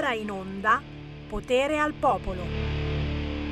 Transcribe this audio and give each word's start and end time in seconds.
ora 0.00 0.14
in 0.14 0.30
onda 0.30 0.80
Potere 1.28 1.78
al 1.78 1.92
Popolo. 1.92 2.42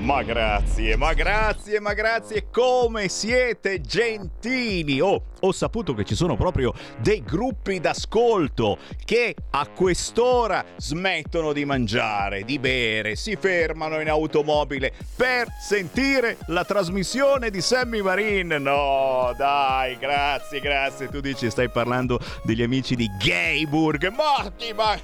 Ma 0.00 0.22
grazie, 0.22 0.96
ma 0.96 1.12
grazie, 1.12 1.78
ma 1.78 1.92
grazie, 1.92 2.48
come 2.50 3.08
siete 3.08 3.82
gentili! 3.82 4.98
Oh, 4.98 5.22
ho 5.40 5.52
saputo 5.52 5.94
che 5.94 6.04
ci 6.04 6.14
sono 6.14 6.36
proprio 6.36 6.72
dei 6.98 7.22
gruppi 7.22 7.80
d'ascolto 7.80 8.78
che 9.04 9.34
a 9.50 9.66
quest'ora 9.68 10.64
smettono 10.76 11.52
di 11.52 11.64
mangiare, 11.64 12.44
di 12.44 12.58
bere, 12.58 13.16
si 13.16 13.36
fermano 13.36 14.00
in 14.00 14.08
automobile 14.08 14.92
per 15.16 15.46
sentire 15.60 16.38
la 16.46 16.64
trasmissione 16.64 17.50
di 17.50 17.60
Sammy 17.60 18.00
Marin. 18.00 18.56
No, 18.60 19.32
dai, 19.36 19.96
grazie, 19.98 20.60
grazie. 20.60 21.08
Tu 21.08 21.20
dici 21.20 21.50
stai 21.50 21.68
parlando 21.68 22.20
degli 22.42 22.62
amici 22.62 22.96
di 22.96 23.08
Gayburg. 23.18 24.08
Morti, 24.08 24.72
ma 24.72 24.94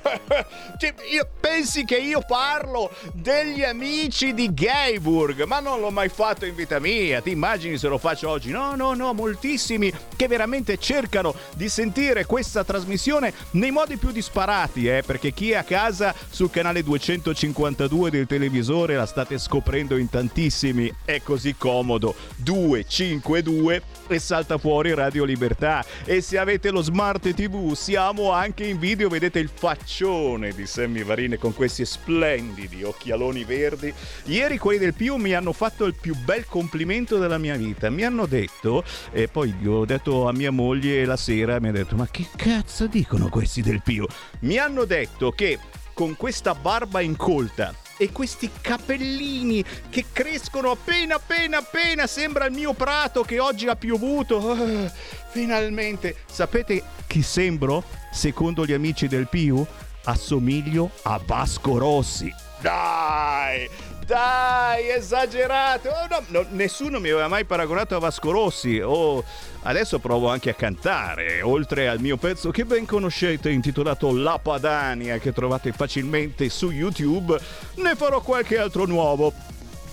io, 1.11 1.29
pensi 1.41 1.85
che 1.85 1.97
io 1.97 2.23
parlo 2.27 2.91
degli 3.13 3.63
amici 3.63 4.35
di 4.35 4.53
Gayburg? 4.53 5.45
Ma 5.45 5.61
non 5.61 5.81
l'ho 5.81 5.91
mai 5.91 6.09
fatto 6.09 6.45
in 6.47 6.55
vita 6.55 6.79
mia. 6.79 7.21
Ti 7.21 7.31
immagini 7.31 7.79
se 7.79 7.89
lo 7.89 7.99
faccio 7.99 8.29
oggi? 8.29 8.51
No, 8.51 8.75
no, 8.75 8.95
no, 8.95 9.13
moltissimi 9.13 9.93
che 10.17 10.24
veramente 10.27 10.79
cercano 10.79 11.35
di 11.55 11.69
sentire 11.69 12.27
questa 12.27 12.65
trasmissione 12.65 13.33
nei 13.53 13.71
modi 13.71 13.97
più 13.97 14.11
disparati, 14.11 14.89
eh, 14.89 15.03
perché 15.05 15.33
chi 15.33 15.53
è 15.53 15.57
a 15.57 15.65
casa 15.65 16.15
sul 16.31 16.51
canale 16.51 16.83
252 16.83 18.11
del 18.11 18.27
televisore 18.27 18.97
la 18.97 19.07
state 19.07 19.39
scoprendo 19.39 19.97
in 19.97 20.09
tantissimi. 20.09 20.93
È 21.05 21.21
così 21.23 21.55
comodo. 21.57 22.15
252 22.37 23.83
e 24.09 24.19
salta 24.19 24.59
fuori 24.59 24.95
Radio 24.95 25.25
Libertà. 25.25 25.85
E 26.05 26.21
se 26.21 26.39
avete 26.39 26.71
lo 26.71 26.83
smart 26.83 27.33
TV, 27.33 27.75
siamo 27.75 28.31
anche 28.33 28.65
in 28.65 28.79
video, 28.79 29.09
vedete 29.09 29.39
il 29.39 29.51
faccione 29.53 30.53
di 30.53 30.67
Sammy 30.67 31.03
Varine 31.03 31.39
con 31.39 31.55
questi 31.55 31.85
splendidi 31.85 32.83
occhialoni 32.83 33.45
verdi. 33.45 33.93
Ieri 34.25 34.59
quelli 34.59 34.79
del 34.79 34.95
Più 34.95 35.17
mi 35.17 35.35
hanno 35.35 35.53
fatto 35.53 35.85
il 35.85 35.95
più 35.95 36.15
bel 36.15 36.47
complimento 36.47 37.19
della 37.19 37.39
mia 37.39 37.57
vita. 37.57 37.91
Mi 37.91 38.05
hanno 38.05 38.27
detto, 38.27 38.85
e 39.13 39.29
poi 39.29 39.55
ho 39.67 39.85
detto 39.85 40.14
a 40.23 40.33
mia 40.33 40.51
moglie 40.51 41.05
la 41.05 41.17
sera, 41.17 41.61
mi 41.61 41.69
ha 41.69 41.73
detto, 41.73 41.97
ma 41.97 42.09
che 42.11 42.27
cazzo 42.37 42.87
dicono 42.87 43.29
questi 43.29 43.61
del 43.61 43.83
Più? 43.83 44.07
Mi 44.41 44.57
hanno 44.57 44.85
detto 44.85 45.31
che 45.31 45.59
con 45.93 46.17
questa 46.17 46.55
barba 46.55 47.01
incolta 47.01 47.75
e 47.97 48.11
questi 48.11 48.51
capellini 48.61 49.65
che 49.89 50.07
crescono 50.13 50.71
appena 50.71 51.17
appena 51.17 51.59
appena 51.59 52.07
sembra 52.07 52.47
il 52.47 52.53
mio 52.53 52.73
prato 52.73 53.23
che 53.23 53.39
oggi 53.39 53.67
ha 53.67 53.77
piovuto. 53.77 54.37
Oh, 54.37 54.91
finalmente. 55.31 56.17
Sapete 56.27 56.83
chi 57.07 57.23
sembro? 57.23 57.85
Secondo 58.13 58.65
gli 58.65 58.73
amici 58.73 59.07
del 59.07 59.29
Piu 59.29 59.65
assomiglio 60.05 60.91
a 61.03 61.21
Vasco 61.25 61.79
Rossi. 61.79 62.33
Dai 62.61 63.69
dai, 64.05 64.91
esagerato. 64.91 65.89
Oh, 65.89 66.07
no, 66.09 66.25
no, 66.29 66.47
nessuno 66.51 67.01
mi 67.01 67.11
aveva 67.11 67.29
mai 67.29 67.45
paragonato 67.45 67.97
a 67.97 67.99
Vasco 67.99 68.31
Rossi. 68.31 68.79
Oh, 68.79 69.25
adesso 69.63 69.99
provo 69.99 70.29
anche 70.29 70.51
a 70.51 70.55
cantare, 70.55 71.43
oltre 71.43 71.89
al 71.89 72.01
mio 72.01 72.17
pezzo 72.17 72.51
che 72.51 72.65
ben 72.65 72.87
conoscete 72.87 73.51
intitolato 73.51 74.15
La 74.15 74.39
Padania, 74.39 75.19
che 75.19 75.33
trovate 75.33 75.73
facilmente 75.73 76.49
su 76.49 76.71
YouTube, 76.71 77.39
ne 77.77 77.95
farò 77.97 78.21
qualche 78.21 78.59
altro 78.59 78.85
nuovo. 78.85 79.33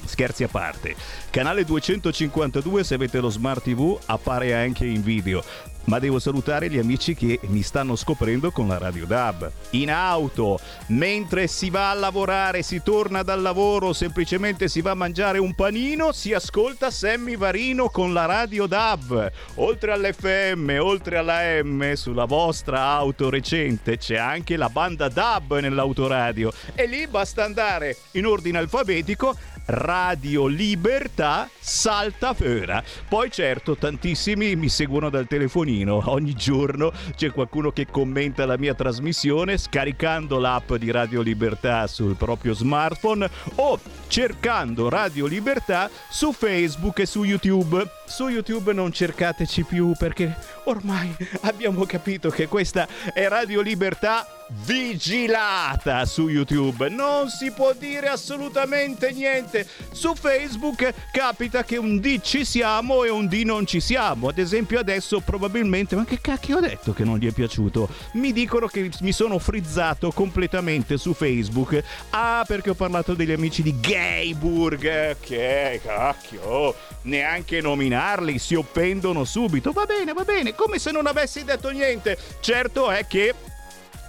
Scherzi 0.03 0.43
a 0.43 0.47
parte, 0.47 0.95
canale 1.29 1.63
252 1.63 2.83
se 2.83 2.95
avete 2.95 3.19
lo 3.19 3.29
smart 3.29 3.63
TV 3.63 3.97
appare 4.07 4.53
anche 4.53 4.85
in 4.85 5.01
video 5.01 5.43
ma 5.85 5.99
devo 5.99 6.19
salutare 6.19 6.69
gli 6.69 6.77
amici 6.77 7.15
che 7.15 7.39
mi 7.43 7.61
stanno 7.61 7.95
scoprendo 7.95 8.51
con 8.51 8.67
la 8.67 8.77
Radio 8.77 9.05
DAB. 9.05 9.51
In 9.71 9.91
auto, 9.91 10.59
mentre 10.87 11.47
si 11.47 11.69
va 11.69 11.89
a 11.89 11.95
lavorare, 11.95 12.61
si 12.61 12.81
torna 12.83 13.23
dal 13.23 13.41
lavoro, 13.41 13.93
semplicemente 13.93 14.67
si 14.67 14.81
va 14.81 14.91
a 14.91 14.95
mangiare 14.95 15.39
un 15.39 15.53
panino, 15.55 16.11
si 16.11 16.33
ascolta 16.33 16.91
Sammy 16.91 17.35
Varino 17.35 17.89
con 17.89 18.13
la 18.13 18.25
Radio 18.25 18.67
DAB. 18.67 19.31
Oltre 19.55 19.91
all'FM, 19.91 20.77
oltre 20.79 21.17
alla 21.17 21.61
M, 21.63 21.93
sulla 21.93 22.25
vostra 22.25 22.83
auto 22.83 23.29
recente 23.29 23.97
c'è 23.97 24.17
anche 24.17 24.57
la 24.57 24.69
banda 24.69 25.09
DAB 25.09 25.59
nell'autoradio 25.59 26.51
e 26.75 26.85
lì 26.85 27.07
basta 27.07 27.43
andare 27.43 27.97
in 28.11 28.25
ordine 28.25 28.57
alfabetico 28.57 29.35
Radio 29.65 30.47
Libertà 30.47 31.49
salta 31.59 32.33
fuera. 32.33 32.83
Poi 33.07 33.31
certo 33.31 33.77
tantissimi 33.77 34.55
mi 34.55 34.69
seguono 34.69 35.09
dal 35.09 35.27
telefonino, 35.27 36.01
ogni 36.11 36.33
giorno 36.33 36.91
c'è 37.15 37.31
qualcuno 37.31 37.71
che 37.71 37.85
commenta 37.85 38.45
la 38.45 38.57
mia 38.57 38.73
trasmissione 38.73 39.57
scaricando 39.57 40.39
l'app 40.39 40.73
di 40.73 40.91
Radio 40.91 41.21
Libertà 41.21 41.87
sul 41.87 42.15
proprio 42.15 42.53
smartphone 42.53 43.29
o 43.55 43.79
cercando 44.07 44.89
Radio 44.89 45.25
Libertà 45.25 45.89
su 46.09 46.31
Facebook 46.31 46.99
e 46.99 47.05
su 47.05 47.23
YouTube. 47.23 47.85
Su 48.05 48.27
YouTube 48.27 48.73
non 48.73 48.91
cercateci 48.91 49.63
più 49.63 49.93
perché 49.97 50.35
ormai 50.65 51.15
abbiamo 51.41 51.85
capito 51.85 52.29
che 52.29 52.47
questa 52.47 52.87
è 53.13 53.27
Radio 53.27 53.61
Libertà 53.61 54.40
vigilata 54.65 56.05
su 56.05 56.27
YouTube. 56.27 56.89
Non 56.89 57.29
si 57.29 57.51
può 57.51 57.73
dire 57.73 58.07
assolutamente 58.07 59.11
niente. 59.11 59.67
Su 59.91 60.13
Facebook 60.15 60.93
capita 61.11 61.63
che 61.63 61.77
un 61.77 61.99
D 61.99 62.19
ci 62.21 62.45
siamo 62.45 63.03
e 63.03 63.09
un 63.09 63.27
D 63.27 63.41
non 63.45 63.65
ci 63.65 63.79
siamo. 63.79 64.27
Ad 64.27 64.37
esempio 64.37 64.79
adesso 64.79 65.19
probabilmente, 65.19 65.95
ma 65.95 66.05
che 66.05 66.19
cacchio 66.19 66.57
ho 66.57 66.61
detto 66.61 66.93
che 66.93 67.03
non 67.03 67.17
gli 67.17 67.27
è 67.27 67.31
piaciuto? 67.31 67.89
Mi 68.13 68.33
dicono 68.33 68.67
che 68.67 68.89
mi 69.01 69.11
sono 69.11 69.39
frizzato 69.39 70.11
completamente 70.11 70.97
su 70.97 71.13
Facebook. 71.13 71.81
Ah, 72.11 72.43
perché 72.47 72.71
ho 72.71 72.75
parlato 72.75 73.13
degli 73.13 73.31
amici 73.31 73.61
di 73.61 73.79
Gayburg. 73.79 75.17
Che 75.19 75.81
cacchio, 75.83 76.75
neanche 77.03 77.61
nominarli, 77.61 78.37
si 78.37 78.55
offendono 78.55 79.23
subito. 79.23 79.71
Va 79.71 79.85
bene, 79.85 80.13
va 80.13 80.23
bene, 80.23 80.55
come 80.55 80.79
se 80.79 80.91
non 80.91 81.07
avessi 81.07 81.43
detto 81.43 81.69
niente. 81.69 82.17
Certo 82.39 82.89
è 82.91 83.05
che 83.07 83.33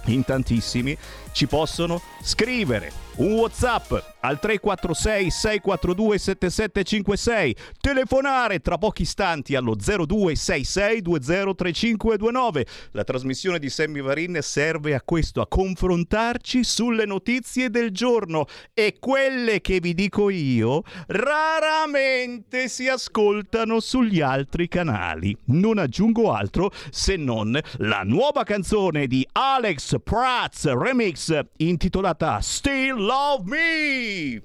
in 0.05 0.23
tantissimi 0.23 0.97
ci 1.31 1.47
possono 1.47 2.01
scrivere 2.21 3.02
un 3.17 3.33
WhatsApp 3.33 3.93
al 4.21 4.39
346 4.39 5.29
642 5.29 6.17
7756, 6.17 7.55
telefonare 7.79 8.59
tra 8.59 8.77
pochi 8.77 9.03
istanti 9.03 9.55
allo 9.55 9.75
0266 9.75 11.01
203529. 11.01 12.65
La 12.91 13.03
trasmissione 13.03 13.59
di 13.59 13.69
Sammy 13.69 14.01
Varin 14.01 14.39
serve 14.41 14.95
a 14.95 15.01
questo, 15.01 15.41
a 15.41 15.47
confrontarci 15.47 16.63
sulle 16.63 17.05
notizie 17.05 17.69
del 17.69 17.91
giorno 17.91 18.45
e 18.73 18.97
quelle 18.99 19.61
che 19.61 19.79
vi 19.79 19.93
dico 19.93 20.29
io 20.29 20.83
raramente 21.07 22.69
si 22.69 22.87
ascoltano 22.87 23.79
sugli 23.79 24.21
altri 24.21 24.67
canali. 24.67 25.37
Non 25.45 25.77
aggiungo 25.77 26.31
altro 26.31 26.71
se 26.89 27.17
non 27.17 27.59
la 27.77 28.01
nuova 28.03 28.43
canzone 28.43 29.05
di 29.05 29.27
Alex 29.33 29.97
Prats 30.01 30.71
Remix 30.71 31.37
intitolata 31.57 32.39
Still 32.39 33.02
Love 33.03 33.45
Me. 33.47 34.39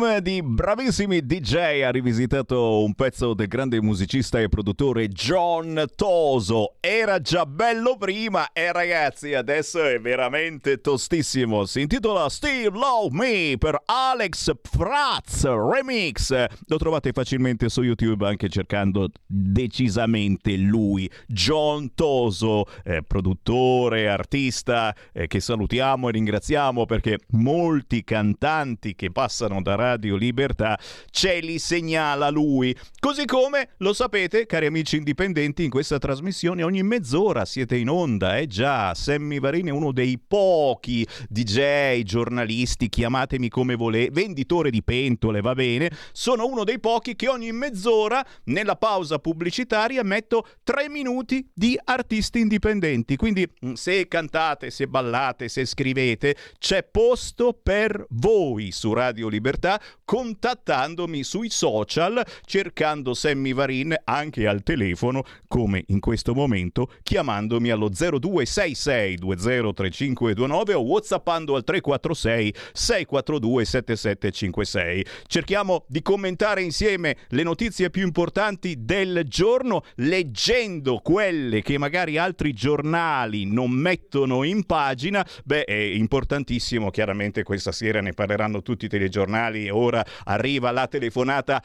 Di 0.00 0.42
bravissimi 0.42 1.20
DJ 1.26 1.82
ha 1.82 1.90
rivisitato 1.90 2.82
un 2.82 2.94
pezzo 2.94 3.34
del 3.34 3.48
grande 3.48 3.82
musicista 3.82 4.40
e 4.40 4.48
produttore 4.48 5.08
John 5.08 5.84
Toso. 5.94 6.76
Era 6.80 7.20
già 7.20 7.44
bello 7.44 7.98
prima 7.98 8.50
e 8.52 8.72
ragazzi 8.72 9.34
adesso 9.34 9.84
è 9.84 10.00
veramente 10.00 10.80
tostissimo. 10.80 11.66
Si 11.66 11.82
intitola 11.82 12.30
Still 12.30 12.72
Love 12.72 13.14
Me 13.14 13.56
per 13.58 13.78
Alex 13.84 14.52
Fratz 14.62 15.44
Remix. 15.44 16.46
Lo 16.66 16.78
trovate 16.78 17.12
facilmente 17.12 17.68
su 17.68 17.82
YouTube 17.82 18.26
anche 18.26 18.48
cercando 18.48 19.10
decisamente 19.26 20.56
lui, 20.56 21.10
John 21.26 21.92
Toso, 21.94 22.64
eh, 22.84 23.02
produttore, 23.02 24.08
artista 24.08 24.94
eh, 25.12 25.26
che 25.26 25.40
salutiamo 25.40 26.08
e 26.08 26.12
ringraziamo 26.12 26.86
perché 26.86 27.18
molti 27.32 28.02
cantanti 28.02 28.94
che 28.94 29.12
passano 29.12 29.60
da 29.60 29.74
Radio 29.74 29.88
Libertà 29.96 30.78
ce 31.10 31.40
li 31.40 31.58
segnala 31.58 32.28
lui. 32.28 32.76
Così 32.98 33.24
come 33.24 33.70
lo 33.78 33.92
sapete, 33.92 34.46
cari 34.46 34.66
amici 34.66 34.96
indipendenti, 34.96 35.64
in 35.64 35.70
questa 35.70 35.98
trasmissione 35.98 36.62
ogni 36.62 36.82
mezz'ora 36.82 37.44
siete 37.44 37.76
in 37.76 37.88
onda. 37.88 38.36
Eh 38.38 38.46
già, 38.46 38.94
Sammy 38.94 39.40
Varini 39.40 39.70
è 39.70 39.72
uno 39.72 39.92
dei 39.92 40.18
pochi 40.18 41.06
DJ, 41.28 42.02
giornalisti, 42.02 42.88
chiamatemi 42.88 43.48
come 43.48 43.74
volete, 43.74 44.10
venditore 44.12 44.70
di 44.70 44.82
pentole, 44.82 45.40
va 45.40 45.54
bene. 45.54 45.90
Sono 46.12 46.46
uno 46.46 46.64
dei 46.64 46.78
pochi 46.78 47.16
che 47.16 47.28
ogni 47.28 47.52
mezz'ora 47.52 48.24
nella 48.44 48.76
pausa 48.76 49.18
pubblicitaria 49.18 50.02
metto 50.02 50.46
tre 50.62 50.88
minuti 50.88 51.48
di 51.52 51.78
artisti 51.84 52.40
indipendenti. 52.40 53.16
Quindi 53.16 53.46
mm, 53.64 53.72
se 53.72 54.08
cantate, 54.08 54.70
se 54.70 54.86
ballate, 54.86 55.48
se 55.48 55.64
scrivete, 55.64 56.36
c'è 56.58 56.82
posto 56.82 57.58
per 57.60 58.04
voi 58.10 58.70
su 58.72 58.92
Radio 58.92 59.28
libertà 59.28 59.79
contattandomi 60.04 61.22
sui 61.22 61.50
social 61.50 62.26
cercando 62.44 63.14
Sammy 63.14 63.54
Varin 63.54 63.94
anche 64.04 64.48
al 64.48 64.64
telefono 64.64 65.22
come 65.46 65.84
in 65.88 66.00
questo 66.00 66.34
momento 66.34 66.90
chiamandomi 67.02 67.70
allo 67.70 67.90
0266203529 67.90 70.74
o 70.74 70.80
whatsappando 70.80 71.54
al 71.54 71.62
346 71.62 72.54
642 72.72 73.64
7756 73.64 75.06
cerchiamo 75.26 75.84
di 75.86 76.02
commentare 76.02 76.62
insieme 76.62 77.16
le 77.28 77.44
notizie 77.44 77.90
più 77.90 78.04
importanti 78.04 78.84
del 78.84 79.22
giorno 79.26 79.84
leggendo 79.96 80.98
quelle 80.98 81.62
che 81.62 81.78
magari 81.78 82.18
altri 82.18 82.52
giornali 82.52 83.46
non 83.46 83.70
mettono 83.70 84.42
in 84.42 84.66
pagina 84.66 85.24
beh 85.44 85.62
è 85.64 85.72
importantissimo 85.72 86.90
chiaramente 86.90 87.44
questa 87.44 87.70
sera 87.70 88.00
ne 88.00 88.12
parleranno 88.12 88.60
tutti 88.62 88.86
i 88.86 88.88
telegiornali 88.88 89.18
giornali. 89.20 89.69
Ora 89.70 90.04
arriva 90.24 90.70
la 90.70 90.86
telefonata 90.86 91.62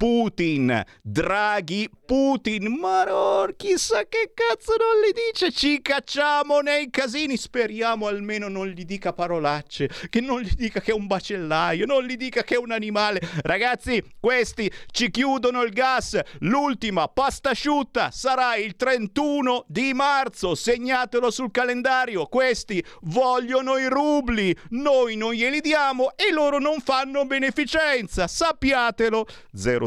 Draghi-Putin. 0.00 0.82
Draghi-Putin. 1.02 2.74
Ma 2.78 3.04
no, 3.04 3.48
chissà 3.54 4.04
che 4.08 4.32
cazzo 4.32 4.72
non 4.78 5.02
gli 5.02 5.12
dice. 5.12 5.52
Ci 5.52 5.82
cacciamo 5.82 6.60
nei 6.60 6.88
casini. 6.88 7.36
Speriamo 7.36 8.06
almeno 8.06 8.48
non 8.48 8.68
gli 8.68 8.84
dica 8.86 9.12
parolacce. 9.12 9.90
Che 10.08 10.20
non 10.22 10.40
gli 10.40 10.54
dica 10.54 10.80
che 10.80 10.92
è 10.92 10.94
un 10.94 11.06
bacellaio. 11.06 11.84
Non 11.84 12.04
gli 12.04 12.16
dica 12.16 12.42
che 12.42 12.54
è 12.54 12.58
un 12.58 12.70
animale. 12.70 13.20
Ragazzi, 13.42 14.02
questi 14.18 14.72
ci 14.90 15.10
chiudono 15.10 15.62
il 15.62 15.70
gas. 15.70 16.18
L'ultima 16.40 17.06
pasta 17.08 17.50
asciutta 17.50 18.10
sarà 18.10 18.56
il 18.56 18.76
31 18.76 19.66
di 19.68 19.92
marzo. 19.92 20.54
Segnatelo 20.54 21.30
sul 21.30 21.50
calendario. 21.50 22.24
Questi 22.24 22.82
vogliono 23.02 23.76
i 23.76 23.86
rubli. 23.86 24.56
Noi 24.70 25.16
non 25.16 25.34
glieli 25.34 25.60
diamo 25.60 26.16
e 26.16 26.32
loro 26.32 26.58
non 26.58 26.80
fanno 26.80 27.26
beneficenza, 27.26 28.26
sappiatelo. 28.26 29.26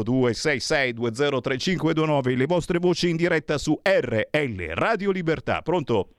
0266203529 0.04 2.36
le 2.36 2.46
vostre 2.46 2.78
voci 2.78 3.10
in 3.10 3.16
diretta 3.16 3.58
su 3.58 3.76
RL 3.82 4.68
Radio 4.74 5.10
Libertà. 5.10 5.62
Pronto? 5.62 6.10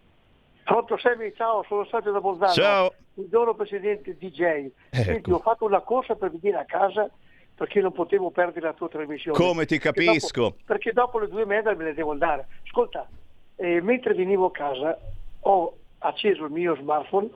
Pronto 0.63 0.98
Semi, 0.98 1.32
ciao, 1.36 1.63
sono 1.68 1.86
Sergio 1.86 2.12
da 2.12 2.20
Bolzano. 2.20 2.51
Ciao. 2.51 2.94
Buongiorno 3.13 3.54
Presidente 3.54 4.18
DJ. 4.18 4.42
Ecco. 4.42 4.74
Senti, 4.92 5.32
ho 5.32 5.39
fatto 5.39 5.63
una 5.65 5.80
corsa 5.82 6.15
per 6.15 6.32
venire 6.32 6.58
a 6.58 6.65
casa 6.65 7.08
perché 7.56 7.80
non 7.80 7.94
potevo 7.94 8.32
perdere 8.32 8.65
la 8.65 8.74
tua 8.74 8.89
trasmissione. 8.89 9.38
Come 9.38 9.65
ti 9.65 9.77
capisco? 9.77 10.56
Perché 10.65 10.65
dopo, 10.65 10.65
perché 10.65 10.92
dopo 10.92 11.20
le 11.20 11.30
due 11.30 11.44
e 11.44 11.46
mezza 11.46 11.74
me 11.74 11.86
ne 11.86 11.94
devo 11.94 12.12
andare. 12.12 12.48
Ascolta, 12.65 13.08
eh, 13.56 13.82
mentre 13.82 14.13
venivo 14.13 14.48
a 14.48 14.51
casa 14.51 15.00
ho 15.42 15.77
acceso 16.00 16.46
il 16.46 16.51
mio 16.51 16.75
smartphone, 16.75 17.30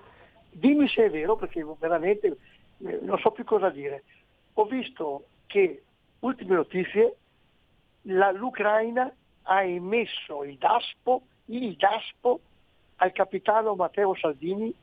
dimmi 0.52 0.90
se 0.90 1.06
è 1.06 1.10
vero 1.10 1.38
perché 1.38 1.66
veramente 1.80 2.36
eh, 2.86 3.00
non 3.02 3.18
so 3.20 3.32
più 3.32 3.46
cosa 3.46 3.70
dire. 3.70 4.04
Ho 4.54 4.66
visto 4.66 5.24
che, 5.48 5.84
ultime 6.20 6.56
notizie, 6.56 7.18
la, 8.04 8.32
l'Ucraina 8.32 9.14
ha 9.44 9.64
emesso 9.64 10.44
il 10.44 10.58
DASPO, 10.58 11.22
il 11.46 11.76
DASPO 11.76 12.40
al 12.98 13.12
capitano 13.12 13.76
Matteo 13.76 14.16
Salvini 14.16 14.74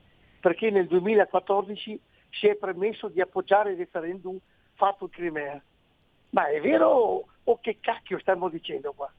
perché 0.41 0.71
nel 0.71 0.87
2014 0.87 2.01
si 2.31 2.47
è 2.47 2.55
permesso 2.55 3.09
di 3.09 3.21
appoggiare 3.21 3.73
il 3.73 3.79
referendum 3.79 4.39
fatto 4.75 5.05
in 5.05 5.11
Crimea. 5.11 5.63
Ma 6.31 6.49
è 6.49 6.61
vero 6.61 7.25
o 7.45 7.61
che 7.61 7.79
cacchio 7.81 8.19
stiamo 8.19 8.49
dicendo 8.49 8.93
qua? 8.93 9.11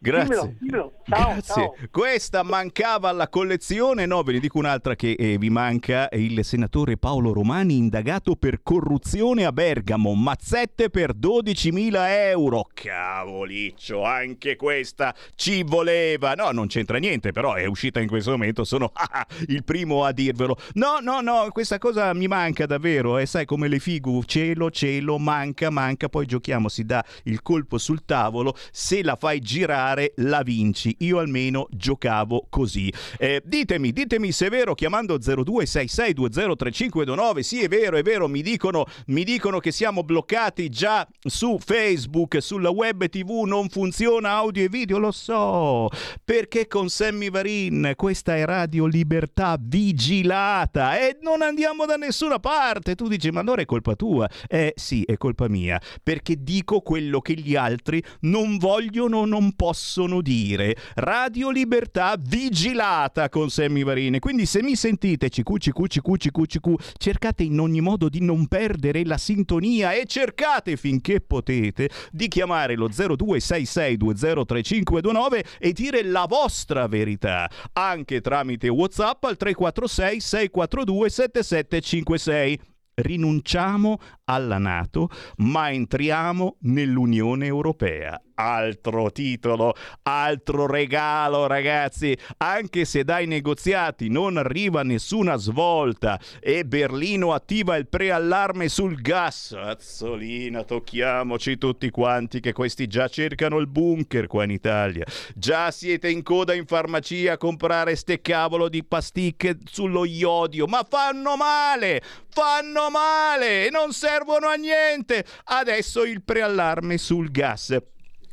Grazie. 0.00 0.28
Dimmelo, 0.28 0.54
dimmelo. 0.60 0.92
Ciao, 1.08 1.32
Grazie. 1.32 1.54
ciao. 1.54 1.74
Questa 1.90 2.42
mancava 2.44 3.08
alla 3.08 3.28
collezione. 3.28 4.06
No, 4.06 4.22
ve 4.22 4.32
ne 4.34 4.38
dico 4.38 4.58
un'altra 4.58 4.94
che 4.94 5.12
eh, 5.18 5.38
vi 5.38 5.50
manca. 5.50 6.08
Il 6.12 6.44
senatore 6.44 6.96
Paolo 6.96 7.32
Romani 7.32 7.76
indagato 7.76 8.36
per 8.36 8.62
corruzione 8.62 9.44
a 9.44 9.50
Bergamo. 9.50 10.14
Mazzette 10.14 10.88
per 10.90 11.16
12.000 11.16 11.94
euro. 12.28 12.68
Cavoliccio, 12.72 14.04
anche 14.04 14.54
questa 14.54 15.12
ci 15.34 15.64
voleva. 15.64 16.34
No, 16.34 16.52
non 16.52 16.68
c'entra 16.68 16.98
niente, 16.98 17.32
però 17.32 17.54
è 17.54 17.64
uscita 17.64 17.98
in 17.98 18.06
questo 18.06 18.30
momento. 18.30 18.62
Sono 18.62 18.92
il 19.48 19.64
primo 19.64 20.04
a 20.04 20.12
dirvelo. 20.12 20.56
No, 20.74 20.98
no, 21.00 21.20
no, 21.20 21.48
questa 21.50 21.78
cosa 21.78 22.14
mi 22.14 22.28
manca 22.28 22.66
davvero. 22.66 23.18
E 23.18 23.26
sai 23.26 23.46
come 23.46 23.66
le 23.66 23.80
figu, 23.80 24.22
cielo, 24.22 24.70
cielo, 24.70 25.18
manca, 25.18 25.70
manca. 25.70 26.08
Poi 26.08 26.24
giochiamo, 26.24 26.68
si 26.68 26.84
dà 26.84 27.04
il 27.24 27.42
colpo 27.42 27.78
sul 27.78 28.04
tavolo. 28.04 28.54
Se 28.70 29.02
la 29.02 29.16
fai 29.16 29.40
girare 29.40 29.86
la 30.16 30.42
vinci. 30.42 30.94
Io 31.00 31.18
almeno 31.18 31.66
giocavo 31.70 32.46
così. 32.50 32.92
Eh, 33.18 33.42
ditemi, 33.44 33.92
ditemi 33.92 34.32
se 34.32 34.46
è 34.46 34.50
vero 34.50 34.74
chiamando 34.74 35.18
0266203529. 35.18 37.40
Sì, 37.40 37.62
è 37.62 37.68
vero, 37.68 37.96
è 37.96 38.02
vero, 38.02 38.28
mi 38.28 38.42
dicono, 38.42 38.84
mi 39.06 39.24
dicono 39.24 39.58
che 39.58 39.72
siamo 39.72 40.02
bloccati 40.02 40.68
già 40.68 41.08
su 41.20 41.58
Facebook, 41.58 42.42
sulla 42.42 42.70
web 42.70 43.08
TV 43.08 43.44
non 43.46 43.68
funziona 43.68 44.30
audio 44.30 44.64
e 44.64 44.68
video, 44.68 44.98
lo 44.98 45.12
so. 45.12 45.88
Perché 46.24 46.66
con 46.66 46.88
Sammy 46.88 47.30
Varin 47.30 47.92
questa 47.96 48.36
è 48.36 48.44
Radio 48.44 48.86
Libertà 48.86 49.56
vigilata 49.58 50.98
e 50.98 51.18
non 51.22 51.42
andiamo 51.42 51.86
da 51.86 51.96
nessuna 51.96 52.38
parte. 52.38 52.94
Tu 52.94 53.08
dici, 53.08 53.30
ma 53.30 53.40
allora 53.40 53.62
è 53.62 53.64
colpa 53.64 53.94
tua? 53.94 54.28
Eh 54.46 54.74
sì, 54.76 55.02
è 55.04 55.16
colpa 55.16 55.48
mia, 55.48 55.80
perché 56.02 56.42
dico 56.42 56.80
quello 56.80 57.20
che 57.20 57.34
gli 57.34 57.56
altri 57.56 58.02
non 58.20 58.58
vogliono, 58.58 59.24
non 59.24 59.54
possono 59.54 59.77
possono 59.78 60.20
dire. 60.20 60.76
Radio 60.96 61.50
Libertà 61.50 62.16
vigilata 62.18 63.28
con 63.28 63.48
Sammy 63.48 63.84
Varine. 63.84 64.18
Quindi 64.18 64.44
se 64.44 64.60
mi 64.60 64.74
sentite 64.74 65.28
cicu 65.28 65.56
cicu 65.56 65.86
cicu 65.86 66.16
cicu, 66.16 66.74
cercate 66.96 67.44
in 67.44 67.60
ogni 67.60 67.80
modo 67.80 68.08
di 68.08 68.20
non 68.20 68.48
perdere 68.48 69.04
la 69.04 69.18
sintonia 69.18 69.92
e 69.92 70.04
cercate 70.06 70.76
finché 70.76 71.20
potete 71.20 71.90
di 72.10 72.26
chiamare 72.26 72.74
lo 72.74 72.88
0266203529 72.88 75.44
e 75.60 75.72
dire 75.72 76.02
la 76.02 76.26
vostra 76.28 76.88
verità, 76.88 77.48
anche 77.74 78.20
tramite 78.20 78.66
WhatsApp 78.66 79.22
al 79.24 79.36
346 79.36 80.20
642 80.20 81.08
7756 81.08 82.60
rinunciamo 82.98 83.98
alla 84.28 84.58
Nato, 84.58 85.08
ma 85.38 85.70
entriamo 85.70 86.56
nell'Unione 86.60 87.46
Europea. 87.46 88.20
Altro 88.40 89.10
titolo, 89.10 89.74
altro 90.02 90.66
regalo, 90.68 91.48
ragazzi. 91.48 92.16
Anche 92.36 92.84
se 92.84 93.02
dai 93.02 93.26
negoziati 93.26 94.08
non 94.08 94.36
arriva 94.36 94.84
nessuna 94.84 95.34
svolta 95.34 96.20
e 96.38 96.64
Berlino 96.64 97.32
attiva 97.32 97.74
il 97.76 97.88
preallarme 97.88 98.68
sul 98.68 99.00
gas. 99.00 99.56
Azzolina, 99.58 100.62
tocchiamoci 100.62 101.58
tutti 101.58 101.90
quanti 101.90 102.38
che 102.38 102.52
questi 102.52 102.86
già 102.86 103.08
cercano 103.08 103.58
il 103.58 103.66
bunker 103.66 104.28
qua 104.28 104.44
in 104.44 104.50
Italia. 104.50 105.04
Già 105.34 105.72
siete 105.72 106.08
in 106.08 106.22
coda 106.22 106.54
in 106.54 106.66
farmacia 106.66 107.32
a 107.32 107.38
comprare 107.38 107.96
ste 107.96 108.20
cavolo 108.20 108.68
di 108.68 108.84
pasticche 108.84 109.58
sullo 109.64 110.04
iodio, 110.04 110.66
ma 110.66 110.86
fanno 110.88 111.36
male! 111.36 112.00
Fanno 112.28 112.88
male! 112.88 113.68
Non 113.70 113.92
servono 114.18 114.48
a 114.48 114.54
niente! 114.54 115.24
Adesso 115.44 116.04
il 116.04 116.22
preallarme 116.22 116.98
sul 116.98 117.30
gas. 117.30 117.76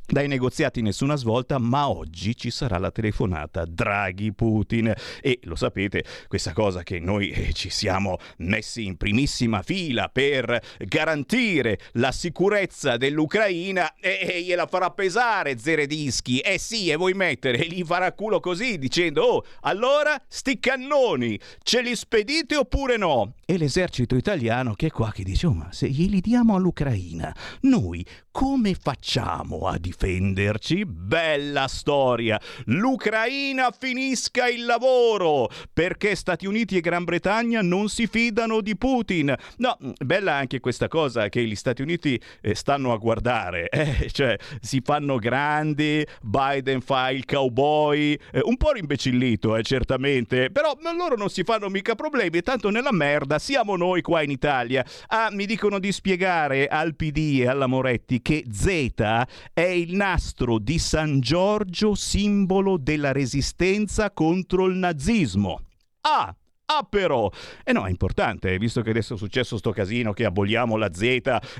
Dai 0.07 0.27
negoziati 0.27 0.83
nessuna 0.83 1.15
svolta, 1.15 1.57
ma 1.57 1.89
oggi 1.89 2.37
ci 2.37 2.51
sarà 2.51 2.77
la 2.77 2.91
telefonata 2.91 3.65
Draghi-Putin 3.65 4.93
e 5.19 5.39
lo 5.43 5.55
sapete, 5.55 6.05
questa 6.27 6.53
cosa 6.53 6.83
che 6.83 6.99
noi 6.99 7.29
eh, 7.31 7.53
ci 7.53 7.71
siamo 7.71 8.17
messi 8.37 8.85
in 8.85 8.97
primissima 8.97 9.63
fila 9.63 10.07
per 10.09 10.61
garantire 10.77 11.79
la 11.93 12.11
sicurezza 12.11 12.97
dell'Ucraina 12.97 13.95
e, 13.95 14.19
e 14.21 14.43
gliela 14.43 14.67
farà 14.67 14.91
pesare 14.91 15.57
Zeredischi. 15.57 16.37
Eh 16.37 16.59
sì, 16.59 16.91
e 16.91 16.97
vuoi 16.97 17.13
mettere, 17.13 17.65
gli 17.67 17.83
farà 17.83 18.11
culo 18.11 18.39
così 18.39 18.77
dicendo 18.77 19.23
"Oh, 19.23 19.43
allora 19.61 20.21
sti 20.27 20.59
cannoni 20.59 21.39
ce 21.63 21.81
li 21.81 21.95
spedite 21.95 22.55
oppure 22.55 22.97
no?" 22.97 23.33
E 23.43 23.57
l'esercito 23.57 24.15
italiano 24.15 24.75
che 24.75 24.87
è 24.87 24.91
qua 24.91 25.11
che 25.11 25.23
dice 25.23 25.47
"Oh, 25.47 25.53
ma 25.53 25.69
se 25.71 25.89
glieli 25.89 26.21
diamo 26.21 26.55
all'Ucraina, 26.55 27.35
noi 27.61 28.05
come 28.35 28.75
facciamo 28.77 29.59
a 29.59 29.77
difenderci? 29.77 30.83
Bella 30.83 31.69
storia! 31.69 32.37
L'Ucraina 32.65 33.71
finisca 33.71 34.49
il 34.49 34.65
lavoro 34.65 35.49
perché 35.71 36.15
Stati 36.15 36.45
Uniti 36.45 36.75
e 36.75 36.81
Gran 36.81 37.05
Bretagna 37.05 37.61
non 37.61 37.87
si 37.87 38.07
fidano 38.07 38.59
di 38.59 38.75
Putin. 38.75 39.33
No, 39.59 39.77
bella 40.03 40.33
anche 40.33 40.59
questa 40.59 40.89
cosa 40.89 41.29
che 41.29 41.45
gli 41.45 41.55
Stati 41.55 41.81
Uniti 41.81 42.19
eh, 42.41 42.55
stanno 42.55 42.91
a 42.91 42.97
guardare, 42.97 43.69
eh, 43.71 44.09
cioè 44.11 44.35
si 44.59 44.81
fanno 44.83 45.15
grandi, 45.15 46.05
Biden 46.21 46.81
fa 46.81 47.11
il 47.11 47.23
cowboy, 47.23 48.19
eh, 48.33 48.41
un 48.43 48.57
po' 48.57 48.73
rimbecillito, 48.73 49.55
eh, 49.55 49.63
certamente, 49.63 50.51
però 50.51 50.77
loro 50.93 51.15
non 51.15 51.29
si 51.29 51.45
fanno 51.45 51.69
mica 51.69 51.95
problemi, 51.95 52.41
tanto 52.41 52.69
nella 52.69 52.91
merda 52.91 53.39
siamo 53.39 53.77
noi 53.77 54.01
qua 54.01 54.23
in 54.23 54.31
Italia. 54.31 54.85
Ah, 55.07 55.29
mi 55.31 55.45
dicono 55.45 55.79
di 55.79 55.93
spiegare 55.93 56.67
al 56.67 56.95
PD 56.95 57.39
e 57.39 57.47
alla 57.47 57.67
Moretti 57.67 58.23
che 58.25 58.43
Z 58.51 58.91
è 59.53 59.61
il 59.61 59.93
nastro 59.93 60.57
di 60.57 60.79
San 60.79 61.19
Giorgio, 61.19 61.93
simbolo 61.93 62.77
della 62.77 63.11
resistenza 63.11 64.09
contro 64.09 64.65
il 64.65 64.77
nazismo. 64.77 65.61
Ah, 66.01 66.35
Ah 66.67 66.81
però, 66.89 67.29
e 67.63 67.69
eh 67.69 67.73
no, 67.73 67.85
è 67.85 67.91
importante, 67.91 68.57
visto 68.57 68.81
che 68.81 68.89
adesso 68.89 69.13
è 69.13 69.17
successo 69.17 69.57
sto 69.57 69.69
casino 69.69 70.13
che 70.13 70.25
aboliamo 70.25 70.77
la 70.77 70.91
Z 70.91 71.01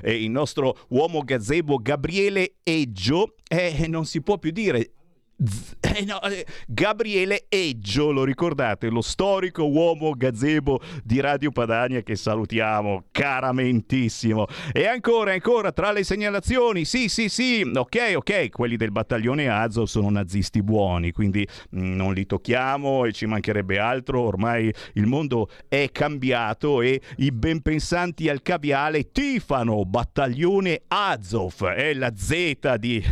e 0.02 0.20
il 0.20 0.30
nostro 0.30 0.76
uomo 0.88 1.22
gazebo 1.22 1.76
Gabriele 1.76 2.54
Eggio, 2.64 3.36
eh, 3.46 3.86
non 3.86 4.04
si 4.04 4.20
può 4.20 4.36
più 4.36 4.50
dire 4.50 4.90
eh 5.38 6.04
no, 6.06 6.22
eh, 6.22 6.46
Gabriele 6.66 7.44
Eggio, 7.48 8.10
lo 8.10 8.24
ricordate, 8.24 8.88
lo 8.88 9.02
storico 9.02 9.68
uomo 9.68 10.12
gazebo 10.12 10.80
di 11.04 11.20
Radio 11.20 11.50
Padania 11.50 12.00
che 12.00 12.16
salutiamo 12.16 13.04
caramentissimo. 13.10 14.46
E 14.72 14.86
ancora, 14.86 15.32
ancora, 15.32 15.72
tra 15.72 15.92
le 15.92 16.04
segnalazioni, 16.04 16.86
sì, 16.86 17.08
sì, 17.08 17.28
sì, 17.28 17.70
ok, 17.74 18.14
ok, 18.16 18.48
quelli 18.50 18.76
del 18.76 18.90
battaglione 18.90 19.48
Azov 19.48 19.86
sono 19.86 20.08
nazisti 20.08 20.62
buoni, 20.62 21.12
quindi 21.12 21.46
mh, 21.70 21.80
mm, 21.80 21.94
non 21.94 22.14
li 22.14 22.24
tocchiamo 22.24 23.04
e 23.04 23.12
ci 23.12 23.26
mancherebbe 23.26 23.78
altro, 23.78 24.22
ormai 24.22 24.72
il 24.94 25.06
mondo 25.06 25.50
è 25.68 25.90
cambiato 25.92 26.80
e 26.80 27.00
i 27.18 27.30
benpensanti 27.30 28.30
al 28.30 28.40
caviale 28.40 29.10
tifano 29.12 29.84
battaglione 29.84 30.82
Azov, 30.88 31.66
è 31.66 31.92
la 31.92 32.12
Z 32.16 32.76
di... 32.76 33.04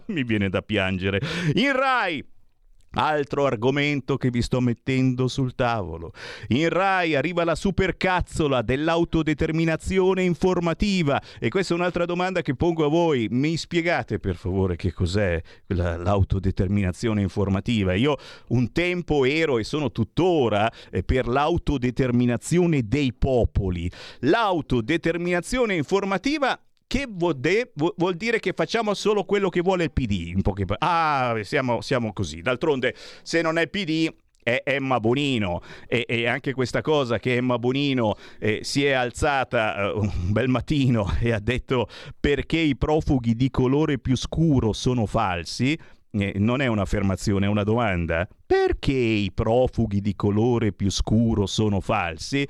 mi 0.08 0.24
viene 0.24 0.48
da 0.48 0.62
piangere. 0.62 1.20
In 1.54 1.72
Rai 1.72 2.24
Altro 2.94 3.46
argomento 3.46 4.18
che 4.18 4.28
vi 4.28 4.42
sto 4.42 4.60
mettendo 4.60 5.26
sul 5.26 5.54
tavolo. 5.54 6.12
In 6.48 6.68
Rai 6.68 7.14
arriva 7.14 7.42
la 7.42 7.54
supercazzola 7.54 8.60
dell'autodeterminazione 8.60 10.22
informativa 10.22 11.20
e 11.38 11.48
questa 11.48 11.72
è 11.72 11.76
un'altra 11.78 12.04
domanda 12.04 12.42
che 12.42 12.54
pongo 12.54 12.84
a 12.84 12.88
voi. 12.88 13.28
Mi 13.30 13.56
spiegate 13.56 14.18
per 14.18 14.36
favore 14.36 14.76
che 14.76 14.92
cos'è 14.92 15.40
la, 15.68 15.96
l'autodeterminazione 15.96 17.22
informativa? 17.22 17.94
Io 17.94 18.16
un 18.48 18.72
tempo 18.72 19.24
ero 19.24 19.58
e 19.58 19.64
sono 19.64 19.90
tuttora 19.90 20.70
eh, 20.90 21.02
per 21.02 21.28
l'autodeterminazione 21.28 22.86
dei 22.86 23.14
popoli. 23.14 23.90
L'autodeterminazione 24.20 25.76
informativa 25.76 26.60
che 26.92 27.06
vuol, 27.08 27.36
de- 27.36 27.72
vuol, 27.74 28.16
dire 28.16 28.38
che 28.38 28.52
facciamo 28.54 28.92
solo 28.92 29.24
quello 29.24 29.48
che 29.48 29.62
vuole 29.62 29.84
il 29.84 29.92
PD. 29.92 30.38
Poche 30.42 30.66
ah, 30.76 31.38
siamo, 31.40 31.80
siamo 31.80 32.12
così. 32.12 32.42
D'altronde, 32.42 32.94
se 33.22 33.40
non 33.40 33.56
è 33.56 33.62
il 33.62 33.70
PD, 33.70 34.14
è 34.42 34.60
Emma 34.62 35.00
Bonino 35.00 35.62
e, 35.88 36.04
e, 36.06 36.26
anche 36.26 36.52
questa 36.52 36.82
cosa 36.82 37.18
che 37.18 37.36
Emma 37.36 37.58
Bonino 37.58 38.16
eh, 38.38 38.58
si 38.62 38.84
è 38.84 38.90
alzata 38.90 39.90
uh, 39.90 40.00
un 40.00 40.32
bel 40.32 40.48
mattino 40.48 41.16
e 41.18 41.32
ha 41.32 41.38
detto 41.38 41.88
perché 42.20 42.58
i 42.58 42.76
profughi 42.76 43.36
di 43.36 43.48
colore 43.48 43.98
più 43.98 44.14
scuro 44.14 44.74
sono 44.74 45.06
falsi 45.06 45.78
eh, 46.14 46.34
non 46.36 46.60
è 46.60 46.66
un'affermazione, 46.66 47.46
è 47.46 47.48
una 47.48 47.62
domanda. 47.62 48.28
Perché 48.44 48.92
i 48.92 49.32
profughi 49.32 50.02
di 50.02 50.14
colore 50.14 50.72
più 50.72 50.90
scuro 50.90 51.46
sono 51.46 51.80
falsi? 51.80 52.46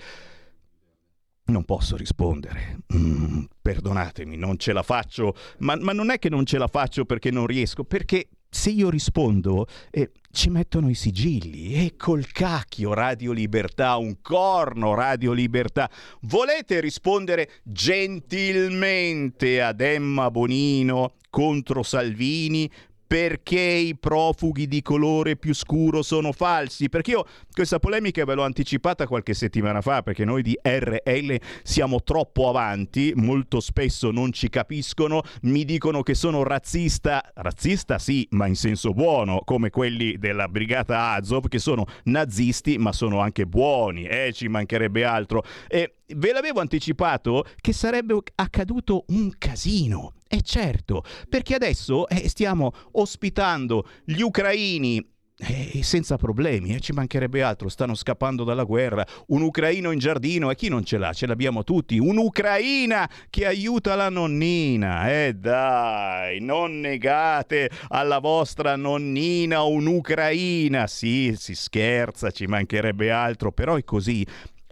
Non 1.45 1.65
posso 1.65 1.97
rispondere. 1.97 2.79
Mm, 2.95 3.45
perdonatemi, 3.61 4.37
non 4.37 4.59
ce 4.59 4.73
la 4.73 4.83
faccio, 4.83 5.35
ma, 5.59 5.77
ma, 5.77 5.93
non 5.93 6.11
è 6.11 6.19
che 6.19 6.29
non 6.29 6.47
ce 6.47 6.59
la 6.59 6.69
faccio 6.69 7.05
perché 7.05 7.31
non 7.31 7.47
riesco, 7.47 7.85
perché 7.85 8.29
se 8.49 8.71
io 8.71 8.91
rispondo 8.91 9.67
eh, 9.91 10.13
ci 10.31 10.51
mettono 10.51 10.91
i 10.91 10.95
sigilli 10.95 11.75
e 11.75 11.95
col 11.97 12.31
cacchio 12.31 12.93
Radio 12.93 13.33
Libertà, 13.33 13.97
un 13.97 14.21
corno 14.21 14.95
Radio 14.95 15.33
Libertà. 15.33 15.91
Volete 16.23 16.81
rispondere 16.81 17.51
gentilmente 17.63 19.63
ad 19.63 19.81
Emma 19.81 20.31
Bonino 20.31 21.15
contro 21.31 21.83
Salvini 21.83 22.71
perché 23.12 23.61
i 23.61 23.95
profughi 23.95 24.66
di 24.66 24.81
colore 24.81 25.37
più 25.37 25.52
scuro 25.52 26.00
sono 26.00 26.33
falsi? 26.33 26.88
Perché 26.88 27.11
io 27.11 27.26
questa 27.52 27.78
polemica 27.78 28.25
ve 28.25 28.33
l'ho 28.33 28.42
anticipata 28.42 29.07
qualche 29.07 29.35
settimana 29.35 29.83
fa, 29.83 30.00
perché 30.00 30.25
noi 30.25 30.40
di 30.40 30.59
RL 30.62 31.38
siamo 31.62 32.02
troppo 32.02 32.49
avanti, 32.49 33.12
molto 33.14 33.61
spesso 33.61 34.11
non 34.11 34.33
ci 34.33 34.49
capiscono, 34.49 35.21
mi 35.42 35.66
dicono 35.66 36.02
che 36.02 36.14
sono 36.14 36.42
razzista, 36.42 37.23
razzista 37.35 37.99
sì, 37.99 38.26
ma 38.31 38.47
in 38.47 38.57
senso 38.57 38.95
buono, 38.95 39.42
come 39.45 39.69
quelli 39.69 40.16
della 40.16 40.49
brigata 40.49 41.11
Azov, 41.11 41.49
che 41.49 41.59
sono 41.59 41.85
nazisti, 42.04 42.78
ma 42.78 42.95
sono 42.95 43.21
anche 43.21 43.45
buoni, 43.45 44.07
eh, 44.07 44.33
ci 44.33 44.49
mancherebbe 44.49 45.04
altro. 45.04 45.45
E 45.69 45.97
ve 46.07 46.33
l'avevo 46.33 46.61
anticipato 46.61 47.45
che 47.61 47.73
sarebbe 47.73 48.17
accaduto 48.35 49.05
un 49.09 49.33
casino. 49.39 50.15
E 50.29 50.41
certo, 50.43 51.05
perché 51.29 51.55
adesso 51.55 52.09
eh, 52.09 52.29
stiamo 52.29 52.73
ospitando 52.93 53.87
gli 54.05 54.21
ucraini 54.23 55.11
eh, 55.45 55.83
senza 55.83 56.17
problemi, 56.17 56.75
eh, 56.75 56.81
ci 56.81 56.93
mancherebbe 56.93 57.43
altro, 57.43 57.69
stanno 57.69 57.95
scappando 57.95 58.45
dalla 58.45 58.65
guerra, 58.65 59.05
un 59.29 59.43
ucraino 59.43 59.91
in 59.91 59.99
giardino 59.99 60.51
e 60.51 60.55
chi 60.55 60.69
non 60.69 60.85
ce 60.85 60.99
l'ha? 60.99 61.13
Ce 61.13 61.27
l'abbiamo 61.27 61.65
tutti, 61.65 61.99
un'ucraina 61.99 63.09
che 63.29 63.47
aiuta 63.47 63.95
la 63.95 64.09
nonnina, 64.09 65.11
eh 65.11 65.35
dai, 65.35 66.41
non 66.41 66.81
negate 66.81 67.71
alla 67.89 68.21
vostra 68.21 68.77
nonnina 68.77 69.63
un'ucraina, 69.63 70.87
sì, 70.87 71.35
si 71.37 71.55
scherza, 71.55 72.31
ci 72.31 72.47
mancherebbe 72.47 73.11
altro, 73.11 73.53
però 73.53 73.75
è 73.77 73.85
così. 73.85 74.25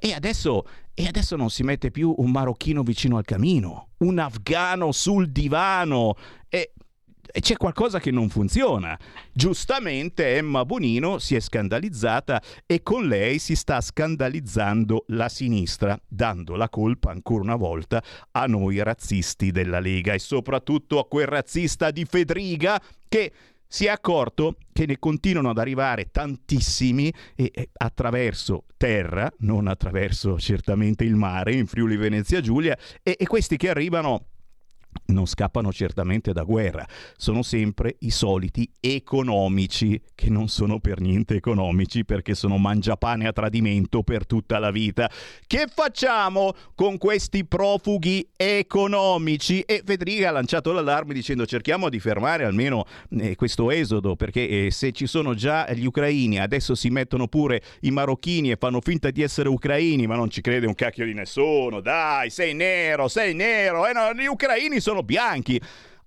E 0.02 0.12
adesso 0.14 0.64
e 0.94 1.06
adesso 1.06 1.36
non 1.36 1.50
si 1.50 1.62
mette 1.62 1.90
più 1.90 2.14
un 2.18 2.30
marocchino 2.30 2.82
vicino 2.82 3.16
al 3.16 3.24
camino, 3.24 3.90
un 3.98 4.18
afgano 4.18 4.92
sul 4.92 5.30
divano. 5.30 6.14
E, 6.48 6.72
e 7.32 7.40
c'è 7.40 7.56
qualcosa 7.56 8.00
che 8.00 8.10
non 8.10 8.28
funziona. 8.28 8.98
Giustamente 9.32 10.36
Emma 10.36 10.64
Bonino 10.64 11.18
si 11.18 11.36
è 11.36 11.40
scandalizzata 11.40 12.42
e 12.66 12.82
con 12.82 13.06
lei 13.06 13.38
si 13.38 13.54
sta 13.54 13.80
scandalizzando 13.80 15.04
la 15.08 15.28
sinistra, 15.28 15.98
dando 16.06 16.56
la 16.56 16.68
colpa 16.68 17.10
ancora 17.10 17.42
una 17.42 17.56
volta 17.56 18.02
a 18.32 18.46
noi 18.46 18.82
razzisti 18.82 19.52
della 19.52 19.80
Lega 19.80 20.12
e 20.12 20.18
soprattutto 20.18 20.98
a 20.98 21.06
quel 21.06 21.26
razzista 21.26 21.90
di 21.90 22.04
Fedriga 22.04 22.80
che 23.08 23.32
si 23.72 23.86
è 23.86 23.88
accorto 23.88 24.56
che 24.72 24.84
ne 24.84 24.98
continuano 24.98 25.50
ad 25.50 25.58
arrivare 25.58 26.10
tantissimi 26.10 27.14
e, 27.36 27.52
e, 27.54 27.68
attraverso 27.72 28.64
terra, 28.76 29.32
non 29.38 29.68
attraverso 29.68 30.40
certamente 30.40 31.04
il 31.04 31.14
mare 31.14 31.54
in 31.54 31.68
Friuli 31.68 31.96
Venezia 31.96 32.40
Giulia, 32.40 32.76
e, 33.00 33.14
e 33.16 33.26
questi 33.26 33.56
che 33.56 33.70
arrivano 33.70 34.29
non 35.10 35.26
scappano 35.26 35.72
certamente 35.72 36.32
da 36.32 36.42
guerra, 36.42 36.86
sono 37.16 37.42
sempre 37.42 37.96
i 38.00 38.10
soliti 38.10 38.70
economici, 38.80 40.00
che 40.14 40.30
non 40.30 40.48
sono 40.48 40.78
per 40.80 41.00
niente 41.00 41.34
economici 41.34 42.04
perché 42.04 42.34
sono 42.34 42.58
mangiapane 42.58 43.26
a 43.26 43.32
tradimento 43.32 44.02
per 44.02 44.26
tutta 44.26 44.58
la 44.58 44.70
vita. 44.70 45.10
Che 45.46 45.66
facciamo 45.72 46.54
con 46.74 46.98
questi 46.98 47.44
profughi 47.44 48.28
economici? 48.36 49.60
E 49.60 49.82
Federica 49.84 50.28
ha 50.28 50.32
lanciato 50.32 50.72
l'allarme 50.72 51.14
dicendo 51.14 51.46
cerchiamo 51.46 51.88
di 51.88 52.00
fermare 52.00 52.44
almeno 52.44 52.84
eh, 53.18 53.34
questo 53.34 53.70
esodo, 53.70 54.16
perché 54.16 54.66
eh, 54.66 54.70
se 54.70 54.92
ci 54.92 55.06
sono 55.06 55.34
già 55.34 55.70
gli 55.72 55.84
ucraini, 55.84 56.38
adesso 56.38 56.74
si 56.74 56.88
mettono 56.88 57.28
pure 57.28 57.62
i 57.80 57.90
marocchini 57.90 58.50
e 58.50 58.56
fanno 58.56 58.80
finta 58.80 59.10
di 59.10 59.22
essere 59.22 59.48
ucraini, 59.48 60.06
ma 60.06 60.16
non 60.16 60.30
ci 60.30 60.40
crede 60.40 60.66
un 60.66 60.74
cacchio 60.74 61.04
di 61.04 61.14
nessuno, 61.14 61.80
dai, 61.80 62.30
sei 62.30 62.54
nero, 62.54 63.08
sei 63.08 63.34
nero, 63.34 63.86
eh 63.86 63.92
no, 63.92 64.12
gli 64.14 64.26
ucraini 64.26 64.79
sono 64.80 65.02
bianchi. 65.02 65.60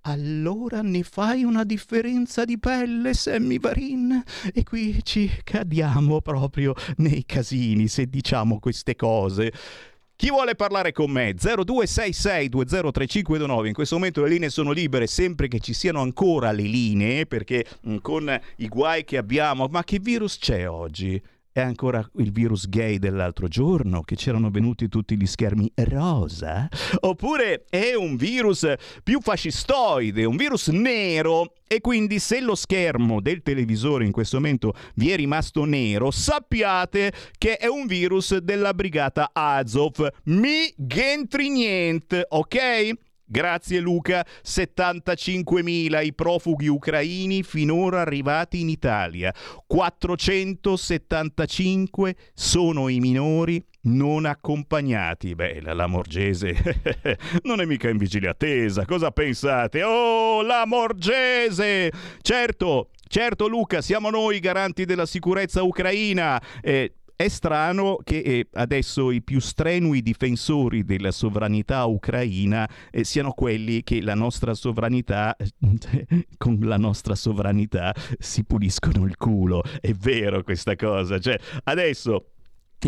allora 0.06 0.82
ne 0.82 1.02
fai 1.04 1.44
una 1.44 1.64
differenza 1.64 2.44
di 2.44 2.60
pelle, 2.60 3.14
Sammy 3.14 3.60
Varin? 3.60 4.22
E 4.54 4.64
qui 4.64 5.00
ci 5.04 5.30
cadiamo 5.44 6.22
proprio 6.22 6.74
nei 6.98 7.24
casini 7.26 7.88
se 7.88 8.08
diciamo 8.08 8.60
queste 8.60 8.96
cose. 8.96 9.52
Chi 10.16 10.30
vuole 10.30 10.56
parlare 10.56 10.92
con 10.92 11.10
me? 11.10 11.34
0266203529. 11.36 13.66
In 13.66 13.74
questo 13.74 13.96
momento 13.96 14.22
le 14.24 14.30
linee 14.30 14.50
sono 14.50 14.72
libere, 14.72 15.08
sempre 15.08 15.48
che 15.48 15.60
ci 15.60 15.74
siano 15.74 16.02
ancora 16.02 16.52
le 16.52 16.64
linee, 16.64 17.26
perché 17.26 17.66
mh, 17.82 17.98
con 17.98 18.40
i 18.58 18.68
guai 18.68 19.04
che 19.04 19.18
abbiamo, 19.18 19.68
ma 19.70 19.84
che 19.84 20.00
virus 20.00 20.38
c'è 20.38 20.70
oggi? 20.70 21.20
È 21.56 21.62
ancora 21.62 22.04
il 22.16 22.32
virus 22.32 22.68
gay 22.68 22.98
dell'altro 22.98 23.48
giorno, 23.48 24.02
che 24.02 24.16
c'erano 24.16 24.50
venuti 24.50 24.88
tutti 24.88 25.16
gli 25.16 25.28
schermi 25.28 25.72
rosa? 25.84 26.68
Oppure 27.02 27.66
è 27.70 27.94
un 27.94 28.16
virus 28.16 28.74
più 29.04 29.22
fascistoide, 29.22 30.26
un 30.26 30.36
virus 30.36 30.70
nero? 30.70 31.54
E 31.68 31.80
quindi 31.80 32.18
se 32.18 32.42
lo 32.42 32.56
schermo 32.56 33.22
del 33.22 33.44
televisore 33.44 34.04
in 34.04 34.12
questo 34.12 34.38
momento 34.38 34.74
vi 34.96 35.12
è 35.12 35.16
rimasto 35.16 35.64
nero, 35.66 36.10
sappiate 36.10 37.14
che 37.38 37.58
è 37.58 37.68
un 37.68 37.86
virus 37.86 38.36
della 38.38 38.74
brigata 38.74 39.30
Azov. 39.32 40.08
Mi 40.24 40.74
gentri 40.76 41.50
niente, 41.50 42.26
ok? 42.30 42.94
Grazie 43.34 43.80
Luca, 43.80 44.24
75.000 44.46 46.06
i 46.06 46.14
profughi 46.14 46.68
ucraini 46.68 47.42
finora 47.42 48.02
arrivati 48.02 48.60
in 48.60 48.70
Italia, 48.70 49.34
475 49.66 52.16
sono 52.36 52.90
i 52.90 53.00
minori 53.00 53.60
non 53.86 54.26
accompagnati. 54.26 55.34
Beh, 55.34 55.62
la 55.62 55.74
Lamorgese 55.74 56.56
non 57.42 57.60
è 57.60 57.66
mica 57.66 57.90
in 57.90 57.98
vigilia 57.98 58.30
attesa, 58.30 58.86
cosa 58.86 59.10
pensate? 59.10 59.82
Oh, 59.82 60.44
la 60.44 60.58
Lamorgese! 60.58 61.92
Certo, 62.22 62.92
certo 63.08 63.48
Luca, 63.48 63.82
siamo 63.82 64.12
noi 64.12 64.38
garanti 64.38 64.86
della 64.86 65.08
sicurezza 65.08 65.64
ucraina. 65.64 66.40
Eh, 66.62 66.98
è 67.24 67.30
strano 67.30 68.00
che 68.04 68.18
eh, 68.18 68.48
adesso 68.54 69.10
i 69.10 69.22
più 69.22 69.40
strenui 69.40 70.02
difensori 70.02 70.84
della 70.84 71.12
sovranità 71.12 71.86
ucraina 71.86 72.70
eh, 72.92 73.06
siano 73.06 73.32
quelli 73.32 73.82
che 73.84 74.02
la 74.02 74.14
nostra 74.14 74.54
sovranità, 74.54 75.34
con 76.38 76.60
la 76.60 76.78
nostra 76.78 77.16
sovranità, 77.16 77.96
si 78.20 78.44
puliscono 78.44 79.06
il 79.06 79.16
culo. 79.16 79.64
È 79.80 79.94
vero 79.94 80.44
questa 80.44 80.76
cosa. 80.76 81.18
Cioè, 81.18 81.40
adesso 81.64 82.33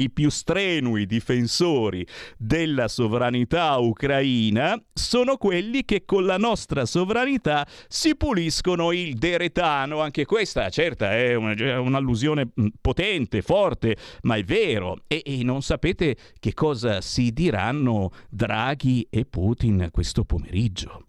i 0.01 0.09
più 0.09 0.29
strenui 0.29 1.05
difensori 1.05 2.05
della 2.37 2.87
sovranità 2.87 3.77
ucraina 3.77 4.81
sono 4.93 5.37
quelli 5.37 5.85
che 5.85 6.03
con 6.05 6.25
la 6.25 6.37
nostra 6.37 6.85
sovranità 6.85 7.67
si 7.87 8.15
puliscono 8.15 8.91
il 8.91 9.15
deretano. 9.15 10.01
Anche 10.01 10.25
questa, 10.25 10.69
certa, 10.69 11.13
è 11.13 11.33
un'allusione 11.35 12.47
mm, 12.59 12.67
potente, 12.81 13.41
forte, 13.41 13.95
ma 14.23 14.35
è 14.35 14.43
vero. 14.43 15.01
E, 15.07 15.21
e 15.25 15.43
non 15.43 15.61
sapete 15.61 16.15
che 16.39 16.53
cosa 16.53 17.01
si 17.01 17.31
diranno 17.31 18.11
Draghi 18.29 19.07
e 19.09 19.25
Putin 19.25 19.89
questo 19.91 20.23
pomeriggio. 20.23 21.07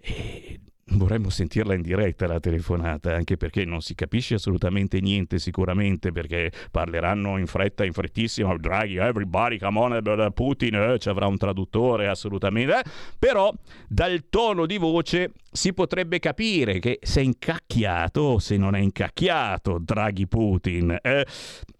E 0.00 0.60
Vorremmo 0.88 1.30
sentirla 1.30 1.74
in 1.74 1.82
diretta 1.82 2.28
la 2.28 2.38
telefonata, 2.38 3.12
anche 3.12 3.36
perché 3.36 3.64
non 3.64 3.80
si 3.80 3.96
capisce 3.96 4.34
assolutamente 4.34 5.00
niente 5.00 5.40
sicuramente, 5.40 6.12
perché 6.12 6.52
parleranno 6.70 7.38
in 7.38 7.46
fretta, 7.46 7.84
in 7.84 7.92
frettissima, 7.92 8.56
Draghi, 8.56 8.96
everybody, 8.96 9.58
come 9.58 9.78
on, 9.80 9.92
eh, 9.94 10.30
Putin, 10.32 10.74
eh, 10.76 10.98
ci 11.00 11.08
avrà 11.08 11.26
un 11.26 11.38
traduttore 11.38 12.06
assolutamente, 12.06 12.78
eh. 12.78 12.82
però 13.18 13.52
dal 13.88 14.28
tono 14.30 14.64
di 14.64 14.78
voce 14.78 15.32
si 15.50 15.74
potrebbe 15.74 16.20
capire 16.20 16.78
che 16.78 17.00
se 17.02 17.20
è 17.20 17.24
incacchiato 17.24 18.38
se 18.38 18.56
non 18.56 18.76
è 18.76 18.78
incacchiato 18.78 19.78
Draghi 19.82 20.28
Putin. 20.28 20.96
Eh. 21.02 21.26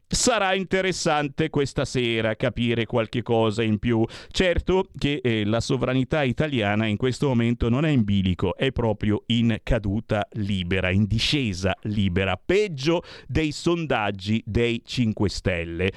Sarà 0.09 0.55
interessante 0.55 1.51
questa 1.51 1.85
sera 1.85 2.37
capire 2.37 2.87
qualche 2.87 3.23
cosa 3.23 3.65
in 3.65 3.79
più. 3.81 4.05
Certo 4.31 4.89
che 4.97 5.21
eh, 5.21 5.45
la 5.45 5.61
sovranità 5.61 6.23
italiana 6.23 6.87
in 6.87 6.97
questo 6.97 7.27
momento 7.27 7.69
non 7.69 7.85
è 7.85 7.89
in 7.89 8.05
bilico, 8.05 8.57
è 8.57 8.71
proprio 8.71 9.25
in 9.27 9.59
caduta 9.65 10.29
libera, 10.35 10.91
in 10.91 11.07
discesa 11.07 11.75
libera, 11.83 12.41
peggio 12.43 13.03
dei 13.27 13.51
sondaggi 13.51 14.41
dei 14.47 14.81
5 14.85 15.29
Stelle. 15.29 15.93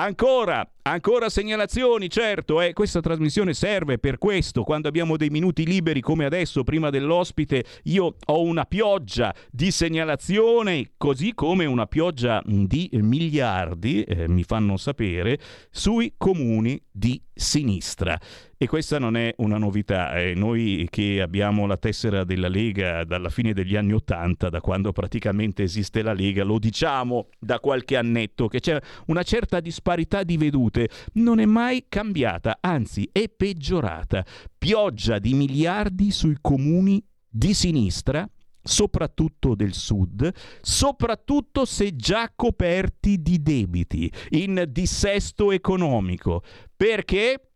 Ancora, 0.00 0.66
ancora 0.80 1.28
segnalazioni, 1.28 2.08
certo, 2.08 2.62
eh, 2.62 2.72
questa 2.72 3.00
trasmissione 3.00 3.52
serve 3.52 3.98
per 3.98 4.16
questo. 4.16 4.62
Quando 4.62 4.88
abbiamo 4.88 5.18
dei 5.18 5.28
minuti 5.28 5.66
liberi 5.66 6.00
come 6.00 6.24
adesso, 6.24 6.64
prima 6.64 6.88
dell'ospite, 6.88 7.62
io 7.82 8.16
ho 8.24 8.40
una 8.40 8.64
pioggia 8.64 9.34
di 9.50 9.70
segnalazione, 9.70 10.92
così 10.96 11.34
come 11.34 11.66
una 11.66 11.84
pioggia 11.84 12.42
di 12.46 12.88
miliardi, 12.92 14.02
eh, 14.04 14.26
mi 14.26 14.42
fanno 14.42 14.78
sapere, 14.78 15.38
sui 15.70 16.14
comuni 16.16 16.82
di 16.90 17.20
sinistra. 17.34 18.18
E 18.62 18.66
questa 18.66 18.98
non 18.98 19.16
è 19.16 19.32
una 19.38 19.56
novità, 19.56 20.14
eh. 20.20 20.34
noi 20.34 20.86
che 20.90 21.22
abbiamo 21.22 21.64
la 21.64 21.78
tessera 21.78 22.24
della 22.24 22.48
Lega 22.48 23.04
dalla 23.04 23.30
fine 23.30 23.54
degli 23.54 23.74
anni 23.74 23.94
Ottanta, 23.94 24.50
da 24.50 24.60
quando 24.60 24.92
praticamente 24.92 25.62
esiste 25.62 26.02
la 26.02 26.12
Lega, 26.12 26.44
lo 26.44 26.58
diciamo 26.58 27.28
da 27.38 27.58
qualche 27.58 27.96
annetto, 27.96 28.48
che 28.48 28.60
c'è 28.60 28.78
una 29.06 29.22
certa 29.22 29.60
disparità 29.60 30.24
di 30.24 30.36
vedute, 30.36 30.90
non 31.14 31.40
è 31.40 31.46
mai 31.46 31.86
cambiata, 31.88 32.58
anzi 32.60 33.08
è 33.10 33.30
peggiorata. 33.30 34.26
Pioggia 34.58 35.18
di 35.18 35.32
miliardi 35.32 36.10
sui 36.10 36.36
comuni 36.38 37.02
di 37.26 37.54
sinistra, 37.54 38.28
soprattutto 38.62 39.54
del 39.54 39.72
sud, 39.72 40.30
soprattutto 40.60 41.64
se 41.64 41.96
già 41.96 42.30
coperti 42.36 43.22
di 43.22 43.40
debiti, 43.40 44.12
in 44.32 44.66
dissesto 44.68 45.50
economico. 45.50 46.42
Perché? 46.76 47.49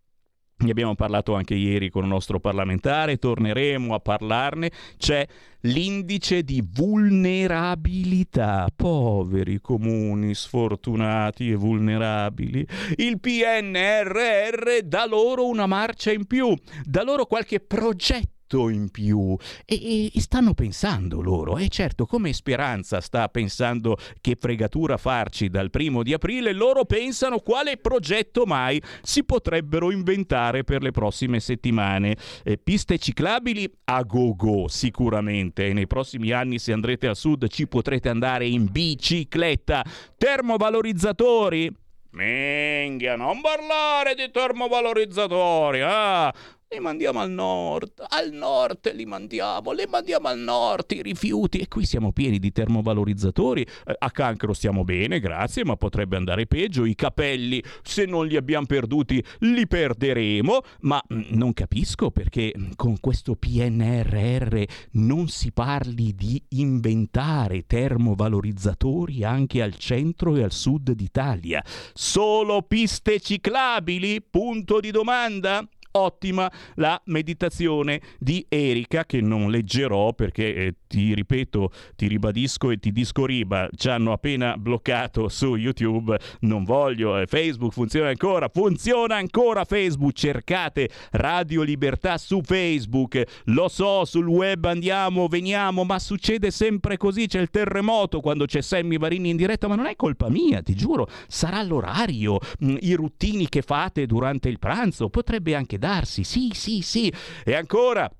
Ne 0.56 0.70
abbiamo 0.70 0.94
parlato 0.94 1.34
anche 1.34 1.54
ieri 1.54 1.90
con 1.90 2.04
un 2.04 2.10
nostro 2.10 2.38
parlamentare, 2.38 3.18
torneremo 3.18 3.92
a 3.92 3.98
parlarne. 3.98 4.70
C'è 4.96 5.26
l'indice 5.62 6.42
di 6.42 6.62
vulnerabilità. 6.64 8.68
Poveri 8.74 9.60
comuni 9.60 10.32
sfortunati 10.32 11.50
e 11.50 11.56
vulnerabili. 11.56 12.64
Il 12.96 13.18
PNRR 13.18 14.84
dà 14.84 15.06
loro 15.06 15.48
una 15.48 15.66
marcia 15.66 16.12
in 16.12 16.26
più, 16.26 16.54
dà 16.84 17.02
loro 17.02 17.26
qualche 17.26 17.58
progetto 17.58 18.43
in 18.52 18.90
più. 18.90 19.36
E, 19.64 20.10
e, 20.14 20.20
stanno 20.20 20.54
pensando 20.54 21.20
loro. 21.20 21.58
E 21.58 21.68
certo 21.68 22.06
come 22.06 22.32
Speranza 22.32 23.00
sta 23.00 23.28
pensando 23.28 23.96
che 24.20 24.36
fregatura 24.38 24.96
farci 24.96 25.48
dal 25.48 25.70
primo 25.70 26.02
di 26.02 26.12
aprile 26.12 26.52
loro 26.52 26.84
pensano 26.84 27.40
quale 27.40 27.76
progetto 27.76 28.44
mai 28.46 28.80
si 29.02 29.24
potrebbero 29.24 29.90
inventare 29.90 30.64
per 30.64 30.82
le 30.82 30.90
prossime 30.90 31.40
settimane. 31.40 32.16
Eh, 32.42 32.58
piste 32.58 32.98
ciclabili 32.98 33.70
a 33.84 34.02
go 34.02 34.34
go 34.34 34.68
sicuramente. 34.68 35.66
E 35.66 35.72
nei 35.72 35.86
prossimi 35.86 36.30
anni 36.30 36.58
se 36.58 36.72
andrete 36.72 37.06
al 37.06 37.16
sud 37.16 37.48
ci 37.48 37.66
potrete 37.66 38.08
andare 38.08 38.46
in 38.46 38.68
bicicletta. 38.70 39.84
Termovalorizzatori? 40.16 41.82
Minchia, 42.14 43.16
non 43.16 43.40
parlare 43.40 44.14
di 44.14 44.30
termovalorizzatori, 44.30 45.80
ah! 45.82 46.32
Li 46.74 46.80
mandiamo 46.80 47.20
al 47.20 47.30
nord, 47.30 48.04
al 48.08 48.32
nord 48.32 48.92
li 48.94 49.06
mandiamo, 49.06 49.70
li 49.70 49.84
mandiamo 49.88 50.26
al 50.26 50.38
nord 50.38 50.90
i 50.90 51.02
rifiuti 51.02 51.58
e 51.58 51.68
qui 51.68 51.86
siamo 51.86 52.12
pieni 52.12 52.40
di 52.40 52.50
termovalorizzatori, 52.50 53.62
eh, 53.62 53.94
a 53.96 54.10
cancro 54.10 54.52
stiamo 54.52 54.82
bene, 54.82 55.20
grazie, 55.20 55.64
ma 55.64 55.76
potrebbe 55.76 56.16
andare 56.16 56.46
peggio, 56.46 56.84
i 56.84 56.96
capelli 56.96 57.62
se 57.82 58.06
non 58.06 58.26
li 58.26 58.36
abbiamo 58.36 58.66
perduti 58.66 59.24
li 59.40 59.66
perderemo, 59.68 60.60
ma 60.80 61.00
mm, 61.12 61.22
non 61.30 61.52
capisco 61.52 62.10
perché 62.10 62.52
mm, 62.56 62.72
con 62.74 62.98
questo 62.98 63.36
PNRR 63.36 64.62
non 64.92 65.28
si 65.28 65.52
parli 65.52 66.12
di 66.14 66.42
inventare 66.50 67.66
termovalorizzatori 67.66 69.22
anche 69.22 69.62
al 69.62 69.76
centro 69.76 70.34
e 70.34 70.42
al 70.42 70.52
sud 70.52 70.90
d'Italia. 70.90 71.62
Solo 71.92 72.62
piste 72.62 73.20
ciclabili? 73.20 74.20
Punto 74.22 74.80
di 74.80 74.90
domanda? 74.90 75.64
Ottima 75.96 76.50
la 76.76 77.00
meditazione 77.06 78.00
di 78.18 78.44
Erika 78.48 79.04
che 79.04 79.20
non 79.20 79.50
leggerò 79.50 80.12
perché 80.12 80.54
eh, 80.54 80.74
ti 80.86 81.14
ripeto, 81.14 81.70
ti 81.96 82.08
ribadisco 82.08 82.70
e 82.70 82.78
ti 82.78 82.92
disco 82.92 83.26
riba, 83.26 83.68
ci 83.76 83.88
hanno 83.88 84.12
appena 84.12 84.56
bloccato 84.56 85.28
su 85.28 85.54
YouTube, 85.54 86.18
non 86.40 86.64
voglio, 86.64 87.18
eh, 87.18 87.26
Facebook 87.26 87.72
funziona 87.72 88.08
ancora, 88.08 88.48
funziona 88.52 89.16
ancora 89.16 89.64
Facebook, 89.64 90.12
cercate 90.12 90.88
Radio 91.12 91.62
Libertà 91.62 92.18
su 92.18 92.40
Facebook, 92.42 93.22
lo 93.46 93.68
so, 93.68 94.04
sul 94.04 94.26
web 94.26 94.64
andiamo, 94.64 95.28
veniamo, 95.28 95.84
ma 95.84 95.98
succede 95.98 96.50
sempre 96.50 96.96
così, 96.96 97.26
c'è 97.26 97.40
il 97.40 97.50
terremoto 97.50 98.20
quando 98.20 98.46
c'è 98.46 98.60
Sammy 98.60 98.98
Varini 98.98 99.30
in 99.30 99.36
diretta, 99.36 99.68
ma 99.68 99.76
non 99.76 99.86
è 99.86 99.94
colpa 99.96 100.28
mia, 100.28 100.62
ti 100.62 100.74
giuro, 100.74 101.08
sarà 101.28 101.62
l'orario, 101.62 102.38
mm, 102.64 102.76
i 102.80 102.94
ruttini 102.94 103.48
che 103.48 103.62
fate 103.62 104.06
durante 104.06 104.48
il 104.48 104.58
pranzo, 104.58 105.08
potrebbe 105.08 105.54
anche 105.54 105.78
darsi, 105.84 106.24
sì, 106.24 106.50
sì, 106.54 106.80
sì. 106.80 107.12
E 107.44 107.54
ancora, 107.54 108.10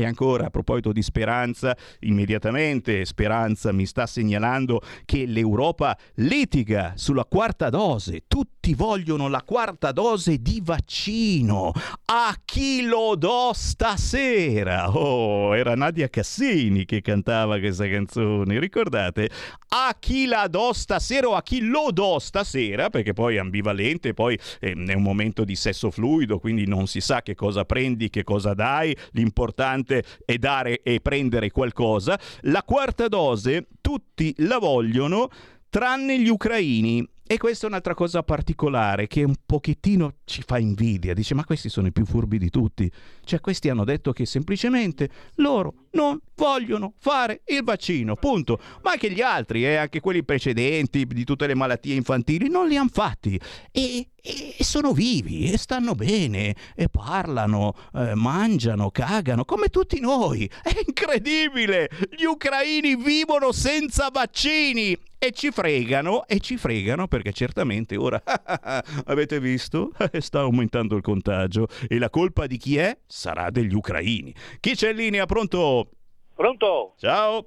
E 0.00 0.06
ancora 0.06 0.46
a 0.46 0.50
proposito 0.50 0.92
di 0.92 1.02
speranza, 1.02 1.76
immediatamente 2.00 3.04
Speranza 3.04 3.70
mi 3.70 3.84
sta 3.84 4.06
segnalando 4.06 4.80
che 5.04 5.26
l'Europa 5.26 5.94
litiga 6.14 6.94
sulla 6.96 7.26
quarta 7.26 7.68
dose. 7.68 8.22
Tutti 8.26 8.72
vogliono 8.72 9.28
la 9.28 9.42
quarta 9.42 9.92
dose 9.92 10.38
di 10.38 10.62
vaccino. 10.64 11.72
A 12.06 12.34
chi 12.46 12.84
lo 12.84 13.14
do 13.14 13.50
stasera? 13.52 14.90
Oh, 14.90 15.54
era 15.54 15.74
Nadia 15.74 16.08
Cassini 16.08 16.86
che 16.86 17.02
cantava 17.02 17.58
questa 17.58 17.86
canzone, 17.86 18.58
ricordate? 18.58 19.28
A 19.68 19.94
chi 19.98 20.24
la 20.24 20.48
do 20.48 20.72
stasera 20.72 21.28
o 21.28 21.34
a 21.34 21.42
chi 21.42 21.60
lo 21.60 21.90
do 21.92 22.18
stasera, 22.18 22.88
perché 22.88 23.12
poi 23.12 23.36
è 23.36 23.38
ambivalente, 23.38 24.14
poi 24.14 24.38
eh, 24.60 24.72
è 24.72 24.94
un 24.94 25.02
momento 25.02 25.44
di 25.44 25.56
sesso 25.56 25.90
fluido, 25.90 26.38
quindi 26.38 26.66
non 26.66 26.86
si 26.86 27.02
sa 27.02 27.20
che 27.20 27.34
cosa 27.34 27.66
prendi, 27.66 28.08
che 28.08 28.24
cosa 28.24 28.54
dai, 28.54 28.96
l'importante 29.12 29.89
è 30.24 30.36
dare 30.38 30.82
e 30.82 31.00
prendere 31.00 31.50
qualcosa. 31.50 32.18
La 32.42 32.62
quarta 32.62 33.08
dose 33.08 33.66
tutti 33.80 34.34
la 34.38 34.58
vogliono 34.58 35.28
tranne 35.68 36.18
gli 36.20 36.28
ucraini 36.28 37.06
e 37.32 37.38
questa 37.38 37.66
è 37.66 37.68
un'altra 37.68 37.94
cosa 37.94 38.24
particolare 38.24 39.06
che 39.06 39.22
un 39.22 39.36
pochettino 39.46 40.14
ci 40.24 40.42
fa 40.44 40.58
invidia. 40.58 41.14
Dice, 41.14 41.34
ma 41.34 41.44
questi 41.44 41.68
sono 41.68 41.86
i 41.86 41.92
più 41.92 42.04
furbi 42.04 42.38
di 42.38 42.50
tutti. 42.50 42.90
Cioè, 43.22 43.38
questi 43.38 43.68
hanno 43.68 43.84
detto 43.84 44.10
che 44.10 44.26
semplicemente 44.26 45.08
loro 45.36 45.86
non 45.92 46.18
vogliono 46.34 46.94
fare 46.98 47.42
il 47.46 47.62
vaccino, 47.62 48.16
punto. 48.16 48.58
Ma 48.82 48.90
anche 48.90 49.12
gli 49.12 49.20
altri, 49.20 49.64
eh, 49.64 49.76
anche 49.76 50.00
quelli 50.00 50.24
precedenti 50.24 51.06
di 51.06 51.22
tutte 51.22 51.46
le 51.46 51.54
malattie 51.54 51.94
infantili, 51.94 52.48
non 52.48 52.66
li 52.66 52.76
hanno 52.76 52.90
fatti. 52.92 53.40
E, 53.70 54.08
e 54.20 54.64
sono 54.64 54.92
vivi, 54.92 55.52
e 55.52 55.56
stanno 55.56 55.94
bene, 55.94 56.56
e 56.74 56.88
parlano, 56.88 57.76
eh, 57.94 58.16
mangiano, 58.16 58.90
cagano, 58.90 59.44
come 59.44 59.68
tutti 59.68 60.00
noi. 60.00 60.50
È 60.64 60.76
incredibile! 60.84 61.90
Gli 62.10 62.24
ucraini 62.24 62.96
vivono 62.96 63.52
senza 63.52 64.08
vaccini 64.12 64.98
e 65.22 65.32
ci 65.32 65.50
fregano, 65.50 66.26
e 66.26 66.40
ci 66.40 66.56
fregano 66.56 67.06
perché 67.06 67.32
certamente 67.32 67.94
ora, 67.94 68.22
avete 69.04 69.38
visto, 69.38 69.90
sta 70.18 70.40
aumentando 70.40 70.96
il 70.96 71.02
contagio 71.02 71.66
e 71.86 71.98
la 71.98 72.08
colpa 72.08 72.46
di 72.46 72.56
chi 72.56 72.78
è? 72.78 72.96
Sarà 73.06 73.50
degli 73.50 73.74
ucraini. 73.74 74.34
Chi 74.60 74.74
c'è 74.74 74.92
in 74.92 74.96
linea? 74.96 75.26
Pronto? 75.26 75.88
Pronto? 76.34 76.94
Ciao. 76.96 77.44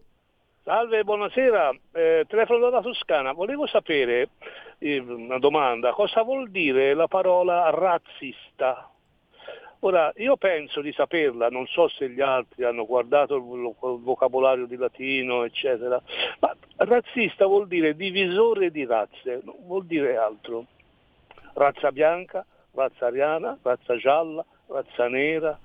Salve, 0.63 1.03
buonasera. 1.03 1.71
Eh, 1.93 2.25
telefono 2.27 2.59
dalla 2.59 2.81
Toscana. 2.81 3.33
Volevo 3.33 3.65
sapere 3.65 4.29
eh, 4.77 4.99
una 4.99 5.39
domanda. 5.39 5.93
Cosa 5.93 6.21
vuol 6.21 6.51
dire 6.51 6.93
la 6.93 7.07
parola 7.07 7.71
razzista? 7.71 8.92
Ora, 9.85 10.13
io 10.15 10.37
penso 10.37 10.79
di 10.79 10.93
saperla, 10.93 11.49
non 11.49 11.67
so 11.67 11.89
se 11.89 12.09
gli 12.09 12.21
altri 12.21 12.63
hanno 12.63 12.85
guardato 12.85 13.35
il, 13.35 13.75
vocabolario 13.99 14.65
di 14.65 14.77
latino, 14.77 15.43
eccetera, 15.43 16.01
ma 16.39 16.55
razzista 16.77 17.45
vuol 17.47 17.67
dire 17.67 17.93
divisore 17.93 18.71
di 18.71 18.85
razze, 18.85 19.41
non 19.43 19.57
vuol 19.65 19.85
dire 19.85 20.15
altro. 20.15 20.67
Razza 21.55 21.91
bianca, 21.91 22.45
razza 22.71 23.07
ariana, 23.07 23.57
razza 23.61 23.97
gialla, 23.97 24.45
razza 24.67 25.09
nera, 25.09 25.59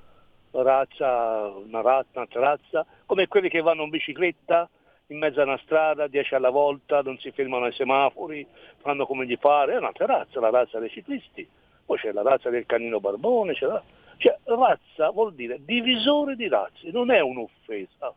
razza, 0.50 1.52
una 1.54 1.81
razza, 1.81 2.11
un'altra 2.14 2.40
razza, 2.40 2.87
come 3.07 3.28
quelli 3.28 3.48
che 3.48 3.61
vanno 3.61 3.85
in 3.85 3.90
bicicletta 3.90 4.68
in 5.11 5.18
mezzo 5.18 5.40
a 5.40 5.44
una 5.44 5.59
strada, 5.59 6.09
10 6.09 6.35
alla 6.35 6.50
volta, 6.50 7.02
non 7.02 7.18
si 7.18 7.31
fermano 7.31 7.66
ai 7.66 7.72
semafori, 7.72 8.44
fanno 8.78 9.07
come 9.07 9.26
gli 9.26 9.38
pare, 9.38 9.74
è 9.74 9.76
un'altra 9.76 10.07
razza, 10.07 10.40
la 10.40 10.50
razza 10.50 10.81
dei 10.81 10.90
ciclisti, 10.90 11.48
poi 11.87 11.98
c'è 11.98 12.11
la 12.11 12.22
razza 12.22 12.50
del 12.50 12.66
canino 12.66 12.98
barbone, 12.98 13.54
c'è 13.54 13.66
la 13.66 13.81
cioè, 14.18 14.38
razza 14.44 15.11
vuol 15.11 15.35
dire 15.35 15.64
divisore 15.64 16.37
di 16.37 16.48
razze, 16.48 16.90
non 16.90 17.11
è 17.11 17.20
un'offesa. 17.20 18.12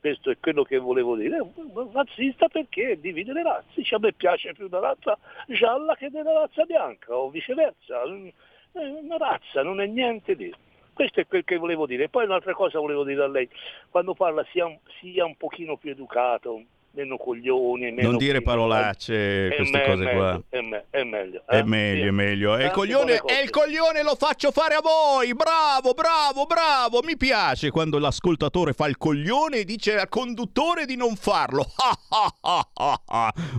Questo 0.00 0.30
è 0.30 0.38
quello 0.38 0.62
che 0.62 0.78
volevo 0.78 1.16
dire. 1.16 1.44
Razzista 1.92 2.48
perché 2.48 3.00
divide 3.00 3.32
le 3.32 3.42
razze. 3.42 3.82
Cioè, 3.82 3.98
a 3.98 4.02
me 4.02 4.12
piace 4.12 4.52
più 4.52 4.68
la 4.68 4.78
razza 4.78 5.18
gialla 5.48 5.96
che 5.96 6.08
della 6.10 6.32
razza 6.32 6.64
bianca, 6.64 7.16
o 7.16 7.30
viceversa. 7.30 8.02
È 8.02 8.78
una 8.78 9.16
razza, 9.16 9.62
non 9.62 9.80
è 9.80 9.86
niente 9.86 10.36
di. 10.36 10.54
Questo 10.92 11.20
è 11.20 11.26
quel 11.26 11.44
che 11.44 11.56
volevo 11.56 11.86
dire. 11.86 12.08
Poi 12.08 12.24
un'altra 12.24 12.54
cosa 12.54 12.78
volevo 12.78 13.04
dire 13.04 13.22
a 13.22 13.28
lei. 13.28 13.48
Quando 13.90 14.14
parla 14.14 14.44
sia, 14.50 14.66
sia 15.00 15.24
un 15.24 15.36
pochino 15.36 15.76
più 15.76 15.90
educato, 15.90 16.62
meno 16.92 17.16
coglioni. 17.16 17.92
Meno 17.92 18.10
non 18.10 18.16
dire 18.16 18.42
parolacce, 18.42 19.52
queste 19.54 19.78
me, 19.78 19.84
cose 19.84 20.10
è 20.10 20.14
qua. 20.14 20.42
È, 20.48 20.60
me, 20.60 20.86
è 20.90 21.02
meglio. 21.04 21.42
È 21.46 21.58
eh? 21.58 21.62
meglio, 21.62 22.02
Sì. 22.02 22.08
è 22.08 22.10
meglio. 22.10 22.56
E 22.56 22.64
il, 22.64 22.70
coglione, 22.70 23.20
e 23.24 23.42
il 23.42 23.50
coglione 23.50 24.02
lo 24.02 24.14
faccio 24.16 24.50
fare 24.50 24.74
a 24.74 24.80
voi! 24.80 25.34
Bravo, 25.34 25.92
bravo, 25.92 26.46
bravo! 26.46 27.02
Mi 27.04 27.16
piace 27.16 27.70
quando 27.70 27.98
l'ascoltatore 27.98 28.72
fa 28.72 28.86
il 28.88 28.96
coglione 28.96 29.58
e 29.58 29.64
dice 29.64 29.98
al 29.98 30.08
conduttore 30.08 30.86
di 30.86 30.96
non 30.96 31.14
farlo. 31.16 31.66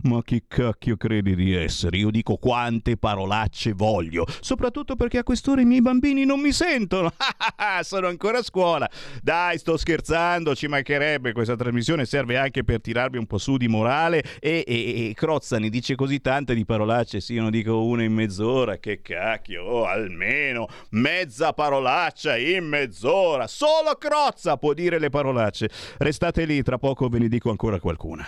Ma 0.03 0.21
che 0.23 0.43
cacchio 0.47 0.97
credi 0.97 1.35
di 1.35 1.53
essere? 1.55 1.97
Io 1.97 2.09
dico 2.09 2.37
quante 2.37 2.97
parolacce 2.97 3.73
voglio. 3.73 4.25
Soprattutto 4.41 4.95
perché 4.95 5.19
a 5.19 5.23
quest'ora 5.23 5.61
i 5.61 5.65
miei 5.65 5.81
bambini 5.81 6.25
non 6.25 6.39
mi 6.39 6.51
sentono. 6.51 7.11
Sono 7.81 8.07
ancora 8.07 8.39
a 8.39 8.43
scuola. 8.43 8.89
Dai, 9.21 9.57
sto 9.57 9.77
scherzando, 9.77 10.55
ci 10.55 10.67
mancherebbe. 10.67 11.31
Questa 11.31 11.55
trasmissione 11.55 12.05
serve 12.05 12.37
anche 12.37 12.63
per 12.63 12.81
tirarmi 12.81 13.17
un 13.19 13.27
po' 13.27 13.38
su 13.38 13.58
di 13.58 13.67
morale. 13.67 14.23
E, 14.39 14.63
e, 14.67 15.10
e 15.10 15.13
Crozza 15.13 15.60
ne 15.60 15.69
dice 15.69 15.95
così 15.95 16.19
tante 16.19 16.53
di 16.55 16.65
parolacce. 16.65 17.19
Sì, 17.19 17.34
io 17.34 17.41
non 17.41 17.51
dico 17.51 17.84
una 17.84 18.03
in 18.03 18.13
mezz'ora. 18.13 18.77
Che 18.77 19.01
cacchio, 19.01 19.63
oh, 19.63 19.86
almeno 19.86 20.67
mezza 20.91 21.53
parolaccia 21.53 22.38
in 22.38 22.65
mezz'ora. 22.65 23.47
Solo 23.47 23.95
Crozza 23.97 24.58
può 24.58 24.73
dire 24.73 24.99
le 24.99 25.10
parolacce. 25.10 25.69
Restate 25.97 26.45
lì, 26.45 26.62
tra 26.63 26.77
poco 26.77 27.08
ve 27.08 27.19
ne 27.19 27.27
dico 27.27 27.49
ancora 27.49 27.79
qualcuna. 27.79 28.27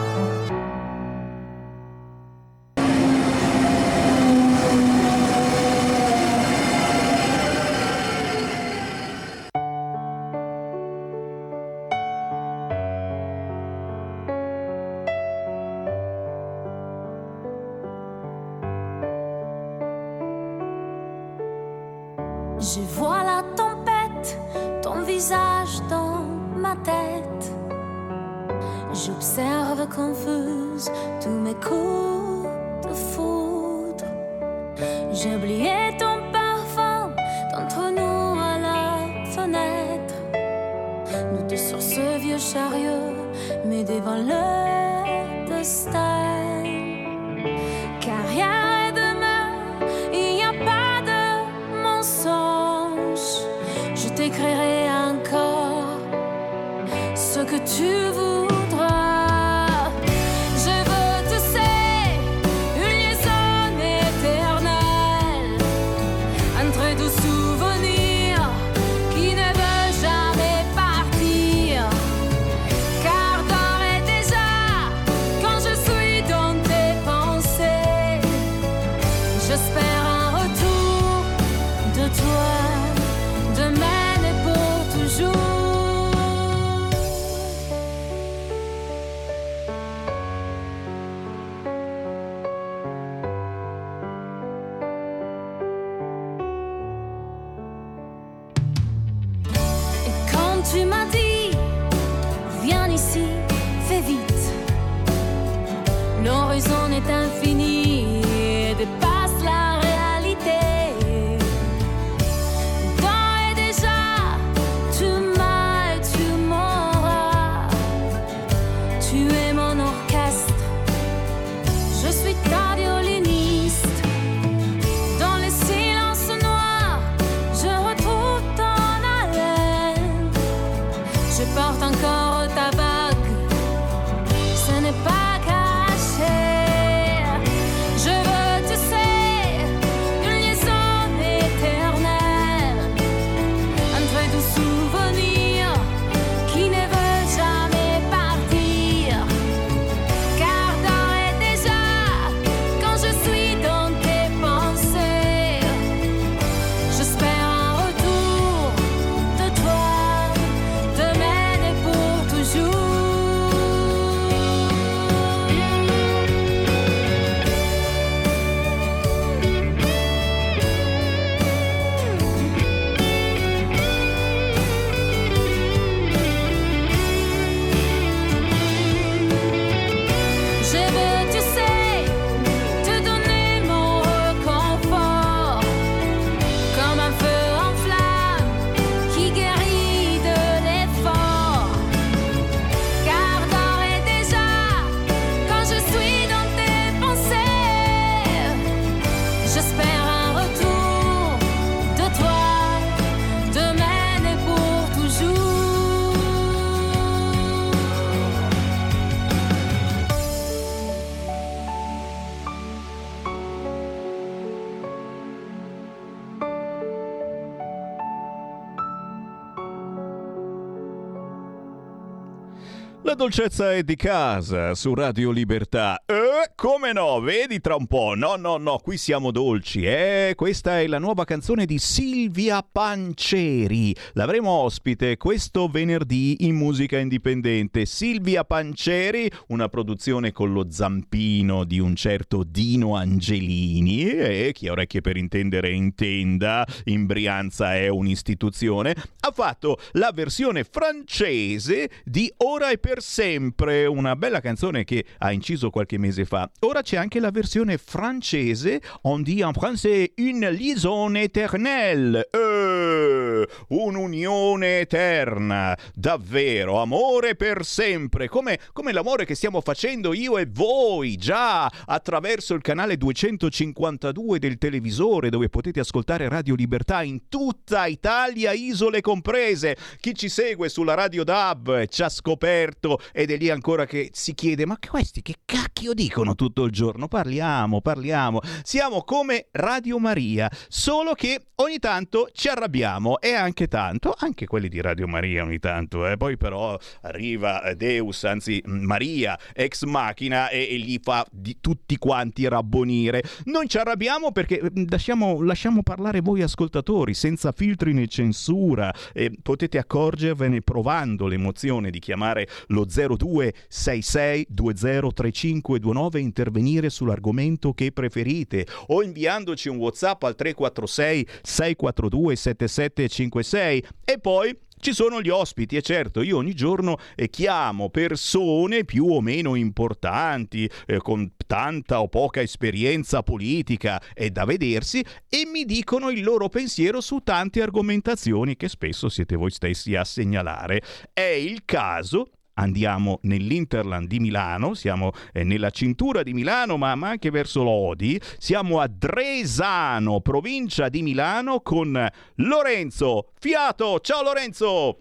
La 223.11 223.17
dolcezza 223.17 223.73
è 223.73 223.83
di 223.83 223.97
casa 223.97 224.73
su 224.73 224.93
Radio 224.93 225.31
Libertà. 225.31 226.01
Eh, 226.05 226.53
come 226.55 226.93
no? 226.93 227.19
Vedi 227.19 227.59
tra 227.59 227.75
un 227.75 227.85
po'. 227.85 228.13
No, 228.15 228.37
no, 228.37 228.55
no, 228.55 228.77
qui 228.77 228.95
siamo 228.95 229.31
dolci. 229.31 229.83
Eh, 229.83 230.31
questa 230.33 230.79
è 230.79 230.87
la 230.87 230.97
nuova 230.97 231.25
canzone 231.25 231.65
di 231.65 231.77
Silvia 231.77 232.63
Panceri. 232.63 233.93
L'avremo 234.13 234.51
ospite 234.51 235.17
questo 235.17 235.67
venerdì 235.67 236.45
in 236.45 236.55
musica 236.55 236.99
indipendente. 236.99 237.85
Silvia 237.85 238.45
Panceri, 238.45 239.29
una 239.47 239.67
produzione 239.67 240.31
con 240.31 240.53
lo 240.53 240.67
zampino 240.69 241.65
di 241.65 241.79
un 241.79 241.97
certo 241.97 242.45
Dino 242.47 242.95
Angelini. 242.95 244.05
E 244.05 244.51
chi 244.53 244.69
ha 244.69 244.71
orecchie 244.71 245.01
per 245.01 245.17
intendere 245.17 245.71
intenda, 245.71 246.65
in 246.85 247.05
Brianza 247.07 247.75
è 247.75 247.89
un'istituzione. 247.89 248.95
Ha 249.19 249.31
fatto 249.33 249.79
la 249.93 250.11
versione 250.13 250.63
francese 250.63 251.89
di 252.05 252.31
Ora 252.37 252.69
e 252.69 252.77
per 252.77 252.99
sempre, 253.11 253.85
una 253.85 254.15
bella 254.15 254.39
canzone 254.39 254.85
che 254.85 255.03
ha 255.17 255.33
inciso 255.33 255.69
qualche 255.69 255.97
mese 255.97 256.23
fa. 256.23 256.49
Ora 256.61 256.81
c'è 256.81 256.95
anche 256.95 257.19
la 257.19 257.29
versione 257.29 257.77
francese, 257.77 258.81
on 259.01 259.21
dit 259.21 259.41
en 259.41 259.51
français 259.51 260.13
une 260.15 260.49
liaison 260.49 261.17
éternelle. 261.17 262.29
Eh, 262.31 263.45
un'unione 263.67 264.79
eterna, 264.79 265.77
davvero, 265.93 266.79
amore 266.79 267.35
per 267.35 267.65
sempre, 267.65 268.29
come, 268.29 268.57
come 268.71 268.93
l'amore 268.93 269.25
che 269.25 269.35
stiamo 269.35 269.59
facendo 269.59 270.13
io 270.13 270.37
e 270.37 270.47
voi, 270.49 271.17
già 271.17 271.65
attraverso 271.65 272.53
il 272.53 272.61
canale 272.61 272.95
252 272.95 274.39
del 274.39 274.57
televisore 274.57 275.29
dove 275.29 275.49
potete 275.49 275.81
ascoltare 275.81 276.29
Radio 276.29 276.55
Libertà 276.55 277.03
in 277.03 277.27
tutta 277.27 277.87
Italia, 277.87 278.53
isole 278.53 279.01
comprese. 279.01 279.75
Chi 279.99 280.15
ci 280.15 280.29
segue 280.29 280.69
sulla 280.69 280.93
Radio 280.93 281.25
DAB 281.25 281.87
ci 281.87 282.03
ha 282.03 282.09
scoperto 282.09 282.90
ed 283.11 283.31
è 283.31 283.37
lì 283.37 283.49
ancora 283.49 283.85
che 283.85 284.09
si 284.13 284.33
chiede 284.33 284.65
ma 284.65 284.77
questi 284.77 285.21
che 285.21 285.35
cacchio 285.45 285.93
dicono 285.93 286.35
tutto 286.35 286.63
il 286.63 286.71
giorno? 286.71 287.07
Parliamo, 287.07 287.81
parliamo. 287.81 288.39
Siamo 288.63 289.03
come 289.03 289.47
Radio 289.51 289.99
Maria, 289.99 290.49
solo 290.67 291.13
che 291.13 291.39
ogni 291.55 291.79
tanto 291.79 292.29
ci 292.33 292.47
arrabbiamo 292.47 293.19
e 293.19 293.33
anche 293.33 293.67
tanto, 293.67 294.13
anche 294.17 294.45
quelli 294.45 294.67
di 294.67 294.81
Radio 294.81 295.07
Maria 295.07 295.43
ogni 295.43 295.59
tanto, 295.59 296.07
eh. 296.07 296.17
poi 296.17 296.37
però 296.37 296.77
arriva 297.01 297.73
Deus, 297.75 298.23
anzi 298.23 298.61
Maria, 298.65 299.37
ex 299.53 299.83
macchina 299.83 300.49
e, 300.49 300.67
e 300.71 300.77
li 300.77 300.99
fa 301.01 301.25
di 301.31 301.57
tutti 301.61 301.97
quanti 301.97 302.47
rabbonire. 302.47 303.23
Non 303.45 303.67
ci 303.67 303.77
arrabbiamo 303.77 304.31
perché 304.31 304.61
mm, 304.61 304.85
lasciamo, 304.89 305.41
lasciamo 305.41 305.83
parlare 305.83 306.21
voi 306.21 306.41
ascoltatori 306.41 307.13
senza 307.13 307.51
filtri 307.51 307.93
né 307.93 308.07
censura 308.07 308.93
e 309.13 309.31
potete 309.41 309.77
accorgervene 309.77 310.61
provando 310.61 311.27
l'emozione 311.27 311.89
di 311.89 311.99
chiamare 311.99 312.47
lo 312.67 312.80
0266 312.85 314.47
203529 314.49 316.19
e 316.19 316.21
intervenire 316.21 316.89
sull'argomento 316.89 317.73
che 317.73 317.91
preferite 317.91 318.65
o 318.87 319.03
inviandoci 319.03 319.69
un 319.69 319.77
WhatsApp 319.77 320.23
al 320.23 320.35
346 320.35 321.27
642 321.41 322.35
7756 322.35 323.85
e 324.05 324.19
poi 324.19 324.55
ci 324.81 324.93
sono 324.93 325.21
gli 325.21 325.29
ospiti 325.29 325.77
e 325.77 325.83
certo 325.83 326.23
io 326.23 326.37
ogni 326.37 326.55
giorno 326.55 326.97
eh, 327.15 327.29
chiamo 327.29 327.91
persone 327.91 328.83
più 328.83 329.05
o 329.05 329.21
meno 329.21 329.53
importanti, 329.53 330.67
eh, 330.87 330.97
con 330.97 331.33
tanta 331.45 332.01
o 332.01 332.07
poca 332.07 332.41
esperienza 332.41 333.21
politica, 333.21 334.01
è 334.13 334.31
da 334.31 334.43
vedersi, 334.43 335.05
e 335.29 335.45
mi 335.45 335.65
dicono 335.65 336.09
il 336.09 336.23
loro 336.23 336.49
pensiero 336.49 336.99
su 336.99 337.19
tante 337.19 337.61
argomentazioni 337.61 338.57
che 338.57 338.67
spesso 338.67 339.07
siete 339.07 339.35
voi 339.35 339.51
stessi 339.51 339.95
a 339.95 340.03
segnalare. 340.03 340.81
È 341.13 341.21
il 341.21 341.61
caso 341.63 342.31
Andiamo 342.55 343.19
nell'Interland 343.23 344.07
di 344.07 344.19
Milano, 344.19 344.73
siamo 344.73 345.11
eh, 345.33 345.43
nella 345.43 345.69
cintura 345.69 346.23
di 346.23 346.33
Milano, 346.33 346.77
ma, 346.77 346.95
ma 346.95 347.09
anche 347.09 347.29
verso 347.29 347.63
Lodi. 347.63 348.19
Siamo 348.37 348.79
a 348.79 348.87
Dresano, 348.87 350.19
provincia 350.21 350.89
di 350.89 351.01
Milano, 351.01 351.61
con 351.61 352.07
Lorenzo 352.35 353.31
Fiato. 353.39 353.99
Ciao 353.99 354.23
Lorenzo! 354.23 354.97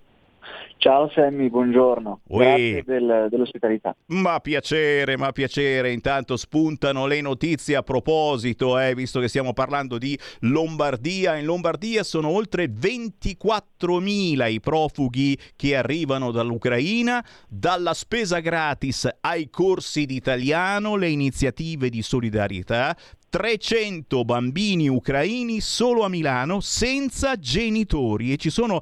Ciao 0.81 1.11
Sammy, 1.11 1.51
buongiorno. 1.51 2.21
Ui. 2.29 2.39
Grazie 2.39 2.83
del- 2.87 3.27
dell'ospitalità. 3.29 3.95
Ma 4.07 4.41
piacere, 4.41 5.19
ma 5.19 5.31
piacere. 5.31 5.93
Intanto 5.93 6.39
spuntano 6.39 7.07
le 7.07 7.21
notizie 7.21 7.77
a 7.77 7.83
proposito, 7.83 8.79
eh, 8.79 8.95
visto 8.95 9.21
che 9.21 9.29
stiamo 9.29 9.53
parlando 9.53 9.99
di 9.99 10.19
Lombardia. 10.41 11.37
In 11.37 11.45
Lombardia 11.45 12.03
sono 12.03 12.29
oltre 12.31 12.69
24.000 12.69 14.47
i 14.47 14.61
profughi 14.61 15.37
che 15.55 15.77
arrivano 15.77 16.31
dall'Ucraina. 16.31 17.23
Dalla 17.47 17.93
spesa 17.93 18.39
gratis 18.41 19.07
ai 19.21 19.51
corsi 19.51 20.07
di 20.07 20.15
italiano, 20.17 20.97
le 20.97 21.11
iniziative 21.11 21.91
di 21.91 22.01
solidarietà. 22.01 22.97
300 23.29 24.25
bambini 24.25 24.89
ucraini 24.89 25.61
solo 25.61 26.03
a 26.03 26.09
Milano 26.09 26.59
senza 26.59 27.37
genitori 27.37 28.33
e 28.33 28.37
ci 28.37 28.51
sono 28.51 28.81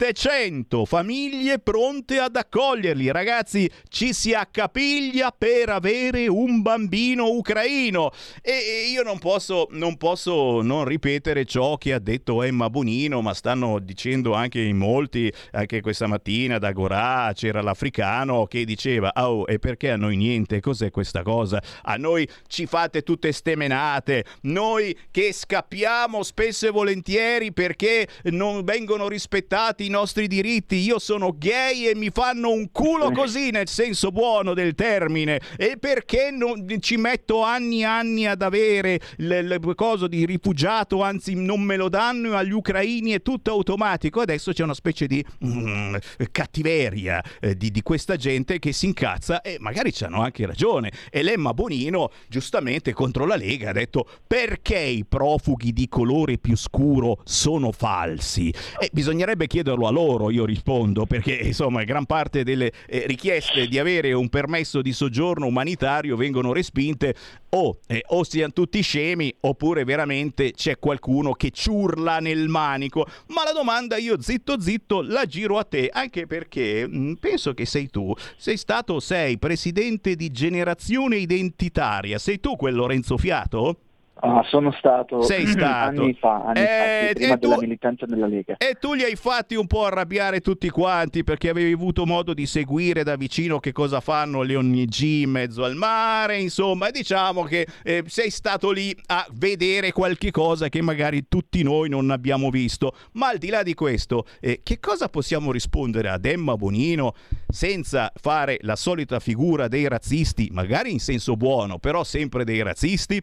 700 0.00 0.86
famiglie 0.86 1.58
pronte 1.58 2.18
ad 2.20 2.34
accoglierli. 2.34 3.10
Ragazzi, 3.10 3.70
ci 3.90 4.14
si 4.14 4.32
accapiglia 4.32 5.30
per 5.36 5.68
avere 5.68 6.26
un 6.26 6.62
bambino 6.62 7.28
ucraino 7.28 8.10
e 8.40 8.88
io 8.90 9.02
non 9.02 9.18
posso, 9.18 9.68
non 9.72 9.98
posso 9.98 10.62
non 10.62 10.86
ripetere 10.86 11.44
ciò 11.44 11.76
che 11.76 11.92
ha 11.92 11.98
detto 11.98 12.42
Emma 12.42 12.70
Bonino, 12.70 13.20
ma 13.20 13.34
stanno 13.34 13.78
dicendo 13.78 14.32
anche 14.32 14.62
in 14.62 14.78
molti, 14.78 15.30
anche 15.50 15.82
questa 15.82 16.06
mattina 16.06 16.56
da 16.56 16.72
Gorà 16.72 17.30
c'era 17.34 17.60
l'africano 17.60 18.46
che 18.46 18.64
diceva 18.64 19.12
"Oh, 19.16 19.44
e 19.46 19.58
perché 19.58 19.90
a 19.90 19.96
noi 19.96 20.16
niente? 20.16 20.60
Cos'è 20.60 20.90
questa 20.90 21.22
cosa? 21.22 21.62
A 21.82 21.96
noi 21.96 22.26
ci 22.46 22.64
fate 22.64 23.02
tutte 23.02 23.32
ste 23.32 23.54
menate, 23.54 24.24
noi 24.44 24.96
che 25.10 25.34
scappiamo 25.34 26.22
spesso 26.22 26.68
e 26.68 26.70
volentieri 26.70 27.52
perché 27.52 28.08
non 28.30 28.64
vengono 28.64 29.06
rispettati 29.06 29.88
nostri 29.90 30.26
diritti, 30.26 30.76
io 30.76 30.98
sono 30.98 31.34
gay 31.36 31.86
e 31.86 31.94
mi 31.94 32.10
fanno 32.10 32.50
un 32.50 32.70
culo 32.70 33.10
così 33.10 33.50
nel 33.50 33.68
senso 33.68 34.10
buono 34.10 34.54
del 34.54 34.74
termine. 34.74 35.40
E 35.56 35.76
perché 35.78 36.30
non 36.30 36.66
ci 36.80 36.96
metto 36.96 37.42
anni 37.42 37.80
e 37.80 37.84
anni 37.84 38.26
ad 38.26 38.40
avere 38.40 39.00
il 39.18 39.58
coso 39.74 40.06
di 40.06 40.24
rifugiato, 40.24 41.02
anzi 41.02 41.34
non 41.34 41.60
me 41.60 41.76
lo 41.76 41.88
danno 41.88 42.36
agli 42.36 42.52
ucraini 42.52 43.10
è 43.12 43.22
tutto 43.22 43.50
automatico, 43.50 44.20
adesso 44.20 44.52
c'è 44.52 44.62
una 44.62 44.74
specie 44.74 45.06
di 45.06 45.24
mm, 45.44 45.96
cattiveria 46.30 47.22
eh, 47.40 47.56
di, 47.56 47.70
di, 47.70 47.82
questa 47.82 48.16
gente 48.16 48.58
che 48.58 48.72
si 48.72 48.86
incazza 48.86 49.40
e 49.42 49.56
magari 49.58 49.92
c'hanno 49.92 50.22
anche 50.22 50.46
ragione. 50.46 50.92
E 51.10 51.22
Lemma 51.22 51.52
Bonino 51.52 52.10
giustamente 52.28 52.92
contro 52.92 53.26
la 53.26 53.36
Lega 53.36 53.70
ha 53.70 53.72
detto 53.72 54.06
perché 54.26 54.78
i 54.78 55.04
profughi 55.04 55.72
di 55.72 55.88
colore 55.88 56.38
più 56.38 56.56
scuro 56.56 57.20
sono 57.24 57.72
falsi? 57.72 58.52
E 58.78 58.90
bisognerebbe 58.92 59.46
chiederlo 59.46 59.79
a 59.86 59.90
loro 59.90 60.30
io 60.30 60.44
rispondo 60.44 61.06
perché 61.06 61.32
insomma 61.32 61.84
gran 61.84 62.06
parte 62.06 62.44
delle 62.44 62.72
eh, 62.86 63.04
richieste 63.06 63.66
di 63.66 63.78
avere 63.78 64.12
un 64.12 64.28
permesso 64.28 64.82
di 64.82 64.92
soggiorno 64.92 65.46
umanitario 65.46 66.16
vengono 66.16 66.52
respinte 66.52 67.14
o, 67.50 67.78
eh, 67.86 68.02
o 68.08 68.24
siano 68.24 68.52
tutti 68.52 68.80
scemi 68.80 69.34
oppure 69.40 69.84
veramente 69.84 70.52
c'è 70.52 70.78
qualcuno 70.78 71.32
che 71.32 71.50
ciurla 71.50 72.20
nel 72.20 72.48
manico. 72.48 73.06
Ma 73.28 73.44
la 73.44 73.52
domanda 73.52 73.96
io 73.96 74.20
zitto 74.20 74.60
zitto 74.60 75.02
la 75.02 75.26
giro 75.26 75.58
a 75.58 75.64
te, 75.64 75.88
anche 75.92 76.26
perché 76.26 76.86
mh, 76.86 76.98
mm, 76.98 77.12
penso 77.14 77.54
che 77.54 77.66
sei 77.66 77.88
tu, 77.88 78.14
sei 78.36 78.56
stato, 78.56 79.00
sei 79.00 79.38
presidente 79.38 80.14
di 80.14 80.30
generazione 80.30 81.16
identitaria, 81.16 82.18
sei 82.18 82.40
tu 82.40 82.56
quel 82.56 82.74
Lorenzo 82.74 83.16
Fiato? 83.16 83.76
Ah, 84.22 84.42
sono 84.48 84.70
stato, 84.72 85.22
Sei 85.22 85.46
stato. 85.46 86.00
anni 86.02 86.14
fa, 86.14 86.44
anni 86.44 86.60
Eh, 86.60 87.06
fa, 87.08 87.12
prima 87.14 87.34
e 87.34 87.38
tu- 87.38 87.48
della 87.48 87.60
militanza 87.60 88.06
nella 88.06 88.26
Lega. 88.26 88.56
E 88.58 88.76
tu 88.78 88.92
li 88.94 89.02
hai 89.02 89.16
fatti 89.16 89.54
un 89.54 89.66
po' 89.66 89.84
arrabbiare 89.86 90.40
tutti 90.40 90.68
quanti 90.68 91.24
perché 91.24 91.48
avevi 91.48 91.72
avuto 91.72 92.04
modo 92.04 92.34
di 92.34 92.44
seguire 92.46 93.02
da 93.02 93.16
vicino 93.16 93.60
che 93.60 93.72
cosa 93.72 94.00
fanno 94.00 94.42
le 94.42 94.56
ONG 94.56 95.00
in 95.00 95.30
mezzo 95.30 95.64
al 95.64 95.74
mare, 95.74 96.38
insomma, 96.38 96.88
e 96.88 96.92
diciamo 96.92 97.44
che 97.44 97.66
eh, 97.82 98.02
sei 98.06 98.30
stato 98.30 98.70
lì 98.72 98.94
a 99.06 99.26
vedere 99.32 99.92
qualche 99.92 100.30
cosa 100.30 100.68
che 100.68 100.82
magari 100.82 101.26
tutti 101.28 101.62
noi 101.62 101.88
non 101.88 102.10
abbiamo 102.10 102.50
visto. 102.50 102.94
Ma 103.12 103.28
al 103.28 103.38
di 103.38 103.48
là 103.48 103.62
di 103.62 103.74
questo, 103.74 104.26
eh, 104.40 104.60
che 104.62 104.78
cosa 104.80 105.08
possiamo 105.08 105.50
rispondere 105.50 106.08
ad 106.10 106.24
Emma 106.26 106.56
Bonino 106.56 107.14
senza 107.48 108.12
fare 108.20 108.58
la 108.62 108.76
solita 108.76 109.18
figura 109.18 109.66
dei 109.68 109.88
razzisti, 109.88 110.50
magari 110.52 110.92
in 110.92 111.00
senso 111.00 111.36
buono, 111.36 111.78
però 111.78 112.04
sempre 112.04 112.44
dei 112.44 112.62
razzisti? 112.62 113.22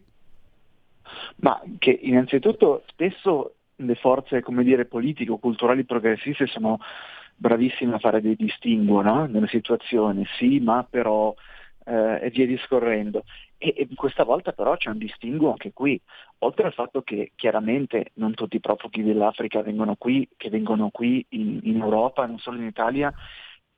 Ma 1.39 1.61
che 1.77 1.91
innanzitutto 2.01 2.83
spesso 2.87 3.55
le 3.75 3.95
forze, 3.95 4.43
dire, 4.45 4.85
politiche 4.85 5.31
o 5.31 5.37
culturali 5.37 5.83
progressiste 5.83 6.47
sono 6.47 6.79
bravissime 7.35 7.95
a 7.95 7.99
fare 7.99 8.21
dei 8.21 8.35
distinguo 8.35 9.01
no? 9.01 9.27
nelle 9.27 9.47
situazioni, 9.47 10.25
sì, 10.37 10.59
ma 10.59 10.85
però 10.89 11.33
eh, 11.85 12.19
e 12.25 12.29
via 12.31 12.45
discorrendo. 12.45 13.23
E, 13.57 13.73
e, 13.75 13.87
questa 13.95 14.23
volta 14.23 14.51
però 14.51 14.75
c'è 14.77 14.89
un 14.89 14.97
distinguo 14.97 15.51
anche 15.51 15.73
qui, 15.73 15.99
oltre 16.39 16.65
al 16.65 16.73
fatto 16.73 17.01
che 17.01 17.31
chiaramente 17.35 18.11
non 18.15 18.33
tutti 18.33 18.57
i 18.57 18.59
profughi 18.59 19.03
dell'Africa 19.03 19.61
vengono 19.61 19.95
qui, 19.95 20.27
che 20.35 20.49
vengono 20.49 20.89
qui 20.89 21.25
in, 21.29 21.59
in 21.63 21.77
Europa, 21.79 22.25
non 22.25 22.39
solo 22.39 22.57
in 22.57 22.65
Italia, 22.65 23.13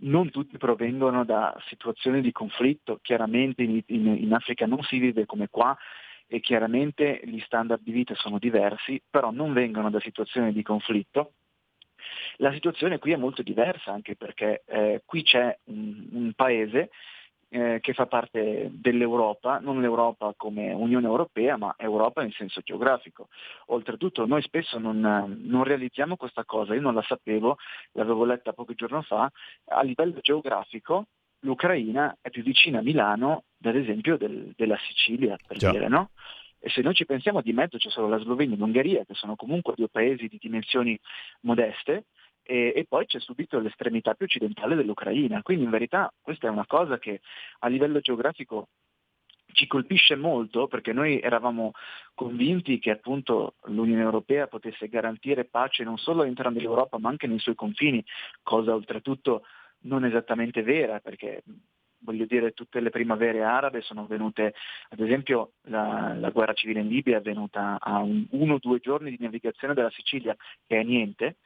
non 0.01 0.29
tutti 0.31 0.57
provengono 0.57 1.25
da 1.25 1.55
situazioni 1.67 2.21
di 2.21 2.31
conflitto, 2.31 2.99
chiaramente 3.01 3.63
in, 3.63 3.81
in, 3.87 4.07
in 4.07 4.33
Africa 4.33 4.65
non 4.65 4.81
si 4.83 4.97
vive 4.97 5.25
come 5.25 5.47
qua, 5.49 5.77
e 6.31 6.39
chiaramente 6.41 7.21
gli 7.23 7.39
standard 7.39 7.81
di 7.81 7.91
vita 7.91 8.13
sono 8.13 8.37
diversi, 8.37 9.01
però 9.09 9.31
non 9.31 9.51
vengono 9.51 9.89
da 9.89 9.99
situazioni 9.99 10.53
di 10.53 10.61
conflitto. 10.61 11.33
La 12.37 12.53
situazione 12.53 12.99
qui 12.99 13.11
è 13.11 13.17
molto 13.17 13.41
diversa 13.41 13.91
anche 13.91 14.15
perché 14.15 14.61
eh, 14.65 15.01
qui 15.05 15.23
c'è 15.23 15.57
un, 15.65 16.07
un 16.11 16.33
paese 16.35 16.91
eh, 17.49 17.79
che 17.81 17.93
fa 17.93 18.05
parte 18.05 18.69
dell'Europa, 18.71 19.57
non 19.57 19.81
l'Europa 19.81 20.33
come 20.37 20.71
Unione 20.71 21.07
Europea, 21.07 21.57
ma 21.57 21.73
Europa 21.77 22.21
in 22.21 22.31
senso 22.31 22.61
geografico. 22.61 23.29
Oltretutto 23.67 24.27
noi 24.27 24.43
spesso 24.43 24.77
non, 24.77 24.99
non, 24.99 25.63
realizziamo 25.63 26.15
questa 26.15 26.45
cosa, 26.45 26.75
io 26.75 26.81
non 26.81 26.93
la 26.93 27.01
sapevo, 27.01 27.57
l'avevo 27.93 28.23
letta 28.23 28.53
pochi 28.53 28.75
giorni 28.75 29.01
fa, 29.01 29.31
a 29.65 29.81
livello 29.81 30.19
geografico 30.21 31.07
l'Ucraina 31.41 32.17
è 32.21 32.29
più 32.29 32.43
vicina 32.43 32.79
a 32.79 32.81
Milano, 32.81 33.43
ad 33.63 33.75
esempio, 33.75 34.17
del, 34.17 34.53
della 34.55 34.77
Sicilia, 34.87 35.37
per 35.45 35.57
Già. 35.57 35.71
dire, 35.71 35.87
no? 35.87 36.11
E 36.59 36.69
se 36.69 36.81
noi 36.81 36.93
ci 36.93 37.05
pensiamo 37.05 37.41
di 37.41 37.53
mezzo 37.53 37.77
c'è 37.77 37.89
solo 37.89 38.09
la 38.09 38.19
Slovenia 38.19 38.55
e 38.55 38.59
l'Ungheria, 38.59 39.05
che 39.05 39.13
sono 39.13 39.35
comunque 39.35 39.73
due 39.75 39.87
paesi 39.87 40.27
di 40.27 40.37
dimensioni 40.39 40.99
modeste, 41.41 42.05
e, 42.43 42.73
e, 42.75 42.85
poi 42.87 43.05
c'è 43.05 43.19
subito 43.19 43.59
l'estremità 43.59 44.15
più 44.15 44.25
occidentale 44.25 44.75
dell'Ucraina. 44.75 45.41
Quindi 45.41 45.65
in 45.65 45.69
verità 45.69 46.11
questa 46.19 46.47
è 46.47 46.49
una 46.49 46.65
cosa 46.65 46.97
che 46.97 47.21
a 47.59 47.67
livello 47.67 47.99
geografico 47.99 48.69
ci 49.51 49.67
colpisce 49.67 50.15
molto 50.15 50.67
perché 50.67 50.93
noi 50.93 51.19
eravamo 51.19 51.71
convinti 52.13 52.79
che 52.79 52.91
appunto 52.91 53.55
l'Unione 53.65 54.01
Europea 54.01 54.47
potesse 54.47 54.87
garantire 54.87 55.45
pace 55.45 55.83
non 55.83 55.97
solo 55.97 56.21
all'interno 56.21 56.51
dell'Europa 56.51 56.97
ma 56.99 57.09
anche 57.09 57.27
nei 57.27 57.39
suoi 57.39 57.55
confini, 57.55 58.03
cosa 58.43 58.73
oltretutto 58.73 59.43
non 59.81 60.05
esattamente 60.05 60.61
vera 60.61 60.99
perché 60.99 61.43
voglio 62.01 62.25
dire 62.25 62.51
tutte 62.51 62.79
le 62.79 62.89
primavere 62.89 63.43
arabe 63.43 63.81
sono 63.81 64.05
venute, 64.05 64.53
ad 64.89 64.99
esempio 64.99 65.53
la, 65.63 66.13
la 66.15 66.29
guerra 66.29 66.53
civile 66.53 66.79
in 66.79 66.87
Libia 66.87 67.15
è 67.15 67.19
avvenuta 67.19 67.77
a 67.79 67.99
un, 67.99 68.25
uno 68.31 68.55
o 68.55 68.59
due 68.59 68.79
giorni 68.79 69.11
di 69.11 69.17
navigazione 69.19 69.73
della 69.73 69.91
Sicilia, 69.91 70.35
che 70.65 70.79
è 70.79 70.83
niente, 70.83 71.37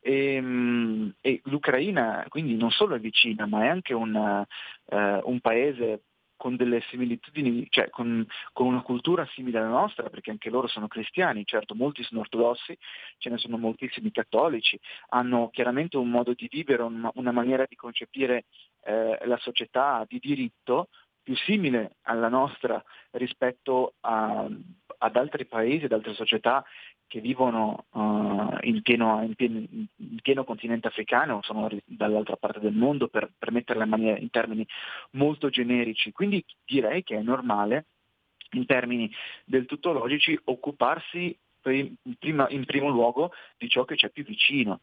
e, 0.00 1.12
e, 1.20 1.40
l'Ucraina 1.44 2.24
quindi 2.28 2.56
non 2.56 2.70
solo 2.70 2.94
è 2.94 3.00
vicina, 3.00 3.46
ma 3.46 3.64
è 3.64 3.68
anche 3.68 3.94
un, 3.94 4.14
uh, 4.14 4.96
un 5.24 5.40
paese 5.40 6.02
con 6.38 6.56
delle 6.56 6.80
similitudini, 6.88 7.66
cioè 7.68 7.90
con, 7.90 8.26
con, 8.54 8.66
una 8.66 8.80
cultura 8.80 9.26
simile 9.34 9.58
alla 9.58 9.68
nostra, 9.68 10.08
perché 10.08 10.30
anche 10.30 10.48
loro 10.48 10.68
sono 10.68 10.88
cristiani, 10.88 11.44
certo 11.44 11.74
molti 11.74 12.02
sono 12.04 12.20
ortodossi, 12.20 12.78
ce 13.18 13.28
ne 13.28 13.36
sono 13.36 13.58
moltissimi 13.58 14.10
cattolici, 14.10 14.80
hanno 15.10 15.50
chiaramente 15.50 15.98
un 15.98 16.08
modo 16.08 16.32
di 16.32 16.48
vivere, 16.50 16.82
una, 16.82 17.32
maniera 17.32 17.66
di 17.68 17.76
concepire 17.76 18.44
eh, 18.84 19.18
la 19.24 19.36
società 19.38 20.06
di 20.08 20.18
diritto 20.18 20.88
più 21.22 21.36
simile 21.36 21.96
alla 22.04 22.28
nostra 22.28 22.82
rispetto 23.10 23.96
a, 24.00 24.48
ad 24.98 25.16
altri 25.16 25.44
paesi, 25.44 25.84
ad 25.84 25.92
altre 25.92 26.14
società 26.14 26.64
che 27.08 27.20
vivono 27.20 27.86
uh, 27.90 28.58
in, 28.60 28.82
pieno, 28.82 29.22
in, 29.22 29.34
pieno, 29.34 29.58
in, 29.58 30.20
pieno, 30.22 30.44
continente 30.44 30.86
africano, 30.88 31.40
sono 31.42 31.68
dall'altra 31.86 32.36
parte 32.36 32.60
del 32.60 32.74
mondo, 32.74 33.08
per, 33.08 33.30
per 33.36 33.50
metterla 33.50 33.84
in, 33.84 33.90
maniera, 33.90 34.18
in 34.18 34.30
termini 34.30 34.66
molto 35.12 35.48
generici. 35.48 36.12
Quindi 36.12 36.44
direi 36.64 37.02
che 37.02 37.16
è 37.16 37.22
normale, 37.22 37.86
in 38.52 38.66
termini 38.66 39.10
del 39.44 39.66
tutto 39.66 39.92
logici, 39.92 40.38
occuparsi 40.44 41.36
prima, 42.18 42.46
in 42.50 42.64
primo 42.64 42.88
luogo 42.90 43.32
di 43.56 43.68
ciò 43.68 43.84
che 43.84 43.96
c'è 43.96 44.10
più 44.10 44.24
vicino, 44.24 44.80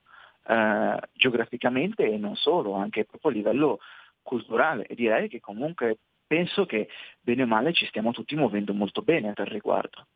uh, 0.47 0.97
geograficamente 1.13 2.03
e 2.11 2.17
non 2.17 2.35
solo, 2.35 2.73
anche 2.73 3.05
proprio 3.05 3.31
a 3.31 3.33
livello 3.35 3.79
culturale. 4.23 4.87
E 4.87 4.95
direi 4.95 5.29
che 5.29 5.39
comunque 5.39 5.99
penso 6.25 6.65
che 6.65 6.89
bene 7.21 7.43
o 7.43 7.47
male 7.47 7.71
ci 7.71 7.85
stiamo 7.85 8.11
tutti 8.11 8.35
muovendo 8.35 8.73
molto 8.73 9.03
bene 9.03 9.29
a 9.29 9.33
tal 9.33 9.45
riguardo. 9.45 10.07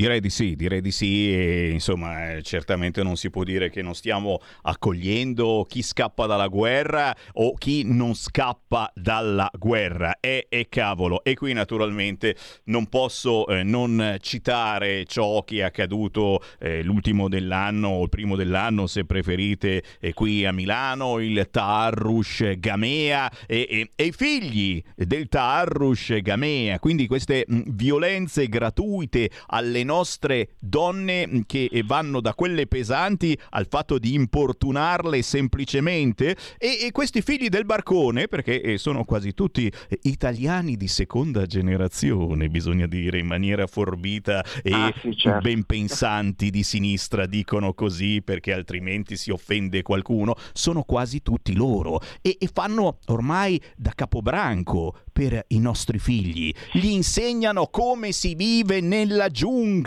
Direi 0.00 0.20
di 0.20 0.30
sì, 0.30 0.56
direi 0.56 0.80
di 0.80 0.92
sì 0.92 1.30
e 1.30 1.68
insomma 1.72 2.32
eh, 2.32 2.42
certamente 2.42 3.02
non 3.02 3.16
si 3.16 3.28
può 3.28 3.42
dire 3.42 3.68
che 3.68 3.82
non 3.82 3.94
stiamo 3.94 4.40
accogliendo 4.62 5.66
chi 5.68 5.82
scappa 5.82 6.24
dalla 6.24 6.46
guerra 6.46 7.14
o 7.34 7.52
chi 7.52 7.82
non 7.84 8.14
scappa 8.14 8.90
dalla 8.94 9.50
guerra. 9.58 10.16
E, 10.18 10.46
e 10.48 10.68
cavolo 10.70 11.22
e 11.22 11.34
qui 11.34 11.52
naturalmente 11.52 12.34
non 12.64 12.86
posso 12.86 13.46
eh, 13.48 13.62
non 13.62 14.16
citare 14.20 15.04
ciò 15.04 15.44
che 15.44 15.56
è 15.56 15.62
accaduto 15.64 16.42
eh, 16.58 16.82
l'ultimo 16.82 17.28
dell'anno 17.28 17.88
o 17.88 18.02
il 18.04 18.08
primo 18.08 18.36
dell'anno 18.36 18.86
se 18.86 19.04
preferite 19.04 19.82
eh, 20.00 20.14
qui 20.14 20.46
a 20.46 20.52
Milano 20.52 21.18
il 21.18 21.46
Taarrush 21.50 22.54
Gamea 22.56 23.30
e, 23.46 23.90
i 23.96 24.12
figli 24.12 24.82
del 24.96 25.28
Taarrush 25.28 26.22
Gamea. 26.22 26.78
Quindi 26.78 27.06
queste 27.06 27.44
mh, 27.46 27.60
violenze 27.66 28.48
gratuite 28.48 29.30
alle 29.48 29.88
nostre 29.90 30.50
donne 30.60 31.42
che 31.46 31.68
vanno 31.84 32.20
da 32.20 32.34
quelle 32.34 32.68
pesanti 32.68 33.36
al 33.50 33.66
fatto 33.68 33.98
di 33.98 34.14
importunarle 34.14 35.20
semplicemente. 35.20 36.36
E, 36.58 36.78
e 36.86 36.92
questi 36.92 37.22
figli 37.22 37.48
del 37.48 37.64
barcone, 37.64 38.28
perché 38.28 38.60
eh, 38.62 38.78
sono 38.78 39.04
quasi 39.04 39.34
tutti 39.34 39.66
eh, 39.66 39.98
italiani 40.02 40.76
di 40.76 40.86
seconda 40.86 41.44
generazione, 41.46 42.48
bisogna 42.48 42.86
dire 42.86 43.18
in 43.18 43.26
maniera 43.26 43.66
forbita 43.66 44.44
e 44.62 44.72
ah, 44.72 44.94
sì, 45.00 45.16
certo. 45.16 45.40
ben 45.40 45.64
pensanti 45.64 46.50
di 46.50 46.62
sinistra 46.62 47.26
dicono 47.26 47.74
così 47.74 48.22
perché 48.22 48.52
altrimenti 48.52 49.16
si 49.16 49.32
offende 49.32 49.82
qualcuno, 49.82 50.36
sono 50.52 50.84
quasi 50.84 51.20
tutti 51.20 51.54
loro. 51.54 52.00
E, 52.22 52.36
e 52.38 52.48
fanno 52.52 52.98
ormai 53.06 53.60
da 53.76 53.92
capobranco 53.92 55.00
per 55.12 55.44
i 55.48 55.58
nostri 55.58 55.98
figli, 55.98 56.52
gli 56.72 56.86
insegnano 56.86 57.66
come 57.66 58.12
si 58.12 58.34
vive 58.34 58.80
nella 58.80 59.28
giungla 59.28 59.79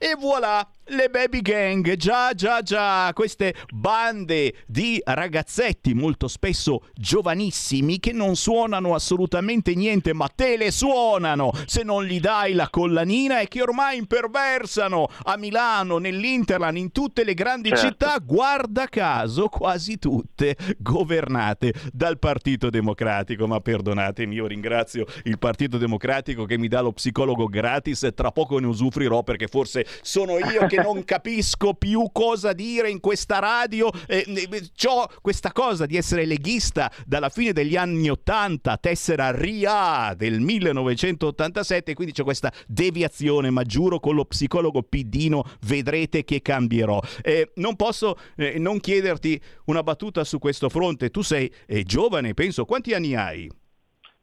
e 0.00 0.14
voilà 0.14 0.66
Le 0.90 1.10
baby 1.10 1.42
gang, 1.42 1.96
già, 1.96 2.32
già, 2.32 2.62
già, 2.62 3.10
queste 3.12 3.54
bande 3.74 4.54
di 4.66 4.98
ragazzetti 5.04 5.92
molto 5.92 6.28
spesso 6.28 6.86
giovanissimi 6.94 8.00
che 8.00 8.12
non 8.12 8.36
suonano 8.36 8.94
assolutamente 8.94 9.74
niente, 9.74 10.14
ma 10.14 10.28
te 10.34 10.56
le 10.56 10.70
suonano 10.70 11.52
se 11.66 11.82
non 11.82 12.04
gli 12.04 12.20
dai 12.20 12.54
la 12.54 12.70
collanina 12.70 13.40
e 13.40 13.48
che 13.48 13.60
ormai 13.60 13.98
imperversano 13.98 15.08
a 15.24 15.36
Milano, 15.36 15.98
nell'Interland, 15.98 16.78
in 16.78 16.90
tutte 16.90 17.22
le 17.22 17.34
grandi 17.34 17.68
Certo. 17.68 17.86
città, 17.86 18.16
guarda 18.24 18.86
caso, 18.86 19.48
quasi 19.48 19.98
tutte 19.98 20.56
governate 20.78 21.74
dal 21.92 22.18
Partito 22.18 22.70
Democratico. 22.70 23.46
Ma 23.46 23.60
perdonatemi, 23.60 24.34
io 24.36 24.46
ringrazio 24.46 25.04
il 25.24 25.38
Partito 25.38 25.76
Democratico 25.76 26.46
che 26.46 26.56
mi 26.56 26.68
dà 26.68 26.80
lo 26.80 26.92
psicologo 26.92 27.46
gratis 27.46 28.04
e 28.04 28.14
tra 28.14 28.32
poco 28.32 28.58
ne 28.58 28.66
usufruirò 28.66 29.22
perché 29.22 29.48
forse 29.48 29.84
sono 30.00 30.38
io 30.38 30.64
che 30.66 30.76
non 30.82 31.04
capisco 31.04 31.74
più 31.74 32.10
cosa 32.12 32.52
dire 32.52 32.90
in 32.90 33.00
questa 33.00 33.38
radio. 33.38 33.90
Eh, 34.06 34.24
ho 34.86 35.08
questa 35.20 35.52
cosa 35.52 35.86
di 35.86 35.96
essere 35.96 36.24
leghista 36.24 36.90
dalla 37.06 37.28
fine 37.28 37.52
degli 37.52 37.76
anni 37.76 38.08
80, 38.08 38.76
tessera 38.78 39.30
RIA 39.30 40.14
del 40.16 40.40
1987, 40.40 41.94
quindi 41.94 42.12
c'è 42.12 42.22
questa 42.22 42.52
deviazione, 42.66 43.50
ma 43.50 43.62
giuro 43.62 44.00
con 44.00 44.14
lo 44.14 44.24
psicologo 44.24 44.82
Piddino 44.82 45.44
vedrete 45.62 46.24
che 46.24 46.42
cambierò. 46.42 47.00
Eh, 47.22 47.52
non 47.56 47.76
posso 47.76 48.16
eh, 48.36 48.58
non 48.58 48.80
chiederti 48.80 49.40
una 49.66 49.82
battuta 49.82 50.24
su 50.24 50.38
questo 50.38 50.68
fronte. 50.68 51.10
Tu 51.10 51.22
sei 51.22 51.52
eh, 51.66 51.82
giovane, 51.82 52.34
penso, 52.34 52.64
quanti 52.64 52.94
anni 52.94 53.14
hai? 53.14 53.50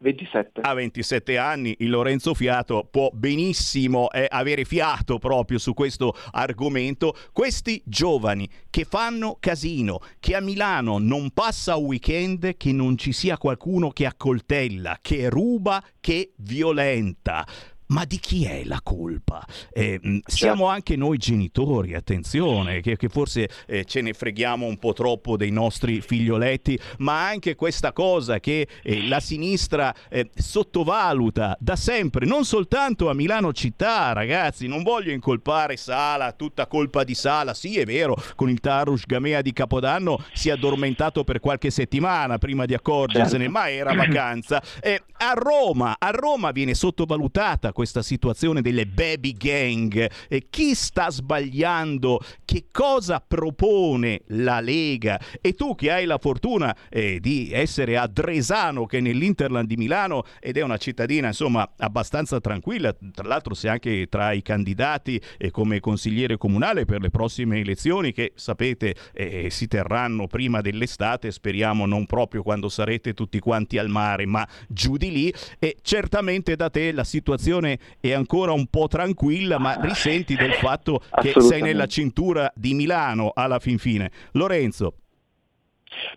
27. 0.06 0.62
A 0.62 0.74
27 0.74 1.38
anni 1.40 1.76
il 1.80 1.90
Lorenzo 1.90 2.36
Fiato 2.36 2.88
può 2.90 3.10
benissimo 3.12 4.12
eh, 4.12 4.28
avere 4.30 4.64
fiato 4.64 5.18
proprio 5.18 5.58
su 5.58 5.74
questo 5.74 6.14
argomento. 6.32 7.16
Questi 7.32 7.82
giovani 7.84 8.48
che 8.70 8.84
fanno 8.84 9.38
casino, 9.40 10.00
che 10.20 10.36
a 10.36 10.42
Milano 10.42 11.00
non 11.00 11.32
passa 11.32 11.76
un 11.76 11.86
weekend 11.86 12.56
che 12.56 12.72
non 12.72 12.98
ci 12.98 13.14
sia 13.14 13.38
qualcuno 13.38 13.90
che 13.90 14.06
accoltella, 14.06 15.00
che 15.02 15.28
ruba, 15.28 15.84
che 16.00 16.34
violenta. 16.36 17.44
Ma 17.88 18.04
di 18.06 18.18
chi 18.20 18.46
è 18.46 18.64
la 18.66 18.80
colpa? 18.84 19.46
Eh, 19.72 20.22
siamo 20.26 20.68
anche 20.68 20.96
noi 20.96 21.18
genitori, 21.18 21.94
attenzione, 21.94 22.82
che, 22.82 22.98
che 22.98 23.10
forse 23.10 23.48
eh, 23.68 23.86
ce 23.86 24.02
ne 24.02 24.14
freghiamo 24.14 24.66
un 24.66 24.78
po' 24.78 24.94
troppo 24.94 25.38
dei 25.38 25.52
nostri 25.52 26.02
figlioletti, 26.02 26.80
ma 27.00 27.28
anche 27.28 27.54
questa 27.56 27.94
cosa 27.94 28.40
che 28.40 28.68
eh, 28.82 29.08
la 29.08 29.20
sinistra 29.20 29.94
eh, 30.10 30.30
sottovaluta 30.34 31.56
da 31.60 31.76
sempre, 31.76 32.26
non 32.26 32.44
soltanto 32.44 33.10
a 33.10 33.14
Milano 33.14 33.54
città, 33.54 34.14
ragazzi, 34.14 34.68
non 34.68 34.82
voglio 34.84 35.12
incolpare 35.12 35.78
Sala, 35.78 36.32
tutta 36.32 36.66
colpa 36.68 37.04
di 37.04 37.14
Sala, 37.14 37.54
sì 37.54 37.78
è 37.78 37.86
vero, 37.86 38.16
con 38.36 38.50
il 38.50 38.60
Tarush 38.60 39.06
Gamea 39.06 39.42
di 39.42 39.54
Capodanno 39.54 40.24
si 40.34 40.50
è 40.50 40.54
addormentato 40.54 41.24
per 41.24 41.40
qualche 41.40 41.70
settimana 41.70 42.38
prima 42.40 42.66
di 42.66 42.74
accorgersene, 42.74 43.44
Certo. 43.46 43.52
ma 43.60 43.70
era 43.70 43.94
vacanza. 43.94 44.62
Eh, 44.82 45.02
a 45.18 45.34
Roma, 45.34 45.96
a 46.00 46.10
Roma 46.10 46.52
viene 46.52 46.74
sottovalutata 46.74 47.72
questa 47.76 48.02
situazione 48.02 48.62
delle 48.62 48.88
baby 48.88 49.34
gang. 49.34 50.10
Eh, 50.30 50.48
chi 50.50 50.74
sta 50.74 51.12
sbagliando? 51.12 52.22
Che 52.46 52.68
cosa 52.72 53.20
propone 53.20 54.22
la 54.28 54.62
Lega? 54.62 55.20
E 55.42 55.54
tu 55.54 55.76
che 55.76 55.92
hai 55.92 56.06
la 56.06 56.18
fortuna 56.18 56.76
eh, 56.90 57.20
di 57.20 57.52
essere 57.52 57.98
a 57.98 58.08
Dresano, 58.08 58.86
che 58.86 59.00
è 59.00 59.02
nell'Interland 59.02 59.68
di 59.68 59.76
Milano, 59.76 60.24
ed 60.40 60.56
è 60.56 60.62
una 60.62 60.78
cittadina 60.78 61.28
insomma 61.28 61.70
abbastanza 61.78 62.40
tranquilla, 62.40 62.96
tra 63.14 63.28
l'altro 63.28 63.54
sei 63.54 63.72
anche 63.72 64.08
tra 64.08 64.32
i 64.32 64.42
candidati 64.42 65.22
eh, 65.38 65.52
come 65.52 65.82
consigliere 65.82 66.38
comunale 66.38 66.86
per 66.86 67.02
le 67.02 67.10
prossime 67.10 67.60
elezioni 67.60 68.14
che 68.14 68.32
sapete 68.36 68.96
eh, 69.14 69.50
si 69.50 69.68
terranno 69.68 70.28
prima 70.28 70.62
dell'estate, 70.62 71.30
speriamo 71.30 71.86
non 71.86 72.06
proprio 72.06 72.42
quando 72.42 72.70
sarete 72.70 73.14
tutti 73.14 73.40
quanti 73.40 73.78
al 73.78 73.90
mare, 73.90 74.26
ma 74.26 74.48
giù 74.70 74.96
di 74.96 75.12
lì 75.12 75.34
e 75.60 75.76
certamente 75.82 76.56
da 76.56 76.70
te 76.70 76.94
la 76.94 77.04
situazione 77.04 77.65
è 78.00 78.14
ancora 78.14 78.52
un 78.52 78.68
po' 78.68 78.88
tranquilla, 78.88 79.60
ma 79.60 79.76
risenti 79.80 80.36
del 80.36 80.54
fatto 80.54 81.02
che 81.22 81.34
sei 81.40 81.62
nella 81.62 81.88
cintura 81.88 82.52
di 82.56 82.74
Milano 82.74 83.32
alla 83.34 83.60
fin 83.60 83.78
fine. 83.78 84.12
Lorenzo, 84.34 84.96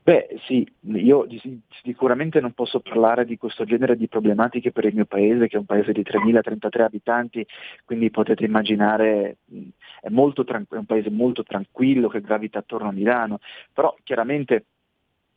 Beh 0.02 0.28
sì, 0.46 0.66
io 0.94 1.26
sicuramente 1.82 2.40
non 2.40 2.52
posso 2.52 2.80
parlare 2.80 3.24
di 3.24 3.36
questo 3.36 3.64
genere 3.64 3.96
di 3.96 4.08
problematiche 4.08 4.72
per 4.72 4.84
il 4.84 4.94
mio 4.94 5.04
paese, 5.04 5.46
che 5.46 5.56
è 5.56 5.60
un 5.60 5.66
paese 5.66 5.92
di 5.92 6.02
3.033 6.02 6.82
abitanti, 6.82 7.46
quindi 7.84 8.10
potete 8.10 8.44
immaginare 8.44 9.38
è, 10.00 10.08
molto 10.08 10.44
è 10.44 10.64
un 10.70 10.84
paese 10.86 11.10
molto 11.10 11.42
tranquillo 11.42 12.08
che 12.08 12.20
gravita 12.20 12.58
attorno 12.58 12.88
a 12.88 12.92
Milano, 12.92 13.38
però 13.72 13.94
chiaramente 14.02 14.66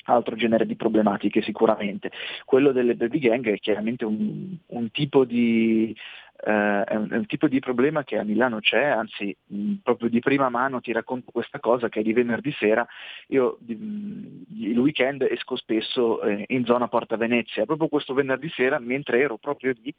altro 0.06 0.36
genere 0.36 0.66
di 0.66 0.76
problematiche 0.76 1.42
sicuramente. 1.42 2.12
Quello 2.46 2.72
delle 2.72 2.96
baby 2.96 3.20
gang 3.20 3.48
è 3.48 3.60
chiaramente 3.60 4.06
un, 4.06 4.56
un 4.68 4.92
tipo 4.92 5.26
di 5.26 5.96
eh, 6.44 6.84
è, 6.84 6.96
un, 6.96 7.08
è 7.12 7.18
un 7.18 7.26
tipo 7.28 7.48
di 7.48 7.60
problema 7.60 8.04
che 8.04 8.18
a 8.18 8.24
Milano 8.24 8.60
c'è, 8.60 8.84
anzi 8.84 9.36
mh, 9.48 9.74
proprio 9.84 10.10
di 10.10 10.20
prima 10.20 10.50
mano 10.50 10.82
ti 10.82 10.92
racconto 10.92 11.32
questa 11.32 11.60
cosa 11.60 11.88
che 11.90 12.02
di 12.02 12.14
venerdì 12.14 12.52
sera, 12.54 12.86
io 13.28 13.58
di- 13.60 13.76
mh, 13.76 14.46
il 14.62 14.78
weekend 14.80 15.22
esco 15.22 15.56
spesso 15.56 16.22
eh, 16.24 16.46
in 16.48 16.66
zona 16.66 16.88
Porta 16.88 17.16
Venezia, 17.16 17.66
proprio 17.66 17.88
questo 17.88 18.14
venerdì 18.14 18.50
sera 18.50 18.80
mentre 18.80 19.20
ero 19.20 19.38
proprio 19.38 19.74
lì 19.82 19.94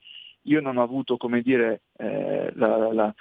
io 0.46 0.61
non 0.61 0.76
ho 0.76 0.82
avuto 0.82 1.16
come 1.16 1.40
dire 1.40 1.82
eh, 1.98 2.50
la, 2.57 2.92
la- 2.92 3.14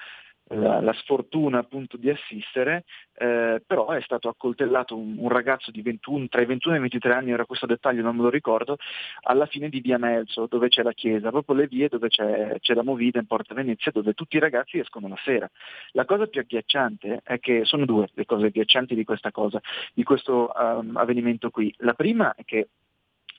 la- 0.53 0.81
la 0.81 0.93
sfortuna 0.93 1.59
appunto 1.59 1.97
di 1.97 2.09
assistere, 2.09 2.83
eh, 3.13 3.61
però 3.65 3.89
è 3.89 4.01
stato 4.01 4.27
accoltellato 4.27 4.97
un, 4.97 5.15
un 5.17 5.29
ragazzo 5.29 5.71
di 5.71 5.81
21, 5.81 6.27
tra 6.27 6.41
i 6.41 6.45
21 6.45 6.75
e 6.75 6.77
i 6.77 6.81
23 6.81 7.13
anni, 7.13 7.31
era 7.31 7.45
questo 7.45 7.65
dettaglio, 7.65 8.01
non 8.01 8.15
me 8.15 8.23
lo 8.23 8.29
ricordo, 8.29 8.77
alla 9.21 9.45
fine 9.45 9.69
di 9.69 9.79
via 9.79 9.97
Melzo, 9.97 10.47
dove 10.47 10.67
c'è 10.69 10.83
la 10.83 10.93
chiesa, 10.93 11.29
proprio 11.29 11.55
le 11.55 11.67
vie 11.67 11.87
dove 11.87 12.09
c'è, 12.09 12.57
c'è 12.59 12.73
la 12.73 12.83
movida 12.83 13.19
in 13.19 13.27
Porta 13.27 13.53
Venezia, 13.53 13.91
dove 13.91 14.13
tutti 14.13 14.37
i 14.37 14.39
ragazzi 14.39 14.79
escono 14.79 15.07
la 15.07 15.19
sera. 15.23 15.49
La 15.91 16.05
cosa 16.05 16.27
più 16.27 16.41
agghiacciante 16.41 17.21
è 17.23 17.39
che 17.39 17.65
sono 17.65 17.85
due 17.85 18.09
le 18.13 18.25
cose 18.25 18.47
agghiaccianti 18.47 18.95
di 18.95 19.03
questa 19.03 19.31
cosa, 19.31 19.61
di 19.93 20.03
questo 20.03 20.53
ehm, 20.53 20.97
avvenimento 20.97 21.49
qui. 21.49 21.73
La 21.79 21.93
prima 21.93 22.33
è 22.35 22.43
che 22.43 22.69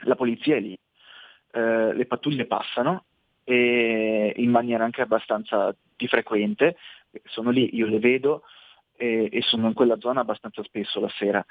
la 0.05 0.15
polizia 0.15 0.57
è 0.57 0.61
lì, 0.61 0.79
eh, 1.53 1.93
le 1.93 2.07
pattuglie 2.07 2.47
passano 2.47 3.05
e 3.45 4.33
in 4.37 4.51
maniera 4.51 4.85
anche 4.85 5.03
abbastanza 5.03 5.75
di 5.97 6.07
frequente, 6.09 6.77
sono 7.25 7.51
lì, 7.51 7.75
io 7.75 7.87
le 7.87 7.99
vedo 7.99 8.43
e, 8.97 9.29
e 9.31 9.43
sono 9.43 9.69
in 9.69 9.75
quella 9.75 9.99
zona 9.99 10.21
abbastanza 10.21 10.63
spesso 10.63 11.01
la 11.01 11.11
sera. 11.17 11.45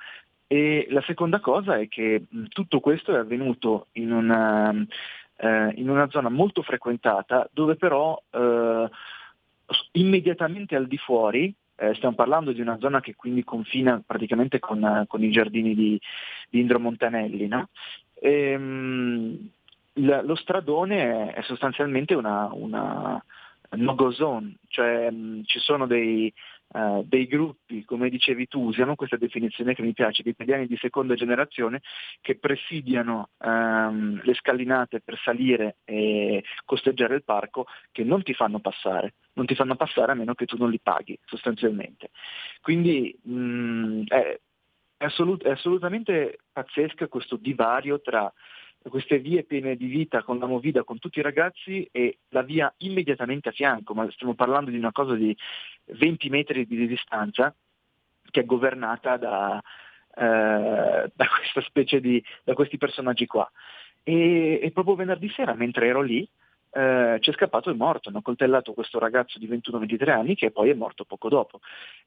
E 0.48 0.88
la 0.90 1.02
seconda 1.02 1.40
cosa 1.40 1.78
è 1.78 1.88
che 1.88 2.26
mh, 2.28 2.46
tutto 2.50 2.80
questo 2.80 3.14
è 3.16 3.18
avvenuto 3.20 3.88
in 3.94 4.12
una, 4.12 4.72
eh, 5.38 5.72
in 5.76 5.90
una 5.90 6.10
zona 6.10 6.30
molto 6.30 6.62
frequentata 6.62 7.50
dove 7.54 7.76
però 7.76 8.22
eh, 8.32 8.90
immediatamente 9.94 10.76
al 10.76 10.88
di 10.88 10.98
fuori, 10.98 11.54
eh, 11.76 11.94
stiamo 11.96 12.16
parlando 12.16 12.52
di 12.52 12.62
una 12.62 12.78
zona 12.80 13.00
che 13.00 13.16
quindi 13.16 13.44
confina 13.44 14.02
praticamente 14.06 14.60
con, 14.60 15.06
con 15.08 15.24
i 15.24 15.32
giardini 15.32 15.74
di, 15.74 16.00
di 16.50 16.60
Indro 16.60 16.80
Montanelli, 16.80 17.48
no? 17.48 17.70
Ehm, 18.16 19.50
la- 19.94 20.22
lo 20.22 20.36
stradone 20.36 21.32
è, 21.32 21.34
è 21.36 21.42
sostanzialmente 21.44 22.14
una, 22.14 22.50
una 22.54 23.24
no-go 23.78 24.12
zone, 24.12 24.56
cioè 24.68 25.10
mh, 25.10 25.44
ci 25.46 25.60
sono 25.60 25.88
dei, 25.88 26.34
eh, 26.74 27.02
dei 27.06 27.28
gruppi, 27.28 27.84
come 27.86 28.10
dicevi 28.10 28.48
tu, 28.48 28.62
usiamo 28.62 28.96
questa 28.96 29.18
definizione 29.18 29.74
che 29.74 29.82
mi 29.82 29.94
piace, 29.94 30.24
di 30.24 30.30
italiani 30.30 30.68
di 30.68 30.78
seconda 30.78 31.16
generazione 31.16 31.82
che 32.22 32.38
presidiano 32.38 33.30
ehm, 33.40 34.22
le 34.24 34.34
scalinate 34.34 35.02
per 35.02 35.20
salire 35.24 35.78
e 35.86 36.44
costeggiare 36.66 37.16
il 37.16 37.24
parco 37.24 37.66
che 37.92 38.04
non 38.04 38.24
ti 38.24 38.34
fanno 38.34 38.60
passare, 38.60 39.16
non 39.34 39.46
ti 39.46 39.56
fanno 39.56 39.76
passare 39.76 40.12
a 40.12 40.16
meno 40.16 40.34
che 40.34 40.46
tu 40.46 40.58
non 40.58 40.70
li 40.70 40.80
paghi 40.80 41.18
sostanzialmente. 41.26 42.12
Quindi 42.62 43.18
mh, 43.22 44.04
è, 44.08 44.40
è 44.98 45.06
assolut- 45.06 45.44
è 45.44 45.52
assolutamente 45.52 46.40
pazzesco 46.52 47.08
questo 47.08 47.36
divario 47.38 48.02
tra 48.02 48.32
queste 48.90 49.20
vie 49.20 49.44
piene 49.44 49.76
di 49.76 49.88
vita 49.88 50.24
con 50.24 50.40
la 50.40 50.48
movida 50.48 50.84
con 50.84 51.00
tutti 51.00 51.20
i 51.20 51.24
ragazzi 51.24 51.88
e 51.92 52.18
la 52.30 52.42
via 52.42 52.74
immediatamente 52.78 53.50
a 53.50 53.54
fianco, 53.54 53.94
ma 53.94 54.10
stiamo 54.12 54.34
parlando 54.34 54.72
di 54.72 54.78
una 54.78 54.92
cosa 54.92 55.14
di 55.16 55.36
20 55.86 56.30
metri 56.30 56.66
di 56.66 56.88
distanza 56.88 57.54
che 58.30 58.42
è 58.42 58.46
governata 58.46 59.18
da, 59.18 59.62
eh, 60.16 61.12
da 61.14 61.28
questa 61.38 61.62
specie 61.62 62.00
di, 62.00 62.24
da 62.44 62.54
questi 62.54 62.78
personaggi 62.78 63.28
qua. 63.28 63.50
E, 64.04 64.60
e 64.62 64.72
proprio 64.72 64.96
venerdì 64.96 65.30
sera, 65.30 65.54
mentre 65.54 65.88
ero 65.88 66.02
lì, 66.02 66.28
eh, 66.74 67.18
c'è 67.20 67.32
scappato 67.34 67.70
e 67.70 67.74
è 67.74 67.76
morto, 67.76 68.10
hanno 68.10 68.22
coltellato 68.22 68.74
questo 68.74 68.98
ragazzo 68.98 69.38
di 69.38 69.48
21-23 69.48 70.10
anni 70.10 70.36
che 70.36 70.52
poi 70.52 70.70
è 70.70 70.74
morto 70.74 71.06
poco 71.06 71.30
dopo. 71.30 71.60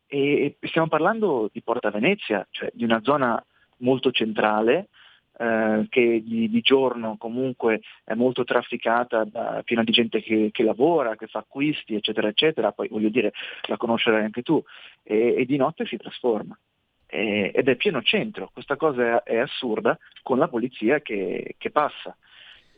E, 0.07 0.57
e 0.59 0.69
stiamo 0.69 0.89
parlando 0.89 1.49
di 1.53 1.63
Porta 1.63 1.91
Venezia, 1.91 2.47
cioè 2.51 2.71
di 2.73 2.85
una 2.85 3.01
zona 3.03 3.43
molto 3.79 4.11
centrale, 4.11 4.89
eh, 5.37 5.87
che 5.89 6.23
di, 6.25 6.49
di, 6.49 6.61
giorno 6.61 7.17
comunque 7.17 7.81
è 8.05 8.15
molto 8.15 8.45
trafficata, 8.45 9.25
da, 9.25 9.63
piena 9.65 9.83
di 9.83 9.91
gente 9.91 10.23
che, 10.23 10.51
che, 10.53 10.63
lavora, 10.63 11.17
che 11.17 11.27
fa 11.27 11.41
acquisti, 11.41 11.95
eccetera, 11.95 12.29
eccetera, 12.29 12.73
poi 12.73 12.89
voglio 12.89 13.09
dire, 13.09 13.33
la 13.69 13.77
conoscerai 13.77 14.25
anche 14.25 14.43
tu, 14.43 14.63
e, 15.03 15.35
e 15.37 15.45
di 15.45 15.57
notte 15.57 15.87
si 15.87 15.97
trasforma. 15.97 16.59
E, 17.07 17.51
ed 17.55 17.69
è 17.69 17.77
pieno 17.77 18.03
centro, 18.03 18.51
questa 18.53 18.77
cosa 18.77 19.23
è, 19.23 19.33
è 19.33 19.37
assurda 19.39 19.99
con 20.23 20.39
la 20.39 20.49
polizia 20.49 21.01
che, 21.01 21.57
che 21.59 21.71
passa. 21.71 22.17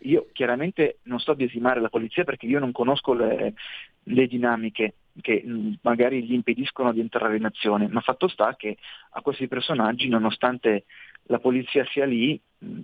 Io 0.01 0.29
chiaramente 0.33 0.99
non 1.05 1.21
sto 1.21 1.33
a 1.33 1.37
desimare 1.37 1.81
la 1.81 1.89
polizia 1.89 2.25
perché 2.25 2.47
io 2.47 2.59
non 2.59 2.73
conosco 2.73 3.13
le, 3.15 3.55
le 4.03 4.27
dinamiche 4.27 4.95
che 5.21 5.43
mm, 5.45 5.75
magari 5.83 6.25
gli 6.25 6.33
impediscono 6.33 6.93
di 6.93 7.01
entrare 7.01 7.37
in 7.37 7.45
azione, 7.45 7.89
ma 7.89 8.01
fatto 8.01 8.29
sta 8.29 8.55
che 8.57 8.77
a 9.11 9.21
questi 9.21 9.49
personaggi, 9.49 10.09
nonostante 10.09 10.85
la 11.25 11.39
polizia 11.39 11.85
sia 11.87 12.05
lì, 12.05 12.41
mm, 12.65 12.83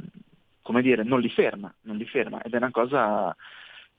come 0.62 0.82
dire, 0.82 1.02
non 1.02 1.20
li 1.20 1.28
ferma, 1.28 1.72
non 1.82 1.96
li 1.96 2.06
ferma 2.06 2.40
ed 2.42 2.54
è 2.54 2.56
una 2.56 2.70
cosa 2.70 3.34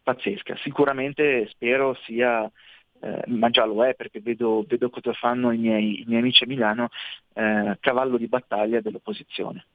pazzesca. 0.01 0.55
Sicuramente 0.57 1.47
spero 1.49 1.95
sia, 2.03 2.49
eh, 3.01 3.23
ma 3.27 3.49
già 3.49 3.65
lo 3.65 3.85
è 3.85 3.95
perché 3.95 4.21
vedo, 4.21 4.65
vedo 4.67 4.89
cosa 4.89 5.13
fanno 5.13 5.51
i 5.51 5.57
miei, 5.57 6.01
i 6.01 6.05
miei, 6.07 6.21
amici 6.21 6.43
a 6.43 6.47
Milano, 6.47 6.89
eh, 7.33 7.77
cavallo 7.79 8.17
di 8.17 8.27
battaglia 8.27 8.81
dell'opposizione. 8.81 9.65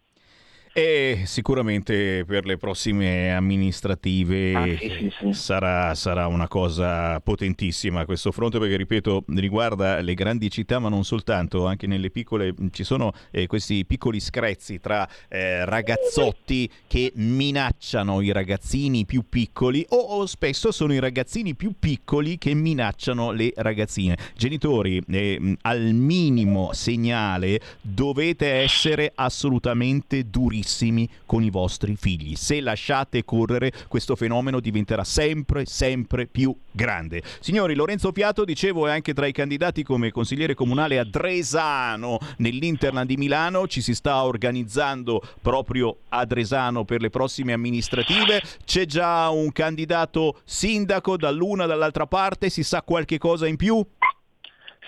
E 0.72 1.22
sicuramente 1.24 2.24
per 2.26 2.44
le 2.44 2.56
prossime 2.56 3.34
amministrative 3.34 4.54
ah, 4.54 4.76
sì, 4.76 5.12
sì. 5.18 5.32
Sarà, 5.32 5.94
sarà, 5.94 6.26
una 6.26 6.46
cosa 6.46 7.20
potentissima 7.20 8.04
questo 8.04 8.32
fronte 8.32 8.58
perché 8.58 8.76
ripeto 8.76 9.24
riguarda 9.28 10.00
le 10.00 10.14
grandi 10.14 10.50
città 10.50 10.78
ma 10.78 10.88
non 10.88 11.04
soltanto, 11.04 11.66
anche 11.66 11.86
nelle 11.86 12.10
piccole 12.10 12.54
ci 12.70 12.84
sono 12.84 13.12
eh, 13.30 13.46
questi 13.46 13.84
piccoli 13.86 14.20
screzzi 14.20 14.78
tra 14.78 15.08
eh, 15.28 15.64
ragazzotti 15.64 16.70
che 16.86 17.12
minacciano 17.14 18.20
i 18.20 18.30
ragazzini 18.30 19.06
più 19.06 19.24
piccoli 19.28 19.84
o, 19.88 19.96
o, 19.96 20.26
spesso 20.26 20.70
sono 20.70 20.92
i 20.92 20.98
ragazzini 20.98 21.54
più 21.54 21.74
piccoli 21.78 22.38
che 22.38 22.54
minacciano 22.54 23.32
le 23.32 23.52
ragazzine. 23.56 24.16
Genitori, 24.36 25.02
eh, 25.08 25.56
al 25.62 25.80
minimo 25.80 26.72
segnale 26.72 27.60
dovete 27.80 28.46
essere 28.48 29.12
assolutamente 29.14 30.28
durissimi 30.28 30.66
durissimi 30.68 31.08
con 31.24 31.42
i 31.42 31.50
vostri 31.50 31.96
figli. 31.96 32.34
Se 32.34 32.60
lasciate 32.60 33.24
correre, 33.24 33.72
questo 33.88 34.14
fenomeno 34.14 34.60
diventerà 34.60 35.02
sempre, 35.02 35.64
sempre 35.64 36.26
più 36.26 36.54
grande. 36.70 37.22
Signori, 37.40 37.74
Lorenzo 37.74 38.12
Fiato, 38.12 38.44
dicevo, 38.44 38.86
è 38.86 38.90
anche 38.90 39.14
tra 39.14 39.26
i 39.26 39.32
candidati 39.32 39.82
come 39.82 40.10
consigliere 40.10 40.54
comunale 40.54 40.98
a 40.98 41.04
Dresano, 41.04 42.18
nell'Interland 42.38 43.08
di 43.08 43.16
Milano. 43.16 43.66
Ci 43.66 43.80
si 43.80 43.94
sta 43.94 44.24
organizzando 44.24 45.22
proprio 45.40 45.96
a 46.10 46.24
Dresano 46.26 46.84
per 46.84 47.00
le 47.00 47.10
prossime 47.10 47.54
amministrative. 47.54 48.42
C'è 48.64 48.84
già 48.84 49.30
un 49.30 49.50
candidato 49.52 50.40
sindaco 50.44 51.16
dall'una 51.16 51.64
dall'altra 51.66 52.06
parte, 52.06 52.50
si 52.50 52.62
sa 52.62 52.82
qualche 52.82 53.16
cosa 53.16 53.46
in 53.46 53.56
più? 53.56 53.84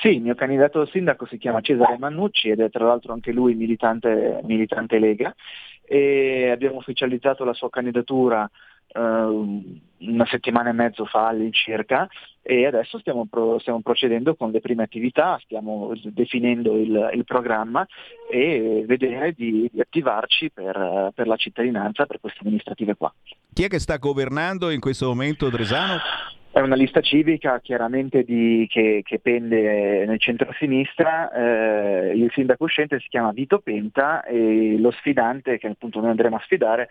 Sì, 0.01 0.09
il 0.09 0.23
mio 0.23 0.35
candidato 0.35 0.87
sindaco 0.87 1.27
si 1.27 1.37
chiama 1.37 1.61
Cesare 1.61 1.99
Mannucci 1.99 2.49
ed 2.49 2.61
è 2.61 2.71
tra 2.71 2.87
l'altro 2.87 3.13
anche 3.13 3.33
lui 3.33 3.55
militante, 3.55 4.41
militante 4.45 4.99
Lega 4.99 5.35
e 5.93 6.51
abbiamo 6.51 6.77
ufficializzato 6.77 7.43
la 7.43 7.53
sua 7.53 7.69
candidatura 7.69 8.49
eh, 8.93 9.01
una 9.01 10.27
settimana 10.27 10.71
e 10.71 10.73
mezzo 10.73 11.05
fa 11.05 11.27
all'incirca 11.27 12.09
e 12.43 12.65
adesso 12.65 13.01
stiamo, 13.01 13.27
pro- 13.29 13.59
stiamo, 13.59 13.81
procedendo 13.81 14.37
con 14.37 14.53
le 14.53 14.61
prime 14.61 14.85
attività, 14.85 15.37
stiamo 15.43 15.93
definendo 16.05 16.77
il, 16.77 17.11
il 17.15 17.25
programma 17.25 17.85
e 18.31 18.85
vedere 18.87 19.33
di, 19.33 19.69
di 19.73 19.81
attivarci 19.81 20.53
per, 20.53 21.11
per 21.13 21.27
la 21.27 21.37
cittadinanza, 21.37 22.07
per 22.07 22.21
queste 22.21 22.39
amministrative 22.43 22.95
qua. 22.95 23.13
Chi 23.53 23.65
è 23.65 23.69
che 23.69 23.81
sta 23.81 23.97
governando 23.97 24.71
in 24.71 24.79
questo 24.79 25.07
momento 25.07 25.51
Dresano? 25.51 25.99
È 26.53 26.59
una 26.59 26.75
lista 26.75 27.01
civica 27.01 27.61
chiaramente 27.61 28.25
di, 28.25 28.67
che, 28.69 29.03
che, 29.05 29.21
pende 29.21 30.05
nel 30.05 30.19
centro-sinistra, 30.19 31.31
eh, 31.31 32.13
il 32.13 32.29
sindaco 32.33 32.65
uscente 32.65 32.99
si 32.99 33.09
chiama 33.09 33.31
Vito 33.31 33.61
Penta 33.61 34.25
e 34.25 34.77
lo 34.77 34.91
sfidante 34.91 35.59
che 35.59 35.69
appunto 35.69 36.01
noi 36.01 36.11
andremo 36.11 36.35
a 36.35 36.41
sfidare 36.41 36.89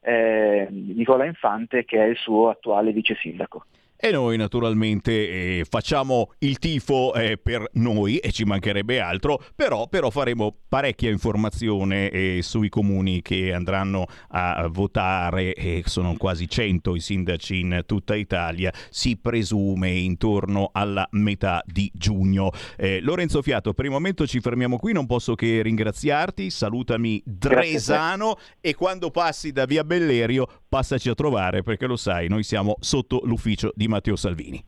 è 0.00 0.66
Nicola 0.70 1.24
Infante 1.24 1.84
che 1.84 1.98
è 1.98 2.06
il 2.06 2.16
suo 2.16 2.48
attuale 2.48 2.92
vice 2.92 3.14
sindaco. 3.14 3.64
E 4.04 4.10
noi 4.10 4.36
naturalmente 4.36 5.12
eh, 5.60 5.64
facciamo 5.64 6.32
il 6.38 6.58
tifo 6.58 7.14
eh, 7.14 7.38
per 7.40 7.68
noi 7.74 8.16
e 8.16 8.32
ci 8.32 8.42
mancherebbe 8.42 8.98
altro, 8.98 9.40
però, 9.54 9.86
però 9.86 10.10
faremo 10.10 10.56
parecchia 10.68 11.08
informazione 11.08 12.10
eh, 12.10 12.40
sui 12.42 12.68
comuni 12.68 13.22
che 13.22 13.52
andranno 13.52 14.06
a 14.30 14.66
votare, 14.66 15.54
e 15.54 15.84
sono 15.86 16.16
quasi 16.16 16.48
100 16.48 16.96
i 16.96 16.98
sindaci 17.00 17.60
in 17.60 17.82
tutta 17.86 18.16
Italia, 18.16 18.72
si 18.90 19.16
presume 19.18 19.90
intorno 19.90 20.70
alla 20.72 21.06
metà 21.12 21.62
di 21.64 21.88
giugno. 21.94 22.50
Eh, 22.76 22.98
Lorenzo 23.02 23.40
Fiato, 23.40 23.72
per 23.72 23.84
il 23.84 23.92
momento 23.92 24.26
ci 24.26 24.40
fermiamo 24.40 24.78
qui, 24.78 24.92
non 24.92 25.06
posso 25.06 25.36
che 25.36 25.62
ringraziarti, 25.62 26.50
salutami 26.50 27.22
Dresano 27.24 28.36
e 28.60 28.74
quando 28.74 29.12
passi 29.12 29.52
da 29.52 29.64
via 29.64 29.84
Bellerio 29.84 30.48
passaci 30.68 31.08
a 31.08 31.14
trovare 31.14 31.62
perché 31.62 31.86
lo 31.86 31.96
sai, 31.96 32.26
noi 32.26 32.42
siamo 32.42 32.74
sotto 32.80 33.20
l'ufficio 33.24 33.70
di 33.76 33.90
Matteo 33.92 34.16
Salvini. 34.16 34.64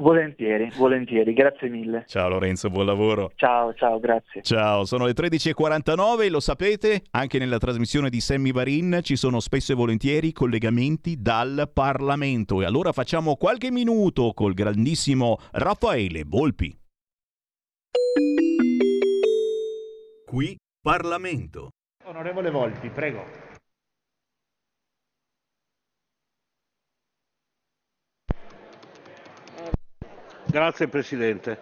Volentieri, 0.00 0.70
volentieri, 0.76 1.32
grazie 1.32 1.68
mille. 1.68 2.04
Ciao 2.06 2.28
Lorenzo, 2.28 2.70
buon 2.70 2.86
lavoro. 2.86 3.32
Ciao, 3.34 3.74
ciao, 3.74 3.98
grazie. 3.98 4.42
Ciao, 4.42 4.84
sono 4.84 5.06
le 5.06 5.12
13.49, 5.12 6.30
lo 6.30 6.38
sapete, 6.38 7.02
anche 7.10 7.38
nella 7.38 7.58
trasmissione 7.58 8.08
di 8.08 8.20
Sammy 8.20 8.52
Varin 8.52 9.00
ci 9.02 9.16
sono 9.16 9.40
spesso 9.40 9.72
e 9.72 9.74
volentieri 9.74 10.32
collegamenti 10.32 11.16
dal 11.20 11.68
Parlamento 11.72 12.62
e 12.62 12.64
allora 12.64 12.92
facciamo 12.92 13.34
qualche 13.34 13.72
minuto 13.72 14.30
col 14.34 14.54
grandissimo 14.54 15.38
Raffaele 15.50 16.22
Volpi. 16.24 16.72
Qui 20.26 20.56
Parlamento. 20.80 21.70
Onorevole 22.04 22.50
Volpi, 22.50 22.88
prego. 22.90 23.47
Grazie 30.50 30.88
Presidente. 30.88 31.58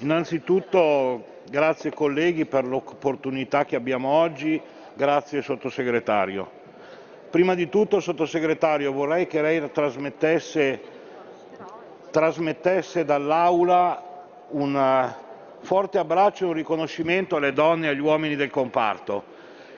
Innanzitutto 0.00 1.40
grazie 1.48 1.90
colleghi 1.90 2.44
per 2.44 2.66
l'opportunità 2.66 3.64
che 3.64 3.76
abbiamo 3.76 4.10
oggi, 4.10 4.60
grazie 4.92 5.40
Sottosegretario. 5.40 6.50
Prima 7.30 7.54
di 7.54 7.70
tutto 7.70 7.98
Sottosegretario 8.00 8.92
vorrei 8.92 9.26
che 9.26 9.40
lei 9.40 9.70
trasmettesse, 9.72 10.82
trasmettesse 12.10 13.06
dall'Aula 13.06 14.02
un 14.48 15.14
forte 15.60 15.96
abbraccio 15.96 16.44
e 16.44 16.48
un 16.48 16.52
riconoscimento 16.52 17.36
alle 17.36 17.54
donne 17.54 17.86
e 17.86 17.90
agli 17.90 18.00
uomini 18.00 18.36
del 18.36 18.50
comparto 18.50 19.24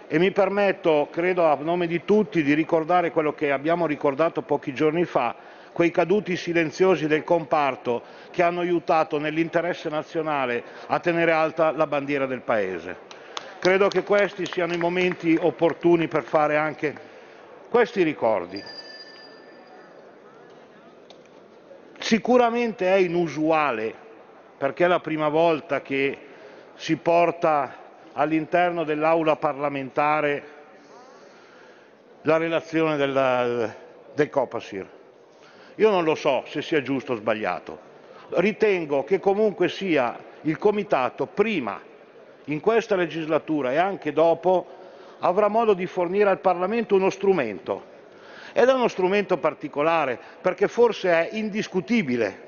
e 0.08 0.18
mi 0.18 0.32
permetto, 0.32 1.06
credo 1.12 1.44
a 1.46 1.56
nome 1.60 1.86
di 1.86 2.04
tutti, 2.04 2.42
di 2.42 2.54
ricordare 2.54 3.12
quello 3.12 3.34
che 3.34 3.52
abbiamo 3.52 3.86
ricordato 3.86 4.42
pochi 4.42 4.74
giorni 4.74 5.04
fa 5.04 5.36
quei 5.78 5.92
caduti 5.92 6.36
silenziosi 6.36 7.06
del 7.06 7.22
comparto 7.22 8.02
che 8.32 8.42
hanno 8.42 8.62
aiutato 8.62 9.20
nell'interesse 9.20 9.88
nazionale 9.88 10.64
a 10.88 10.98
tenere 10.98 11.30
alta 11.30 11.70
la 11.70 11.86
bandiera 11.86 12.26
del 12.26 12.40
Paese. 12.40 12.96
Credo 13.60 13.86
che 13.86 14.02
questi 14.02 14.44
siano 14.44 14.72
i 14.72 14.76
momenti 14.76 15.38
opportuni 15.40 16.08
per 16.08 16.24
fare 16.24 16.56
anche 16.56 16.92
questi 17.68 18.02
ricordi. 18.02 18.60
Sicuramente 22.00 22.92
è 22.92 22.96
inusuale, 22.96 23.94
perché 24.58 24.84
è 24.84 24.88
la 24.88 24.98
prima 24.98 25.28
volta 25.28 25.80
che 25.80 26.18
si 26.74 26.96
porta 26.96 27.76
all'interno 28.14 28.82
dell'aula 28.82 29.36
parlamentare 29.36 30.42
la 32.22 32.36
relazione 32.36 32.96
del, 32.96 33.72
del 34.16 34.28
Copasir. 34.28 34.96
Io 35.78 35.90
non 35.90 36.02
lo 36.02 36.16
so 36.16 36.42
se 36.46 36.60
sia 36.60 36.82
giusto 36.82 37.12
o 37.12 37.16
sbagliato. 37.16 37.86
Ritengo 38.30 39.04
che 39.04 39.20
comunque 39.20 39.68
sia 39.68 40.18
il 40.42 40.58
Comitato 40.58 41.26
prima, 41.26 41.80
in 42.46 42.58
questa 42.60 42.96
legislatura 42.96 43.72
e 43.72 43.76
anche 43.76 44.12
dopo, 44.12 44.66
avrà 45.20 45.46
modo 45.46 45.74
di 45.74 45.86
fornire 45.86 46.30
al 46.30 46.40
Parlamento 46.40 46.96
uno 46.96 47.10
strumento. 47.10 47.96
Ed 48.52 48.68
è 48.68 48.72
uno 48.72 48.88
strumento 48.88 49.36
particolare 49.36 50.18
perché 50.40 50.66
forse 50.66 51.10
è 51.10 51.36
indiscutibile, 51.36 52.46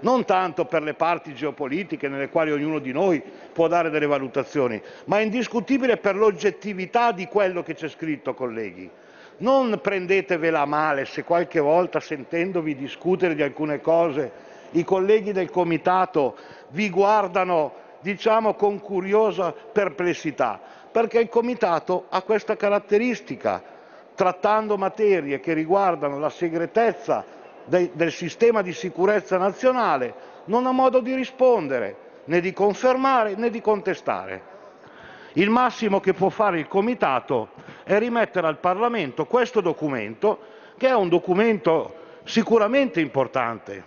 non 0.00 0.26
tanto 0.26 0.66
per 0.66 0.82
le 0.82 0.92
parti 0.92 1.34
geopolitiche 1.34 2.08
nelle 2.08 2.28
quali 2.28 2.52
ognuno 2.52 2.78
di 2.78 2.92
noi 2.92 3.22
può 3.54 3.68
dare 3.68 3.88
delle 3.88 4.06
valutazioni, 4.06 4.82
ma 5.06 5.18
è 5.18 5.22
indiscutibile 5.22 5.96
per 5.96 6.14
l'oggettività 6.14 7.10
di 7.10 7.26
quello 7.26 7.62
che 7.62 7.74
c'è 7.74 7.88
scritto, 7.88 8.34
colleghi. 8.34 8.90
Non 9.38 9.80
prendetevela 9.82 10.64
male 10.64 11.06
se 11.06 11.24
qualche 11.24 11.58
volta 11.58 11.98
sentendovi 11.98 12.76
discutere 12.76 13.34
di 13.34 13.42
alcune 13.42 13.80
cose 13.80 14.30
i 14.72 14.84
colleghi 14.84 15.32
del 15.32 15.50
comitato 15.50 16.36
vi 16.68 16.88
guardano 16.88 17.72
diciamo 18.00 18.54
con 18.54 18.80
curiosa 18.80 19.52
perplessità, 19.52 20.60
perché 20.92 21.18
il 21.20 21.28
Comitato 21.28 22.06
ha 22.10 22.22
questa 22.22 22.54
caratteristica, 22.54 23.62
trattando 24.14 24.76
materie 24.76 25.40
che 25.40 25.52
riguardano 25.52 26.18
la 26.18 26.28
segretezza 26.30 27.24
de- 27.64 27.90
del 27.94 28.12
sistema 28.12 28.62
di 28.62 28.72
sicurezza 28.72 29.36
nazionale, 29.38 30.14
non 30.46 30.66
ha 30.66 30.72
modo 30.72 31.00
di 31.00 31.14
rispondere, 31.14 31.96
né 32.26 32.40
di 32.40 32.52
confermare 32.52 33.34
né 33.36 33.50
di 33.50 33.60
contestare. 33.60 34.53
Il 35.36 35.50
massimo 35.50 35.98
che 35.98 36.12
può 36.14 36.28
fare 36.28 36.60
il 36.60 36.68
Comitato 36.68 37.50
è 37.82 37.98
rimettere 37.98 38.46
al 38.46 38.58
Parlamento 38.58 39.26
questo 39.26 39.60
documento, 39.60 40.38
che 40.76 40.86
è 40.86 40.94
un 40.94 41.08
documento 41.08 42.02
sicuramente 42.22 43.00
importante, 43.00 43.82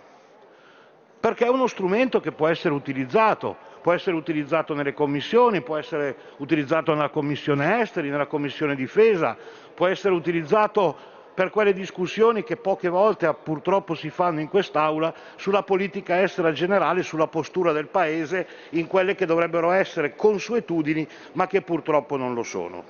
perché 1.18 1.46
è 1.46 1.48
uno 1.48 1.66
strumento 1.66 2.20
che 2.20 2.32
può 2.32 2.48
essere 2.48 2.74
utilizzato, 2.74 3.56
può 3.80 3.94
essere 3.94 4.14
utilizzato 4.16 4.74
nelle 4.74 4.92
commissioni, 4.92 5.62
può 5.62 5.78
essere 5.78 6.14
utilizzato 6.36 6.92
nella 6.92 7.08
Commissione 7.08 7.80
Esteri, 7.80 8.10
nella 8.10 8.26
Commissione 8.26 8.74
Difesa, 8.74 9.34
può 9.72 9.86
essere 9.86 10.12
utilizzato 10.12 10.96
per 11.38 11.50
quelle 11.50 11.72
discussioni 11.72 12.42
che 12.42 12.56
poche 12.56 12.88
volte 12.88 13.32
purtroppo 13.32 13.94
si 13.94 14.10
fanno 14.10 14.40
in 14.40 14.48
quest'Aula 14.48 15.14
sulla 15.36 15.62
politica 15.62 16.20
estera 16.20 16.50
generale, 16.50 17.04
sulla 17.04 17.28
postura 17.28 17.70
del 17.70 17.86
Paese 17.86 18.44
in 18.70 18.88
quelle 18.88 19.14
che 19.14 19.24
dovrebbero 19.24 19.70
essere 19.70 20.16
consuetudini 20.16 21.06
ma 21.34 21.46
che 21.46 21.62
purtroppo 21.62 22.16
non 22.16 22.34
lo 22.34 22.42
sono. 22.42 22.82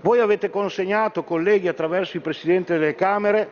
Voi 0.00 0.18
avete 0.18 0.50
consegnato, 0.50 1.22
colleghi, 1.22 1.68
attraverso 1.68 2.16
i 2.16 2.20
Presidenti 2.20 2.72
delle 2.72 2.96
Camere, 2.96 3.50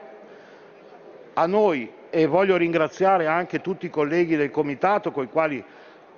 a 1.34 1.46
noi 1.46 1.88
e 2.10 2.26
voglio 2.26 2.56
ringraziare 2.56 3.28
anche 3.28 3.60
tutti 3.60 3.86
i 3.86 3.90
colleghi 3.90 4.34
del 4.34 4.50
Comitato 4.50 5.12
con 5.12 5.22
i 5.22 5.28
quali 5.28 5.62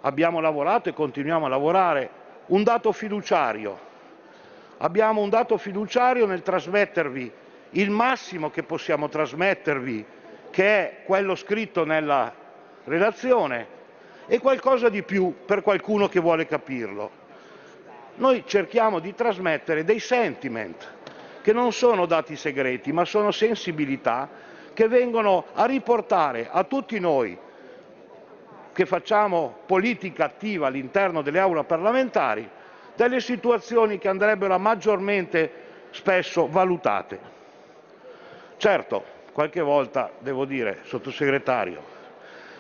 abbiamo 0.01 0.41
lavorato 0.41 0.89
e 0.89 0.95
continuiamo 0.95 1.45
a 1.45 1.51
lavorare, 1.51 2.09
un 2.47 2.63
dato 2.63 2.91
fiduciario 2.91 3.88
abbiamo 4.79 5.21
un 5.21 5.29
dato 5.29 5.57
fiduciario 5.57 6.27
nel 6.27 6.43
trasmettervi 6.43 7.33
il 7.71 7.91
massimo 7.91 8.51
che 8.51 8.63
possiamo 8.63 9.09
trasmettervi, 9.09 10.05
che 10.51 10.65
è 10.65 10.97
quello 11.05 11.35
scritto 11.35 11.85
nella 11.85 12.33
relazione, 12.85 13.77
e 14.27 14.39
qualcosa 14.39 14.89
di 14.89 15.03
più 15.03 15.35
per 15.45 15.63
qualcuno 15.63 16.09
che 16.09 16.21
vuole 16.21 16.47
capirlo. 16.47 17.11
Noi 18.17 18.45
cerchiamo 18.47 18.99
di 18.99 19.15
trasmettere 19.15 19.85
dei 19.85 19.99
sentiment, 20.01 20.97
che 21.43 21.53
non 21.53 21.73
sono 21.73 22.07
dati 22.07 22.37
segreti, 22.37 22.93
ma 22.93 23.05
sono 23.05 23.31
sensibilità 23.31 24.29
che 24.73 24.89
vengono 24.89 25.47
a 25.55 25.65
riportare 25.67 26.49
a 26.51 26.65
tutti 26.65 26.99
noi 26.99 27.37
che 28.73 28.87
facciamo 28.87 29.59
politica 29.67 30.25
attiva 30.25 30.69
all'interno 30.69 31.21
delle 31.21 31.41
aule 31.41 31.65
parlamentari 31.65 32.49
delle 32.99 33.21
situazioni 33.21 33.97
che 33.97 34.09
andrebbero 34.09 34.59
maggiormente 34.59 35.49
spesso 35.91 36.49
valutate. 36.49 37.21
Certo, 38.57 39.05
qualche 39.31 39.61
volta 39.61 40.11
devo 40.19 40.45
dire, 40.45 40.81
sottosegretario, 40.83 41.81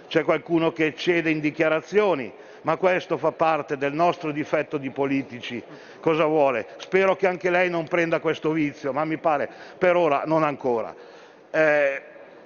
c'è 0.07 0.22
qualcuno 0.22 0.70
che 0.70 0.95
cede 0.95 1.30
in 1.30 1.41
dichiarazioni, 1.41 2.32
ma 2.62 2.76
questo 2.76 3.18
fa 3.18 3.32
parte 3.32 3.76
del 3.76 3.93
nostro 3.93 4.30
difetto 4.30 4.78
di 4.78 4.91
politici. 4.91 5.61
Cosa 5.99 6.26
vuole? 6.26 6.68
Spero 6.76 7.16
che 7.16 7.26
anche 7.26 7.51
lei 7.51 7.68
non 7.68 7.89
prenda 7.89 8.20
questo 8.20 8.53
vizio, 8.53 8.93
ma 8.93 9.05
mi 9.05 9.16
pare 9.16 9.51
per 9.76 9.97
ora 9.97 10.22
non 10.24 10.45
ancora. 10.45 10.95
Eh, 11.51 12.03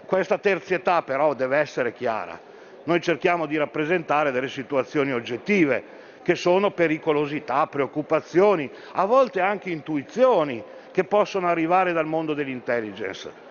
questa 0.07 0.39
terzietà 0.39 1.03
però 1.03 1.35
deve 1.35 1.59
essere 1.59 1.93
chiara. 1.93 2.41
Noi 2.85 3.03
cerchiamo 3.03 3.45
di 3.45 3.59
rappresentare 3.59 4.31
delle 4.31 4.49
situazioni 4.49 5.13
oggettive, 5.13 6.01
che 6.23 6.35
sono 6.35 6.71
pericolosità, 6.71 7.67
preoccupazioni, 7.67 8.71
a 8.93 9.05
volte 9.05 9.41
anche 9.41 9.71
intuizioni 9.71 10.63
che 10.91 11.05
possono 11.05 11.49
arrivare 11.49 11.93
dal 11.93 12.07
mondo 12.07 12.35
dell'intelligence. 12.35 13.51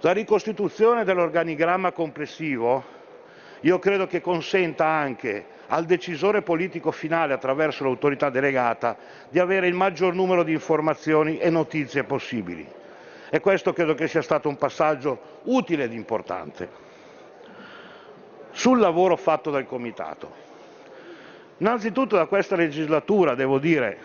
La 0.00 0.12
ricostituzione 0.12 1.04
dell'organigramma 1.04 1.92
complessivo 1.92 3.00
io 3.60 3.78
credo 3.78 4.06
che 4.06 4.20
consenta 4.20 4.86
anche 4.86 5.46
al 5.68 5.84
decisore 5.84 6.42
politico 6.42 6.90
finale 6.90 7.32
attraverso 7.32 7.84
l'autorità 7.84 8.28
delegata 8.28 8.96
di 9.28 9.38
avere 9.38 9.68
il 9.68 9.74
maggior 9.74 10.14
numero 10.14 10.42
di 10.42 10.52
informazioni 10.52 11.38
e 11.38 11.48
notizie 11.48 12.04
possibili. 12.04 12.66
E 13.30 13.40
questo 13.40 13.72
credo 13.72 13.94
che 13.94 14.08
sia 14.08 14.20
stato 14.20 14.48
un 14.48 14.56
passaggio 14.56 15.40
utile 15.44 15.84
ed 15.84 15.92
importante. 15.92 16.68
Sul 18.50 18.80
lavoro 18.80 19.16
fatto 19.16 19.50
dal 19.50 19.64
Comitato. 19.64 20.51
Innanzitutto 21.62 22.16
da 22.16 22.26
questa 22.26 22.56
legislatura 22.56 23.36
devo 23.36 23.60
dire 23.60 23.96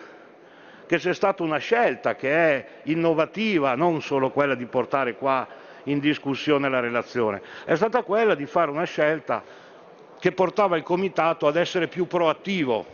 che 0.86 0.98
c'è 1.00 1.12
stata 1.12 1.42
una 1.42 1.58
scelta 1.58 2.14
che 2.16 2.30
è 2.32 2.66
innovativa, 2.84 3.74
non 3.74 4.00
solo 4.04 4.30
quella 4.30 4.54
di 4.54 4.66
portare 4.68 5.16
qua 5.16 5.48
in 5.86 5.98
discussione 5.98 6.70
la 6.70 6.80
relazione, 6.80 7.42
è 7.66 7.74
stata 7.74 8.04
quella 8.04 8.36
di 8.36 8.46
fare 8.46 8.70
una 8.70 8.84
scelta 8.84 9.44
che 10.20 10.32
portava 10.34 10.78
il 10.78 10.84
Comitato 10.84 11.48
ad 11.48 11.56
essere 11.56 11.88
più 11.88 12.06
proattivo, 12.06 12.86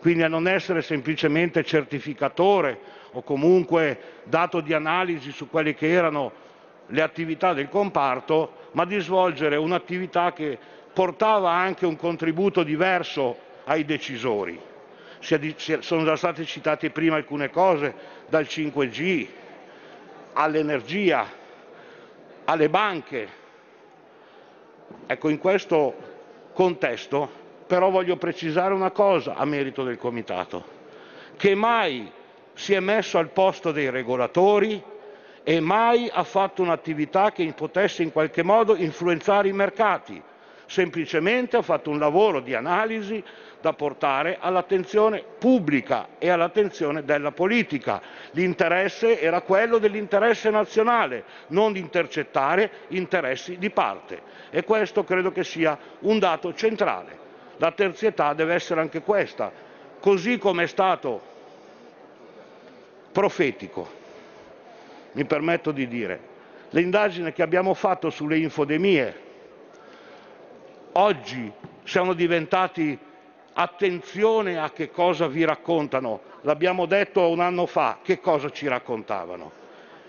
quindi 0.00 0.22
a 0.22 0.28
non 0.28 0.48
essere 0.48 0.80
semplicemente 0.80 1.62
certificatore 1.62 2.80
o 3.12 3.22
comunque 3.22 4.00
dato 4.24 4.60
di 4.60 4.72
analisi 4.72 5.32
su 5.32 5.50
quelle 5.50 5.74
che 5.74 5.90
erano 5.90 6.32
le 6.86 7.02
attività 7.02 7.52
del 7.52 7.68
comparto, 7.68 8.52
ma 8.72 8.86
di 8.86 8.98
svolgere 9.00 9.56
un'attività 9.56 10.32
che 10.32 10.56
portava 10.94 11.50
anche 11.50 11.84
un 11.84 11.96
contributo 11.96 12.62
diverso 12.62 13.44
ai 13.68 13.84
decisori. 13.84 14.58
Sono 15.20 16.04
già 16.04 16.16
state 16.16 16.44
citate 16.44 16.90
prima 16.90 17.16
alcune 17.16 17.50
cose, 17.50 17.94
dal 18.28 18.44
5G 18.44 19.26
all'energia, 20.32 21.26
alle 22.44 22.68
banche. 22.68 23.28
Ecco, 25.06 25.28
in 25.28 25.38
questo 25.38 25.94
contesto 26.52 27.46
però 27.66 27.90
voglio 27.90 28.16
precisare 28.16 28.72
una 28.72 28.90
cosa 28.90 29.34
a 29.34 29.44
merito 29.44 29.84
del 29.84 29.98
Comitato, 29.98 30.64
che 31.36 31.54
mai 31.54 32.10
si 32.54 32.72
è 32.72 32.80
messo 32.80 33.18
al 33.18 33.28
posto 33.28 33.72
dei 33.72 33.90
regolatori 33.90 34.82
e 35.42 35.60
mai 35.60 36.08
ha 36.10 36.24
fatto 36.24 36.62
un'attività 36.62 37.30
che 37.32 37.52
potesse 37.52 38.02
in 38.02 38.10
qualche 38.12 38.42
modo 38.42 38.74
influenzare 38.74 39.48
i 39.48 39.52
mercati, 39.52 40.22
semplicemente 40.68 41.56
ha 41.56 41.62
fatto 41.62 41.90
un 41.90 41.98
lavoro 41.98 42.40
di 42.40 42.54
analisi 42.54 43.24
da 43.60 43.72
portare 43.72 44.36
all'attenzione 44.38 45.24
pubblica 45.38 46.08
e 46.18 46.28
all'attenzione 46.28 47.04
della 47.04 47.32
politica. 47.32 48.00
L'interesse 48.32 49.18
era 49.20 49.40
quello 49.40 49.78
dell'interesse 49.78 50.50
nazionale, 50.50 51.24
non 51.48 51.72
di 51.72 51.80
intercettare 51.80 52.70
interessi 52.88 53.58
di 53.58 53.70
parte 53.70 54.20
e 54.50 54.62
questo 54.62 55.04
credo 55.04 55.32
che 55.32 55.42
sia 55.42 55.76
un 56.00 56.18
dato 56.18 56.54
centrale. 56.54 57.26
La 57.56 57.72
terzietà 57.72 58.34
deve 58.34 58.54
essere 58.54 58.80
anche 58.80 59.00
questa, 59.00 59.50
così 59.98 60.38
come 60.38 60.64
è 60.64 60.66
stato 60.66 61.20
profetico, 63.10 63.96
mi 65.12 65.24
permetto 65.24 65.72
di 65.72 65.88
dire, 65.88 66.20
l'indagine 66.70 67.32
che 67.32 67.42
abbiamo 67.42 67.74
fatto 67.74 68.10
sulle 68.10 68.38
infodemie, 68.38 69.26
oggi 70.98 71.50
siamo 71.84 72.12
diventati 72.12 72.98
attenzione 73.52 74.58
a 74.58 74.70
che 74.70 74.90
cosa 74.90 75.26
vi 75.26 75.44
raccontano. 75.44 76.20
L'abbiamo 76.42 76.86
detto 76.86 77.28
un 77.28 77.40
anno 77.40 77.66
fa, 77.66 77.98
che 78.02 78.20
cosa 78.20 78.50
ci 78.50 78.68
raccontavano. 78.68 79.52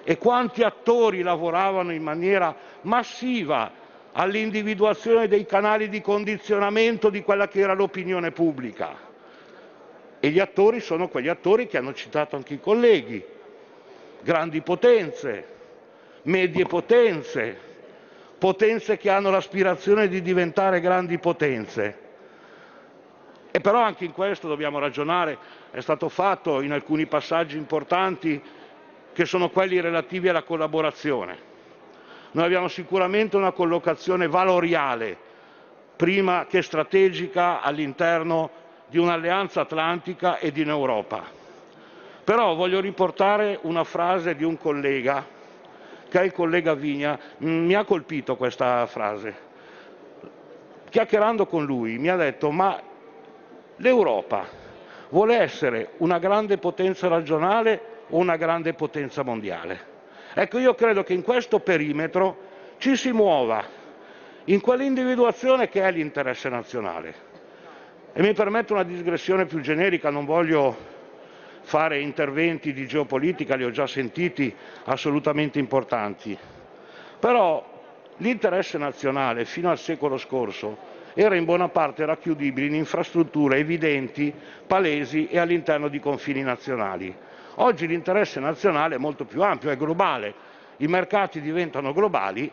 E 0.03 0.17
quanti 0.17 0.63
attori 0.63 1.21
lavoravano 1.21 1.91
in 1.91 2.01
maniera 2.01 2.55
massiva 2.81 3.71
all'individuazione 4.11 5.27
dei 5.27 5.45
canali 5.45 5.89
di 5.89 6.01
condizionamento 6.01 7.09
di 7.09 7.21
quella 7.21 7.47
che 7.47 7.59
era 7.59 7.73
l'opinione 7.73 8.31
pubblica. 8.31 9.07
E 10.19 10.29
gli 10.29 10.39
attori 10.39 10.79
sono 10.79 11.07
quegli 11.07 11.27
attori 11.27 11.67
che 11.67 11.77
hanno 11.77 11.93
citato 11.93 12.35
anche 12.35 12.55
i 12.55 12.59
colleghi, 12.59 13.23
grandi 14.21 14.61
potenze, 14.61 15.45
medie 16.23 16.65
potenze, 16.65 17.68
potenze 18.39 18.97
che 18.97 19.11
hanno 19.11 19.29
l'aspirazione 19.29 20.07
di 20.07 20.21
diventare 20.23 20.79
grandi 20.79 21.19
potenze 21.19 22.07
e 23.51 23.61
però 23.61 23.81
anche 23.81 24.05
in 24.05 24.11
questo 24.11 24.47
dobbiamo 24.47 24.77
ragionare, 24.77 25.37
è 25.71 25.81
stato 25.81 26.07
fatto 26.07 26.61
in 26.61 26.71
alcuni 26.71 27.07
passaggi 27.07 27.57
importanti 27.57 28.39
che 29.11 29.25
sono 29.25 29.49
quelli 29.49 29.81
relativi 29.81 30.29
alla 30.29 30.43
collaborazione. 30.43 31.47
Noi 32.31 32.45
abbiamo 32.45 32.67
sicuramente 32.67 33.37
una 33.37 33.51
collocazione 33.51 34.27
valoriale, 34.27 35.17
prima 35.95 36.45
che 36.47 36.61
strategica, 36.61 37.61
all'interno 37.61 38.51
di 38.87 38.99
un'alleanza 38.99 39.61
atlantica 39.61 40.37
e 40.37 40.51
di 40.51 40.61
un'Europa. 40.61 41.23
Però 42.23 42.53
voglio 42.53 42.79
riportare 42.79 43.57
una 43.63 43.83
frase 43.83 44.35
di 44.35 44.43
un 44.43 44.57
collega, 44.59 45.25
che 46.09 46.19
è 46.19 46.23
il 46.23 46.33
collega 46.33 46.73
Vigna, 46.73 47.17
mi 47.37 47.73
ha 47.75 47.85
colpito 47.85 48.35
questa 48.35 48.85
frase. 48.87 49.47
Chiacchierando 50.89 51.45
con 51.45 51.65
lui 51.65 51.99
mi 51.99 52.09
ha 52.09 52.15
detto 52.15 52.49
ma 52.49 52.81
l'Europa 53.77 54.47
vuole 55.09 55.37
essere 55.37 55.91
una 55.97 56.17
grande 56.17 56.57
potenza 56.57 57.07
regionale 57.07 57.97
o 58.09 58.17
una 58.17 58.37
grande 58.37 58.73
potenza 58.73 59.23
mondiale. 59.23 59.87
Ecco, 60.33 60.57
io 60.57 60.73
credo 60.73 61.03
che 61.03 61.13
in 61.13 61.21
questo 61.21 61.59
perimetro 61.59 62.47
ci 62.77 62.95
si 62.95 63.11
muova 63.11 63.63
in 64.45 64.61
quell'individuazione 64.61 65.69
che 65.69 65.83
è 65.83 65.91
l'interesse 65.91 66.49
nazionale. 66.49 67.27
E 68.13 68.21
mi 68.21 68.33
permetto 68.33 68.73
una 68.73 68.83
digressione 68.83 69.45
più 69.45 69.59
generica, 69.59 70.09
non 70.09 70.25
voglio 70.25 70.97
fare 71.69 71.99
interventi 71.99 72.73
di 72.73 72.87
geopolitica, 72.87 73.53
li 73.53 73.63
ho 73.63 73.69
già 73.69 73.85
sentiti 73.85 74.51
assolutamente 74.85 75.59
importanti. 75.59 76.35
Però 77.19 77.63
l'interesse 78.17 78.79
nazionale 78.79 79.45
fino 79.45 79.69
al 79.69 79.77
secolo 79.77 80.17
scorso 80.17 80.75
era 81.13 81.35
in 81.35 81.45
buona 81.45 81.69
parte 81.69 82.05
racchiudibile 82.05 82.65
in 82.65 82.73
infrastrutture 82.73 83.59
evidenti, 83.59 84.33
palesi 84.65 85.27
e 85.27 85.37
all'interno 85.37 85.89
di 85.89 85.99
confini 85.99 86.41
nazionali. 86.41 87.15
Oggi 87.55 87.85
l'interesse 87.85 88.39
nazionale 88.39 88.95
è 88.95 88.97
molto 88.97 89.25
più 89.25 89.43
ampio, 89.43 89.69
è 89.69 89.77
globale, 89.77 90.33
i 90.77 90.87
mercati 90.87 91.39
diventano 91.39 91.93
globali 91.93 92.51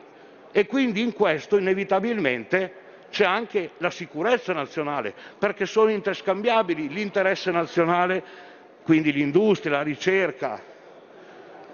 e 0.53 0.67
quindi 0.67 1.01
in 1.01 1.15
questo 1.15 1.57
inevitabilmente 1.57 2.85
c'è 3.09 3.25
anche 3.25 3.71
la 3.79 3.91
sicurezza 3.91 4.53
nazionale, 4.53 5.15
perché 5.39 5.65
sono 5.65 5.89
interscambiabili 5.91 6.89
l'interesse 6.89 7.51
nazionale, 7.51 8.23
quindi 8.87 9.11
l'industria, 9.11 9.79
la 9.79 9.83
ricerca 9.83 10.63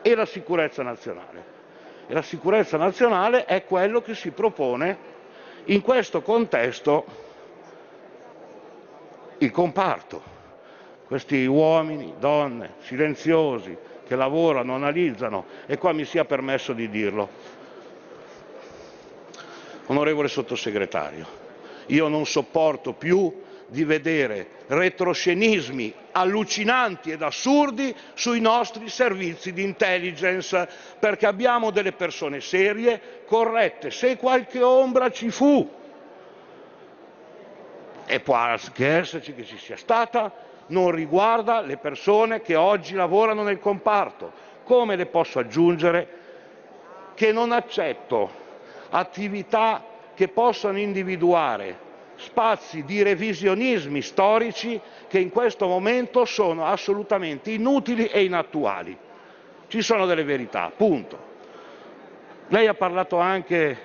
e 0.01 0.15
la 0.15 0.25
sicurezza 0.25 0.83
nazionale. 0.83 1.45
E 2.07 2.15
la 2.15 2.23
sicurezza 2.23 2.79
nazionale 2.79 3.45
è 3.45 3.67
quello 3.67 4.01
che 4.01 4.15
si 4.15 4.31
propone 4.31 5.11
in 5.67 5.83
questo 5.83 6.23
contesto 6.23 7.05
il 9.37 9.51
comparto. 9.51 10.23
Questi 11.07 11.45
uomini, 11.45 12.15
donne, 12.19 12.77
silenziosi, 12.79 13.77
che 14.07 14.17
lavorano, 14.17 14.75
analizzano, 14.75 15.45
e 15.67 15.77
qua 15.77 15.93
mi 15.93 16.07
sia 16.07 16.25
permesso 16.25 16.73
di 16.73 16.89
dirlo. 16.89 17.29
Onorevole 19.89 20.29
sottosegretario, 20.29 21.27
io 21.89 22.09
non 22.09 22.25
sopporto 22.25 22.95
più 22.95 23.43
di 23.73 23.85
vedere 23.85 24.47
retroscenismi 24.67 25.93
allucinanti 26.13 27.11
ed 27.11 27.23
assurdi 27.23 27.95
sui 28.13 28.39
nostri 28.39 28.89
servizi 28.91 29.55
di 29.55 29.63
intelligence, 29.63 30.69
perché 30.99 31.27
abbiamo 31.27 31.71
delle 31.71 31.93
persone 31.93 32.43
serie, 32.43 33.23
corrette. 33.25 33.91
Se 33.91 34.17
qualche 34.19 34.63
ombra 34.63 35.11
ci 35.11 35.31
fu, 35.31 35.69
e 38.05 38.21
può 38.21 38.35
anche 38.35 38.87
esserci 38.87 39.35
che 39.35 39.45
ci 39.45 39.57
sia 39.57 39.79
stata, 39.79 40.31
non 40.67 40.91
riguarda 40.91 41.63
le 41.63 41.79
persone 41.79 42.43
che 42.43 42.55
oggi 42.55 42.95
lavorano 42.95 43.43
nel 43.43 43.59
comparto. 43.59 44.51
Come 44.65 44.97
le 44.97 45.07
posso 45.07 45.39
aggiungere 45.39 46.21
che 47.15 47.33
non 47.33 47.53
accetto 47.53 48.41
attività 48.91 49.83
che 50.15 50.29
possano 50.29 50.79
individuare 50.79 51.91
spazi 52.23 52.85
di 52.85 53.03
revisionismi 53.03 54.01
storici 54.01 54.81
che 55.09 55.19
in 55.19 55.31
questo 55.31 55.67
momento 55.67 56.25
sono 56.25 56.65
assolutamente 56.65 57.51
inutili 57.51 58.07
e 58.07 58.25
inattuali. 58.25 58.97
Ci 59.67 59.83
sono 59.83 60.07
delle 60.07 60.25
verità, 60.25 60.71
punto. 60.75 61.31
Lei 62.49 62.67
ha 62.67 62.75
parlato 62.75 63.19
anche, 63.19 63.79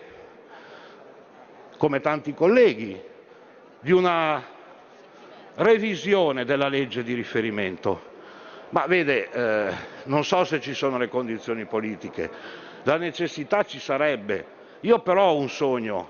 come 1.78 2.00
tanti 2.00 2.34
colleghi, 2.34 3.02
di 3.80 3.92
una 3.92 4.44
revisione 5.56 6.46
della 6.46 6.68
legge 6.68 7.04
di 7.04 7.14
riferimento. 7.14 8.16
Ma 8.70 8.86
vede, 8.86 9.30
eh, 9.32 9.74
non 10.04 10.24
so 10.24 10.44
se 10.44 10.60
ci 10.60 10.74
sono 10.74 10.98
le 10.98 11.08
condizioni 11.08 11.66
politiche, 11.66 12.30
la 12.84 12.98
necessità 12.98 13.64
ci 13.64 13.80
sarebbe. 13.80 14.56
Io 14.82 15.00
però 15.00 15.30
ho 15.30 15.38
un 15.38 15.50
sogno, 15.50 16.10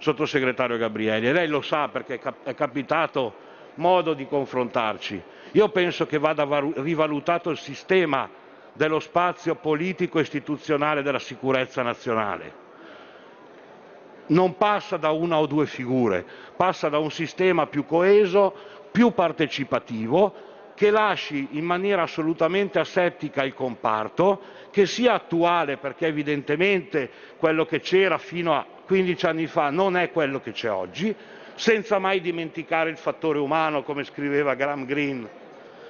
sottosegretario 0.00 0.78
Gabrielli, 0.78 1.28
e 1.28 1.32
lei 1.32 1.46
lo 1.46 1.60
sa 1.60 1.88
perché 1.88 2.18
è 2.42 2.54
capitato 2.54 3.48
modo 3.74 4.14
di 4.14 4.26
confrontarci. 4.26 5.22
Io 5.52 5.68
penso 5.68 6.06
che 6.06 6.18
vada 6.18 6.46
rivalutato 6.76 7.50
il 7.50 7.58
sistema 7.58 8.28
dello 8.72 8.98
spazio 8.98 9.54
politico 9.56 10.18
istituzionale 10.18 11.02
della 11.02 11.18
sicurezza 11.18 11.82
nazionale. 11.82 12.68
Non 14.26 14.56
passa 14.56 14.96
da 14.96 15.10
una 15.10 15.38
o 15.38 15.46
due 15.46 15.66
figure, 15.66 16.24
passa 16.56 16.88
da 16.88 16.98
un 16.98 17.10
sistema 17.10 17.66
più 17.66 17.84
coeso, 17.84 18.54
più 18.90 19.12
partecipativo, 19.12 20.34
che 20.80 20.90
lasci 20.90 21.46
in 21.50 21.64
maniera 21.66 22.00
assolutamente 22.00 22.78
asettica 22.78 23.44
il 23.44 23.52
comparto, 23.52 24.40
che 24.70 24.86
sia 24.86 25.12
attuale 25.12 25.76
perché 25.76 26.06
evidentemente 26.06 27.10
quello 27.36 27.66
che 27.66 27.80
c'era 27.80 28.16
fino 28.16 28.54
a 28.54 28.64
15 28.86 29.26
anni 29.26 29.46
fa 29.46 29.68
non 29.68 29.98
è 29.98 30.10
quello 30.10 30.40
che 30.40 30.52
c'è 30.52 30.70
oggi, 30.70 31.14
senza 31.54 31.98
mai 31.98 32.22
dimenticare 32.22 32.88
il 32.88 32.96
fattore 32.96 33.38
umano, 33.38 33.82
come 33.82 34.04
scriveva 34.04 34.54
Graham 34.54 34.86
Greene, 34.86 35.28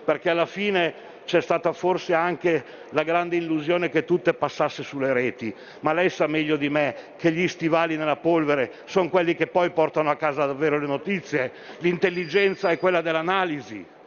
perché 0.04 0.28
alla 0.28 0.44
fine 0.44 0.92
c'è 1.24 1.40
stata 1.40 1.72
forse 1.72 2.12
anche 2.12 2.64
la 2.90 3.04
grande 3.04 3.36
illusione 3.36 3.90
che 3.90 4.04
tutto 4.04 4.34
passasse 4.34 4.82
sulle 4.82 5.12
reti, 5.12 5.54
ma 5.82 5.92
lei 5.92 6.10
sa 6.10 6.26
meglio 6.26 6.56
di 6.56 6.68
me 6.68 6.96
che 7.16 7.30
gli 7.30 7.46
stivali 7.46 7.96
nella 7.96 8.16
polvere 8.16 8.72
sono 8.86 9.08
quelli 9.08 9.36
che 9.36 9.46
poi 9.46 9.70
portano 9.70 10.10
a 10.10 10.16
casa 10.16 10.46
davvero 10.46 10.80
le 10.80 10.88
notizie, 10.88 11.52
l'intelligenza 11.78 12.70
è 12.70 12.78
quella 12.80 13.00
dell'analisi. 13.00 13.98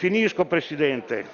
Finisco, 0.00 0.46
Presidente. 0.46 1.26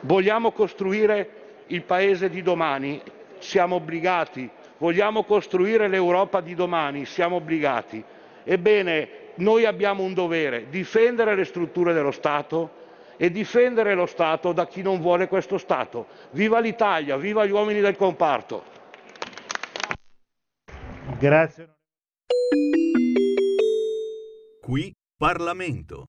Vogliamo 0.00 0.50
costruire 0.52 1.62
il 1.66 1.82
Paese 1.82 2.30
di 2.30 2.40
domani? 2.40 3.02
Siamo 3.38 3.76
obbligati 3.76 4.50
vogliamo 4.78 5.24
costruire 5.24 5.88
l'Europa 5.88 6.40
di 6.40 6.54
domani, 6.54 7.04
siamo 7.04 7.36
obbligati. 7.36 8.02
Ebbene, 8.44 9.08
noi 9.36 9.64
abbiamo 9.64 10.02
un 10.02 10.14
dovere, 10.14 10.68
difendere 10.68 11.34
le 11.34 11.44
strutture 11.44 11.92
dello 11.92 12.10
Stato 12.10 12.82
e 13.16 13.30
difendere 13.30 13.94
lo 13.94 14.06
Stato 14.06 14.52
da 14.52 14.66
chi 14.66 14.82
non 14.82 15.00
vuole 15.00 15.28
questo 15.28 15.58
Stato. 15.58 16.06
Viva 16.32 16.58
l'Italia, 16.60 17.16
viva 17.16 17.46
gli 17.46 17.50
uomini 17.50 17.80
del 17.80 17.96
comparto. 17.96 18.64
Grazie. 21.18 21.68
Qui 24.60 24.92
Parlamento. 25.16 26.08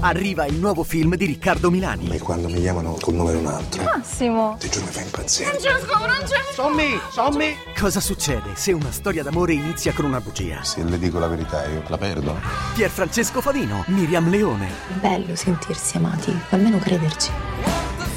Arriva 0.00 0.46
il 0.46 0.54
nuovo 0.54 0.84
film 0.84 1.16
di 1.16 1.26
Riccardo 1.26 1.72
Milani. 1.72 2.08
E 2.10 2.20
quando 2.20 2.48
mi 2.48 2.60
chiamano 2.60 2.96
col 3.00 3.14
nome 3.14 3.32
di 3.32 3.38
un 3.38 3.46
altro. 3.46 3.82
Massimo. 3.82 4.56
Ti 4.56 4.68
giuro 4.68 4.86
mi 4.86 4.92
fa 4.92 5.00
impazzire. 5.00 5.48
Francesco, 5.50 5.98
Francesco. 5.98 6.52
Sommi, 6.52 7.00
sommi. 7.10 7.56
Cosa 7.76 7.98
succede 7.98 8.50
se 8.54 8.70
una 8.70 8.92
storia 8.92 9.24
d'amore 9.24 9.54
inizia 9.54 9.92
con 9.92 10.04
una 10.04 10.20
bugia? 10.20 10.62
Se 10.62 10.84
le 10.84 11.00
dico 11.00 11.18
la 11.18 11.26
verità 11.26 11.66
io 11.66 11.82
la 11.88 11.98
perdo. 11.98 12.36
Pier 12.74 12.90
Francesco 12.90 13.40
Favino, 13.40 13.82
Miriam 13.88 14.30
Leone. 14.30 14.68
È 14.68 14.98
bello 15.00 15.34
sentirsi 15.34 15.96
amati, 15.96 16.32
almeno 16.50 16.78
crederci. 16.78 17.32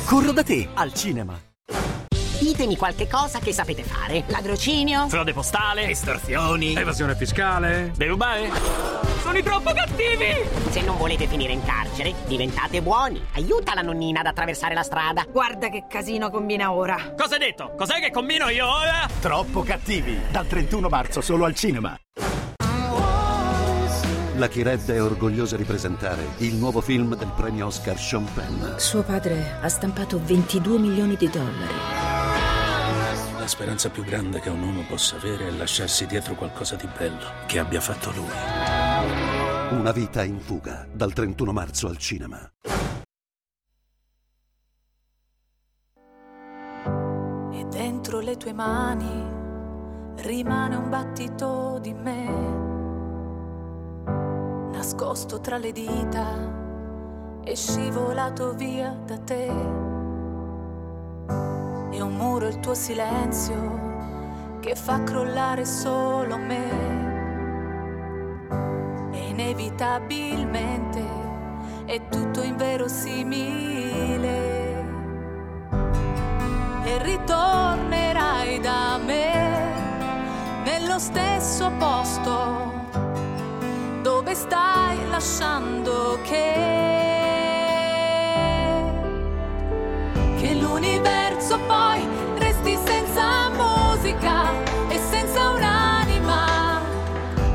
Corro 0.05 0.31
da 0.33 0.43
te 0.43 0.67
al 0.75 0.93
cinema. 0.93 1.35
Ditemi 2.41 2.75
qualche 2.75 3.07
cosa 3.07 3.37
che 3.37 3.53
sapete 3.53 3.83
fare. 3.83 4.23
Ladrocinio? 4.25 5.07
Frode 5.09 5.31
postale? 5.31 5.87
Estorsioni? 5.87 6.73
Evasione 6.73 7.15
fiscale? 7.15 7.91
Derubare? 7.95 8.49
Sono 9.21 9.39
troppo 9.43 9.71
cattivi! 9.71 10.49
Se 10.71 10.81
non 10.81 10.97
volete 10.97 11.27
finire 11.27 11.53
in 11.53 11.63
carcere, 11.63 12.15
diventate 12.25 12.81
buoni. 12.81 13.23
Aiuta 13.35 13.75
la 13.75 13.81
nonnina 13.81 14.21
ad 14.21 14.25
attraversare 14.25 14.73
la 14.73 14.81
strada. 14.81 15.23
Guarda 15.29 15.69
che 15.69 15.85
casino 15.87 16.31
combina 16.31 16.71
ora. 16.71 17.13
Cosa 17.15 17.35
hai 17.35 17.41
detto? 17.41 17.75
Cos'è 17.77 17.99
che 17.99 18.09
combino 18.09 18.49
io 18.49 18.67
ora? 18.67 19.07
Troppo 19.21 19.61
cattivi. 19.61 20.19
Dal 20.31 20.47
31 20.47 20.89
marzo 20.89 21.21
solo 21.21 21.45
al 21.45 21.53
cinema. 21.53 21.95
La 24.37 24.47
Chired 24.47 24.89
è 24.89 24.99
orgogliosa 24.99 25.55
di 25.57 25.63
presentare 25.63 26.25
il 26.37 26.55
nuovo 26.55 26.81
film 26.81 27.15
del 27.15 27.31
premio 27.35 27.67
Oscar 27.67 27.99
Sean 27.99 28.25
Penn. 28.33 28.77
Suo 28.77 29.03
padre 29.03 29.59
ha 29.61 29.69
stampato 29.69 30.19
22 30.19 30.79
milioni 30.79 31.15
di 31.15 31.29
dollari. 31.29 32.20
La 33.51 33.57
speranza 33.57 33.89
più 33.89 34.05
grande 34.05 34.39
che 34.39 34.47
un 34.47 34.63
uomo 34.63 34.85
possa 34.87 35.17
avere 35.17 35.49
è 35.49 35.51
lasciarsi 35.51 36.05
dietro 36.05 36.35
qualcosa 36.35 36.77
di 36.77 36.87
bello 36.97 37.25
che 37.47 37.59
abbia 37.59 37.81
fatto 37.81 38.09
lui. 38.11 38.29
Una 39.77 39.91
vita 39.91 40.23
in 40.23 40.39
fuga, 40.39 40.87
dal 40.89 41.11
31 41.11 41.51
marzo 41.51 41.87
al 41.87 41.97
cinema. 41.97 42.49
E 47.51 47.65
dentro 47.69 48.21
le 48.21 48.37
tue 48.37 48.53
mani 48.53 49.29
rimane 50.21 50.75
un 50.77 50.89
battito 50.89 51.77
di 51.81 51.93
me, 51.93 52.29
nascosto 54.71 55.41
tra 55.41 55.57
le 55.57 55.73
dita 55.73 57.43
e 57.43 57.53
scivolato 57.53 58.53
via 58.53 58.91
da 58.91 59.17
te. 59.17 60.00
E 61.91 62.01
un 62.01 62.15
muro 62.15 62.47
il 62.47 62.59
tuo 62.59 62.73
silenzio 62.73 64.59
che 64.61 64.75
fa 64.75 65.03
crollare 65.03 65.65
solo 65.65 66.37
me. 66.37 66.89
E 69.11 69.29
inevitabilmente 69.29 71.03
è 71.85 72.07
tutto 72.07 72.41
inverosimile 72.41 74.59
e 76.83 77.03
ritornerai 77.03 78.59
da 78.59 78.97
me 78.97 79.59
nello 80.63 80.99
stesso 80.99 81.71
posto 81.77 82.69
dove 84.01 84.33
stai 84.35 85.09
lasciando 85.09 86.19
che 86.23 87.20
che 90.41 90.55
l'universo 90.55 91.59
poi 91.67 92.03
resti 92.39 92.75
senza 92.83 93.49
musica 93.49 94.51
e 94.89 94.97
senza 94.97 95.49
un'anima 95.49 96.81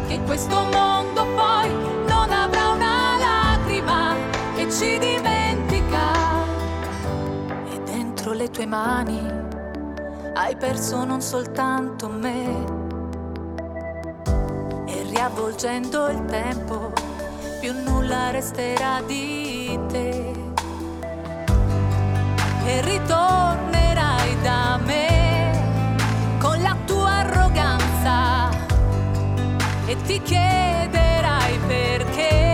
che 0.07 0.21
questo 0.21 0.55
mondo 0.71 1.27
poi 1.35 1.69
non 2.07 2.31
avrà 2.31 2.69
una 2.69 3.19
lacrima 3.19 4.15
che 4.55 4.71
ci 4.71 4.99
dimentica 5.01 6.13
e 7.73 7.81
dentro 7.83 8.33
le 8.33 8.49
tue 8.51 8.67
mani 8.67 9.47
hai 10.35 10.55
perso 10.55 11.05
non 11.05 11.21
soltanto 11.21 12.09
me. 12.09 12.85
E 14.87 15.03
riavvolgendo 15.09 16.09
il 16.09 16.25
tempo, 16.27 16.93
più 17.61 17.73
nulla 17.73 18.31
resterà 18.31 19.01
di 19.05 19.77
te. 19.89 20.46
E 22.69 22.81
ritornerai 22.81 24.41
da 24.43 24.77
me 24.85 25.53
con 26.39 26.61
la 26.61 26.77
tua 26.85 27.11
arroganza 27.19 28.51
e 29.87 29.97
ti 30.03 30.21
chiederai 30.21 31.59
perché. 31.69 32.46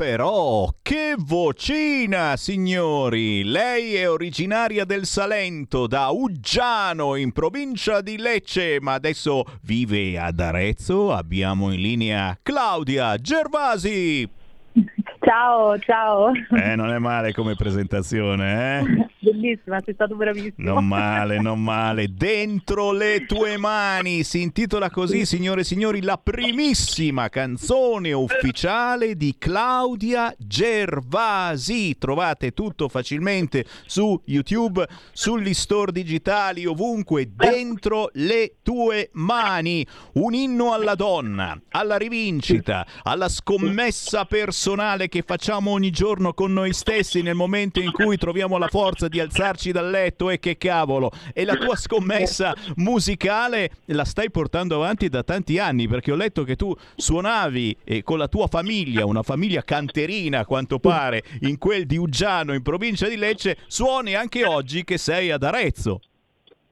Però, 0.00 0.66
che 0.80 1.14
vocina, 1.18 2.34
signori! 2.38 3.44
Lei 3.44 3.96
è 3.96 4.08
originaria 4.08 4.86
del 4.86 5.04
Salento, 5.04 5.86
da 5.86 6.08
Uggiano, 6.08 7.16
in 7.16 7.32
provincia 7.32 8.00
di 8.00 8.16
Lecce, 8.16 8.78
ma 8.80 8.94
adesso 8.94 9.44
vive 9.60 10.18
ad 10.18 10.40
Arezzo. 10.40 11.12
Abbiamo 11.12 11.70
in 11.70 11.82
linea 11.82 12.38
Claudia 12.42 13.18
Gervasi. 13.18 14.26
Ciao, 15.22 15.78
ciao. 15.80 16.32
Eh, 16.32 16.74
non 16.76 16.90
è 16.90 16.98
male 16.98 17.34
come 17.34 17.54
presentazione, 17.54 18.78
eh? 18.78 19.08
Bellissima, 19.20 19.78
sei 19.84 19.92
stato 19.92 20.16
bravissimo. 20.16 20.72
Non 20.72 20.88
male, 20.88 21.38
non 21.38 21.62
male. 21.62 22.06
Dentro 22.10 22.90
le 22.90 23.26
tue 23.26 23.58
mani 23.58 24.24
si 24.24 24.40
intitola 24.40 24.88
così, 24.88 25.26
signore 25.26 25.60
e 25.60 25.64
signori, 25.64 26.00
la 26.00 26.16
primissima 26.16 27.28
canzone 27.28 28.14
ufficiale 28.14 29.14
di 29.14 29.34
Claudia 29.36 30.34
Gervasi. 30.38 31.98
Trovate 31.98 32.52
tutto 32.52 32.88
facilmente 32.88 33.66
su 33.84 34.18
YouTube, 34.24 34.88
sugli 35.12 35.52
store 35.52 35.92
digitali, 35.92 36.64
ovunque. 36.64 37.30
Dentro 37.30 38.08
le 38.14 38.54
tue 38.62 39.10
mani. 39.12 39.86
Un 40.14 40.32
inno 40.32 40.72
alla 40.72 40.94
donna, 40.94 41.60
alla 41.72 41.98
rivincita, 41.98 42.86
alla 43.02 43.28
scommessa 43.28 44.24
personale 44.24 45.08
che 45.10 45.22
facciamo 45.22 45.72
ogni 45.72 45.90
giorno 45.90 46.32
con 46.32 46.54
noi 46.54 46.72
stessi 46.72 47.20
nel 47.20 47.34
momento 47.34 47.80
in 47.80 47.90
cui 47.92 48.16
troviamo 48.16 48.56
la 48.56 48.68
forza 48.68 49.08
di 49.08 49.20
alzarci 49.20 49.72
dal 49.72 49.90
letto 49.90 50.30
e 50.30 50.38
che 50.38 50.56
cavolo. 50.56 51.10
E 51.34 51.44
la 51.44 51.56
tua 51.56 51.76
scommessa 51.76 52.54
musicale 52.76 53.70
la 53.86 54.04
stai 54.04 54.30
portando 54.30 54.76
avanti 54.76 55.08
da 55.08 55.22
tanti 55.22 55.58
anni 55.58 55.88
perché 55.88 56.12
ho 56.12 56.16
letto 56.16 56.44
che 56.44 56.56
tu 56.56 56.74
suonavi 56.96 57.76
eh, 57.84 58.02
con 58.02 58.16
la 58.16 58.28
tua 58.28 58.46
famiglia, 58.46 59.04
una 59.04 59.22
famiglia 59.22 59.62
canterina 59.62 60.38
a 60.38 60.46
quanto 60.46 60.78
pare, 60.78 61.22
in 61.40 61.58
quel 61.58 61.84
di 61.84 61.98
Uggiano 61.98 62.54
in 62.54 62.62
provincia 62.62 63.08
di 63.08 63.16
Lecce, 63.16 63.58
suoni 63.66 64.14
anche 64.14 64.46
oggi 64.46 64.84
che 64.84 64.96
sei 64.96 65.30
ad 65.30 65.42
Arezzo. 65.42 66.00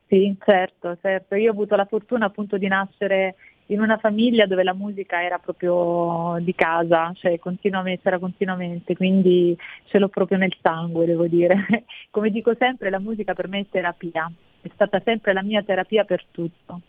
Sì, 0.06 0.34
certo, 0.42 0.96
certo. 1.02 1.34
Io 1.34 1.50
ho 1.50 1.52
avuto 1.52 1.76
la 1.76 1.84
fortuna 1.84 2.26
appunto 2.26 2.56
di 2.56 2.66
nascere 2.66 3.34
in 3.70 3.80
una 3.80 3.98
famiglia 3.98 4.46
dove 4.46 4.62
la 4.62 4.74
musica 4.74 5.22
era 5.22 5.38
proprio 5.38 6.36
di 6.40 6.54
casa, 6.54 7.12
cioè 7.14 7.38
continuamente, 7.38 8.02
c'era 8.02 8.18
continuamente, 8.18 8.96
quindi 8.96 9.56
ce 9.86 9.98
l'ho 9.98 10.08
proprio 10.08 10.38
nel 10.38 10.54
sangue, 10.60 11.06
devo 11.06 11.26
dire. 11.26 11.84
Come 12.10 12.30
dico 12.30 12.54
sempre, 12.58 12.90
la 12.90 12.98
musica 12.98 13.34
per 13.34 13.48
me 13.48 13.60
è 13.60 13.66
terapia, 13.70 14.30
è 14.60 14.68
stata 14.72 15.00
sempre 15.04 15.32
la 15.32 15.42
mia 15.42 15.62
terapia 15.62 16.04
per 16.04 16.24
tutto. 16.30 16.80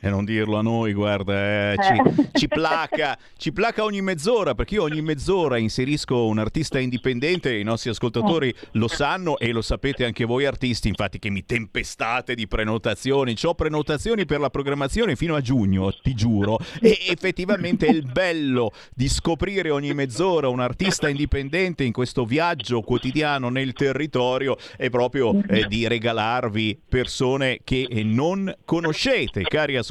E 0.00 0.08
non 0.08 0.24
dirlo 0.24 0.56
a 0.58 0.62
noi, 0.62 0.92
guarda, 0.92 1.72
eh, 1.72 1.76
ci, 1.82 1.92
Eh. 1.92 2.28
ci 2.38 2.46
placa, 2.48 3.18
ci 3.36 3.52
placa 3.52 3.82
ogni 3.82 4.00
mezz'ora, 4.00 4.54
perché 4.54 4.74
io 4.74 4.84
ogni 4.84 5.02
mezz'ora 5.02 5.58
inserisco 5.58 6.26
un 6.26 6.38
artista 6.38 6.78
indipendente, 6.78 7.56
i 7.56 7.64
nostri 7.64 7.90
ascoltatori 7.90 8.54
lo 8.72 8.86
sanno 8.86 9.38
e 9.38 9.50
lo 9.50 9.60
sapete 9.60 10.04
anche 10.04 10.24
voi 10.24 10.46
artisti, 10.46 10.86
infatti 10.86 11.18
che 11.18 11.30
mi 11.30 11.44
tempestate 11.44 12.36
di 12.36 12.46
prenotazioni, 12.46 13.34
ho 13.42 13.54
prenotazioni 13.54 14.24
per 14.24 14.38
la 14.38 14.50
programmazione 14.50 15.16
fino 15.16 15.34
a 15.34 15.40
giugno, 15.40 15.92
ti 15.92 16.14
giuro, 16.14 16.58
e 16.80 16.96
effettivamente 17.08 17.86
il 17.86 18.04
bello 18.04 18.70
di 18.94 19.08
scoprire 19.08 19.70
ogni 19.70 19.94
mezz'ora 19.94 20.48
un 20.48 20.60
artista 20.60 21.08
indipendente 21.08 21.82
in 21.82 21.92
questo 21.92 22.24
viaggio 22.24 22.82
quotidiano 22.82 23.48
nel 23.48 23.72
territorio 23.72 24.56
è 24.76 24.90
proprio 24.90 25.42
eh, 25.48 25.66
di 25.66 25.88
regalarvi 25.88 26.82
persone 26.88 27.60
che 27.64 27.86
eh, 27.88 28.04
non 28.04 28.54
conoscete, 28.64 29.42
cari 29.42 29.72
ascoltatori. 29.72 29.86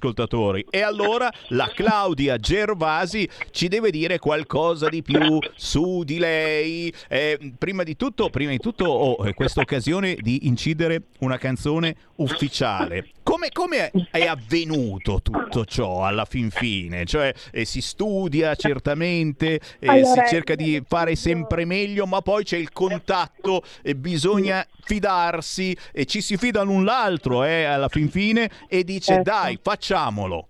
E 0.70 0.82
allora 0.82 1.32
la 1.50 1.72
Claudia 1.74 2.38
Gervasi 2.38 3.28
ci 3.52 3.68
deve 3.68 3.91
dire 3.91 4.20
qualcosa 4.20 4.89
di 4.89 5.02
più 5.02 5.39
su 5.56 6.04
di 6.04 6.18
lei. 6.18 6.93
Eh, 7.08 7.54
prima 7.58 7.84
di 7.84 7.95
tutto, 7.95 8.30
prima 8.30 8.52
di 8.52 8.60
tutto 8.60 8.86
ho 8.86 9.28
eh, 9.28 9.34
questa 9.34 9.62
occasione 9.62 10.16
di 10.16 10.48
incidere 10.48 11.04
una 11.20 11.38
canzone 11.38 11.95
ufficiale. 12.16 13.12
Come, 13.24 13.50
come 13.52 13.91
è, 13.91 14.08
è 14.12 14.26
avvenuto 14.26 15.20
tutto 15.22 15.66
ciò 15.66 16.06
alla 16.06 16.26
fin 16.26 16.50
fine? 16.50 17.06
Cioè 17.06 17.34
eh, 17.52 17.66
si 17.66 17.82
studia 17.82 18.56
certamente, 18.56 19.60
eh, 19.80 19.88
Allora, 19.88 20.24
si 20.24 20.30
cerca 20.30 20.56
di 20.56 20.82
fare 20.88 21.16
sempre 21.16 21.66
meglio, 21.66 22.06
ma 22.06 22.22
poi 22.22 22.43
c'è 22.43 22.58
il 22.58 22.72
contatto 22.72 23.64
e 23.82 23.95
bisogna 23.95 24.66
fidarsi 24.88 25.77
e 25.91 26.05
ci 26.05 26.21
si 26.21 26.38
fida 26.38 26.63
l'un 26.63 26.85
l'altro 26.85 27.43
eh, 27.43 27.65
alla 27.65 27.89
fin 27.89 28.09
fine 28.09 28.49
e 28.69 28.83
dice 28.83 29.15
Certo. 29.15 29.29
dai 29.29 29.59
facciamolo. 29.61 30.47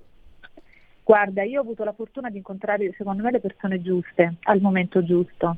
Guarda, 1.03 1.41
io 1.41 1.59
ho 1.59 1.63
avuto 1.63 1.85
la 1.85 1.93
fortuna 1.93 2.29
di 2.29 2.37
incontrare 2.37 2.93
secondo 2.97 3.23
me 3.23 3.31
le 3.31 3.39
persone 3.39 3.81
giuste 3.81 4.35
al 4.43 4.59
momento 4.59 5.01
giusto, 5.03 5.55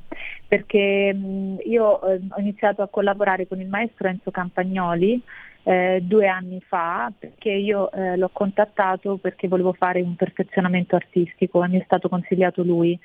perché 0.47 1.11
mh, 1.11 1.61
io 1.65 2.01
eh, 2.03 2.21
ho 2.29 2.39
iniziato 2.39 2.83
a 2.83 2.87
collaborare 2.87 3.47
con 3.47 3.59
il 3.59 3.67
maestro 3.67 4.07
Enzo 4.07 4.29
Campagnoli 4.29 5.19
eh, 5.63 5.99
due 6.03 6.27
anni 6.27 6.61
fa, 6.61 7.11
perché 7.17 7.49
io 7.49 7.91
eh, 7.91 8.15
l'ho 8.15 8.29
contattato 8.31 9.17
perché 9.17 9.47
volevo 9.47 9.73
fare 9.73 10.01
un 10.01 10.15
perfezionamento 10.15 10.95
artistico 10.95 11.63
e 11.63 11.67
mi 11.67 11.79
è 11.79 11.83
stato 11.83 12.09
consigliato 12.09 12.61
lui. 12.61 12.97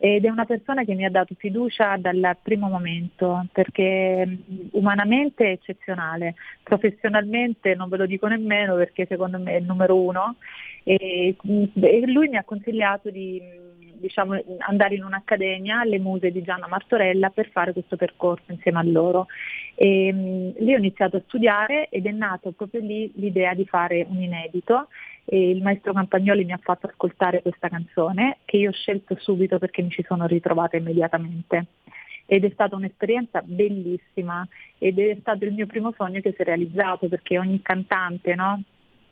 Ed 0.00 0.24
è 0.24 0.30
una 0.30 0.44
persona 0.44 0.84
che 0.84 0.94
mi 0.94 1.04
ha 1.04 1.10
dato 1.10 1.34
fiducia 1.36 1.96
dal 1.96 2.36
primo 2.40 2.68
momento, 2.68 3.46
perché 3.52 4.38
umanamente 4.70 5.44
è 5.44 5.50
eccezionale, 5.50 6.36
professionalmente 6.62 7.74
non 7.74 7.88
ve 7.88 7.96
lo 7.96 8.06
dico 8.06 8.28
nemmeno 8.28 8.76
perché 8.76 9.06
secondo 9.06 9.40
me 9.40 9.54
è 9.54 9.56
il 9.56 9.64
numero 9.64 10.00
uno. 10.00 10.36
E, 10.84 11.36
e 11.36 12.06
lui 12.06 12.28
mi 12.28 12.36
ha 12.36 12.44
consigliato 12.44 13.10
di 13.10 13.42
diciamo, 13.98 14.40
andare 14.58 14.94
in 14.94 15.02
un'accademia 15.02 15.80
alle 15.80 15.98
muse 15.98 16.30
di 16.30 16.42
Gianna 16.42 16.68
Martorella 16.68 17.30
per 17.30 17.50
fare 17.50 17.72
questo 17.72 17.96
percorso 17.96 18.52
insieme 18.52 18.78
a 18.78 18.84
loro. 18.84 19.26
E, 19.74 20.54
lì 20.56 20.74
ho 20.74 20.78
iniziato 20.78 21.16
a 21.16 21.22
studiare 21.26 21.88
ed 21.88 22.06
è 22.06 22.12
nato 22.12 22.52
proprio 22.52 22.80
lì 22.80 23.10
l'idea 23.16 23.52
di 23.54 23.66
fare 23.66 24.06
un 24.08 24.22
inedito 24.22 24.88
e 25.30 25.50
il 25.50 25.60
maestro 25.62 25.92
Campagnoli 25.92 26.46
mi 26.46 26.52
ha 26.52 26.60
fatto 26.62 26.86
ascoltare 26.86 27.42
questa 27.42 27.68
canzone 27.68 28.38
che 28.46 28.56
io 28.56 28.70
ho 28.70 28.72
scelto 28.72 29.14
subito 29.18 29.58
perché 29.58 29.82
mi 29.82 29.90
ci 29.90 30.02
sono 30.02 30.26
ritrovata 30.26 30.78
immediatamente. 30.78 31.66
Ed 32.24 32.44
è 32.44 32.50
stata 32.50 32.76
un'esperienza 32.76 33.42
bellissima. 33.44 34.48
Ed 34.78 34.98
è 34.98 35.18
stato 35.20 35.44
il 35.44 35.52
mio 35.52 35.66
primo 35.66 35.92
sogno 35.94 36.22
che 36.22 36.32
si 36.32 36.40
è 36.40 36.44
realizzato 36.44 37.08
perché 37.08 37.38
ogni 37.38 37.60
cantante 37.60 38.34
no, 38.34 38.62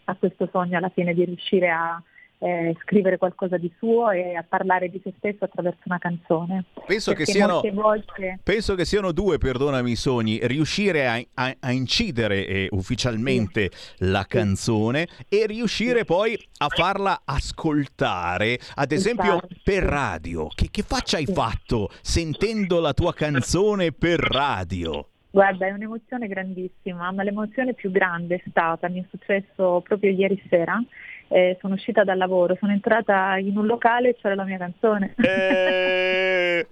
ha 0.04 0.14
questo 0.14 0.48
sogno 0.50 0.78
alla 0.78 0.88
fine 0.88 1.12
di 1.12 1.22
riuscire 1.22 1.68
a 1.68 2.02
eh, 2.39 2.76
scrivere 2.82 3.18
qualcosa 3.18 3.57
di 3.57 3.72
suo 3.78 4.11
e 4.11 4.34
a 4.34 4.45
parlare 4.47 4.91
di 4.91 5.01
se 5.03 5.12
stesso 5.16 5.45
attraverso 5.45 5.80
una 5.84 5.99
canzone. 5.99 6.64
Penso 6.87 7.12
che 7.12 7.24
siano, 7.24 7.61
volte 7.72 8.39
penso 8.43 8.74
che 8.74 8.84
siano 8.84 9.12
due, 9.12 9.39
perdonami 9.39 9.91
i 9.91 9.97
sogni, 9.97 10.39
riuscire 10.43 11.07
a, 11.07 11.20
a- 11.34 11.57
a 11.59 11.72
incidere 11.72 12.47
eh, 12.47 12.68
ufficialmente 12.70 13.70
la 13.99 14.24
canzone 14.28 15.07
e 15.28 15.47
riuscire 15.47 16.05
poi 16.05 16.39
a 16.59 16.68
farla 16.68 17.22
ascoltare, 17.24 18.59
ad 18.74 18.93
esempio 18.93 19.37
Esatto. 19.37 19.55
per 19.64 19.82
radio. 19.82 20.49
Che, 20.55 20.68
che 20.70 20.82
faccia 20.82 21.16
hai 21.16 21.26
fatto 21.26 21.91
sentendo 22.03 22.80
la 22.80 22.93
tua 22.93 23.12
canzone 23.14 23.93
per 23.93 24.18
radio? 24.18 25.09
Guarda, 25.30 25.66
è 25.66 25.70
un'emozione 25.70 26.28
grandissima, 26.28 27.11
ma 27.12 27.22
l'emozione 27.22 27.74
più 27.74 27.91
grande 27.91 28.37
è 28.37 28.43
stata, 28.49 28.89
mi 28.89 29.03
è 29.03 29.07
successo 29.11 29.82
proprio 29.82 30.11
ieri 30.11 30.43
sera, 30.49 30.82
eh, 31.29 31.57
sono 31.61 31.74
uscita 31.74 32.05
dal 32.05 32.18
lavoro, 32.18 32.57
sono 32.59 32.72
entrata 32.72 33.37
in 33.39 33.57
un 33.57 33.66
locale 33.66 34.11
e 34.11 34.16
c'era 34.16 34.35
la 34.35 34.45
mia 34.45 34.59
canzone. 34.59 35.14
Eh, 35.16 36.66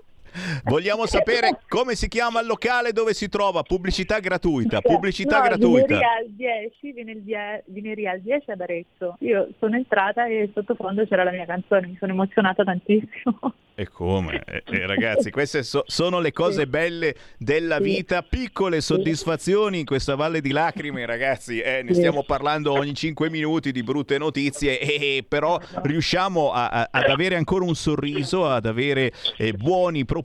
Vogliamo 0.64 1.06
sapere 1.06 1.60
come 1.68 1.94
si 1.94 2.08
chiama 2.08 2.40
il 2.40 2.46
locale 2.46 2.92
dove 2.92 3.14
si 3.14 3.28
trova? 3.28 3.62
Pubblicità 3.62 4.18
gratuita, 4.18 4.80
pubblicità 4.80 5.38
no, 5.38 5.44
gratuita. 5.44 5.86
Vineria 5.86 6.08
al 6.18 6.30
10, 6.30 6.92
viene 6.92 7.12
il 7.12 7.22
die- 7.22 7.62
Vineria 7.66 8.10
al 8.12 8.20
10 8.20 8.50
ad 8.50 8.60
Arezzo. 8.60 9.16
Io 9.20 9.48
sono 9.58 9.76
entrata 9.76 10.26
e 10.26 10.50
sottofondo 10.52 11.06
c'era 11.06 11.24
la 11.24 11.30
mia 11.30 11.46
canzone, 11.46 11.86
mi 11.86 11.96
sono 11.98 12.12
emozionata 12.12 12.64
tantissimo. 12.64 13.54
E 13.76 13.88
come? 13.88 14.42
Eh, 14.46 14.62
eh, 14.66 14.86
ragazzi, 14.86 15.30
queste 15.32 15.64
so- 15.64 15.82
sono 15.86 16.20
le 16.20 16.30
cose 16.32 16.66
belle 16.68 17.14
della 17.38 17.78
vita, 17.80 18.22
piccole 18.22 18.80
soddisfazioni 18.80 19.80
in 19.80 19.84
questa 19.84 20.14
valle 20.14 20.40
di 20.40 20.50
lacrime, 20.52 21.04
ragazzi. 21.06 21.60
eh, 21.60 21.82
ne 21.82 21.92
stiamo 21.94 22.22
parlando 22.22 22.72
ogni 22.72 22.94
5 22.94 23.28
minuti 23.30 23.72
di 23.72 23.82
brutte 23.82 24.16
notizie, 24.18 24.78
e, 24.78 25.16
e 25.16 25.24
però 25.26 25.58
riusciamo 25.82 26.52
a- 26.52 26.68
a- 26.68 26.88
ad 26.90 27.08
avere 27.10 27.34
ancora 27.36 27.64
un 27.64 27.74
sorriso, 27.74 28.46
ad 28.48 28.66
avere 28.66 29.12
eh, 29.38 29.52
buoni 29.52 30.04
propositi 30.04 30.22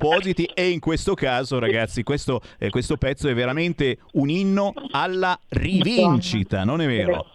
e 0.54 0.70
in 0.70 0.80
questo 0.80 1.14
caso, 1.14 1.60
ragazzi, 1.60 2.04
questo, 2.04 2.42
eh, 2.58 2.70
questo 2.70 2.98
pezzo 2.98 3.28
è 3.28 3.34
veramente 3.34 3.98
un 4.14 4.30
inno 4.30 4.74
alla 4.92 5.38
rivincita, 5.50 6.64
non 6.64 6.82
è 6.82 6.88
vero? 6.88 7.26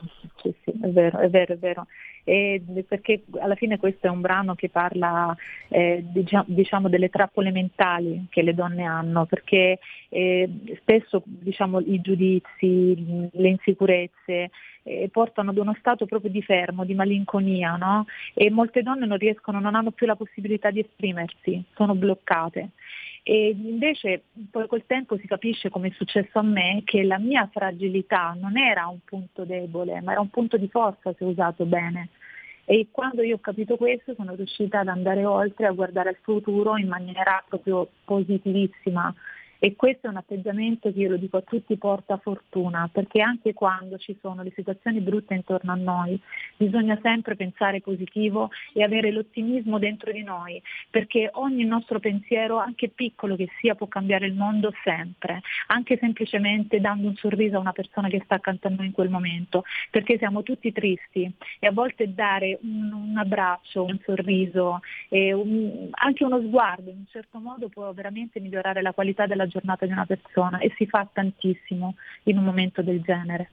Sì, 0.42 0.54
sì, 0.64 0.70
è 0.82 0.88
vero, 0.88 1.18
è 1.18 1.28
vero, 1.28 1.54
è 1.54 1.58
vero. 1.58 1.86
E 2.24 2.62
perché 2.88 3.24
alla 3.38 3.54
fine 3.54 3.78
questo 3.78 4.06
è 4.06 4.10
un 4.10 4.22
brano 4.22 4.54
che 4.54 4.70
parla 4.70 5.36
eh, 5.68 6.02
dicia- 6.06 6.44
diciamo 6.46 6.88
delle 6.88 7.10
trappole 7.10 7.50
mentali 7.50 8.26
che 8.30 8.42
le 8.42 8.54
donne 8.54 8.84
hanno, 8.84 9.26
perché 9.26 9.78
eh, 10.08 10.48
spesso 10.80 11.22
diciamo, 11.24 11.80
i 11.80 12.00
giudizi, 12.00 13.28
le 13.30 13.48
insicurezze 13.48 14.50
eh, 14.84 15.08
portano 15.10 15.50
ad 15.50 15.58
uno 15.58 15.74
stato 15.78 16.06
proprio 16.06 16.30
di 16.30 16.42
fermo, 16.42 16.84
di 16.84 16.94
malinconia, 16.94 17.76
no? 17.76 18.06
E 18.32 18.50
molte 18.50 18.82
donne 18.82 19.06
non 19.06 19.18
riescono, 19.18 19.60
non 19.60 19.74
hanno 19.74 19.90
più 19.90 20.06
la 20.06 20.16
possibilità 20.16 20.70
di 20.70 20.80
esprimersi, 20.80 21.62
sono 21.74 21.94
bloccate. 21.94 22.70
E 23.26 23.56
invece 23.58 24.24
poi 24.50 24.66
col 24.66 24.84
tempo 24.84 25.16
si 25.16 25.26
capisce, 25.26 25.70
come 25.70 25.88
è 25.88 25.92
successo 25.92 26.38
a 26.38 26.42
me, 26.42 26.82
che 26.84 27.02
la 27.04 27.18
mia 27.18 27.48
fragilità 27.50 28.36
non 28.38 28.58
era 28.58 28.86
un 28.86 28.98
punto 29.02 29.44
debole, 29.44 30.02
ma 30.02 30.12
era 30.12 30.20
un 30.20 30.28
punto 30.28 30.58
di 30.58 30.68
forza 30.68 31.14
se 31.16 31.24
usato 31.24 31.64
bene. 31.64 32.10
E 32.66 32.88
quando 32.90 33.22
io 33.22 33.36
ho 33.36 33.40
capito 33.40 33.76
questo 33.76 34.14
sono 34.14 34.34
riuscita 34.34 34.80
ad 34.80 34.88
andare 34.88 35.24
oltre, 35.24 35.66
a 35.66 35.72
guardare 35.72 36.10
al 36.10 36.18
futuro 36.20 36.76
in 36.76 36.88
maniera 36.88 37.42
proprio 37.48 37.88
positivissima 38.04 39.14
E 39.58 39.76
questo 39.76 40.06
è 40.06 40.10
un 40.10 40.16
atteggiamento 40.16 40.92
che 40.92 40.98
io 40.98 41.10
lo 41.10 41.16
dico 41.16 41.38
a 41.38 41.42
tutti 41.42 41.76
porta 41.76 42.18
fortuna, 42.18 42.88
perché 42.92 43.22
anche 43.22 43.54
quando 43.54 43.96
ci 43.96 44.16
sono 44.20 44.42
le 44.42 44.52
situazioni 44.54 45.00
brutte 45.00 45.34
intorno 45.34 45.72
a 45.72 45.76
noi, 45.76 46.20
bisogna 46.56 46.98
sempre 47.02 47.34
pensare 47.34 47.80
positivo 47.80 48.50
e 48.72 48.82
avere 48.82 49.10
l'ottimismo 49.10 49.78
dentro 49.78 50.12
di 50.12 50.22
noi, 50.22 50.62
perché 50.90 51.30
ogni 51.32 51.64
nostro 51.64 51.98
pensiero, 51.98 52.58
anche 52.58 52.90
piccolo 52.90 53.36
che 53.36 53.48
sia, 53.58 53.74
può 53.74 53.86
cambiare 53.86 54.26
il 54.26 54.34
mondo 54.34 54.72
sempre, 54.82 55.40
anche 55.68 55.96
semplicemente 55.98 56.80
dando 56.80 57.08
un 57.08 57.16
sorriso 57.16 57.56
a 57.56 57.60
una 57.60 57.72
persona 57.72 58.08
che 58.08 58.20
sta 58.24 58.34
accanto 58.34 58.66
a 58.66 58.70
noi 58.70 58.86
in 58.86 58.92
quel 58.92 59.08
momento, 59.08 59.64
perché 59.90 60.18
siamo 60.18 60.42
tutti 60.42 60.72
tristi 60.72 61.32
e 61.58 61.66
a 61.66 61.72
volte 61.72 62.12
dare 62.12 62.58
un, 62.62 62.92
un 62.92 63.16
abbraccio, 63.16 63.84
un 63.84 63.98
sorriso 64.04 64.80
un, 65.08 65.88
anche 65.92 66.24
uno 66.24 66.40
sguardo 66.40 66.90
in 66.90 66.98
un 66.98 67.06
certo 67.08 67.38
modo 67.38 67.68
può 67.68 67.92
veramente 67.92 68.40
migliorare 68.40 68.82
la 68.82 68.92
qualità 68.92 69.26
della 69.26 69.46
giornata 69.46 69.53
di 69.60 69.92
una 69.92 70.06
persona 70.06 70.58
e 70.58 70.72
si 70.76 70.86
fa 70.86 71.06
tantissimo 71.10 71.94
in 72.24 72.38
un 72.38 72.44
momento 72.44 72.82
del 72.82 73.00
genere. 73.02 73.50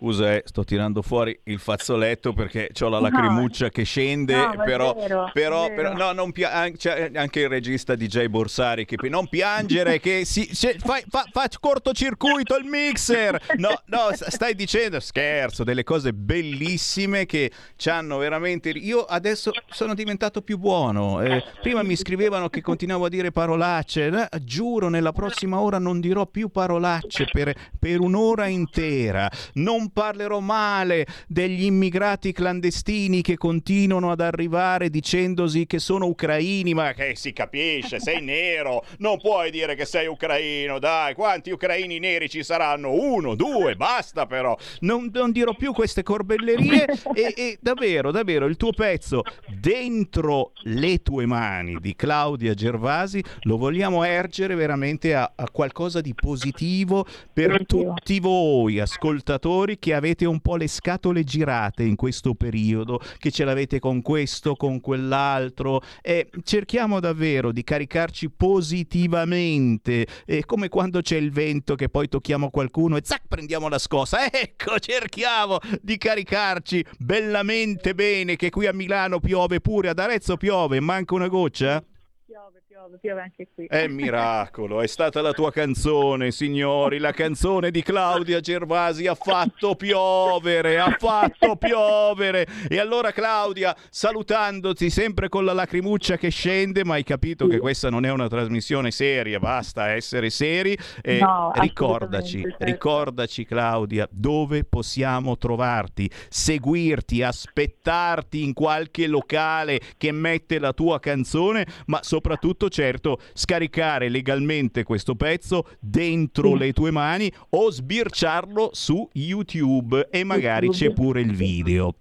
Scusa, 0.00 0.32
eh, 0.32 0.42
sto 0.46 0.64
tirando 0.64 1.02
fuori 1.02 1.38
il 1.44 1.58
fazzoletto 1.58 2.32
perché 2.32 2.70
ho 2.80 2.88
la 2.88 3.00
lacrimuccia 3.00 3.64
no, 3.64 3.70
che 3.70 3.82
scende, 3.82 4.34
no, 4.34 4.54
però, 4.64 4.94
vero, 4.94 5.30
però, 5.30 5.68
però, 5.74 5.92
no, 5.92 6.12
non 6.12 6.32
pia- 6.32 6.70
c'è 6.74 7.10
anche 7.14 7.40
il 7.40 7.50
regista 7.50 7.94
DJ 7.94 8.28
Borsari 8.28 8.86
che 8.86 8.96
non 9.10 9.28
piangere 9.28 10.00
che 10.00 10.24
si, 10.24 10.46
fai, 10.78 11.04
fa, 11.06 11.26
fa 11.30 11.46
cortocircuito 11.60 12.56
il 12.56 12.64
mixer. 12.64 13.38
No, 13.58 13.78
no, 13.88 14.08
stai 14.14 14.54
dicendo 14.54 15.00
scherzo, 15.00 15.64
delle 15.64 15.84
cose 15.84 16.14
bellissime 16.14 17.26
che 17.26 17.52
ci 17.76 17.90
hanno 17.90 18.16
veramente 18.16 18.70
Io 18.70 19.04
adesso 19.04 19.50
sono 19.68 19.92
diventato 19.92 20.40
più 20.40 20.56
buono. 20.56 21.20
Eh, 21.20 21.44
prima 21.60 21.82
mi 21.82 21.94
scrivevano 21.94 22.48
che 22.48 22.62
continuavo 22.62 23.04
a 23.04 23.08
dire 23.10 23.32
parolacce. 23.32 24.06
Eh, 24.06 24.44
giuro, 24.44 24.88
nella 24.88 25.12
prossima 25.12 25.60
ora 25.60 25.78
non 25.78 26.00
dirò 26.00 26.24
più 26.24 26.48
parolacce 26.48 27.26
per, 27.30 27.54
per 27.78 28.00
un'ora 28.00 28.46
intera. 28.46 29.30
Non 29.54 29.88
parlerò 29.90 30.40
male 30.40 31.06
degli 31.26 31.64
immigrati 31.64 32.32
clandestini 32.32 33.22
che 33.22 33.36
continuano 33.36 34.10
ad 34.10 34.20
arrivare 34.20 34.90
dicendosi 34.90 35.66
che 35.66 35.78
sono 35.78 36.06
ucraini, 36.06 36.74
ma 36.74 36.92
che 36.92 37.14
si 37.16 37.32
capisce, 37.32 38.00
sei 38.00 38.20
nero, 38.24 38.84
non 38.98 39.18
puoi 39.18 39.50
dire 39.50 39.74
che 39.74 39.84
sei 39.84 40.06
ucraino, 40.06 40.78
dai, 40.78 41.14
quanti 41.14 41.50
ucraini 41.50 41.98
neri 41.98 42.28
ci 42.28 42.42
saranno? 42.42 42.92
Uno, 42.92 43.34
due, 43.34 43.76
basta 43.76 44.26
però, 44.26 44.56
non, 44.80 45.10
non 45.12 45.32
dirò 45.32 45.54
più 45.54 45.72
queste 45.72 46.02
corbellerie 46.02 46.86
e, 47.14 47.34
e 47.36 47.58
davvero, 47.60 48.10
davvero, 48.10 48.46
il 48.46 48.56
tuo 48.56 48.72
pezzo 48.72 49.22
dentro 49.48 50.52
le 50.62 51.02
tue 51.02 51.26
mani 51.26 51.76
di 51.80 51.94
Claudia 51.94 52.54
Gervasi 52.54 53.22
lo 53.42 53.56
vogliamo 53.56 54.04
ergere 54.04 54.54
veramente 54.54 55.14
a, 55.14 55.32
a 55.34 55.50
qualcosa 55.50 56.00
di 56.00 56.14
positivo 56.14 57.06
per 57.32 57.66
tutti 57.66 58.20
voi 58.20 58.78
ascoltatori 58.78 59.78
che 59.80 59.94
avete 59.94 60.24
un 60.26 60.38
po' 60.38 60.54
le 60.54 60.68
scatole 60.68 61.24
girate 61.24 61.82
in 61.82 61.96
questo 61.96 62.34
periodo, 62.34 63.00
che 63.18 63.32
ce 63.32 63.42
l'avete 63.42 63.80
con 63.80 64.02
questo, 64.02 64.54
con 64.54 64.80
quell'altro 64.80 65.82
e 66.00 66.30
cerchiamo 66.44 67.00
davvero 67.00 67.50
di 67.50 67.64
caricarci 67.64 68.30
positivamente, 68.30 70.06
è 70.24 70.42
come 70.42 70.68
quando 70.68 71.00
c'è 71.00 71.16
il 71.16 71.32
vento 71.32 71.74
che 71.74 71.88
poi 71.88 72.08
tocchiamo 72.08 72.50
qualcuno 72.50 72.96
e 72.96 73.00
zac 73.02 73.22
prendiamo 73.26 73.68
la 73.68 73.78
scossa, 73.78 74.28
ecco 74.30 74.78
cerchiamo 74.78 75.58
di 75.80 75.98
caricarci 75.98 76.84
bellamente 76.98 77.94
bene 77.94 78.36
che 78.36 78.50
qui 78.50 78.66
a 78.66 78.72
Milano 78.72 79.18
piove 79.18 79.60
pure, 79.60 79.88
ad 79.88 79.98
Arezzo 79.98 80.36
piove, 80.36 80.78
manca 80.78 81.14
una 81.14 81.28
goccia? 81.28 81.82
Piove, 82.24 82.62
piove, 82.80 82.98
piove 82.98 83.20
anche 83.20 83.48
qui. 83.54 83.66
È 83.66 83.86
miracolo, 83.88 84.80
è 84.80 84.86
stata 84.86 85.20
la 85.20 85.32
tua 85.32 85.52
canzone, 85.52 86.30
signori. 86.30 86.98
La 86.98 87.12
canzone 87.12 87.70
di 87.70 87.82
Claudia 87.82 88.40
Gervasi 88.40 89.06
ha 89.06 89.14
fatto 89.14 89.74
piovere, 89.74 90.78
ha 90.78 90.96
fatto 90.98 91.56
piovere. 91.56 92.46
E 92.68 92.78
allora, 92.78 93.12
Claudia, 93.12 93.76
salutandoti 93.90 94.88
sempre 94.88 95.28
con 95.28 95.44
la 95.44 95.52
lacrimuccia 95.52 96.16
che 96.16 96.30
scende, 96.30 96.84
ma 96.84 96.94
hai 96.94 97.04
capito 97.04 97.46
che 97.46 97.58
questa 97.58 97.90
non 97.90 98.06
è 98.06 98.10
una 98.10 98.28
trasmissione 98.28 98.90
seria, 98.90 99.38
basta 99.38 99.90
essere 99.90 100.30
seri. 100.30 100.76
E 101.02 101.18
No, 101.20 101.52
ricordaci, 101.54 102.40
certo. 102.40 102.64
ricordaci, 102.64 103.44
Claudia, 103.44 104.08
dove 104.10 104.64
possiamo 104.64 105.36
trovarti, 105.36 106.10
seguirti, 106.28 107.22
aspettarti 107.22 108.42
in 108.42 108.54
qualche 108.54 109.06
locale 109.06 109.80
che 109.98 110.12
mette 110.12 110.58
la 110.58 110.72
tua 110.72 110.98
canzone, 110.98 111.66
ma 111.86 112.02
soprattutto, 112.02 112.68
certo, 112.70 113.18
scaricare 113.34 114.08
legalmente 114.08 114.82
questo 114.84 115.14
pezzo 115.14 115.66
dentro 115.78 116.52
Sì. 116.52 116.58
le 116.58 116.72
tue 116.72 116.90
mani 116.90 117.30
o 117.50 117.70
sbirciarlo 117.70 118.70
su 118.72 119.08
YouTube 119.12 120.08
e 120.10 120.24
magari 120.24 120.68
c'è 120.68 120.84
YouTube. 120.84 120.94
pure 120.94 121.20
il 121.20 121.32
video. 121.34 121.94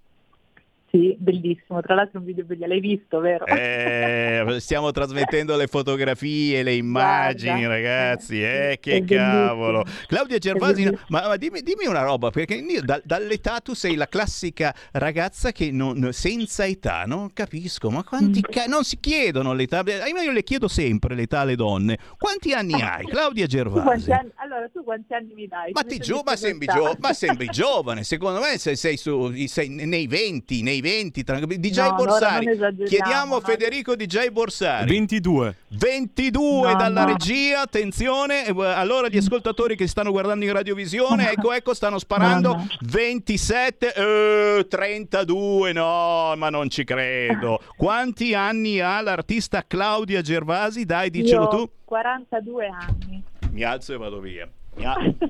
Sì, 0.91 1.15
bellissimo. 1.19 1.81
Tra 1.81 1.93
l'altro 1.93 2.19
un 2.19 2.25
video 2.25 2.45
bellissimo. 2.45 2.67
L'hai 2.73 2.79
visto, 2.79 3.19
vero? 3.19 3.45
Eh, 3.45 4.55
stiamo 4.59 4.89
trasmettendo 4.91 5.55
le 5.55 5.67
fotografie, 5.67 6.63
le 6.63 6.73
immagini, 6.73 7.59
Guarda, 7.59 7.67
ragazzi. 7.75 8.41
Eh, 8.43 8.77
che 8.81 9.03
cavolo. 9.05 9.85
Claudia 10.07 10.39
Gervasi, 10.39 10.85
ma, 11.09 11.27
ma 11.27 11.35
dimmi, 11.37 11.61
dimmi 11.61 11.85
una 11.85 12.01
roba, 12.01 12.31
perché 12.31 12.55
io 12.55 12.81
da- 12.81 12.99
dall'età 13.03 13.59
tu 13.59 13.73
sei 13.75 13.95
la 13.95 14.07
classica 14.07 14.73
ragazza 14.93 15.51
che 15.51 15.69
non, 15.71 16.09
senza 16.11 16.65
età, 16.65 17.03
non 17.05 17.31
capisco, 17.33 17.91
ma 17.91 17.99
Mm. 17.99 18.07
quanti 18.07 18.41
ca- 18.41 18.65
non 18.65 18.83
si 18.83 18.97
chiedono 18.99 19.53
l'età? 19.53 19.83
Eh, 19.83 20.09
Io 20.09 20.31
le 20.31 20.43
chiedo 20.43 20.67
sempre 20.67 21.13
l'età 21.15 21.41
alle 21.41 21.55
donne. 21.55 21.97
Quanti 22.17 22.51
anni 22.53 22.73
hai, 22.81 23.05
Claudia 23.05 23.45
Gervasi? 23.45 24.11
anni- 24.11 24.31
allora, 24.35 24.67
tu 24.73 24.83
quanti 24.83 25.13
anni 25.13 25.33
mi 25.35 25.47
dai? 25.47 25.71
Ma, 25.71 25.83
ti 25.83 25.99
in 25.99 26.21
ma, 26.25 26.35
sembri 26.35 26.65
gio- 26.67 26.95
ma 26.99 27.13
sembri 27.13 27.45
giovane, 27.47 28.03
secondo 28.03 28.39
me 28.39 28.57
sei, 28.57 28.75
sei 28.75 28.97
su- 28.97 29.31
sei 29.45 29.69
nei 29.69 30.07
20, 30.07 30.61
nei 30.63 30.78
20, 30.81 31.23
tranquilli. 31.23 31.59
DJ 31.59 31.77
No, 31.79 31.95
Borsari, 31.95 32.47
esageriamo, 32.49 32.87
chiediamo 32.87 33.35
a. 33.35 33.41
Federico 33.41 33.95
DJ 33.95 34.29
Borsari. 34.29 34.89
22. 34.89 35.55
22 35.69 36.71
No, 36.71 36.77
dalla 36.77 37.01
no. 37.05 37.07
regia, 37.11 37.61
attenzione, 37.61 38.45
eh, 38.45 38.53
allora 38.65 39.07
gli 39.07 39.17
ascoltatori 39.17 39.75
che 39.75 39.87
stanno 39.87 40.11
guardando 40.11 40.45
in 40.45 40.53
radiovisione, 40.53 41.31
ecco 41.31 41.51
ecco 41.53 41.73
stanno 41.73 41.99
sparando, 41.99 42.49
No, 42.53 42.57
no. 42.57 42.67
27, 42.81 43.93
eh, 43.93 44.65
32, 44.67 45.71
no, 45.73 46.33
ma 46.35 46.49
non 46.49 46.69
ci 46.69 46.83
credo. 46.83 47.61
Quanti 47.77 48.33
anni 48.33 48.79
ha 48.79 49.01
l'artista 49.01 49.63
Claudia 49.65 50.21
Gervasi? 50.21 50.85
Dai, 50.85 51.09
dicelo 51.09 51.43
Io 51.43 51.47
tu. 51.49 51.69
42 51.85 52.67
anni. 52.67 53.23
Mi 53.51 53.63
alzo 53.63 53.93
e 53.93 53.97
vado 53.97 54.19
via. 54.19 54.47
Mi 54.75 54.85
al- 54.85 55.15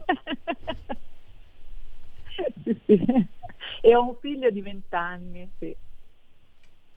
Sì, 2.64 2.76
sì. 2.86 3.26
E 3.81 3.95
ho 3.95 4.07
un 4.07 4.15
figlio 4.19 4.49
di 4.49 4.61
20 4.61 4.95
anni, 4.95 5.49
sì. 5.57 5.76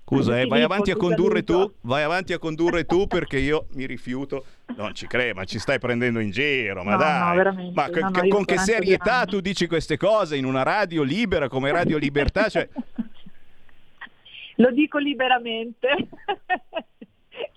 Scusa, 0.04 0.40
eh, 0.40 0.46
vai 0.46 0.62
avanti 0.62 0.90
a 0.90 0.96
condurre 0.96 1.42
tu, 1.42 1.72
vai 1.82 2.02
avanti 2.02 2.34
a 2.34 2.38
condurre 2.38 2.84
tu 2.84 3.06
perché 3.06 3.38
io 3.38 3.66
mi 3.70 3.86
rifiuto. 3.86 4.44
Non 4.76 4.94
ci 4.94 5.06
credo, 5.06 5.36
ma 5.36 5.44
ci 5.44 5.58
stai 5.58 5.78
prendendo 5.78 6.18
in 6.18 6.30
giro, 6.30 6.82
ma 6.82 6.92
No, 6.92 6.96
dai. 6.98 7.36
no, 7.44 7.72
ma 7.72 7.86
no, 7.86 7.96
io 7.96 8.28
con 8.28 8.44
che 8.44 8.54
42 8.56 8.58
serietà 8.58 9.24
tu 9.24 9.40
dici 9.40 9.66
queste 9.66 9.96
cose 9.96 10.36
in 10.36 10.44
una 10.44 10.62
radio 10.64 11.02
libera 11.02 11.48
come 11.48 11.70
Radio 11.70 11.96
Libertà? 11.96 12.48
Cioè, 12.50 12.68
Lo 14.56 14.70
dico 14.70 14.98
liberamente. 14.98 15.88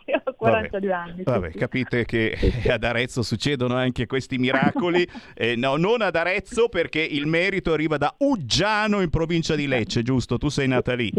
Io 0.06 0.22
ho 0.24 0.34
42 0.34 0.92
anni. 0.94 1.18
sì, 1.18 1.24
Vabbè, 1.24 1.52
sì. 1.52 1.58
capite 1.58 2.06
che 2.06 2.38
ad 2.70 2.84
Arezzo 2.84 3.22
succedono 3.24 3.76
anche 3.76 4.06
questi 4.06 4.38
miracoli. 4.38 5.08
Eh, 5.38 5.56
no, 5.56 5.76
non 5.76 6.02
ad 6.02 6.16
Arezzo 6.16 6.70
perché 6.70 7.02
il 7.02 7.26
merito 7.28 7.74
arriva 7.74 7.98
da 7.98 8.14
Uggiano 8.20 9.02
in 9.02 9.10
provincia 9.10 9.56
di 9.56 9.68
Lecce, 9.68 10.02
giusto? 10.02 10.38
Tu 10.38 10.48
sei 10.50 10.68
nata 10.68 10.94
lì. 10.94 11.12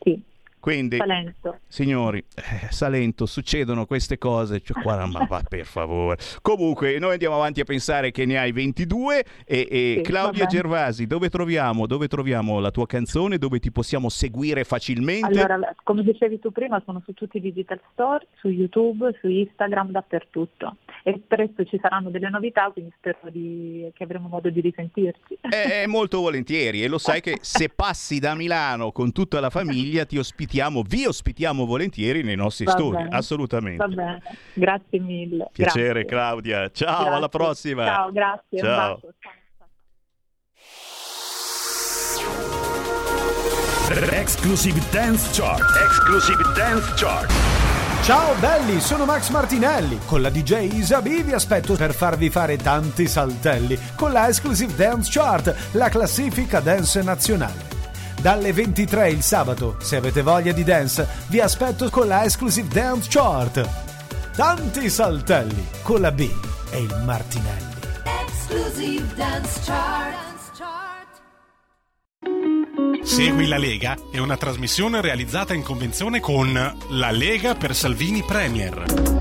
Sì. 0.00 0.20
Quindi, 0.66 0.96
Salento. 0.96 1.60
signori, 1.68 2.18
eh, 2.34 2.72
Salento, 2.72 3.24
succedono 3.24 3.86
queste 3.86 4.18
cose. 4.18 4.60
Cioè, 4.60 4.82
qua, 4.82 5.06
ma 5.06 5.24
va, 5.24 5.40
per 5.48 5.64
favore. 5.64 6.16
Comunque, 6.42 6.98
noi 6.98 7.12
andiamo 7.12 7.36
avanti 7.36 7.60
a 7.60 7.64
pensare 7.64 8.10
che 8.10 8.24
ne 8.24 8.36
hai 8.36 8.50
22. 8.50 9.24
E, 9.44 9.68
e 9.70 9.94
Sì, 9.98 10.02
Claudia 10.02 10.42
va 10.42 10.46
bene. 10.46 10.48
Gervasi, 10.48 11.06
dove 11.06 11.28
troviamo, 11.28 11.86
dove 11.86 12.08
troviamo 12.08 12.58
la 12.58 12.72
tua 12.72 12.84
canzone? 12.86 13.38
Dove 13.38 13.60
ti 13.60 13.70
possiamo 13.70 14.08
seguire 14.08 14.64
facilmente? 14.64 15.38
Allora, 15.38 15.72
come 15.84 16.02
dicevi 16.02 16.40
tu 16.40 16.50
prima, 16.50 16.82
sono 16.84 17.00
su 17.04 17.12
tutti 17.12 17.36
i 17.36 17.40
digital 17.40 17.78
store, 17.92 18.26
su 18.40 18.48
YouTube, 18.48 19.16
su 19.20 19.28
Instagram, 19.28 19.92
dappertutto. 19.92 20.78
E 21.04 21.22
presto 21.24 21.64
ci 21.64 21.78
saranno 21.80 22.10
delle 22.10 22.28
novità, 22.28 22.68
quindi 22.72 22.92
spero 22.96 23.18
di- 23.30 23.88
che 23.94 24.02
avremo 24.02 24.26
modo 24.26 24.50
di 24.50 24.60
risentirci. 24.60 25.38
Eh, 25.48 25.82
eh, 25.82 25.86
molto 25.86 26.18
volentieri 26.18 26.82
e 26.82 26.88
lo 26.88 26.98
sai 26.98 27.20
che 27.20 27.38
se 27.42 27.68
passi 27.68 28.18
da 28.18 28.34
Milano 28.34 28.90
con 28.90 29.12
tutta 29.12 29.38
la 29.38 29.48
famiglia 29.48 30.04
ti 30.04 30.18
ospitiamo, 30.18 30.54
vi 30.86 31.06
ospitiamo 31.06 31.64
volentieri 31.66 32.22
nei 32.22 32.36
nostri 32.36 32.64
Va 32.64 32.72
studi, 32.72 32.96
bene. 32.96 33.08
assolutamente. 33.16 33.76
Va 33.76 33.88
bene, 33.88 34.22
grazie 34.54 35.00
mille. 35.00 35.48
Piacere 35.52 36.02
Grazie. 36.02 36.04
Claudia, 36.04 36.70
ciao, 36.70 36.94
Grazie. 37.00 37.14
alla 37.16 37.28
prossima. 37.28 37.84
Ciao, 37.86 38.12
grazie. 38.12 38.44
un 38.50 38.58
Ciao. 38.58 38.94
bacio. 38.94 39.14
Exclusive 44.10 44.80
Dance 44.90 45.30
Chart. 45.32 45.62
Exclusive 45.86 46.42
Dance 46.54 46.92
Chart. 46.96 47.30
Ciao 48.02 48.34
belli, 48.38 48.80
sono 48.80 49.04
Max 49.04 49.30
Martinelli. 49.30 49.98
Con 50.06 50.22
la 50.22 50.30
DJ 50.30 50.72
Isabi 50.74 51.22
vi 51.22 51.32
aspetto 51.32 51.74
per 51.74 51.92
farvi 51.92 52.30
fare 52.30 52.56
tanti 52.56 53.06
saltelli 53.06 53.78
con 53.96 54.12
la 54.12 54.28
Exclusive 54.28 54.74
Dance 54.74 55.10
Chart, 55.12 55.70
la 55.72 55.88
classifica 55.88 56.60
dance 56.60 57.02
nazionale. 57.02 57.75
Dalle 58.26 58.52
23 58.52 59.10
il 59.10 59.22
sabato, 59.22 59.76
se 59.78 59.94
avete 59.94 60.20
voglia 60.20 60.50
di 60.50 60.64
dance, 60.64 61.06
vi 61.28 61.38
aspetto 61.38 61.88
con 61.90 62.08
la 62.08 62.24
Exclusive 62.24 62.66
Dance 62.66 63.08
Chart. 63.08 64.34
Tanti 64.34 64.90
saltelli 64.90 65.64
con 65.82 66.00
la 66.00 66.10
B 66.10 66.28
e 66.70 66.78
il 66.80 67.02
Martinelli. 67.04 67.74
Exclusive 68.24 69.14
Dance 69.14 69.60
Chart. 69.64 70.24
Segui 73.04 73.46
la 73.46 73.58
Lega 73.58 73.96
è 74.10 74.18
una 74.18 74.36
trasmissione 74.36 75.00
realizzata 75.00 75.54
in 75.54 75.62
convenzione 75.62 76.18
con 76.18 76.52
La 76.88 77.10
Lega 77.12 77.54
per 77.54 77.76
Salvini 77.76 78.24
Premier. 78.24 79.15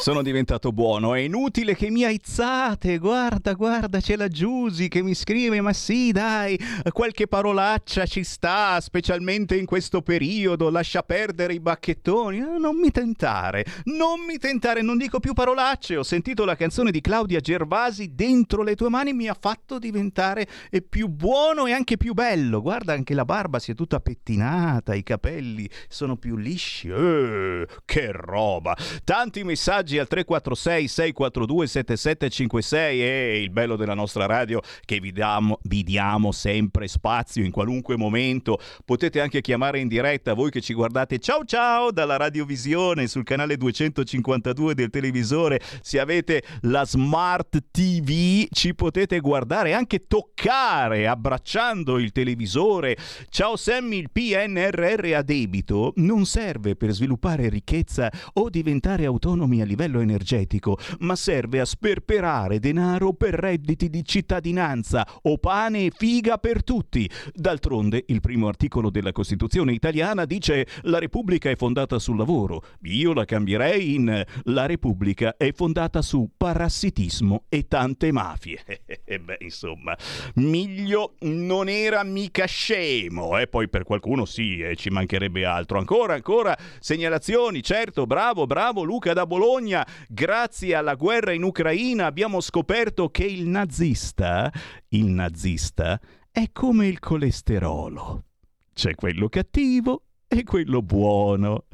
Sono 0.00 0.22
diventato 0.22 0.72
buono, 0.72 1.14
è 1.14 1.18
inutile 1.18 1.76
che 1.76 1.90
mi 1.90 2.04
aizzate. 2.04 2.96
Guarda, 2.96 3.52
guarda, 3.52 4.00
c'è 4.00 4.16
la 4.16 4.28
Giusy 4.28 4.88
che 4.88 5.02
mi 5.02 5.14
scrive: 5.14 5.60
Ma 5.60 5.74
sì, 5.74 6.10
dai, 6.10 6.58
qualche 6.90 7.26
parolaccia 7.26 8.06
ci 8.06 8.24
sta, 8.24 8.80
specialmente 8.80 9.56
in 9.56 9.66
questo 9.66 10.00
periodo. 10.00 10.70
Lascia 10.70 11.02
perdere 11.02 11.52
i 11.52 11.60
bacchettoni. 11.60 12.38
Eh, 12.38 12.58
non 12.58 12.76
mi 12.76 12.90
tentare, 12.90 13.66
non 13.84 14.20
mi 14.26 14.38
tentare, 14.38 14.80
non 14.80 14.96
dico 14.96 15.20
più 15.20 15.34
parolacce. 15.34 15.98
Ho 15.98 16.02
sentito 16.02 16.46
la 16.46 16.56
canzone 16.56 16.90
di 16.90 17.02
Claudia 17.02 17.40
Gervasi 17.40 18.14
dentro 18.14 18.62
le 18.62 18.76
tue 18.76 18.88
mani, 18.88 19.12
mi 19.12 19.28
ha 19.28 19.36
fatto 19.38 19.78
diventare 19.78 20.48
più 20.88 21.08
buono 21.08 21.66
e 21.66 21.72
anche 21.72 21.98
più 21.98 22.14
bello. 22.14 22.62
Guarda, 22.62 22.94
anche 22.94 23.12
la 23.12 23.26
barba 23.26 23.58
si 23.58 23.72
è 23.72 23.74
tutta 23.74 24.00
pettinata, 24.00 24.94
i 24.94 25.02
capelli 25.02 25.68
sono 25.88 26.16
più 26.16 26.36
lisci. 26.36 26.88
Eh, 26.88 27.66
che 27.84 28.08
roba! 28.12 28.74
Tanti 29.04 29.44
messaggi 29.44 29.88
al 29.98 30.08
346 30.08 30.88
642 30.88 31.66
7756 31.66 33.02
e 33.02 33.42
il 33.42 33.50
bello 33.50 33.76
della 33.76 33.94
nostra 33.94 34.26
radio 34.26 34.60
che 34.84 35.00
vi 35.00 35.12
diamo, 35.12 35.58
vi 35.62 35.82
diamo 35.82 36.32
sempre 36.32 36.88
spazio 36.88 37.44
in 37.44 37.50
qualunque 37.50 37.96
momento. 37.96 38.58
Potete 38.84 39.20
anche 39.20 39.40
chiamare 39.40 39.80
in 39.80 39.88
diretta 39.88 40.34
voi 40.34 40.50
che 40.50 40.60
ci 40.60 40.74
guardate 40.74 41.18
ciao 41.18 41.44
ciao 41.44 41.90
dalla 41.90 42.16
radiovisione 42.16 43.06
sul 43.06 43.24
canale 43.24 43.56
252 43.56 44.74
del 44.74 44.90
televisore. 44.90 45.60
Se 45.82 45.98
avete 45.98 46.42
la 46.62 46.84
Smart 46.84 47.64
TV 47.70 48.46
ci 48.50 48.74
potete 48.74 49.20
guardare 49.20 49.72
anche 49.72 50.06
toccare 50.06 51.06
abbracciando 51.06 51.98
il 51.98 52.12
televisore. 52.12 52.96
Ciao 53.28 53.56
Sammy, 53.56 53.98
il 53.98 54.10
PNRR 54.10 55.14
a 55.14 55.22
debito 55.22 55.92
non 55.96 56.26
serve 56.26 56.76
per 56.76 56.90
sviluppare 56.90 57.48
ricchezza 57.48 58.10
o 58.34 58.48
diventare 58.48 59.04
autonomi 59.04 59.60
a 59.60 59.64
livello 59.70 60.00
energetico, 60.00 60.76
ma 61.00 61.14
serve 61.14 61.60
a 61.60 61.64
sperperare 61.64 62.58
denaro 62.58 63.12
per 63.12 63.34
redditi 63.34 63.88
di 63.88 64.04
cittadinanza 64.04 65.06
o 65.22 65.38
pane 65.38 65.86
e 65.86 65.92
figa 65.96 66.38
per 66.38 66.64
tutti. 66.64 67.08
D'altronde, 67.32 68.04
il 68.08 68.20
primo 68.20 68.48
articolo 68.48 68.90
della 68.90 69.12
Costituzione 69.12 69.72
italiana 69.72 70.24
dice 70.24 70.66
la 70.82 70.98
Repubblica 70.98 71.48
è 71.50 71.56
fondata 71.56 71.98
sul 71.98 72.16
lavoro. 72.16 72.64
Io 72.82 73.12
la 73.12 73.24
cambierei 73.24 73.94
in 73.94 74.24
la 74.44 74.66
Repubblica 74.66 75.36
è 75.36 75.52
fondata 75.52 76.02
su 76.02 76.30
parassitismo 76.36 77.44
e 77.48 77.66
tante 77.68 78.12
mafie. 78.12 78.62
E 79.10 79.18
beh, 79.18 79.38
insomma, 79.40 79.96
Miglio 80.34 81.14
non 81.20 81.68
era 81.68 82.04
mica 82.04 82.44
scemo, 82.44 83.38
eh? 83.38 83.48
poi 83.48 83.68
per 83.68 83.82
qualcuno 83.82 84.24
sì, 84.24 84.60
eh, 84.60 84.76
ci 84.76 84.88
mancherebbe 84.90 85.44
altro. 85.44 85.78
Ancora, 85.78 86.14
ancora 86.14 86.56
segnalazioni, 86.78 87.60
certo, 87.62 88.06
bravo, 88.06 88.46
bravo 88.46 88.82
Luca 88.82 89.12
da 89.12 89.26
Bologna, 89.26 89.59
grazie 90.08 90.74
alla 90.74 90.94
guerra 90.94 91.32
in 91.32 91.42
Ucraina 91.42 92.06
abbiamo 92.06 92.40
scoperto 92.40 93.10
che 93.10 93.24
il 93.24 93.46
nazista, 93.46 94.50
il 94.88 95.06
nazista, 95.06 96.00
è 96.30 96.50
come 96.52 96.86
il 96.86 96.98
colesterolo. 96.98 98.24
C'è 98.72 98.94
quello 98.94 99.28
cattivo 99.28 100.04
e 100.32 100.44
quello 100.44 100.80
buono. 100.80 101.64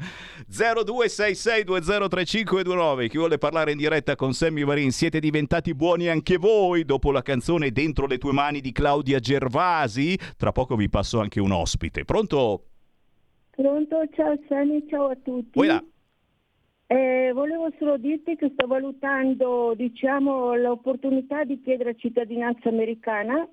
0266203529. 0.50 3.08
Chi 3.08 3.18
vuole 3.18 3.36
parlare 3.36 3.72
in 3.72 3.76
diretta 3.76 4.16
con 4.16 4.32
Sammy 4.32 4.64
Varin, 4.64 4.92
siete 4.92 5.20
diventati 5.20 5.74
buoni 5.74 6.08
anche 6.08 6.38
voi 6.38 6.86
dopo 6.86 7.12
la 7.12 7.20
canzone 7.20 7.70
Dentro 7.70 8.06
le 8.06 8.16
tue 8.16 8.32
mani 8.32 8.62
di 8.62 8.72
Claudia 8.72 9.18
Gervasi? 9.18 10.18
Tra 10.38 10.52
poco 10.52 10.74
vi 10.74 10.88
passo 10.88 11.20
anche 11.20 11.38
un 11.38 11.52
ospite. 11.52 12.06
Pronto? 12.06 12.64
Pronto, 13.50 13.96
ciao 14.14 14.38
Sammy, 14.48 14.86
ciao 14.88 15.10
a 15.10 15.18
tutti. 15.22 15.50
Eh, 16.88 17.32
volevo 17.34 17.68
solo 17.78 17.96
dirti 17.96 18.36
che 18.36 18.50
sto 18.50 18.68
valutando 18.68 19.74
diciamo, 19.74 20.54
l'opportunità 20.54 21.42
di 21.42 21.60
chiedere 21.60 21.96
cittadinanza 21.96 22.68
americana 22.68 23.48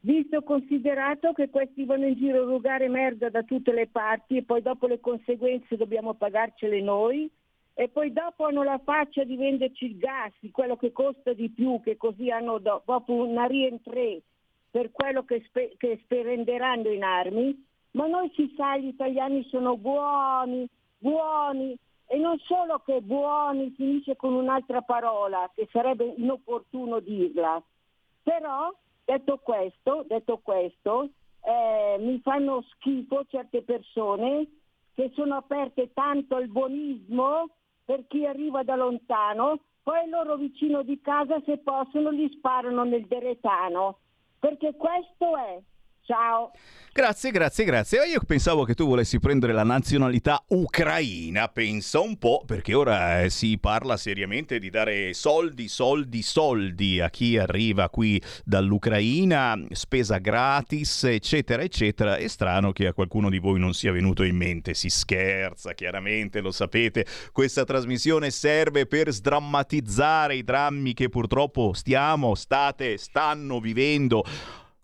visto 0.00 0.40
considerato 0.42 1.32
che 1.32 1.50
questi 1.50 1.84
vanno 1.84 2.06
in 2.06 2.14
giro 2.14 2.42
a 2.42 2.44
rubare 2.44 2.88
merda 2.88 3.28
da 3.28 3.42
tutte 3.42 3.72
le 3.72 3.88
parti 3.88 4.36
e 4.36 4.44
poi 4.44 4.62
dopo 4.62 4.86
le 4.86 5.00
conseguenze 5.00 5.76
dobbiamo 5.76 6.14
pagarcele 6.14 6.80
noi 6.80 7.28
e 7.74 7.88
poi 7.88 8.12
dopo 8.12 8.44
hanno 8.44 8.62
la 8.62 8.78
faccia 8.78 9.24
di 9.24 9.34
venderci 9.34 9.86
il 9.86 9.98
gas, 9.98 10.32
quello 10.52 10.76
che 10.76 10.92
costa 10.92 11.32
di 11.32 11.50
più, 11.50 11.80
che 11.82 11.96
così 11.96 12.30
hanno 12.30 12.58
do- 12.58 12.80
dopo 12.84 13.12
una 13.12 13.46
rientrée 13.46 14.22
per 14.70 14.92
quello 14.92 15.24
che, 15.24 15.42
spe- 15.48 15.74
che 15.76 15.98
spenderanno 16.04 16.90
in 16.90 17.02
armi, 17.02 17.66
ma 17.90 18.06
noi 18.06 18.30
si 18.36 18.54
sa 18.56 18.76
gli 18.76 18.86
italiani 18.86 19.44
sono 19.50 19.76
buoni, 19.76 20.68
buoni 20.98 21.76
e 22.06 22.16
non 22.18 22.38
solo 22.40 22.82
che 22.84 23.00
buoni 23.00 23.70
finisce 23.76 24.16
con 24.16 24.34
un'altra 24.34 24.82
parola 24.82 25.50
che 25.54 25.68
sarebbe 25.70 26.14
inopportuno 26.16 27.00
dirla, 27.00 27.62
però 28.22 28.72
Detto 29.06 29.38
questo, 29.38 30.04
detto 30.08 30.38
questo 30.42 31.10
eh, 31.44 31.96
mi 32.00 32.18
fanno 32.18 32.64
schifo 32.72 33.24
certe 33.28 33.62
persone 33.62 34.48
che 34.94 35.12
sono 35.14 35.36
aperte 35.36 35.92
tanto 35.92 36.34
al 36.34 36.48
buonismo 36.48 37.50
per 37.84 38.04
chi 38.08 38.26
arriva 38.26 38.64
da 38.64 38.74
lontano, 38.74 39.60
poi 39.84 40.08
loro 40.08 40.34
vicino 40.34 40.82
di 40.82 41.00
casa 41.00 41.40
se 41.44 41.58
possono 41.58 42.12
gli 42.12 42.28
sparano 42.30 42.82
nel 42.82 43.06
deretano, 43.06 43.98
perché 44.40 44.74
questo 44.74 45.36
è. 45.36 45.60
Ciao. 46.06 46.52
Grazie, 46.92 47.32
grazie, 47.32 47.64
grazie. 47.64 48.06
Io 48.06 48.20
pensavo 48.24 48.62
che 48.62 48.74
tu 48.74 48.86
volessi 48.86 49.18
prendere 49.18 49.52
la 49.52 49.64
nazionalità 49.64 50.40
ucraina, 50.50 51.48
pensa 51.48 51.98
un 51.98 52.16
po', 52.16 52.44
perché 52.46 52.74
ora 52.74 53.22
eh, 53.22 53.28
si 53.28 53.58
parla 53.58 53.96
seriamente 53.96 54.60
di 54.60 54.70
dare 54.70 55.12
soldi, 55.14 55.66
soldi, 55.66 56.22
soldi 56.22 57.00
a 57.00 57.10
chi 57.10 57.36
arriva 57.36 57.90
qui 57.90 58.22
dall'Ucraina, 58.44 59.60
spesa 59.72 60.18
gratis, 60.18 61.02
eccetera, 61.04 61.62
eccetera. 61.62 62.16
È 62.16 62.28
strano 62.28 62.70
che 62.70 62.86
a 62.86 62.92
qualcuno 62.94 63.28
di 63.28 63.40
voi 63.40 63.58
non 63.58 63.74
sia 63.74 63.90
venuto 63.90 64.22
in 64.22 64.36
mente, 64.36 64.72
si 64.72 64.88
scherza, 64.88 65.74
chiaramente, 65.74 66.40
lo 66.40 66.52
sapete. 66.52 67.04
Questa 67.32 67.64
trasmissione 67.64 68.30
serve 68.30 68.86
per 68.86 69.12
sdrammatizzare 69.12 70.36
i 70.36 70.44
drammi 70.44 70.94
che 70.94 71.08
purtroppo 71.08 71.72
stiamo, 71.72 72.36
state, 72.36 72.96
stanno 72.96 73.58
vivendo. 73.58 74.24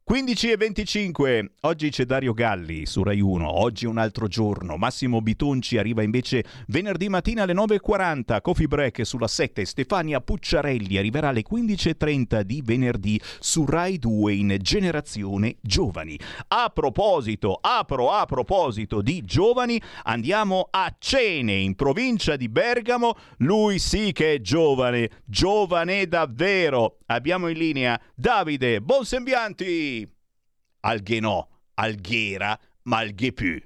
15 0.05 0.51
e 0.51 0.57
25, 0.57 1.51
oggi 1.61 1.89
c'è 1.89 2.05
Dario 2.05 2.33
Galli 2.33 2.87
su 2.87 3.05
Rai 3.05 3.20
1, 3.20 3.49
oggi 3.49 3.87
un 3.87 3.99
altro 3.99 4.27
giorno, 4.27 4.77
Massimo 4.77 5.23
Bitonci 5.23 5.79
arriva 5.79 6.03
invece 6.03 6.45
venerdì 6.66 7.09
mattina 7.09 7.45
alle 7.45 7.53
9.40, 7.53 8.41
Coffee 8.41 8.66
Break 8.66 9.07
sulla 9.07 9.29
7, 9.29 9.65
Stefania 9.65 10.20
Pucciarelli 10.20 10.99
arriverà 10.99 11.29
alle 11.29 11.45
15.30 11.49 12.41
di 12.41 12.62
venerdì 12.65 13.19
su 13.39 13.65
Rai 13.65 14.01
2 14.01 14.33
in 14.35 14.57
Generazione 14.61 15.59
Giovani. 15.61 16.19
A 16.49 16.69
proposito, 16.74 17.57
apro 17.62 18.11
a 18.11 18.27
proposito 18.27 19.03
di 19.03 19.23
giovani, 19.23 19.81
andiamo 20.03 20.66
a 20.69 20.93
Cene 20.99 21.55
in 21.55 21.77
provincia 21.77 22.35
di 22.35 22.49
Bergamo, 22.49 23.15
lui 23.39 23.79
sì 23.79 24.11
che 24.11 24.35
è 24.35 24.41
giovane, 24.41 25.23
giovane 25.24 26.09
davvero. 26.09 26.97
Abbiamo 27.07 27.49
in 27.49 27.59
linea 27.59 28.01
Davide 28.15 28.81
Bonsembianti. 28.81 30.02
Alghenò, 30.83 31.47
Alghera, 31.75 32.59
ma 32.85 32.99
Alghepù. 32.99 33.61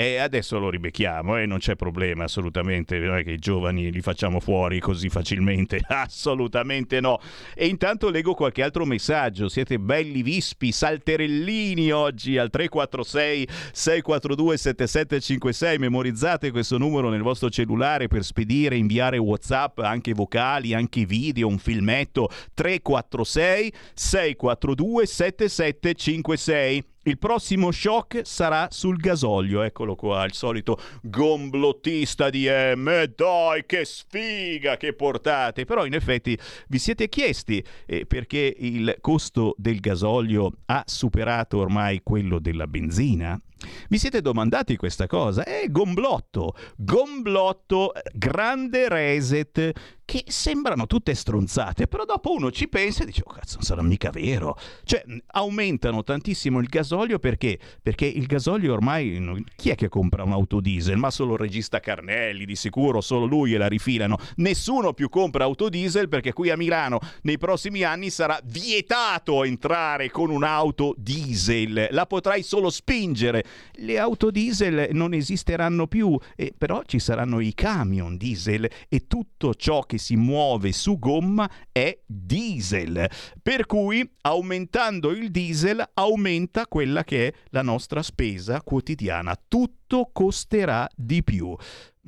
E 0.00 0.16
adesso 0.16 0.58
lo 0.58 0.70
ribecchiamo 0.70 1.36
e 1.36 1.42
eh? 1.42 1.46
non 1.46 1.58
c'è 1.58 1.76
problema 1.76 2.24
assolutamente, 2.24 2.98
non 3.00 3.18
è 3.18 3.22
che 3.22 3.32
i 3.32 3.38
giovani 3.38 3.92
li 3.92 4.00
facciamo 4.00 4.40
fuori 4.40 4.80
così 4.80 5.10
facilmente, 5.10 5.78
assolutamente 5.86 7.00
no. 7.00 7.20
E 7.54 7.66
intanto 7.66 8.08
leggo 8.08 8.32
qualche 8.32 8.62
altro 8.62 8.86
messaggio, 8.86 9.50
siete 9.50 9.78
belli 9.78 10.22
vispi, 10.22 10.72
salterellini 10.72 11.90
oggi 11.90 12.38
al 12.38 12.48
346 12.48 13.46
642 13.72 14.56
7756, 14.56 15.78
memorizzate 15.78 16.50
questo 16.50 16.78
numero 16.78 17.10
nel 17.10 17.20
vostro 17.20 17.50
cellulare 17.50 18.08
per 18.08 18.24
spedire, 18.24 18.76
inviare 18.76 19.18
Whatsapp, 19.18 19.80
anche 19.80 20.14
vocali, 20.14 20.72
anche 20.72 21.04
video, 21.04 21.46
un 21.46 21.58
filmetto, 21.58 22.30
346 22.54 23.70
642 23.92 25.06
7756 25.06 26.84
il 27.04 27.18
prossimo 27.18 27.70
shock 27.70 28.20
sarà 28.24 28.68
sul 28.70 28.96
gasolio. 28.96 29.62
Eccolo 29.62 29.94
qua, 29.94 30.24
il 30.24 30.34
solito 30.34 30.78
gomblottista 31.02 32.30
di 32.30 32.46
M. 32.48 33.04
Dai, 33.14 33.64
che 33.66 33.84
sfiga 33.84 34.76
che 34.76 34.92
portate! 34.92 35.64
Però 35.64 35.86
in 35.86 35.94
effetti 35.94 36.38
vi 36.68 36.78
siete 36.78 37.08
chiesti 37.08 37.64
eh, 37.86 38.06
perché 38.06 38.54
il 38.58 38.96
costo 39.00 39.54
del 39.56 39.80
gasolio 39.80 40.52
ha 40.66 40.82
superato 40.86 41.58
ormai 41.58 42.00
quello 42.02 42.38
della 42.38 42.66
benzina? 42.66 43.40
Vi 43.88 43.98
siete 43.98 44.20
domandati 44.20 44.76
questa 44.76 45.06
cosa? 45.06 45.44
È 45.44 45.66
Gomblotto, 45.68 46.54
Gomblotto, 46.76 47.92
grande 48.12 48.88
reset, 48.88 49.72
che 50.10 50.24
sembrano 50.26 50.88
tutte 50.88 51.14
stronzate, 51.14 51.86
però 51.86 52.04
dopo 52.04 52.32
uno 52.32 52.50
ci 52.50 52.66
pensa 52.66 53.04
e 53.04 53.06
dice, 53.06 53.22
oh 53.24 53.32
cazzo, 53.32 53.54
non 53.54 53.62
sarà 53.62 53.80
mica 53.82 54.10
vero. 54.10 54.58
Cioè, 54.82 55.04
aumentano 55.28 56.02
tantissimo 56.02 56.58
il 56.58 56.66
gasolio 56.66 57.20
perché? 57.20 57.60
Perché 57.80 58.06
il 58.06 58.26
gasolio 58.26 58.72
ormai, 58.72 59.44
chi 59.54 59.70
è 59.70 59.76
che 59.76 59.88
compra 59.88 60.24
un'auto 60.24 60.58
diesel? 60.60 60.96
Ma 60.96 61.12
solo 61.12 61.34
il 61.34 61.38
regista 61.38 61.78
Carnelli, 61.78 62.44
di 62.44 62.56
sicuro, 62.56 63.00
solo 63.00 63.24
lui 63.24 63.54
e 63.54 63.58
la 63.58 63.68
rifilano. 63.68 64.18
Nessuno 64.36 64.94
più 64.94 65.08
compra 65.08 65.44
auto 65.44 65.68
diesel 65.68 66.08
perché 66.08 66.32
qui 66.32 66.50
a 66.50 66.56
Milano 66.56 66.98
nei 67.22 67.38
prossimi 67.38 67.84
anni 67.84 68.10
sarà 68.10 68.40
vietato 68.42 69.44
entrare 69.44 70.10
con 70.10 70.30
un'auto 70.30 70.92
diesel. 70.96 71.86
La 71.92 72.06
potrai 72.06 72.42
solo 72.42 72.70
spingere. 72.70 73.44
Le 73.74 73.98
auto 73.98 74.30
diesel 74.30 74.88
non 74.92 75.14
esisteranno 75.14 75.86
più, 75.86 76.18
eh, 76.36 76.52
però 76.56 76.82
ci 76.84 76.98
saranno 76.98 77.40
i 77.40 77.54
camion 77.54 78.16
diesel 78.16 78.68
e 78.88 79.06
tutto 79.06 79.54
ciò 79.54 79.82
che 79.82 79.98
si 79.98 80.16
muove 80.16 80.72
su 80.72 80.98
gomma 80.98 81.50
è 81.72 81.98
diesel. 82.04 83.08
Per 83.42 83.66
cui 83.66 84.08
aumentando 84.22 85.10
il 85.10 85.30
diesel 85.30 85.82
aumenta 85.94 86.66
quella 86.66 87.04
che 87.04 87.28
è 87.28 87.34
la 87.50 87.62
nostra 87.62 88.02
spesa 88.02 88.62
quotidiana. 88.62 89.36
Tutto 89.48 90.10
costerà 90.12 90.88
di 90.94 91.22
più. 91.24 91.56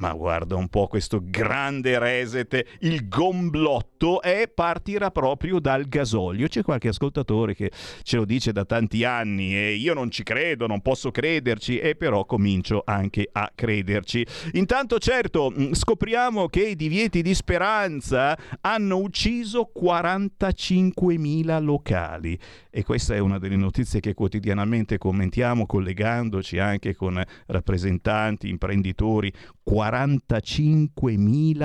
Ma 0.02 0.14
guarda 0.14 0.56
un 0.56 0.66
po' 0.66 0.88
questo 0.88 1.20
grande 1.22 1.96
reset, 1.96 2.78
il 2.80 3.06
gomblotto 3.06 4.20
e 4.20 4.50
partirà 4.52 5.12
proprio 5.12 5.60
dal 5.60 5.86
gasolio. 5.86 6.48
C'è 6.48 6.62
qualche 6.62 6.88
ascoltatore 6.88 7.54
che 7.54 7.70
ce 8.02 8.16
lo 8.16 8.24
dice 8.24 8.50
da 8.50 8.64
tanti 8.64 9.04
anni 9.04 9.56
e 9.56 9.74
io 9.74 9.94
non 9.94 10.10
ci 10.10 10.24
credo, 10.24 10.66
non 10.66 10.80
posso 10.80 11.12
crederci 11.12 11.78
e 11.78 11.94
però 11.94 12.24
comincio 12.24 12.82
anche 12.84 13.28
a 13.30 13.48
crederci. 13.54 14.26
Intanto 14.54 14.98
certo 14.98 15.52
mm, 15.56 15.70
scopriamo 15.70 16.48
che 16.48 16.64
i 16.64 16.74
divieti 16.74 17.22
di 17.22 17.32
speranza 17.32 18.36
hanno 18.60 18.96
ucciso 18.96 19.70
45.000 19.72 21.62
locali 21.62 22.36
e 22.70 22.82
questa 22.82 23.14
è 23.14 23.18
una 23.20 23.38
delle 23.38 23.54
notizie 23.54 24.00
che 24.00 24.14
quotidianamente 24.14 24.98
commentiamo 24.98 25.64
collegandoci 25.64 26.58
anche 26.58 26.96
con 26.96 27.22
rappresentanti, 27.46 28.48
imprenditori. 28.48 29.32
45.000 29.64 29.91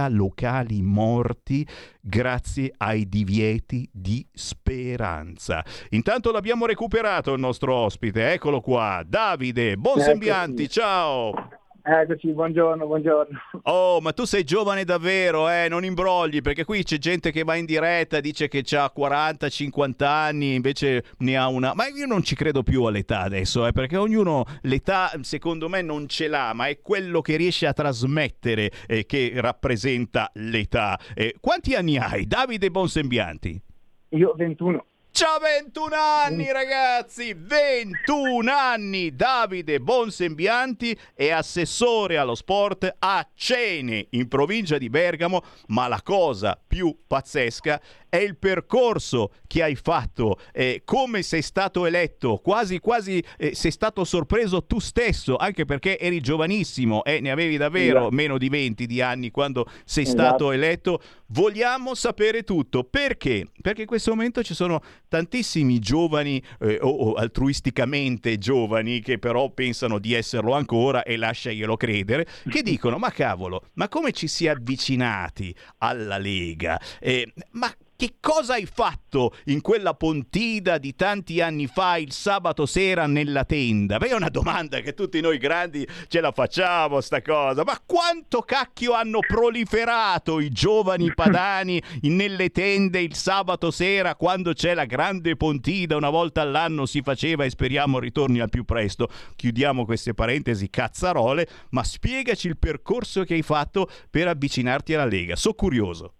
locali 0.07 0.81
morti 0.81 1.67
grazie 2.01 2.73
ai 2.77 3.07
divieti 3.07 3.89
di 3.91 4.25
speranza. 4.31 5.63
Intanto 5.89 6.31
l'abbiamo 6.31 6.65
recuperato 6.65 7.33
il 7.33 7.39
nostro 7.39 7.73
ospite, 7.73 8.31
eccolo 8.31 8.61
qua, 8.61 9.03
Davide 9.05 9.77
Bonsembianti, 9.77 10.69
ciao! 10.69 11.66
Eccoci, 11.89 12.33
buongiorno, 12.33 12.85
buongiorno. 12.85 13.39
Oh, 13.63 14.01
ma 14.01 14.11
tu 14.11 14.25
sei 14.25 14.43
giovane 14.43 14.83
davvero, 14.83 15.49
eh? 15.49 15.67
Non 15.69 15.85
imbrogli, 15.85 16.41
perché 16.41 16.65
qui 16.65 16.83
c'è 16.83 16.97
gente 16.97 17.31
che 17.31 17.45
va 17.45 17.55
in 17.55 17.63
diretta, 17.63 18.19
dice 18.19 18.49
che 18.49 18.65
ha 18.75 18.89
40, 18.89 19.47
50 19.47 20.09
anni, 20.09 20.55
invece 20.55 21.05
ne 21.19 21.37
ha 21.37 21.47
una... 21.47 21.73
Ma 21.73 21.87
io 21.87 22.05
non 22.05 22.23
ci 22.23 22.35
credo 22.35 22.61
più 22.61 22.83
all'età 22.83 23.21
adesso, 23.21 23.65
eh? 23.65 23.71
Perché 23.71 23.95
ognuno 23.95 24.43
l'età, 24.63 25.11
secondo 25.21 25.69
me, 25.69 25.81
non 25.81 26.09
ce 26.09 26.27
l'ha, 26.27 26.51
ma 26.53 26.67
è 26.67 26.81
quello 26.81 27.21
che 27.21 27.37
riesce 27.37 27.65
a 27.65 27.71
trasmettere 27.71 28.69
eh, 28.85 29.05
che 29.05 29.31
rappresenta 29.35 30.29
l'età. 30.33 30.99
Eh, 31.15 31.35
quanti 31.39 31.73
anni 31.73 31.97
hai, 31.97 32.27
Davide 32.27 32.69
Bonsembianti? 32.69 33.61
Io 34.09 34.33
21. 34.35 34.85
C'ha 35.19 35.39
21 35.39 35.95
anni 35.95 36.51
ragazzi, 36.51 37.33
21 37.35 38.51
anni, 38.51 39.15
Davide 39.15 39.79
Bonsembianti 39.79 40.95
è 41.15 41.31
assessore 41.31 42.17
allo 42.17 42.35
sport 42.35 42.97
a 42.99 43.27
Cene 43.33 44.05
in 44.11 44.27
provincia 44.27 44.77
di 44.77 44.91
Bergamo, 44.91 45.41
ma 45.69 45.87
la 45.87 46.03
cosa 46.03 46.61
più 46.67 46.95
pazzesca 47.07 47.81
è 48.09 48.17
il 48.17 48.37
percorso 48.37 49.31
che 49.47 49.63
hai 49.63 49.75
fatto, 49.75 50.39
eh, 50.53 50.81
come 50.85 51.21
sei 51.21 51.41
stato 51.41 51.85
eletto, 51.85 52.37
quasi 52.37 52.79
quasi 52.79 53.23
eh, 53.37 53.53
sei 53.53 53.71
stato 53.71 54.03
sorpreso 54.05 54.65
tu 54.65 54.79
stesso, 54.79 55.35
anche 55.35 55.65
perché 55.65 55.99
eri 55.99 56.21
giovanissimo 56.21 57.03
e 57.03 57.15
eh, 57.15 57.19
ne 57.19 57.31
avevi 57.31 57.57
davvero 57.57 57.99
esatto. 57.99 58.15
meno 58.15 58.37
di 58.37 58.49
20 58.49 58.85
di 58.85 59.01
anni 59.01 59.29
quando 59.29 59.67
sei 59.83 60.03
esatto. 60.03 60.19
stato 60.19 60.51
eletto. 60.51 61.01
Vogliamo 61.27 61.93
sapere 61.95 62.43
tutto. 62.43 62.83
Perché? 62.85 63.47
Perché 63.61 63.81
in 63.81 63.87
questo 63.87 64.11
momento 64.11 64.41
ci 64.41 64.53
sono 64.53 64.81
tantissimi 65.07 65.79
giovani 65.79 66.41
eh, 66.59 66.79
o, 66.81 66.89
o 66.89 67.13
altruisticamente 67.13 68.37
giovani 68.37 69.01
che 69.01 69.19
però 69.19 69.49
pensano 69.51 69.99
di 69.99 70.13
esserlo 70.13 70.53
ancora 70.53 71.03
e 71.03 71.17
lasciaglielo 71.17 71.77
credere, 71.77 72.27
che 72.49 72.61
dicono 72.61 72.97
ma 72.97 73.11
cavolo, 73.11 73.69
ma 73.73 73.87
come 73.87 74.11
ci 74.11 74.27
si 74.27 74.45
è 74.45 74.49
avvicinati 74.49 75.53
alla 75.79 76.17
Lega? 76.17 76.79
Eh, 76.99 77.31
ma 77.51 77.71
che 77.97 78.17
cosa 78.19 78.53
hai 78.53 78.67
fatto 78.67 79.33
in 79.45 79.59
quella 79.59 79.95
pontida 79.95 80.77
di 80.77 80.93
tanti 80.95 81.41
anni 81.41 81.65
fa 81.65 81.97
il 81.97 82.11
sabato 82.11 82.67
sera 82.67 83.07
nella 83.07 83.43
tenda? 83.43 83.97
Beh, 83.97 84.09
è 84.09 84.13
una 84.13 84.29
domanda 84.29 84.79
che 84.81 84.93
tutti 84.93 85.19
noi 85.19 85.39
grandi 85.39 85.85
ce 86.07 86.21
la 86.21 86.31
facciamo, 86.31 87.01
sta 87.01 87.23
cosa. 87.23 87.63
Ma 87.65 87.81
quanto 87.83 88.41
cacchio 88.41 88.93
hanno 88.93 89.19
proliferato 89.19 90.39
i 90.39 90.49
giovani 90.49 91.11
padani 91.13 91.81
nelle 92.01 92.51
tende 92.51 93.01
il 93.01 93.15
sabato 93.15 93.71
sera 93.71 94.15
quando 94.15 94.53
c'è 94.53 94.75
la 94.75 94.85
grande 94.85 95.35
pontida? 95.35 95.95
Una 95.95 96.11
volta 96.11 96.41
all'anno 96.41 96.85
si 96.85 97.01
faceva 97.01 97.45
e 97.45 97.49
speriamo 97.49 97.97
ritorni 97.97 98.39
al 98.39 98.49
più 98.49 98.63
presto. 98.63 99.09
Chiudiamo 99.35 99.85
queste 99.85 100.13
parentesi 100.13 100.69
cazzarole, 100.69 101.47
ma 101.71 101.83
spiegaci 101.83 102.47
il 102.47 102.59
percorso 102.59 103.23
che 103.23 103.33
hai 103.33 103.41
fatto 103.41 103.89
per 104.11 104.27
avvicinarti 104.27 104.93
alla 104.93 105.05
Lega. 105.05 105.35
So 105.35 105.53
curioso. 105.53 106.16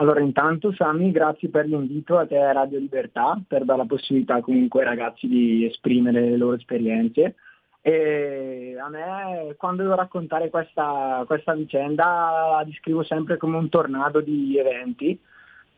Allora 0.00 0.20
intanto 0.20 0.72
Sammy, 0.72 1.10
grazie 1.10 1.50
per 1.50 1.66
l'invito 1.66 2.16
a 2.16 2.26
te 2.26 2.38
a 2.38 2.52
Radio 2.52 2.78
Libertà, 2.78 3.38
per 3.46 3.66
dare 3.66 3.80
la 3.80 3.84
possibilità 3.84 4.40
comunque 4.40 4.80
ai 4.80 4.86
ragazzi 4.86 5.28
di 5.28 5.66
esprimere 5.66 6.22
le 6.22 6.38
loro 6.38 6.56
esperienze. 6.56 7.34
E 7.82 8.76
a 8.80 8.88
me 8.88 9.54
quando 9.58 9.82
devo 9.82 9.94
raccontare 9.94 10.48
questa, 10.48 11.22
questa 11.26 11.52
vicenda 11.52 12.04
la 12.50 12.62
descrivo 12.64 13.02
sempre 13.02 13.36
come 13.36 13.58
un 13.58 13.68
tornado 13.68 14.22
di 14.22 14.56
eventi, 14.56 15.20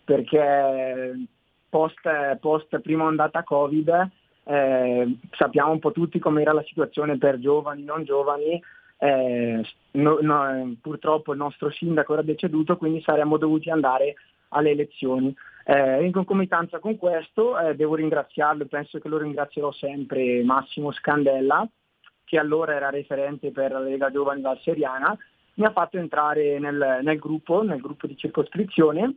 perché 0.04 1.26
post, 1.68 2.36
post 2.38 2.78
prima 2.78 3.02
ondata 3.02 3.42
Covid 3.42 4.10
eh, 4.44 5.18
sappiamo 5.32 5.72
un 5.72 5.80
po' 5.80 5.90
tutti 5.90 6.20
com'era 6.20 6.52
la 6.52 6.62
situazione 6.62 7.18
per 7.18 7.40
giovani, 7.40 7.82
non 7.82 8.04
giovani, 8.04 8.62
eh, 9.02 9.60
no, 9.92 10.18
no, 10.20 10.76
purtroppo 10.80 11.32
il 11.32 11.38
nostro 11.38 11.70
sindaco 11.70 12.12
era 12.12 12.22
deceduto, 12.22 12.76
quindi 12.76 13.02
saremmo 13.02 13.36
dovuti 13.36 13.68
andare 13.68 14.14
alle 14.50 14.70
elezioni. 14.70 15.34
Eh, 15.64 16.04
in 16.04 16.12
concomitanza 16.12 16.78
con 16.78 16.96
questo 16.96 17.58
eh, 17.58 17.74
devo 17.74 17.96
ringraziarlo, 17.96 18.66
penso 18.66 19.00
che 19.00 19.08
lo 19.08 19.18
ringrazierò 19.18 19.72
sempre, 19.72 20.44
Massimo 20.44 20.92
Scandella, 20.92 21.68
che 22.24 22.38
allora 22.38 22.74
era 22.74 22.90
referente 22.90 23.50
per 23.50 23.72
la 23.72 23.80
Lega 23.80 24.08
Giovani 24.12 24.40
Valseriana, 24.40 25.18
mi 25.54 25.64
ha 25.64 25.72
fatto 25.72 25.98
entrare 25.98 26.60
nel, 26.60 27.00
nel, 27.02 27.18
gruppo, 27.18 27.62
nel 27.62 27.80
gruppo 27.80 28.06
di 28.06 28.16
circoscrizione 28.16 29.16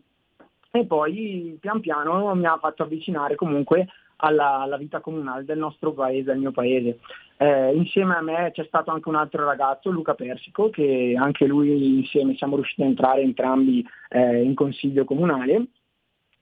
e 0.71 0.85
poi 0.85 1.57
pian 1.61 1.79
piano 1.79 2.33
mi 2.33 2.47
ha 2.47 2.57
fatto 2.57 2.81
avvicinare 2.81 3.35
comunque 3.35 3.87
alla, 4.25 4.59
alla 4.59 4.77
vita 4.77 4.99
comunale 4.99 5.45
del 5.45 5.57
nostro 5.57 5.93
paese, 5.93 6.23
del 6.23 6.39
mio 6.39 6.51
paese. 6.51 6.99
Eh, 7.37 7.75
insieme 7.75 8.15
a 8.15 8.21
me 8.21 8.51
c'è 8.53 8.65
stato 8.65 8.91
anche 8.91 9.09
un 9.09 9.15
altro 9.15 9.45
ragazzo, 9.45 9.91
Luca 9.91 10.15
Persico, 10.15 10.69
che 10.69 11.15
anche 11.17 11.45
lui 11.45 11.99
insieme 11.99 12.35
siamo 12.35 12.55
riusciti 12.55 12.81
a 12.81 12.85
entrare 12.85 13.21
entrambi 13.21 13.85
eh, 14.09 14.41
in 14.41 14.55
consiglio 14.55 15.05
comunale. 15.05 15.67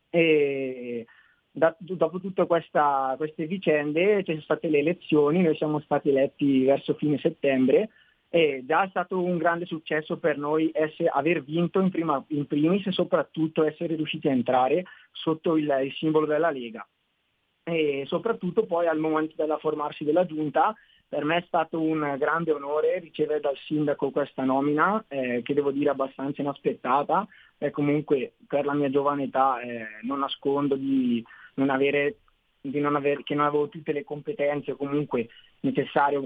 E 0.10 1.06
da, 1.52 1.76
dopo 1.78 2.20
tutte 2.20 2.46
queste 2.48 3.46
vicende 3.46 4.24
ci 4.24 4.32
sono 4.32 4.42
state 4.42 4.70
le 4.70 4.80
elezioni, 4.80 5.42
noi 5.42 5.56
siamo 5.56 5.80
stati 5.80 6.10
eletti 6.10 6.64
verso 6.64 6.94
fine 6.94 7.18
settembre 7.18 7.90
e 8.30 8.64
già 8.66 8.84
è 8.84 8.90
stato 8.90 9.22
un 9.22 9.38
grande 9.38 9.66
successo 9.66 10.18
per 10.18 10.38
noi 10.38 10.72
essere, 10.74 11.10
aver 11.10 11.44
vinto 11.44 11.80
in, 11.80 11.92
prima, 11.92 12.24
in 12.30 12.48
primis 12.48 12.88
e 12.88 12.92
soprattutto 12.92 13.64
essere 13.64 13.96
riusciti 13.96 14.28
a 14.28 14.32
entrare 14.32 14.86
sotto 15.12 15.58
il, 15.58 15.72
il 15.84 15.94
simbolo 15.94 16.26
della 16.26 16.50
Lega 16.50 16.88
e 17.64 18.04
soprattutto 18.08 18.66
poi 18.66 18.88
al 18.88 19.00
momento 19.00 19.36
della 19.38 19.58
formarsi 19.58 20.04
della 20.04 20.26
giunta 20.26 20.76
per 21.14 21.26
me 21.26 21.38
è 21.38 21.44
stato 21.46 21.80
un 21.80 22.16
grande 22.18 22.52
onore 22.52 22.98
ricevere 22.98 23.40
dal 23.40 23.56
sindaco 23.68 24.10
questa 24.10 24.44
nomina 24.44 25.06
eh, 25.08 25.42
che 25.44 25.54
devo 25.54 25.70
dire 25.70 25.92
abbastanza 25.92 26.42
inaspettata. 26.42 27.28
E 27.60 27.70
comunque 27.70 28.34
per 28.48 28.66
la 28.66 28.74
mia 28.74 28.90
giovane 28.90 29.26
età 29.26 29.62
eh, 29.62 29.86
non 30.02 30.20
nascondo 30.20 30.76
di 30.76 31.24
non 31.54 31.70
avere 31.70 32.18
non 32.62 32.96
aver, 32.96 33.24
che 33.24 33.36
non 33.36 33.46
avevo 33.46 33.70
tutte 33.70 33.92
le 33.92 34.04
competenze 34.04 34.76
comunque 34.76 35.28
necessarie 35.60 36.20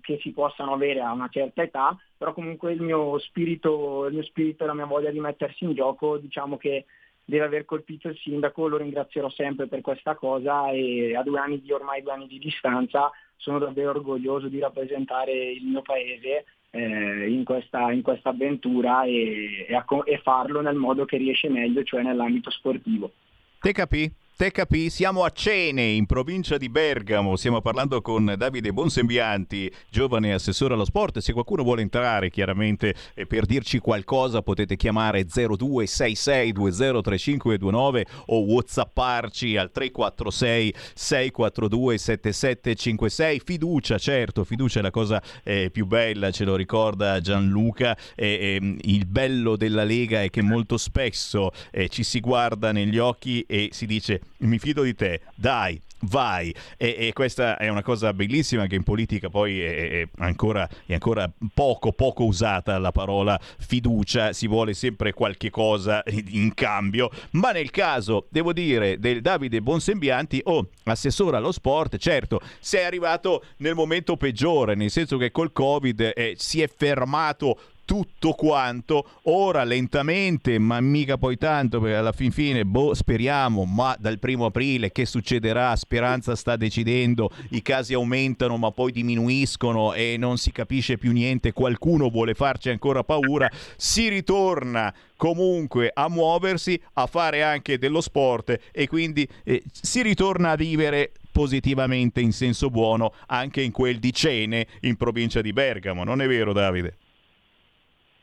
che 0.00 0.18
si 0.22 0.30
possano 0.32 0.72
avere 0.72 1.00
a 1.00 1.12
una 1.12 1.28
certa 1.28 1.62
età, 1.62 1.96
però 2.16 2.32
comunque 2.32 2.72
il 2.72 2.80
mio 2.80 3.18
spirito, 3.18 4.06
il 4.06 4.14
mio 4.14 4.22
spirito 4.22 4.64
e 4.64 4.66
la 4.68 4.74
mia 4.74 4.86
voglia 4.86 5.10
di 5.10 5.20
mettersi 5.20 5.64
in 5.64 5.74
gioco 5.74 6.16
diciamo 6.16 6.56
che 6.56 6.86
deve 7.30 7.44
aver 7.44 7.64
colpito 7.64 8.08
il 8.08 8.18
sindaco, 8.18 8.68
lo 8.68 8.76
ringrazierò 8.76 9.30
sempre 9.30 9.66
per 9.66 9.80
questa 9.80 10.14
cosa 10.14 10.70
e 10.70 11.16
a 11.16 11.22
due 11.22 11.38
anni 11.38 11.62
di 11.62 11.72
ormai 11.72 12.02
due 12.02 12.12
anni 12.12 12.26
di 12.26 12.38
distanza 12.38 13.10
sono 13.36 13.58
davvero 13.58 13.90
orgoglioso 13.90 14.48
di 14.48 14.58
rappresentare 14.58 15.32
il 15.32 15.64
mio 15.64 15.80
paese 15.80 16.44
eh, 16.70 17.30
in, 17.30 17.42
questa, 17.44 17.90
in, 17.92 18.02
questa, 18.02 18.28
avventura 18.30 19.04
e, 19.04 19.66
e, 19.66 19.74
a, 19.74 19.84
e 20.04 20.18
farlo 20.18 20.60
nel 20.60 20.76
modo 20.76 21.06
che 21.06 21.16
riesce 21.16 21.48
meglio, 21.48 21.82
cioè 21.82 22.02
nell'ambito 22.02 22.50
sportivo. 22.50 23.12
Te 23.60 23.72
capì? 23.72 24.10
Te 24.40 24.52
capì? 24.52 24.88
Siamo 24.88 25.24
a 25.24 25.28
Cene, 25.28 25.82
in 25.82 26.06
provincia 26.06 26.56
di 26.56 26.70
Bergamo. 26.70 27.36
Stiamo 27.36 27.60
parlando 27.60 28.00
con 28.00 28.36
Davide 28.38 28.72
Bonsembianti, 28.72 29.70
giovane 29.90 30.32
assessore 30.32 30.72
allo 30.72 30.86
sport. 30.86 31.18
Se 31.18 31.34
qualcuno 31.34 31.62
vuole 31.62 31.82
entrare, 31.82 32.30
chiaramente, 32.30 32.94
eh, 33.12 33.26
per 33.26 33.44
dirci 33.44 33.80
qualcosa, 33.80 34.40
potete 34.40 34.76
chiamare 34.76 35.26
0266203529 35.26 38.02
o 38.28 38.40
whatsapparci 38.44 39.58
al 39.58 39.70
346 39.70 40.74
642 40.94 41.98
7756. 41.98 43.42
Fiducia, 43.44 43.98
certo, 43.98 44.44
fiducia 44.44 44.78
è 44.78 44.82
la 44.82 44.90
cosa 44.90 45.22
eh, 45.44 45.68
più 45.70 45.84
bella, 45.84 46.30
ce 46.30 46.44
lo 46.44 46.56
ricorda 46.56 47.20
Gianluca. 47.20 47.94
Eh, 48.16 48.54
ehm, 48.54 48.78
il 48.84 49.04
bello 49.04 49.56
della 49.56 49.84
Lega 49.84 50.22
è 50.22 50.30
che 50.30 50.40
molto 50.40 50.78
spesso 50.78 51.50
eh, 51.70 51.90
ci 51.90 52.02
si 52.02 52.20
guarda 52.20 52.72
negli 52.72 52.96
occhi 52.96 53.42
e 53.42 53.68
si 53.72 53.84
dice 53.84 54.22
mi 54.38 54.58
fido 54.58 54.82
di 54.82 54.94
te, 54.94 55.20
dai, 55.34 55.80
vai. 56.00 56.54
E, 56.76 56.96
e, 56.98 57.12
questa 57.12 57.56
è 57.56 57.68
una 57.68 57.82
cosa 57.82 58.12
bellissima 58.12 58.66
che 58.66 58.74
in 58.74 58.82
politica 58.82 59.28
poi 59.28 59.60
è, 59.60 59.90
è, 59.90 60.08
ancora, 60.18 60.68
è, 60.86 60.92
ancora, 60.92 61.30
poco, 61.52 61.92
poco 61.92 62.24
usata 62.24 62.78
la 62.78 62.92
parola 62.92 63.38
fiducia, 63.58 64.32
si 64.32 64.46
vuole 64.46 64.74
sempre 64.74 65.12
qualche 65.12 65.50
cosa 65.50 66.02
in 66.28 66.54
cambio, 66.54 67.10
ma 67.32 67.50
nel 67.50 67.70
caso, 67.70 68.26
devo 68.30 68.52
dire, 68.52 68.98
del 68.98 69.20
Davide 69.20 69.60
Bonsembianti 69.60 70.40
o 70.44 70.56
oh, 70.56 70.68
assessore 70.84 71.36
allo 71.36 71.52
sport, 71.52 71.96
certo, 71.98 72.40
sei 72.58 72.84
arrivato 72.84 73.44
nel 73.58 73.74
momento 73.74 74.16
peggiore, 74.16 74.74
nel 74.74 74.90
senso 74.90 75.16
che 75.16 75.30
col 75.30 75.52
Covid 75.52 76.12
eh, 76.14 76.34
si 76.36 76.62
è 76.62 76.68
fermato 76.74 77.58
tutto 77.90 78.34
quanto. 78.34 79.04
Ora 79.22 79.64
lentamente, 79.64 80.60
ma 80.60 80.80
mica 80.80 81.18
poi 81.18 81.36
tanto, 81.36 81.80
perché 81.80 81.96
alla 81.96 82.12
fin 82.12 82.30
fine, 82.30 82.64
boh, 82.64 82.94
speriamo, 82.94 83.64
ma 83.64 83.96
dal 83.98 84.20
primo 84.20 84.44
aprile 84.44 84.92
che 84.92 85.04
succederà? 85.04 85.74
Speranza 85.74 86.36
sta 86.36 86.54
decidendo, 86.54 87.32
i 87.48 87.62
casi 87.62 87.92
aumentano 87.92 88.58
ma 88.58 88.70
poi 88.70 88.92
diminuiscono 88.92 89.92
e 89.92 90.14
non 90.16 90.36
si 90.36 90.52
capisce 90.52 90.98
più 90.98 91.10
niente, 91.10 91.52
qualcuno 91.52 92.10
vuole 92.10 92.34
farci 92.34 92.70
ancora 92.70 93.02
paura, 93.02 93.50
si 93.76 94.08
ritorna 94.08 94.94
comunque 95.16 95.90
a 95.92 96.08
muoversi, 96.08 96.80
a 96.92 97.06
fare 97.06 97.42
anche 97.42 97.76
dello 97.76 98.00
sport 98.00 98.56
e 98.70 98.86
quindi 98.86 99.26
eh, 99.42 99.64
si 99.72 100.00
ritorna 100.02 100.52
a 100.52 100.56
vivere 100.56 101.10
positivamente 101.32 102.20
in 102.20 102.30
senso 102.30 102.70
buono 102.70 103.12
anche 103.26 103.62
in 103.62 103.72
quel 103.72 103.98
di 103.98 104.12
Cene 104.12 104.68
in 104.82 104.94
provincia 104.94 105.40
di 105.40 105.52
Bergamo, 105.52 106.04
non 106.04 106.22
è 106.22 106.28
vero 106.28 106.52
Davide? 106.52 106.99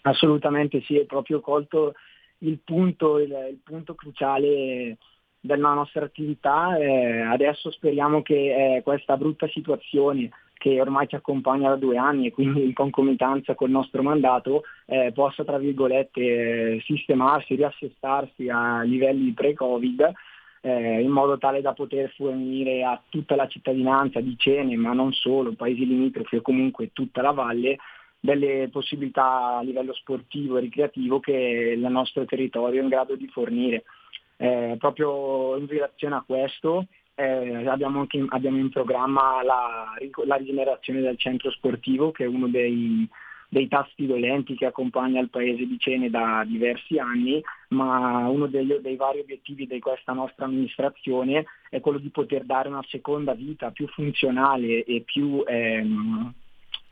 Assolutamente 0.08 0.82
sì, 0.82 0.98
è 0.98 1.06
proprio 1.06 1.42
colto 1.42 1.94
il 2.40 2.60
punto, 2.64 3.20
il, 3.20 3.32
il 3.50 3.60
punto 3.64 3.94
cruciale 3.94 4.98
della 5.40 5.74
nostra 5.74 6.06
attività. 6.06 6.78
Eh, 6.78 7.22
adesso 7.22 7.72
speriamo 7.72 8.22
che 8.22 8.76
eh, 8.78 8.84
questa 8.84 9.18
brutta 9.18 9.48
situazione 9.50 10.30
che 10.54 10.80
ormai 10.82 11.08
ci 11.08 11.16
accompagna 11.16 11.70
da 11.70 11.76
due 11.76 11.98
anni 11.98 12.28
e 12.28 12.32
quindi 12.32 12.64
in 12.64 12.74
concomitanza 12.74 13.54
col 13.54 13.70
nostro 13.70 14.02
mandato 14.02 14.64
eh, 14.86 15.12
possa 15.14 15.44
tra 15.44 15.58
virgolette 15.58 16.82
sistemarsi, 16.82 17.56
riassestarsi 17.56 18.50
a 18.50 18.82
livelli 18.82 19.34
pre-Covid 19.34 20.12
eh, 20.62 21.02
in 21.02 21.12
modo 21.12 21.38
tale 21.38 21.62
da 21.62 21.74
poter 21.74 22.12
fornire 22.16 22.84
a 22.84 23.00
tutta 23.08 23.36
la 23.36 23.48
cittadinanza 23.48 24.20
di 24.20 24.36
Cene, 24.38 24.76
ma 24.76 24.94
non 24.94 25.14
solo, 25.14 25.54
paesi 25.54 25.86
limitrofi 25.86 26.38
o 26.38 26.42
comunque 26.42 26.92
tutta 26.92 27.22
la 27.22 27.32
valle, 27.32 27.78
delle 28.28 28.68
possibilità 28.70 29.58
a 29.58 29.62
livello 29.62 29.94
sportivo 29.94 30.58
e 30.58 30.62
ricreativo 30.62 31.22
che 31.22 31.32
il 31.78 31.80
nostro 31.80 32.26
territorio 32.26 32.82
è 32.82 32.84
in 32.84 32.90
grado 32.90 33.16
di 33.16 33.28
fornire. 33.30 33.84
Eh, 34.36 34.76
proprio 34.78 35.56
in 35.56 35.66
relazione 35.66 36.16
a 36.16 36.24
questo 36.28 36.88
eh, 37.16 37.66
abbiamo, 37.68 38.02
anche, 38.02 38.24
abbiamo, 38.28 38.58
in 38.58 38.70
programma 38.70 39.41
la, 39.44 39.94
la, 40.26 40.36
rigenerazione 40.36 40.99
del 40.99 41.18
centro 41.18 41.49
sportivo 41.52 42.12
che 42.12 42.26
è 42.26 42.28
uno 42.28 42.48
dei, 42.49 43.08
dei 43.48 43.70
tasti 43.70 44.06
dolenti 44.06 44.56
che 44.56 44.66
accompagna 44.66 45.22
il 45.22 45.30
paese 45.30 45.66
di 45.66 45.80
Cene 45.80 46.10
da 46.10 46.44
diversi 46.45 46.99
anni, 46.99 47.41
ma 47.70 48.28
uno 48.28 48.48
degli, 48.48 48.74
dei 48.74 48.98
vari 48.98 49.20
obiettivi 49.20 49.66
di 49.66 49.80
questa 49.80 50.12
nostra 50.12 50.45
amministrazione 50.45 51.45
è 51.70 51.80
quello 51.80 51.98
di 51.98 52.10
poter 52.10 52.44
dare 52.44 52.68
una 52.68 52.84
seconda 52.90 53.34
vita 53.34 53.72
più 53.72 53.88
funzionale 53.88 54.84
e 54.84 55.02
più 55.06 55.44
ehm, 55.48 56.34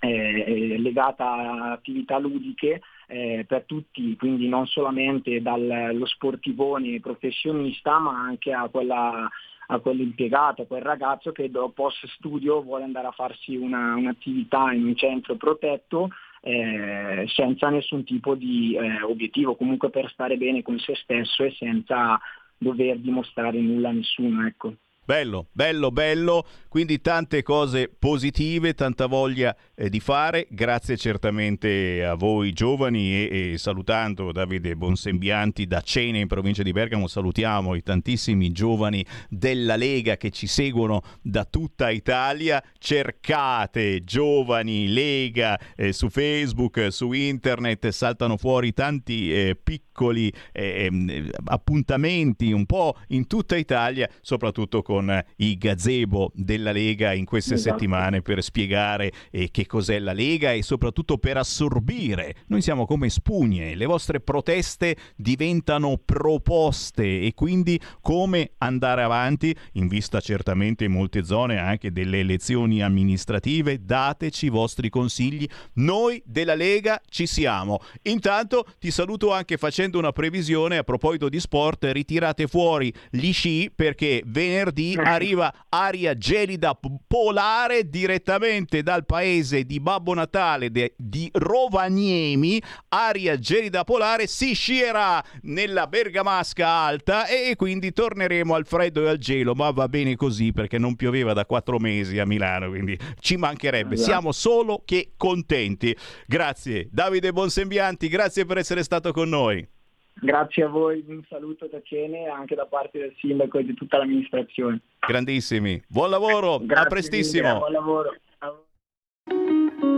eh, 0.07 0.77
legata 0.77 1.26
a 1.26 1.72
attività 1.72 2.18
ludiche 2.18 2.82
eh, 3.07 3.45
per 3.48 3.64
tutti, 3.65 4.15
quindi 4.15 4.48
non 4.48 4.65
solamente 4.68 5.41
dallo 5.41 6.06
sportivone 6.06 6.99
professionista 6.99 7.99
ma 7.99 8.19
anche 8.19 8.52
a 8.52 8.68
quella 8.69 9.30
a 9.68 9.80
quell'impiegato, 9.80 10.61
a 10.61 10.65
quel 10.65 10.82
ragazzo 10.82 11.32
che 11.32 11.49
dopo 11.49 11.90
studio 11.90 12.61
vuole 12.61 12.84
andare 12.84 13.07
a 13.07 13.11
farsi 13.11 13.56
una, 13.56 13.95
un'attività 13.95 14.72
in 14.72 14.86
un 14.86 14.95
centro 14.95 15.36
protetto 15.38 16.10
eh, 16.41 17.26
senza 17.27 17.69
nessun 17.69 18.03
tipo 18.03 18.36
di 18.36 18.76
eh, 18.76 19.02
obiettivo, 19.02 19.56
comunque 19.56 19.90
per 19.90 20.11
stare 20.11 20.38
bene 20.38 20.61
con 20.61 20.77
se 20.77 20.94
stesso 20.95 21.44
e 21.44 21.52
senza 21.57 22.19
dover 22.57 22.99
dimostrare 22.99 23.60
nulla 23.60 23.90
a 23.90 23.94
nessuno. 23.94 24.45
Ecco. 24.45 24.76
Bello, 25.06 25.49
bello, 25.52 25.91
bello, 25.91 26.48
quindi 26.68 26.99
tante 26.99 27.44
cose 27.44 27.90
positive, 27.90 28.73
tanta 28.73 29.06
voglia 29.06 29.56
eh, 29.76 29.88
di 29.88 29.99
fare, 29.99 30.48
grazie 30.49 30.98
certamente 30.98 32.03
a 32.03 32.15
voi 32.15 32.53
giovani 32.53 33.14
e, 33.14 33.52
e, 33.52 33.57
salutando 33.60 34.32
Davide 34.32 34.76
Bonsembianti 34.76 35.68
da 35.68 35.82
Cene 35.82 36.22
in 36.22 36.27
provincia 36.27 36.64
di 36.64 36.72
Bergamo, 36.72 37.06
salutiamo 37.06 37.76
i 37.76 37.84
tantissimi 37.84 38.52
giovani 38.52 39.06
della 39.30 39.76
Lega 39.76 40.18
che 40.18 40.32
ci 40.32 40.48
seguono 40.48 41.03
da 41.22 41.45
tutta 41.45 41.91
Italia, 41.91 42.64
cercate 42.80 44.03
giovani 44.03 44.91
Lega 44.91 45.56
eh, 45.76 45.94
su 45.94 46.10
Facebook, 46.10 46.88
su 46.91 47.11
internet, 47.11 47.90
saltano 47.90 48.38
fuori 48.38 48.73
tanti 48.73 49.32
eh, 49.32 49.56
piccoli 49.56 49.85
eh, 50.02 50.32
ehm, 50.52 51.30
appuntamenti 51.46 52.52
un 52.52 52.66
po' 52.66 52.96
in 53.10 53.28
tutta 53.28 53.56
Italia, 53.56 54.10
soprattutto 54.22 54.82
con 54.82 54.96
con 54.96 55.24
i 55.38 55.58
gazebo 55.58 56.32
della 56.34 56.72
Lega 56.72 57.12
in 57.14 57.26
queste 57.26 57.56
esatto. 57.56 57.74
settimane 57.74 58.22
per 58.22 58.42
spiegare 58.42 59.12
eh, 59.30 59.52
che 59.52 59.66
cos'è 59.66 60.00
la 60.00 60.14
Lega 60.14 60.54
e 60.54 60.64
soprattutto 60.64 61.18
per 61.18 61.36
assorbire. 61.38 62.36
Noi 62.48 62.62
siamo 62.62 62.86
come 62.86 63.10
spugne, 63.10 63.76
le 63.76 63.86
vostre 63.86 64.22
proteste 64.22 64.96
diventano 65.18 66.00
proposte 66.04 67.22
e 67.22 67.34
quindi 67.36 67.80
come 68.02 68.52
andare 68.60 69.04
avanti 69.04 69.54
in 69.74 69.88
vista 69.88 70.22
certamente 70.22 70.86
in 70.86 70.94
molte 70.94 71.26
zone 71.26 71.58
anche 71.58 71.92
delle 71.92 72.20
elezioni 72.20 72.82
amministrative. 72.82 73.84
Dateci 73.84 74.46
i 74.46 74.50
vostri 74.50 74.90
consigli. 74.90 75.46
Noi 75.74 76.22
della 76.26 76.56
Lega 76.56 77.02
ci 77.10 77.28
siamo. 77.28 77.80
Intanto 78.04 78.66
ti 78.80 78.92
saluto 78.92 79.34
anche 79.34 79.58
facendo 79.86 79.98
una 79.99 80.12
previsione 80.12 80.78
a 80.78 80.84
proposito 80.84 81.30
di 81.30 81.40
sport. 81.40 81.86
Ritirate 81.86 82.48
fuori 82.48 82.94
gli 83.10 83.32
sci 83.32 83.72
perché 83.74 84.24
venerdì 84.26 84.98
arriva 84.98 85.53
aria 85.70 86.18
gelida 86.18 86.78
polare 87.07 87.90
direttamente 87.90 88.82
dal 88.82 89.06
paese 89.06 89.64
di 89.64 89.80
Babbo 89.80 90.14
Natale 90.14 90.72
de, 90.72 90.94
di 90.98 91.30
Rovaniemi, 91.32 92.62
aria 92.90 93.38
gelida 93.38 93.84
polare, 93.84 94.28
si 94.28 94.53
scierà 94.53 95.24
nella 95.44 95.88
Bergamasca 95.88 96.68
alta 96.68 97.28
e 97.28 97.56
quindi 97.56 97.91
torneremo 97.91 98.56
al 98.56 98.66
freddo 98.66 99.03
e 99.03 99.10
al 99.10 99.18
gelo, 99.18 99.53
ma 99.53 99.70
va 99.72 99.88
bene 99.88 100.16
così 100.16 100.52
perché 100.52 100.78
non 100.78 100.95
pioveva 100.95 101.34
da 101.34 101.45
quattro 101.45 101.78
mesi 101.78 102.18
a 102.20 102.26
Milano, 102.26 102.70
quindi 102.70 102.98
ci 103.20 103.38
mancherebbe, 103.38 103.95
esatto. 103.95 104.10
siamo 104.10 104.32
solo 104.32 104.82
che 104.86 105.14
contenti. 105.18 105.95
Grazie 106.26 106.88
Davide 106.91 107.32
Bonsembianti, 107.32 108.07
grazie 108.07 108.45
per 108.45 108.57
essere 108.57 108.84
stato 108.84 109.12
con 109.12 109.30
noi. 109.30 109.74
Grazie 110.22 110.64
a 110.64 110.68
voi, 110.70 111.04
un 111.08 111.22
saluto 111.28 111.68
da 111.68 111.82
Cene 111.84 112.28
anche 112.28 112.56
da 112.56 112.66
parte 112.66 113.00
del 113.00 113.14
sindaco 113.20 113.58
e 113.58 113.66
di 113.66 113.74
tutta 113.74 113.98
l'amministrazione. 113.98 114.82
Grandissimi, 115.00 115.82
buon 115.88 116.10
lavoro, 116.10 116.60
Grazie 116.60 116.86
a 116.86 116.88
prestissimo. 116.88 117.48
Mille, 117.48 117.60
buon 117.60 117.72
lavoro. 117.72 118.16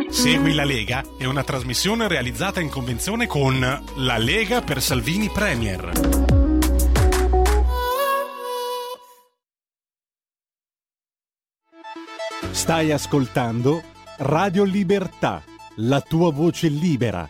Segui 0.09 0.53
la 0.55 0.63
Lega 0.63 1.03
è 1.19 1.25
una 1.25 1.43
trasmissione 1.43 2.07
realizzata 2.07 2.59
in 2.61 2.69
convenzione 2.69 3.27
con 3.27 3.59
La 3.59 4.17
Lega 4.17 4.61
per 4.61 4.81
Salvini 4.81 5.29
Premier. 5.29 5.91
Stai 12.51 12.91
ascoltando 12.91 13.83
Radio 14.19 14.63
Libertà, 14.63 15.43
la 15.75 16.01
tua 16.01 16.31
voce 16.31 16.69
libera, 16.69 17.29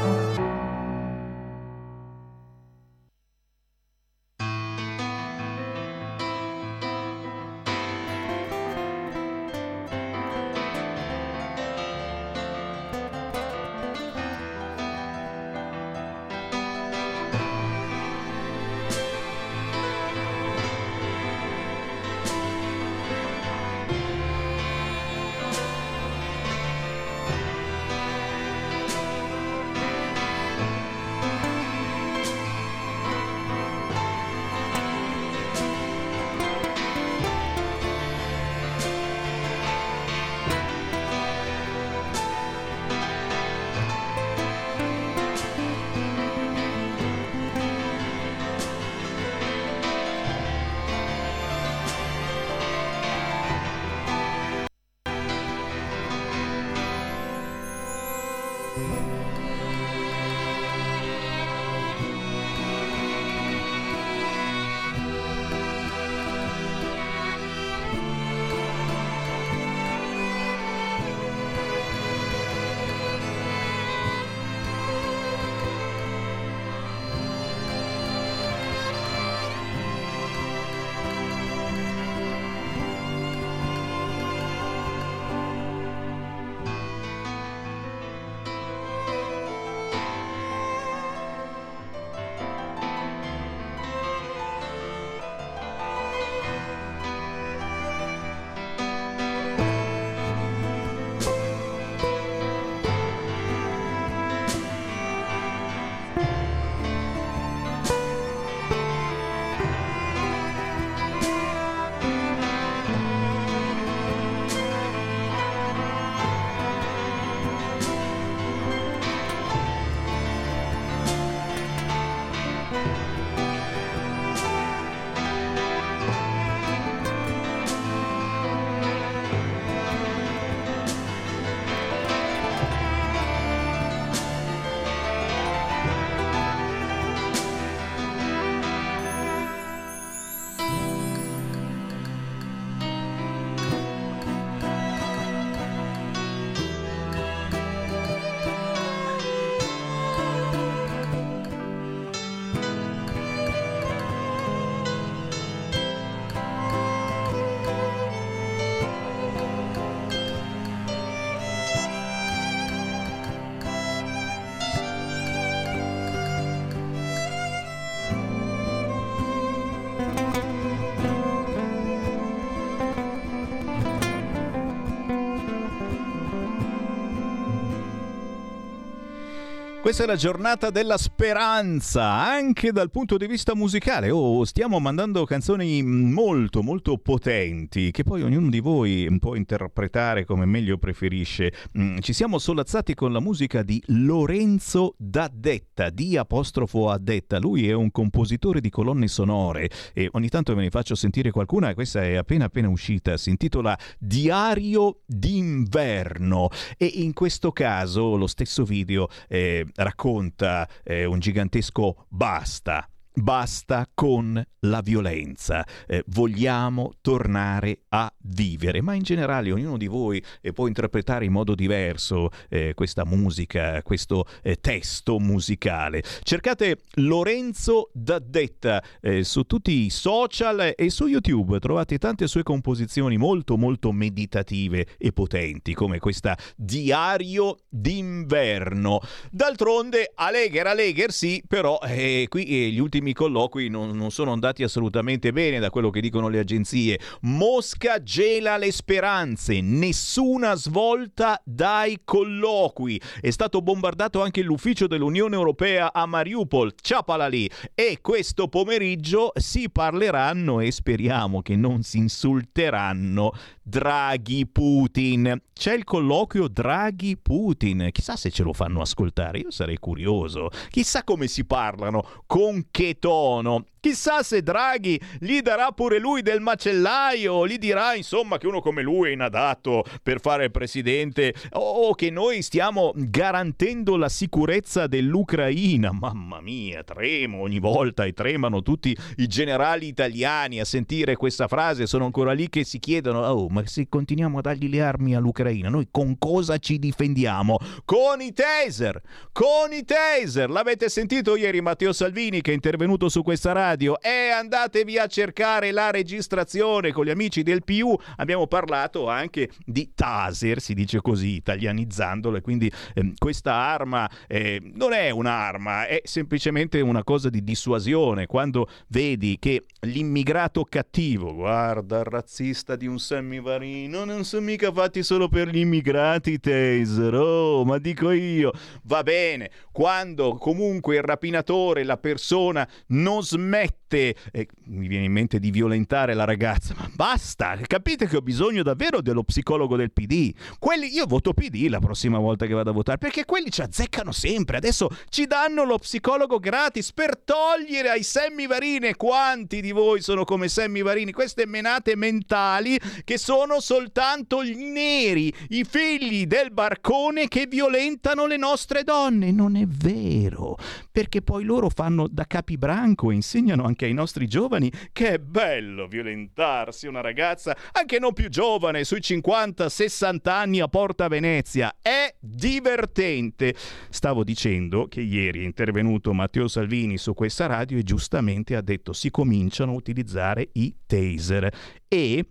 Questa 179.81 180.03
è 180.03 180.05
la 180.05 180.15
giornata 180.15 180.69
della 180.69 180.95
speranza, 180.95 182.03
anche 182.03 182.71
dal 182.71 182.91
punto 182.91 183.17
di 183.17 183.25
vista 183.25 183.55
musicale. 183.55 184.11
Oh, 184.11 184.45
stiamo 184.45 184.79
mandando 184.79 185.25
canzoni 185.25 185.81
molto, 185.81 186.61
molto 186.61 186.99
potenti, 186.99 187.89
che 187.89 188.03
poi 188.03 188.21
ognuno 188.21 188.51
di 188.51 188.59
voi 188.59 189.09
può 189.19 189.33
interpretare 189.33 190.23
come 190.23 190.45
meglio 190.45 190.77
preferisce. 190.77 191.51
Mm, 191.79 191.97
ci 191.97 192.13
siamo 192.13 192.37
solazzati 192.37 192.93
con 192.93 193.11
la 193.11 193.19
musica 193.19 193.63
di 193.63 193.81
Lorenzo 193.87 194.93
D'Addetta, 194.99 195.89
di 195.89 196.15
apostrofo 196.15 196.91
Addetta. 196.91 197.39
Lui 197.39 197.67
è 197.67 197.73
un 197.73 197.89
compositore 197.89 198.61
di 198.61 198.69
colonne 198.69 199.07
sonore 199.07 199.67
e 199.93 200.09
ogni 200.11 200.29
tanto 200.29 200.53
ve 200.53 200.61
ne 200.61 200.69
faccio 200.69 200.93
sentire 200.93 201.31
qualcuna. 201.31 201.73
Questa 201.73 202.03
è 202.03 202.17
appena 202.17 202.45
appena 202.45 202.69
uscita, 202.69 203.17
si 203.17 203.31
intitola 203.31 203.75
Diario 203.97 204.99
d'inverno 205.07 206.49
e 206.77 206.85
in 206.85 207.13
questo 207.13 207.51
caso 207.51 208.15
lo 208.15 208.27
stesso 208.27 208.63
video 208.63 209.09
eh, 209.27 209.65
racconta 209.75 210.67
eh, 210.83 211.05
un 211.05 211.19
gigantesco 211.19 212.05
basta 212.09 212.87
Basta 213.13 213.89
con 213.93 214.41
la 214.65 214.81
violenza, 214.81 215.65
eh, 215.87 216.03
vogliamo 216.07 216.93
tornare 217.01 217.81
a 217.89 218.11
vivere, 218.19 218.81
ma 218.81 218.93
in 218.93 219.01
generale 219.01 219.51
ognuno 219.51 219.77
di 219.77 219.87
voi 219.87 220.23
eh, 220.39 220.53
può 220.53 220.67
interpretare 220.67 221.25
in 221.25 221.31
modo 221.31 221.55
diverso 221.55 222.29
eh, 222.47 222.73
questa 222.73 223.03
musica, 223.03 223.81
questo 223.81 224.25
eh, 224.43 224.57
testo 224.61 225.19
musicale. 225.19 226.03
Cercate 226.23 226.81
Lorenzo 226.95 227.89
D'Addetta 227.91 228.83
eh, 229.01 229.23
su 229.23 229.43
tutti 229.43 229.85
i 229.85 229.89
social 229.89 230.73
e 230.75 230.89
su 230.89 231.07
YouTube, 231.07 231.59
trovate 231.59 231.97
tante 231.97 232.27
sue 232.27 232.43
composizioni 232.43 233.17
molto 233.17 233.57
molto 233.57 233.91
meditative 233.91 234.87
e 234.97 235.11
potenti, 235.11 235.73
come 235.73 235.99
questa 235.99 236.37
Diario 236.55 237.57
d'inverno. 237.67 239.01
D'altronde, 239.31 240.11
Alegher, 240.15 240.67
Alegher 240.67 241.11
sì, 241.11 241.43
però 241.45 241.79
eh, 241.83 242.27
qui 242.29 242.45
gli 242.71 242.79
ultimi 242.79 243.00
ultimi 243.01 243.13
colloqui 243.13 243.67
non, 243.67 243.95
non, 243.95 244.11
sono 244.11 244.31
andati 244.31 244.63
assolutamente 244.63 245.31
bene 245.31 245.59
da 245.59 245.69
quello 245.71 245.89
che 245.89 246.01
dicono 246.01 246.29
le 246.29 246.39
agenzie. 246.39 246.99
Mosca 247.21 248.01
gela 248.01 248.57
le 248.57 248.71
speranze, 248.71 249.59
nessuna 249.61 250.55
svolta 250.55 251.41
dai 251.43 252.01
colloqui. 252.05 253.01
È 253.19 253.29
stato 253.31 253.61
bombardato 253.61 254.21
anche 254.21 254.43
l'ufficio 254.43 254.85
dell'Unione 254.87 255.35
Europea 255.35 255.91
a 255.91 256.05
Mariupol, 256.05 256.73
ciapala 256.79 257.27
lì. 257.27 257.49
E 257.73 257.97
questo 258.01 258.47
pomeriggio 258.47 259.31
si 259.35 259.69
parleranno 259.69 260.59
e 260.59 260.71
speriamo 260.71 261.41
che 261.41 261.55
non 261.55 261.81
si 261.81 261.97
insulteranno 261.97 263.33
Draghi-Putin. 263.63 265.41
C'è 265.53 265.73
il 265.73 265.83
colloquio 265.83 266.47
Draghi-Putin. 266.47 267.89
Chissà 267.91 268.15
se 268.15 268.31
ce 268.31 268.43
lo 268.43 268.53
fanno 268.53 268.81
ascoltare, 268.81 269.39
io 269.39 269.51
sarei 269.51 269.77
curioso. 269.77 270.49
Chissà 270.69 271.03
come 271.03 271.27
si 271.27 271.45
parlano, 271.45 272.03
con 272.25 272.67
che 272.71 272.97
tono. 272.99 273.65
Chissà 273.81 274.21
se 274.21 274.43
Draghi 274.43 275.01
gli 275.17 275.41
darà 275.41 275.71
pure 275.71 275.97
lui 275.97 276.21
del 276.21 276.39
macellaio, 276.39 277.47
gli 277.47 277.57
dirà 277.57 277.95
insomma 277.95 278.37
che 278.37 278.45
uno 278.45 278.61
come 278.61 278.83
lui 278.83 279.09
è 279.09 279.11
inadatto 279.11 279.83
per 280.03 280.21
fare 280.21 280.43
il 280.43 280.51
presidente 280.51 281.33
o 281.53 281.95
che 281.95 282.11
noi 282.11 282.43
stiamo 282.43 282.91
garantendo 282.95 283.97
la 283.97 284.07
sicurezza 284.07 284.85
dell'Ucraina. 284.85 285.91
Mamma 285.91 286.41
mia, 286.41 286.83
tremo 286.83 287.39
ogni 287.39 287.57
volta 287.57 288.05
e 288.05 288.13
tremano 288.13 288.61
tutti 288.61 288.95
i 289.15 289.25
generali 289.25 289.87
italiani 289.87 290.59
a 290.59 290.65
sentire 290.65 291.15
questa 291.15 291.47
frase, 291.47 291.87
sono 291.87 292.05
ancora 292.05 292.33
lì 292.33 292.49
che 292.49 292.63
si 292.63 292.77
chiedono 292.77 293.25
"Oh, 293.25 293.49
ma 293.49 293.65
se 293.65 293.89
continuiamo 293.89 294.37
a 294.37 294.41
dargli 294.41 294.69
le 294.69 294.83
armi 294.83 295.15
all'Ucraina, 295.15 295.69
noi 295.69 295.87
con 295.89 296.19
cosa 296.19 296.59
ci 296.59 296.77
difendiamo?" 296.77 297.57
Con 297.83 298.21
i 298.21 298.31
taser! 298.31 299.01
Con 299.31 299.73
i 299.73 299.83
taser! 299.83 300.51
L'avete 300.51 300.87
sentito 300.87 301.35
ieri 301.35 301.61
Matteo 301.61 301.93
Salvini 301.93 302.41
che 302.41 302.51
è 302.51 302.53
intervenuto 302.53 303.09
su 303.09 303.23
questa 303.23 303.51
radio 303.53 303.69
radio 303.71 304.01
e 304.01 304.29
andatevi 304.29 304.97
a 304.97 305.07
cercare 305.07 305.71
la 305.71 305.91
registrazione 305.91 306.91
con 306.91 307.05
gli 307.05 307.09
amici 307.09 307.41
del 307.41 307.63
PU. 307.63 307.97
Abbiamo 308.17 308.47
parlato 308.47 309.07
anche 309.07 309.49
di 309.65 309.91
taser, 309.95 310.59
si 310.59 310.73
dice 310.73 311.01
così, 311.01 311.35
italianizzandolo, 311.35 312.37
e 312.37 312.41
quindi 312.41 312.71
eh, 312.93 313.13
questa 313.17 313.53
arma 313.53 314.09
eh, 314.27 314.59
non 314.73 314.91
è 314.91 315.09
un'arma, 315.09 315.87
è 315.87 316.01
semplicemente 316.03 316.81
una 316.81 317.03
cosa 317.03 317.29
di 317.29 317.43
dissuasione. 317.43 318.25
Quando 318.25 318.67
vedi 318.87 319.37
che 319.39 319.63
l'immigrato 319.81 320.65
cattivo, 320.65 321.33
guarda 321.33 321.99
il 321.99 322.05
razzista 322.05 322.75
di 322.75 322.87
un 322.87 322.99
semivarino, 322.99 324.03
non 324.03 324.25
sono 324.25 324.45
mica 324.45 324.71
fatti 324.71 325.01
solo 325.01 325.29
per 325.29 325.47
gli 325.47 325.59
immigrati 325.59 326.39
taser, 326.39 327.13
oh, 327.15 327.63
ma 327.63 327.77
dico 327.77 328.11
io, 328.11 328.51
va 328.83 329.01
bene, 329.03 329.49
quando 329.71 330.35
comunque 330.35 330.97
il 330.97 331.03
rapinatore, 331.03 331.83
la 331.83 331.97
persona 331.97 332.67
non 332.87 333.23
smette 333.23 333.59
smette, 333.61 334.15
eh, 334.31 334.47
mi 334.65 334.87
viene 334.87 335.05
in 335.05 335.11
mente 335.11 335.39
di 335.39 335.51
violentare 335.51 336.13
la 336.13 336.23
ragazza, 336.23 336.73
ma 336.77 336.89
basta, 336.93 337.57
capite 337.67 338.07
che 338.07 338.17
ho 338.17 338.21
bisogno 338.21 338.63
davvero 338.63 339.01
dello 339.01 339.23
psicologo 339.23 339.75
del 339.75 339.91
PD. 339.91 340.33
Quelli, 340.59 340.93
io 340.93 341.05
voto 341.05 341.33
PD 341.33 341.67
la 341.69 341.79
prossima 341.79 342.17
volta 342.17 342.45
che 342.45 342.53
vado 342.53 342.71
a 342.71 342.73
votare, 342.73 342.97
perché 342.97 343.25
quelli 343.25 343.51
ci 343.51 343.61
azzeccano 343.61 344.11
sempre. 344.11 344.57
Adesso 344.57 344.89
ci 345.09 345.27
danno 345.27 345.63
lo 345.63 345.77
psicologo 345.77 346.39
gratis 346.39 346.91
per 346.93 347.17
togliere 347.17 347.89
ai 347.89 348.03
semmivarine. 348.03 348.95
Quanti 348.95 349.61
di 349.61 349.71
voi 349.71 350.01
sono 350.01 350.23
come 350.23 350.47
semmivarini? 350.47 351.11
Queste 351.11 351.45
menate 351.45 351.95
mentali 351.95 352.79
che 353.03 353.17
sono 353.17 353.59
soltanto 353.59 354.43
gli 354.43 354.63
neri, 354.63 355.33
i 355.49 355.63
figli 355.63 356.25
del 356.25 356.51
barcone 356.51 357.27
che 357.27 357.45
violentano 357.47 358.25
le 358.25 358.37
nostre 358.37 358.83
donne. 358.83 359.31
Non 359.31 359.55
è 359.55 359.65
vero, 359.65 360.57
perché 360.91 361.21
poi 361.21 361.43
loro 361.43 361.69
fanno 361.69 362.07
da 362.07 362.25
capibranco, 362.25 363.11
insegnano 363.11 363.50
insegnano 363.51 363.63
anche 363.63 363.85
ai 363.85 363.93
nostri 363.93 364.27
giovani 364.27 364.71
che 364.91 365.13
è 365.13 365.19
bello 365.19 365.87
violentarsi 365.87 366.87
una 366.87 367.01
ragazza, 367.01 367.55
anche 367.73 367.99
non 367.99 368.13
più 368.13 368.29
giovane, 368.29 368.83
sui 368.83 368.99
50-60 368.99 370.29
anni 370.29 370.59
a 370.59 370.67
Porta 370.67 371.07
Venezia. 371.07 371.75
È 371.81 372.13
divertente. 372.19 373.53
Stavo 373.89 374.23
dicendo 374.23 374.87
che 374.87 375.01
ieri 375.01 375.41
è 375.41 375.45
intervenuto 375.45 376.13
Matteo 376.13 376.47
Salvini 376.47 376.97
su 376.97 377.13
questa 377.13 377.45
radio 377.45 377.77
e 377.77 377.83
giustamente 377.83 378.55
ha 378.55 378.61
detto 378.61 378.93
si 378.93 379.11
cominciano 379.11 379.71
a 379.71 379.75
utilizzare 379.75 380.49
i 380.53 380.73
taser 380.85 381.53
e 381.87 382.25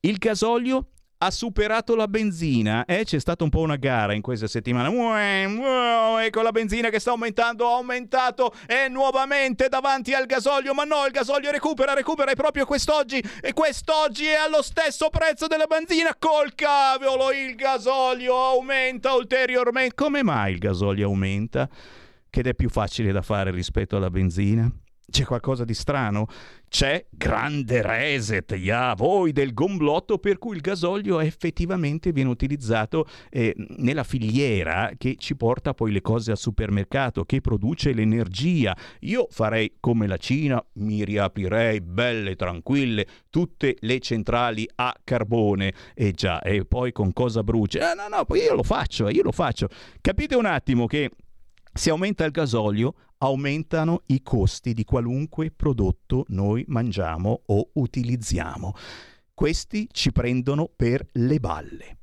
Il 0.00 0.16
gasolio 0.18 0.88
ha 1.18 1.30
superato 1.30 1.94
la 1.94 2.08
benzina. 2.08 2.84
Eh? 2.84 3.04
C'è 3.04 3.18
stata 3.18 3.44
un 3.44 3.50
po' 3.50 3.60
una 3.60 3.76
gara 3.76 4.12
in 4.12 4.20
questa 4.20 4.46
settimana. 4.46 6.22
Ecco 6.22 6.42
la 6.42 6.50
benzina 6.50 6.90
che 6.90 6.98
sta 6.98 7.10
aumentando, 7.10 7.66
ha 7.66 7.76
aumentato 7.76 8.52
e 8.66 8.88
nuovamente 8.88 9.68
davanti 9.68 10.12
al 10.12 10.26
gasolio. 10.26 10.74
Ma 10.74 10.84
no, 10.84 11.06
il 11.06 11.12
gasolio 11.12 11.50
recupera, 11.50 11.94
recupera 11.94 12.30
è 12.30 12.34
proprio 12.34 12.66
quest'oggi. 12.66 13.22
E 13.40 13.52
quest'oggi 13.54 14.26
è 14.26 14.34
allo 14.34 14.62
stesso 14.62 15.08
prezzo 15.08 15.46
della 15.46 15.66
benzina. 15.66 16.14
Col 16.18 16.54
cavolo, 16.54 17.32
il 17.32 17.54
gasolio 17.54 18.36
aumenta 18.36 19.14
ulteriormente. 19.14 19.94
Come 19.94 20.22
mai 20.22 20.52
il 20.52 20.58
gasolio 20.58 21.06
aumenta? 21.06 21.68
Che 22.28 22.40
è 22.40 22.54
più 22.54 22.68
facile 22.68 23.12
da 23.12 23.22
fare 23.22 23.50
rispetto 23.50 23.96
alla 23.96 24.10
benzina? 24.10 24.70
C'è 25.14 25.24
qualcosa 25.24 25.64
di 25.64 25.74
strano? 25.74 26.26
C'è 26.68 27.06
grande 27.08 27.82
reset, 27.82 28.50
yeah, 28.50 28.94
voi 28.96 29.30
del 29.30 29.54
gomblotto 29.54 30.18
per 30.18 30.38
cui 30.38 30.56
il 30.56 30.60
gasolio 30.60 31.20
effettivamente 31.20 32.10
viene 32.10 32.30
utilizzato 32.30 33.06
eh, 33.30 33.54
nella 33.76 34.02
filiera 34.02 34.90
che 34.98 35.14
ci 35.16 35.36
porta 35.36 35.72
poi 35.72 35.92
le 35.92 36.00
cose 36.00 36.32
al 36.32 36.36
supermercato, 36.36 37.24
che 37.24 37.40
produce 37.40 37.92
l'energia. 37.92 38.76
Io 39.02 39.28
farei 39.30 39.76
come 39.78 40.08
la 40.08 40.16
Cina, 40.16 40.60
mi 40.78 41.04
riaprirei 41.04 41.80
belle, 41.80 42.34
tranquille, 42.34 43.06
tutte 43.30 43.76
le 43.78 44.00
centrali 44.00 44.68
a 44.74 44.92
carbone. 45.04 45.72
E 45.94 46.10
già, 46.10 46.42
e 46.42 46.64
poi 46.64 46.90
con 46.90 47.12
cosa 47.12 47.44
brucia? 47.44 47.92
Eh, 47.92 47.94
no, 47.94 48.08
no, 48.08 48.34
io 48.34 48.54
lo 48.56 48.64
faccio, 48.64 49.08
io 49.08 49.22
lo 49.22 49.30
faccio. 49.30 49.68
Capite 50.00 50.34
un 50.34 50.46
attimo 50.46 50.86
che 50.86 51.08
se 51.74 51.90
aumenta 51.90 52.24
il 52.24 52.30
gasolio, 52.30 52.94
aumentano 53.18 54.02
i 54.06 54.22
costi 54.22 54.72
di 54.74 54.84
qualunque 54.84 55.50
prodotto 55.50 56.24
noi 56.28 56.64
mangiamo 56.68 57.42
o 57.46 57.70
utilizziamo. 57.72 58.72
Questi 59.34 59.88
ci 59.90 60.12
prendono 60.12 60.70
per 60.74 61.04
le 61.12 61.40
balle. 61.40 61.98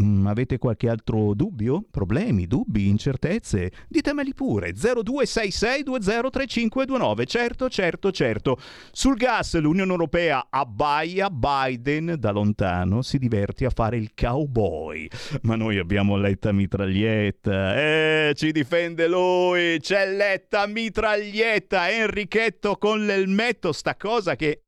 Mm, 0.00 0.26
avete 0.26 0.58
qualche 0.58 0.88
altro 0.88 1.32
dubbio? 1.34 1.84
Problemi, 1.90 2.46
dubbi, 2.46 2.88
incertezze? 2.88 3.70
Ditemeli 3.88 4.32
pure. 4.34 4.72
0266203529. 4.72 7.26
Certo, 7.26 7.68
certo, 7.68 8.10
certo. 8.10 8.58
Sul 8.90 9.14
gas 9.16 9.56
l'Unione 9.58 9.92
Europea 9.92 10.48
abbaia, 10.50 11.30
Biden 11.30 12.16
da 12.18 12.32
lontano 12.32 13.02
si 13.02 13.18
diverte 13.18 13.66
a 13.66 13.70
fare 13.70 13.96
il 13.96 14.10
cowboy. 14.14 15.08
Ma 15.42 15.54
noi 15.54 15.78
abbiamo 15.78 16.16
Letta 16.16 16.50
Mitraglietta. 16.50 17.76
Eh, 17.76 18.32
ci 18.34 18.50
difende 18.50 19.06
lui. 19.06 19.78
C'è 19.78 20.12
Letta 20.12 20.66
Mitraglietta. 20.66 21.88
Enrichetto 21.90 22.74
con 22.76 23.06
l'elmetto. 23.06 23.70
Sta 23.72 23.94
cosa 23.96 24.34
che 24.34 24.62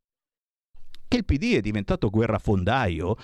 che 1.09 1.17
il 1.17 1.25
PD 1.25 1.55
è 1.55 1.61
diventato 1.61 2.11
guerrafondaio 2.11 3.17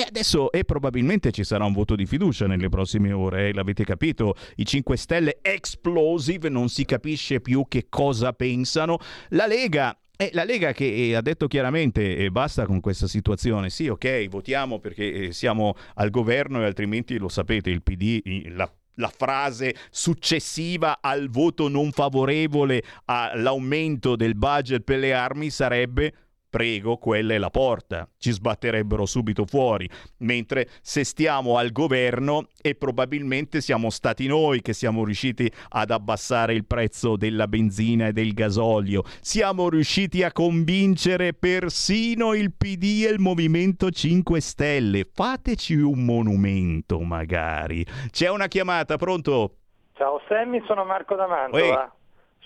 E 0.00 0.06
adesso 0.08 0.50
e 0.50 0.64
probabilmente 0.64 1.30
ci 1.30 1.44
sarà 1.44 1.66
un 1.66 1.74
voto 1.74 1.94
di 1.94 2.06
fiducia 2.06 2.46
nelle 2.46 2.70
prossime 2.70 3.12
ore, 3.12 3.48
eh, 3.48 3.52
l'avete 3.52 3.84
capito? 3.84 4.34
I 4.56 4.64
5 4.64 4.96
Stelle 4.96 5.38
explosive, 5.42 6.48
non 6.48 6.70
si 6.70 6.86
capisce 6.86 7.42
più 7.42 7.66
che 7.68 7.88
cosa 7.90 8.32
pensano. 8.32 8.96
La 9.28 9.46
Lega 9.46 9.94
è 10.16 10.30
la 10.32 10.44
Lega 10.44 10.72
che 10.72 10.86
eh, 10.86 11.14
ha 11.14 11.20
detto 11.20 11.48
chiaramente 11.48 12.16
eh, 12.16 12.30
basta 12.30 12.64
con 12.64 12.80
questa 12.80 13.06
situazione, 13.06 13.68
sì 13.68 13.88
ok 13.88 14.28
votiamo 14.28 14.78
perché 14.78 15.12
eh, 15.12 15.32
siamo 15.32 15.74
al 15.96 16.08
governo 16.08 16.62
e 16.62 16.64
altrimenti 16.64 17.18
lo 17.18 17.28
sapete 17.28 17.68
il 17.68 17.82
PD, 17.82 18.46
la 18.54 18.72
la 18.94 19.12
frase 19.14 19.74
successiva 19.90 20.98
al 21.00 21.30
voto 21.30 21.68
non 21.68 21.90
favorevole 21.90 22.82
all'aumento 23.06 24.14
del 24.14 24.34
budget 24.34 24.82
per 24.82 24.98
le 24.98 25.14
armi 25.14 25.48
sarebbe 25.48 26.12
prego, 26.50 26.96
quella 26.96 27.34
è 27.34 27.38
la 27.38 27.48
porta, 27.48 28.08
ci 28.18 28.32
sbatterebbero 28.32 29.06
subito 29.06 29.46
fuori, 29.46 29.88
mentre 30.18 30.68
se 30.82 31.04
stiamo 31.04 31.56
al 31.56 31.70
governo 31.70 32.48
e 32.60 32.74
probabilmente 32.74 33.60
siamo 33.60 33.88
stati 33.88 34.26
noi 34.26 34.60
che 34.60 34.72
siamo 34.72 35.04
riusciti 35.04 35.50
ad 35.70 35.90
abbassare 35.90 36.52
il 36.52 36.66
prezzo 36.66 37.16
della 37.16 37.46
benzina 37.46 38.08
e 38.08 38.12
del 38.12 38.34
gasolio, 38.34 39.04
siamo 39.20 39.68
riusciti 39.68 40.24
a 40.24 40.32
convincere 40.32 41.32
persino 41.32 42.34
il 42.34 42.52
PD 42.52 43.04
e 43.06 43.10
il 43.10 43.20
Movimento 43.20 43.90
5 43.90 44.40
Stelle, 44.40 45.08
fateci 45.10 45.74
un 45.76 46.04
monumento 46.04 47.00
magari. 47.00 47.86
C'è 48.10 48.28
una 48.28 48.48
chiamata, 48.48 48.96
pronto? 48.96 49.54
Ciao 49.94 50.20
Sammy, 50.26 50.60
sono 50.66 50.84
Marco 50.84 51.14
da 51.14 51.28
Mantova 51.28 51.94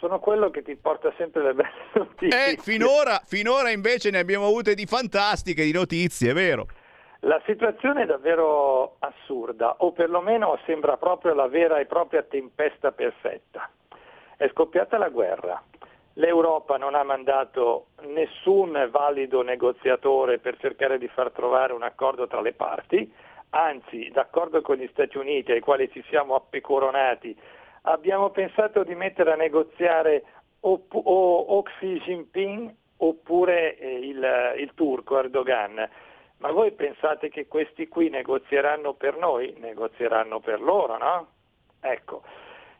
sono 0.04 0.18
quello 0.18 0.50
che 0.50 0.62
ti 0.62 0.76
porta 0.76 1.10
sempre 1.16 1.42
le 1.42 1.54
belle 1.54 1.70
notizie. 1.94 2.52
Eh, 2.52 2.56
finora, 2.58 3.22
finora 3.24 3.70
invece 3.70 4.10
ne 4.10 4.18
abbiamo 4.18 4.48
avute 4.48 4.74
di 4.74 4.84
fantastiche, 4.84 5.64
di 5.64 5.72
notizie, 5.72 6.32
è 6.32 6.34
vero? 6.34 6.66
La 7.20 7.40
situazione 7.46 8.02
è 8.02 8.06
davvero 8.06 8.96
assurda, 8.98 9.76
o 9.78 9.92
perlomeno 9.92 10.58
sembra 10.66 10.98
proprio 10.98 11.32
la 11.32 11.48
vera 11.48 11.78
e 11.78 11.86
propria 11.86 12.22
tempesta 12.22 12.92
perfetta. 12.92 13.70
È 14.36 14.46
scoppiata 14.48 14.98
la 14.98 15.08
guerra. 15.08 15.62
L'Europa 16.16 16.76
non 16.76 16.94
ha 16.94 17.02
mandato 17.02 17.86
nessun 18.02 18.88
valido 18.90 19.40
negoziatore 19.40 20.38
per 20.38 20.58
cercare 20.58 20.98
di 20.98 21.08
far 21.08 21.30
trovare 21.30 21.72
un 21.72 21.82
accordo 21.82 22.26
tra 22.26 22.42
le 22.42 22.52
parti, 22.52 23.10
anzi, 23.50 24.10
d'accordo 24.12 24.60
con 24.60 24.76
gli 24.76 24.88
Stati 24.92 25.16
Uniti, 25.16 25.52
ai 25.52 25.60
quali 25.60 25.90
ci 25.90 26.04
siamo 26.10 26.34
appecoronati, 26.34 27.34
abbiamo 27.86 28.30
pensato 28.30 28.84
di 28.84 28.94
mettere 28.94 29.32
a 29.32 29.36
negoziare 29.36 30.24
o, 30.60 30.86
o, 30.88 31.36
o 31.38 31.62
Xi 31.62 32.00
Jinping 32.00 32.74
oppure 32.98 33.76
eh, 33.76 33.98
il, 33.98 34.54
il 34.58 34.72
turco 34.74 35.18
Erdogan. 35.18 35.88
Ma 36.38 36.50
voi 36.50 36.72
pensate 36.72 37.28
che 37.28 37.46
questi 37.46 37.88
qui 37.88 38.08
negozieranno 38.08 38.94
per 38.94 39.16
noi? 39.16 39.54
Negozieranno 39.58 40.40
per 40.40 40.60
loro, 40.60 40.98
no? 40.98 41.28
Ecco, 41.80 42.22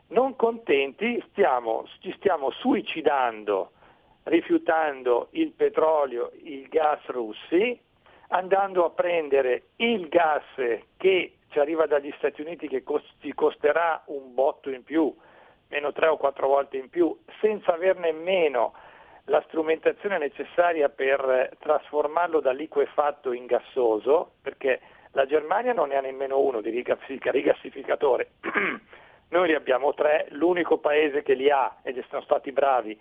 non 0.07 0.35
contenti 0.35 1.23
stiamo, 1.29 1.85
ci 1.99 2.13
stiamo 2.17 2.51
suicidando, 2.51 3.71
rifiutando 4.23 5.27
il 5.31 5.51
petrolio, 5.51 6.31
il 6.43 6.67
gas 6.67 7.03
russi, 7.07 7.79
andando 8.29 8.85
a 8.85 8.89
prendere 8.89 9.63
il 9.77 10.07
gas 10.07 10.43
che 10.97 11.37
ci 11.49 11.59
arriva 11.59 11.85
dagli 11.85 12.13
Stati 12.17 12.41
Uniti 12.41 12.67
che 12.67 12.83
ci 13.21 13.33
costerà 13.33 14.03
un 14.07 14.33
botto 14.33 14.69
in 14.69 14.83
più, 14.83 15.15
meno 15.69 15.91
tre 15.93 16.07
o 16.07 16.17
quattro 16.17 16.47
volte 16.47 16.77
in 16.77 16.89
più, 16.89 17.17
senza 17.39 17.73
aver 17.73 17.97
nemmeno 17.97 18.73
la 19.25 19.41
strumentazione 19.47 20.17
necessaria 20.17 20.89
per 20.89 21.51
trasformarlo 21.59 22.39
da 22.41 22.51
liquefatto 22.51 23.31
in 23.31 23.45
gassoso, 23.45 24.33
perché 24.41 24.81
la 25.11 25.25
Germania 25.25 25.73
non 25.73 25.87
ne 25.89 25.95
ha 25.95 26.01
nemmeno 26.01 26.39
uno 26.39 26.61
di 26.61 26.69
rigassificatore. 26.69 28.31
Noi 29.29 29.49
ne 29.49 29.55
abbiamo 29.55 29.93
tre, 29.93 30.27
l'unico 30.31 30.77
paese 30.77 31.23
che 31.23 31.33
li 31.33 31.49
ha, 31.49 31.77
ed 31.81 32.03
sono 32.09 32.21
stati 32.21 32.51
bravi, 32.51 32.99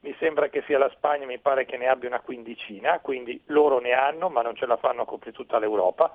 mi 0.00 0.14
sembra 0.18 0.48
che 0.48 0.62
sia 0.62 0.78
la 0.78 0.90
Spagna, 0.90 1.26
mi 1.26 1.38
pare 1.38 1.66
che 1.66 1.76
ne 1.76 1.86
abbia 1.86 2.08
una 2.08 2.20
quindicina, 2.20 3.00
quindi 3.00 3.40
loro 3.46 3.80
ne 3.80 3.92
hanno, 3.92 4.28
ma 4.30 4.40
non 4.40 4.54
ce 4.54 4.66
la 4.66 4.76
fanno 4.76 5.02
a 5.02 5.06
coprire 5.06 5.36
tutta 5.36 5.58
l'Europa. 5.58 6.14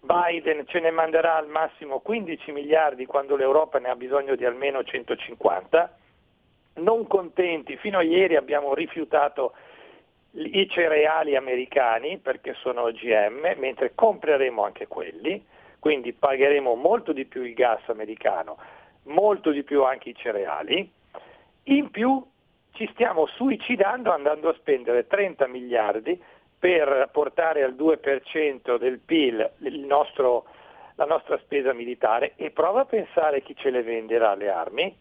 Biden 0.00 0.66
ce 0.66 0.80
ne 0.80 0.90
manderà 0.90 1.36
al 1.36 1.46
massimo 1.46 2.00
15 2.00 2.50
miliardi 2.50 3.06
quando 3.06 3.36
l'Europa 3.36 3.78
ne 3.78 3.88
ha 3.90 3.94
bisogno 3.94 4.34
di 4.34 4.44
almeno 4.44 4.82
150. 4.82 5.96
Non 6.74 7.06
contenti, 7.06 7.76
fino 7.76 7.98
a 7.98 8.02
ieri 8.02 8.34
abbiamo 8.34 8.74
rifiutato 8.74 9.52
i 10.32 10.68
cereali 10.68 11.36
americani 11.36 12.18
perché 12.18 12.54
sono 12.54 12.82
OGM, 12.82 13.54
mentre 13.58 13.94
compreremo 13.94 14.64
anche 14.64 14.88
quelli, 14.88 15.44
quindi 15.78 16.12
pagheremo 16.12 16.74
molto 16.74 17.12
di 17.12 17.24
più 17.24 17.42
il 17.42 17.54
gas 17.54 17.88
americano, 17.88 18.58
molto 19.04 19.50
di 19.50 19.62
più 19.62 19.84
anche 19.84 20.08
i 20.08 20.16
cereali. 20.16 20.90
In 21.64 21.90
più 21.90 22.24
ci 22.82 22.90
stiamo 22.94 23.26
suicidando 23.26 24.10
andando 24.10 24.48
a 24.48 24.54
spendere 24.54 25.06
30 25.06 25.46
miliardi 25.46 26.20
per 26.58 27.10
portare 27.12 27.62
al 27.62 27.74
2% 27.74 28.76
del 28.76 28.98
PIL 28.98 29.52
nostro, 29.86 30.46
la 30.96 31.04
nostra 31.04 31.38
spesa 31.38 31.72
militare 31.72 32.32
e 32.34 32.50
prova 32.50 32.80
a 32.80 32.84
pensare 32.84 33.42
chi 33.42 33.54
ce 33.54 33.70
le 33.70 33.84
venderà 33.84 34.34
le 34.34 34.50
armi. 34.50 34.96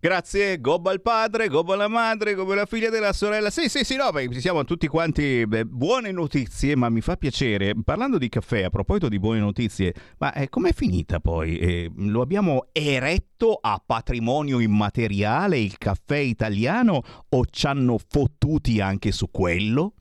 Grazie, 0.00 0.60
gobba 0.60 0.92
il 0.92 1.00
padre, 1.00 1.48
gobba 1.48 1.74
la 1.74 1.88
madre, 1.88 2.34
gobba 2.34 2.54
la 2.54 2.66
figlia 2.66 2.90
della 2.90 3.12
sorella. 3.12 3.50
Sì, 3.50 3.68
sì, 3.68 3.82
sì, 3.84 3.96
no, 3.96 4.10
beh, 4.10 4.28
siamo 4.40 4.64
tutti 4.64 4.86
quanti 4.88 5.46
beh, 5.46 5.64
buone 5.64 6.12
notizie, 6.12 6.76
ma 6.76 6.88
mi 6.88 7.00
fa 7.00 7.16
piacere. 7.16 7.74
Parlando 7.82 8.18
di 8.18 8.28
caffè, 8.28 8.64
a 8.64 8.70
proposito 8.70 9.08
di 9.08 9.18
buone 9.18 9.40
notizie, 9.40 9.94
ma 10.18 10.32
eh, 10.32 10.48
com'è 10.48 10.72
finita 10.72 11.20
poi? 11.20 11.58
Eh, 11.58 11.90
lo 11.96 12.20
abbiamo 12.20 12.68
eretto 12.72 13.58
a 13.60 13.82
patrimonio 13.84 14.60
immateriale 14.60 15.58
il 15.58 15.78
caffè 15.78 16.18
italiano 16.18 17.02
o 17.28 17.44
ci 17.46 17.66
hanno 17.66 17.98
fottuti 17.98 18.80
anche 18.80 19.12
su 19.12 19.30
quello? 19.30 19.94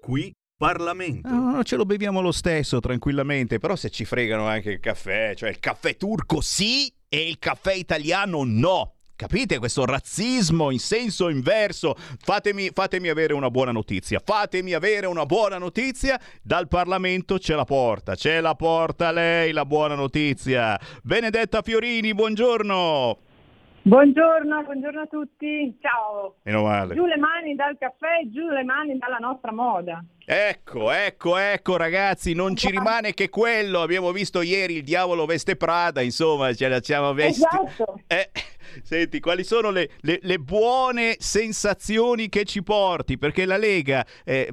Qui 0.00 0.32
Parlamento. 0.60 1.26
No, 1.26 1.62
ce 1.62 1.76
lo 1.76 1.86
beviamo 1.86 2.20
lo 2.20 2.32
stesso 2.32 2.80
tranquillamente, 2.80 3.58
però 3.58 3.76
se 3.76 3.88
ci 3.88 4.04
fregano 4.04 4.46
anche 4.46 4.72
il 4.72 4.78
caffè, 4.78 5.32
cioè 5.34 5.48
il 5.48 5.58
caffè 5.58 5.96
turco 5.96 6.42
sì 6.42 6.92
e 7.08 7.26
il 7.26 7.38
caffè 7.38 7.72
italiano 7.72 8.42
no. 8.44 8.96
Capite 9.16 9.58
questo 9.58 9.86
razzismo 9.86 10.70
in 10.70 10.78
senso 10.78 11.30
inverso? 11.30 11.96
Fatemi, 11.96 12.68
fatemi, 12.74 13.08
avere 13.08 13.32
una 13.32 13.48
buona 13.48 13.72
notizia. 13.72 14.20
Fatemi 14.22 14.74
avere 14.74 15.06
una 15.06 15.24
buona 15.24 15.56
notizia. 15.56 16.20
Dal 16.42 16.68
Parlamento 16.68 17.38
ce 17.38 17.54
la 17.54 17.64
porta. 17.64 18.14
Ce 18.14 18.38
la 18.42 18.54
porta 18.54 19.12
lei 19.12 19.52
la 19.52 19.64
buona 19.64 19.94
notizia. 19.94 20.78
Benedetta 21.02 21.62
Fiorini, 21.62 22.12
buongiorno. 22.12 23.18
Buongiorno, 23.82 24.62
buongiorno 24.62 25.00
a 25.00 25.06
tutti. 25.06 25.74
Ciao. 25.80 26.36
Meno 26.42 26.64
male. 26.64 26.94
Giù 26.94 27.06
le 27.06 27.16
mani 27.16 27.54
dal 27.54 27.78
caffè, 27.78 28.20
giù 28.26 28.46
le 28.48 28.62
mani 28.62 28.98
dalla 28.98 29.16
nostra 29.16 29.52
moda. 29.52 30.04
Ecco, 30.22 30.90
ecco, 30.90 31.38
ecco 31.38 31.76
ragazzi, 31.78 32.34
non 32.34 32.54
ci 32.56 32.70
rimane 32.70 33.14
che 33.14 33.30
quello. 33.30 33.80
Abbiamo 33.80 34.12
visto 34.12 34.42
ieri 34.42 34.76
il 34.76 34.84
diavolo 34.84 35.24
veste 35.24 35.56
Prada, 35.56 36.02
insomma, 36.02 36.52
ce 36.52 36.68
la 36.68 36.82
siamo 36.82 37.14
vesti. 37.14 37.42
Esatto. 37.42 38.00
Eh, 38.06 38.30
senti, 38.82 39.20
quali 39.20 39.44
sono 39.44 39.70
le, 39.70 39.90
le, 40.00 40.18
le, 40.22 40.38
buone 40.38 41.16
sensazioni 41.18 42.28
che 42.28 42.44
ci 42.44 42.62
porti? 42.62 43.18
Perché 43.18 43.44
la 43.44 43.56
Lega, 43.56 44.06
eh, 44.24 44.50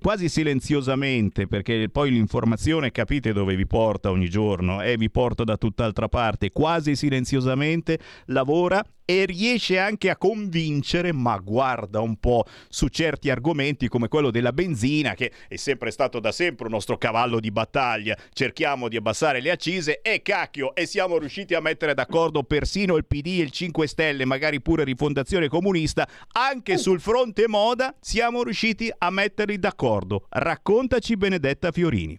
quasi 0.00 0.28
silenziosamente, 0.28 1.46
perché 1.46 1.88
poi 1.90 2.10
l'informazione 2.10 2.90
capite 2.90 3.32
dove 3.32 3.54
vi 3.56 3.66
porta 3.66 4.10
ogni 4.10 4.28
giorno, 4.28 4.82
e 4.82 4.92
eh, 4.92 4.96
vi 4.96 5.10
porta 5.10 5.44
da 5.44 5.56
tutt'altra 5.56 6.08
parte, 6.08 6.50
quasi 6.50 6.96
silenziosamente 6.96 7.98
lavora 8.26 8.84
e 9.10 9.24
riesce 9.24 9.78
anche 9.78 10.08
a 10.08 10.16
convincere, 10.16 11.12
ma 11.12 11.36
guarda 11.38 12.00
un 12.00 12.16
po' 12.16 12.44
su 12.68 12.86
certi 12.86 13.28
argomenti 13.28 13.88
come 13.88 14.06
quello 14.06 14.30
della 14.30 14.52
benzina, 14.52 15.14
che 15.14 15.32
è 15.48 15.56
sempre 15.56 15.90
stato 15.90 16.20
da 16.20 16.30
sempre 16.30 16.66
un 16.66 16.72
nostro 16.72 16.96
cavallo 16.96 17.40
di 17.40 17.50
battaglia. 17.50 18.16
Cerchiamo 18.32 18.88
di 18.88 18.96
abbassare 18.96 19.40
le 19.40 19.50
accise 19.50 20.00
e 20.00 20.22
cacchio, 20.22 20.74
e 20.76 20.86
siamo 20.86 21.18
riusciti 21.18 21.54
a 21.54 21.60
mettere 21.60 21.94
d'accordo 21.94 22.44
persino 22.44 22.96
il 22.96 23.04
PD 23.04 23.38
e 23.38 23.42
il 23.42 23.50
5 23.50 23.88
Stelle, 23.88 24.24
magari 24.24 24.60
pure 24.60 24.84
Rifondazione 24.84 25.48
Comunista, 25.48 26.08
anche 26.32 26.76
sul 26.76 27.00
fronte 27.00 27.48
moda 27.48 27.94
siamo 28.00 28.44
riusciti 28.44 28.92
a 28.96 29.10
metterli 29.10 29.58
d'accordo. 29.58 30.26
Raccontaci 30.28 31.16
Benedetta 31.16 31.72
Fiorini. 31.72 32.18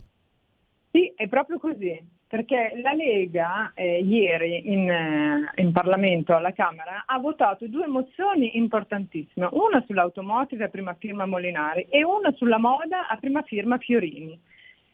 Sì, 0.92 1.14
è 1.16 1.28
proprio 1.30 1.58
così 1.58 2.20
perché 2.32 2.72
la 2.82 2.94
Lega 2.94 3.74
eh, 3.76 4.00
ieri 4.00 4.72
in, 4.72 4.90
eh, 4.90 5.52
in, 5.62 5.74
Parlamento 5.74 6.34
alla 6.34 6.54
Camera 6.54 7.04
ha 7.06 7.20
votato 7.20 7.68
due 7.68 7.88
mozioni 7.88 8.56
importantissime, 8.56 9.50
una 9.52 9.84
sull'automotive 9.86 10.64
a 10.64 10.70
prima 10.70 10.96
firma 10.98 11.26
Molinari 11.26 11.88
e 11.90 12.06
una 12.06 12.32
sulla 12.38 12.58
moda 12.58 13.10
a 13.10 13.18
prima 13.18 13.42
firma 13.42 13.78
Fiorini. 13.80 14.40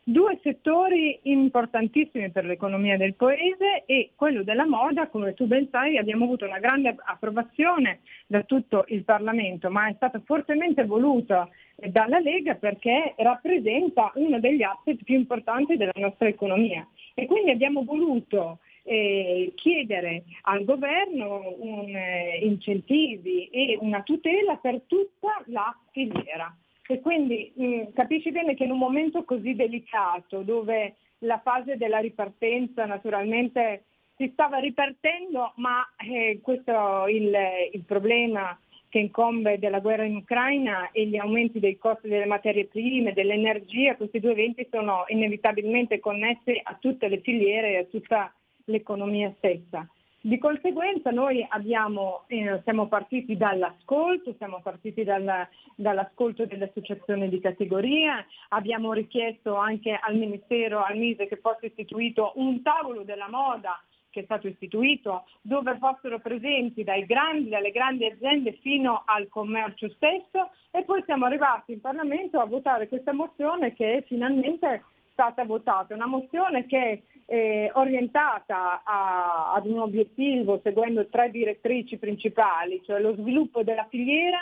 due 0.02 0.40
settori 0.42 1.20
importantissimi 1.24 2.32
per 2.32 2.46
l'economia 2.46 2.98
del 2.98 3.14
paese 3.14 3.84
e 3.86 4.14
quello 4.16 4.42
della 4.42 4.66
moda, 4.66 5.08
come 5.08 5.36
tu 5.36 5.46
ben 5.46 5.68
sai, 5.70 6.00
abbiamo 6.00 6.24
avuto 6.24 6.46
una 6.46 6.58
grande 6.58 6.96
approvazione 6.98 8.00
da 8.26 8.42
tutto 8.42 8.86
il 8.88 9.04
Parlamento, 9.04 9.70
ma 9.70 9.88
è 9.88 9.94
stato 9.94 10.24
fortemente 10.26 10.86
voluto 10.86 11.50
dalla 11.76 12.18
Lega 12.18 12.56
perché 12.56 13.14
rappresenta 13.18 14.12
uno 14.16 14.40
degli 14.40 14.64
asset 14.64 15.04
più 15.04 15.16
importanti 15.16 15.78
della 15.78 15.92
nostra 15.98 16.28
economia. 16.28 16.88
E 17.20 17.26
quindi 17.26 17.50
abbiamo 17.50 17.84
voluto 17.84 18.60
eh, 18.84 19.52
chiedere 19.56 20.26
al 20.44 20.64
governo 20.64 21.56
un, 21.58 21.96
eh, 21.96 22.38
incentivi 22.44 23.48
e 23.48 23.76
una 23.82 24.04
tutela 24.04 24.58
per 24.58 24.82
tutta 24.86 25.42
la 25.48 25.76
filiera. 25.90 26.56
E 26.88 27.00
quindi 27.00 27.52
mh, 27.56 27.66
mm, 27.66 27.82
capisci 27.96 28.30
bene 28.30 28.54
che 28.54 28.66
in 28.66 28.72
un 28.72 28.78
momento 28.78 29.24
così 29.24 29.56
delicato, 29.56 30.44
dove 30.44 30.98
la 31.22 31.40
fase 31.40 31.76
della 31.76 31.98
ripartenza 31.98 32.86
naturalmente 32.86 33.86
si 34.16 34.30
stava 34.34 34.60
ripartendo, 34.60 35.54
ma 35.56 35.84
eh, 35.98 36.40
questo 36.44 37.08
il, 37.08 37.36
il 37.72 37.84
problema 37.84 38.56
che 38.90 39.00
incombe 39.00 39.60
della 39.60 39.80
guerra 39.80 40.04
in 40.04 40.16
Ucraina 40.16 40.92
e 40.92 41.06
gli 41.08 41.18
aumenti 41.18 41.60
dei 41.60 41.78
costi 41.78 42.08
delle 42.08 42.26
materie 42.26 42.66
prime, 42.66 43.14
dell'energia, 43.14 43.96
questi 43.96 44.20
due 44.20 44.32
eventi 44.32 44.68
sono 44.72 45.04
inevitabilmente 45.08 46.00
connessi 46.00 46.60
a 46.62 46.78
tutte 46.80 47.08
le 47.08 47.20
filiere 47.20 47.72
e 47.72 47.78
a 47.78 47.84
tutta 47.86 48.34
l'economia 48.66 49.34
stessa. 49.38 49.88
Di 50.20 50.40
conseguenza 50.40 51.12
noi 51.12 51.46
abbiamo, 51.48 52.24
eh, 52.28 52.60
siamo 52.64 52.88
partiti 52.88 53.38
dall'ascolto, 53.38 54.34
siamo 54.38 54.62
partiti 54.62 55.04
dal, 55.04 55.48
dall'ascolto 55.76 56.46
delle 56.46 56.66
associazioni 56.66 57.30
di 57.30 57.40
categoria, 57.40 58.26
abbiamo 58.50 58.94
richiesto 58.94 59.56
anche 59.56 59.98
al 59.98 60.18
Ministero, 60.18 60.84
al 60.84 60.98
Mise 60.98 61.28
che 61.28 61.38
fosse 61.38 61.68
istituito 61.68 62.34
un 62.36 62.62
tavolo 62.62 63.04
della 63.04 63.30
moda 63.30 63.82
che 64.18 64.22
è 64.22 64.26
stato 64.26 64.48
istituito, 64.48 65.26
dove 65.42 65.78
fossero 65.78 66.20
presenti 66.20 66.84
dai 66.84 67.06
grandi, 67.06 67.50
dalle 67.50 67.70
grandi 67.70 68.06
aziende 68.06 68.54
fino 68.62 69.04
al 69.06 69.28
commercio 69.28 69.88
stesso 69.90 70.50
e 70.72 70.84
poi 70.84 71.04
siamo 71.06 71.26
arrivati 71.26 71.74
in 71.74 71.82
Parlamento 71.82 72.40
a 72.40 72.46
votare 72.46 72.88
questa 72.88 73.14
mozione 73.14 73.74
che 73.74 73.98
è 73.98 74.04
finalmente 74.08 74.84
stata 75.12 75.46
votata, 75.46 75.94
una 75.94 76.08
mozione 76.08 76.66
che 76.66 77.04
eh, 77.26 77.70
orientata 77.74 78.82
a, 78.84 79.54
ad 79.54 79.68
un 79.68 79.80
obiettivo 79.80 80.60
seguendo 80.64 81.08
tre 81.08 81.30
direttrici 81.30 81.98
principali, 81.98 82.82
cioè 82.86 83.00
lo 83.00 83.14
sviluppo 83.16 83.62
della 83.62 83.86
filiera, 83.90 84.40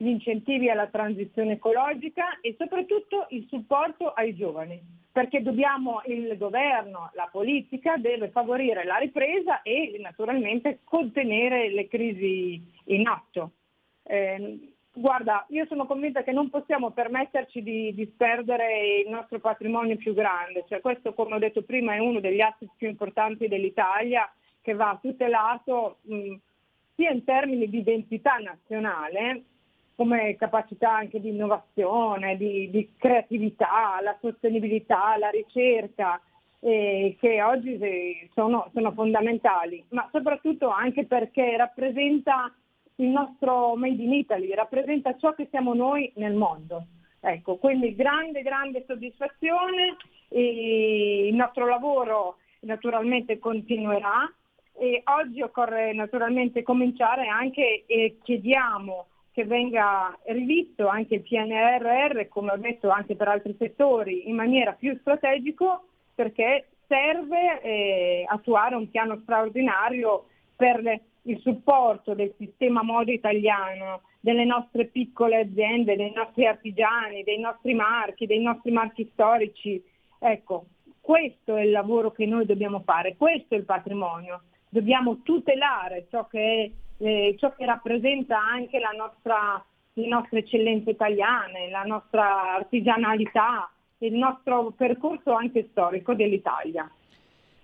gli 0.00 0.08
incentivi 0.08 0.70
alla 0.70 0.86
transizione 0.86 1.54
ecologica 1.54 2.38
e 2.40 2.54
soprattutto 2.56 3.26
il 3.30 3.46
supporto 3.48 4.12
ai 4.12 4.34
giovani, 4.36 4.80
perché 5.10 5.42
dobbiamo, 5.42 6.02
il 6.06 6.36
governo, 6.38 7.10
la 7.14 7.28
politica 7.30 7.96
deve 7.96 8.28
favorire 8.28 8.84
la 8.84 8.96
ripresa 8.96 9.62
e 9.62 9.96
naturalmente 10.00 10.78
contenere 10.84 11.70
le 11.70 11.88
crisi 11.88 12.62
in 12.84 13.08
atto. 13.08 13.50
Eh, 14.04 14.72
Guarda, 14.98 15.46
io 15.50 15.64
sono 15.66 15.86
convinta 15.86 16.24
che 16.24 16.32
non 16.32 16.50
possiamo 16.50 16.90
permetterci 16.90 17.62
di 17.62 17.94
disperdere 17.94 19.04
il 19.04 19.10
nostro 19.10 19.38
patrimonio 19.38 19.96
più 19.96 20.12
grande, 20.12 20.64
cioè 20.66 20.80
questo 20.80 21.14
come 21.14 21.36
ho 21.36 21.38
detto 21.38 21.62
prima 21.62 21.94
è 21.94 21.98
uno 21.98 22.18
degli 22.18 22.40
asset 22.40 22.68
più 22.76 22.88
importanti 22.88 23.46
dell'Italia 23.46 24.28
che 24.60 24.74
va 24.74 24.98
tutelato 25.00 25.98
mh, 26.02 26.34
sia 26.96 27.10
in 27.10 27.22
termini 27.22 27.68
di 27.68 27.78
identità 27.78 28.38
nazionale 28.38 29.44
come 29.98 30.36
capacità 30.36 30.94
anche 30.94 31.20
di 31.20 31.30
innovazione, 31.30 32.36
di, 32.36 32.70
di 32.70 32.92
creatività, 32.96 33.98
la 34.00 34.16
sostenibilità, 34.20 35.16
la 35.18 35.28
ricerca, 35.28 36.20
eh, 36.60 37.16
che 37.18 37.42
oggi 37.42 37.80
sono, 38.32 38.70
sono 38.72 38.92
fondamentali, 38.92 39.84
ma 39.88 40.08
soprattutto 40.12 40.68
anche 40.68 41.04
perché 41.04 41.56
rappresenta 41.56 42.54
il 42.94 43.08
nostro 43.08 43.74
Made 43.74 44.00
in 44.00 44.12
Italy, 44.12 44.54
rappresenta 44.54 45.16
ciò 45.16 45.34
che 45.34 45.48
siamo 45.50 45.74
noi 45.74 46.12
nel 46.14 46.34
mondo. 46.34 46.84
Ecco, 47.18 47.56
quindi 47.56 47.96
grande, 47.96 48.42
grande 48.42 48.84
soddisfazione, 48.86 49.96
il 50.28 51.34
nostro 51.34 51.66
lavoro 51.66 52.36
naturalmente 52.60 53.40
continuerà 53.40 54.32
e 54.78 55.02
oggi 55.06 55.42
occorre 55.42 55.92
naturalmente 55.92 56.62
cominciare 56.62 57.26
anche 57.26 57.82
e 57.86 58.18
chiediamo 58.22 59.06
che 59.38 59.44
venga 59.44 60.18
rivisto 60.24 60.88
anche 60.88 61.14
il 61.14 61.22
PNRR, 61.22 62.26
come 62.26 62.50
ho 62.50 62.56
detto 62.56 62.90
anche 62.90 63.14
per 63.14 63.28
altri 63.28 63.54
settori, 63.56 64.28
in 64.28 64.34
maniera 64.34 64.72
più 64.72 64.98
strategico 64.98 65.84
perché 66.12 66.66
serve 66.88 67.60
eh, 67.62 68.24
attuare 68.26 68.74
un 68.74 68.90
piano 68.90 69.20
straordinario 69.22 70.24
per 70.56 70.82
le 70.82 71.02
il 71.22 71.38
supporto 71.40 72.14
del 72.14 72.32
sistema 72.38 72.82
moda 72.82 73.12
italiano, 73.12 74.00
delle 74.18 74.46
nostre 74.46 74.86
piccole 74.86 75.40
aziende, 75.40 75.94
dei 75.94 76.10
nostri 76.14 76.46
artigiani, 76.46 77.22
dei 77.22 77.38
nostri 77.38 77.74
marchi, 77.74 78.26
dei 78.26 78.40
nostri 78.40 78.70
marchi 78.70 79.08
storici. 79.12 79.82
Ecco, 80.18 80.64
questo 81.00 81.54
è 81.54 81.62
il 81.62 81.70
lavoro 81.70 82.12
che 82.12 82.24
noi 82.24 82.46
dobbiamo 82.46 82.80
fare, 82.80 83.14
questo 83.16 83.54
è 83.54 83.58
il 83.58 83.64
patrimonio. 83.64 84.42
Dobbiamo 84.70 85.20
tutelare 85.22 86.06
ciò 86.10 86.26
che, 86.26 86.72
eh, 86.98 87.36
ciò 87.38 87.54
che 87.54 87.64
rappresenta 87.64 88.38
anche 88.38 88.78
nostra, 88.92 89.64
le 89.94 90.08
nostre 90.08 90.40
eccellenze 90.40 90.90
italiane, 90.90 91.70
la 91.70 91.82
nostra 91.84 92.54
artigianalità, 92.54 93.70
il 93.98 94.14
nostro 94.14 94.72
percorso 94.76 95.32
anche 95.32 95.68
storico 95.70 96.14
dell'Italia. 96.14 96.90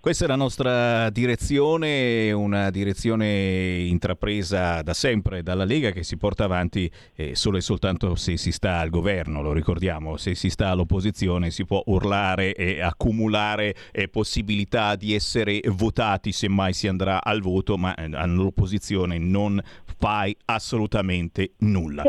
Questa 0.05 0.25
è 0.25 0.27
la 0.27 0.35
nostra 0.35 1.09
direzione, 1.09 2.31
una 2.31 2.69
direzione 2.69 3.77
intrapresa 3.87 4.83
da 4.83 4.93
sempre 4.93 5.41
dalla 5.41 5.63
Lega 5.63 5.89
che 5.89 6.03
si 6.03 6.15
porta 6.15 6.43
avanti 6.43 6.87
eh, 7.15 7.33
solo 7.33 7.57
e 7.57 7.61
soltanto 7.61 8.13
se 8.13 8.37
si 8.37 8.51
sta 8.51 8.77
al 8.77 8.91
governo, 8.91 9.41
lo 9.41 9.51
ricordiamo, 9.51 10.15
se 10.17 10.35
si 10.35 10.51
sta 10.51 10.67
all'opposizione 10.67 11.49
si 11.49 11.65
può 11.65 11.81
urlare 11.87 12.53
e 12.53 12.81
accumulare 12.81 13.73
eh, 13.91 14.07
possibilità 14.07 14.95
di 14.95 15.15
essere 15.15 15.59
votati 15.71 16.31
se 16.31 16.49
mai 16.49 16.73
si 16.73 16.87
andrà 16.87 17.23
al 17.23 17.41
voto, 17.41 17.75
ma 17.75 17.95
eh, 17.95 18.07
all'opposizione 18.13 19.17
non 19.17 19.59
fai 19.97 20.37
assolutamente 20.45 21.53
nulla. 21.61 22.03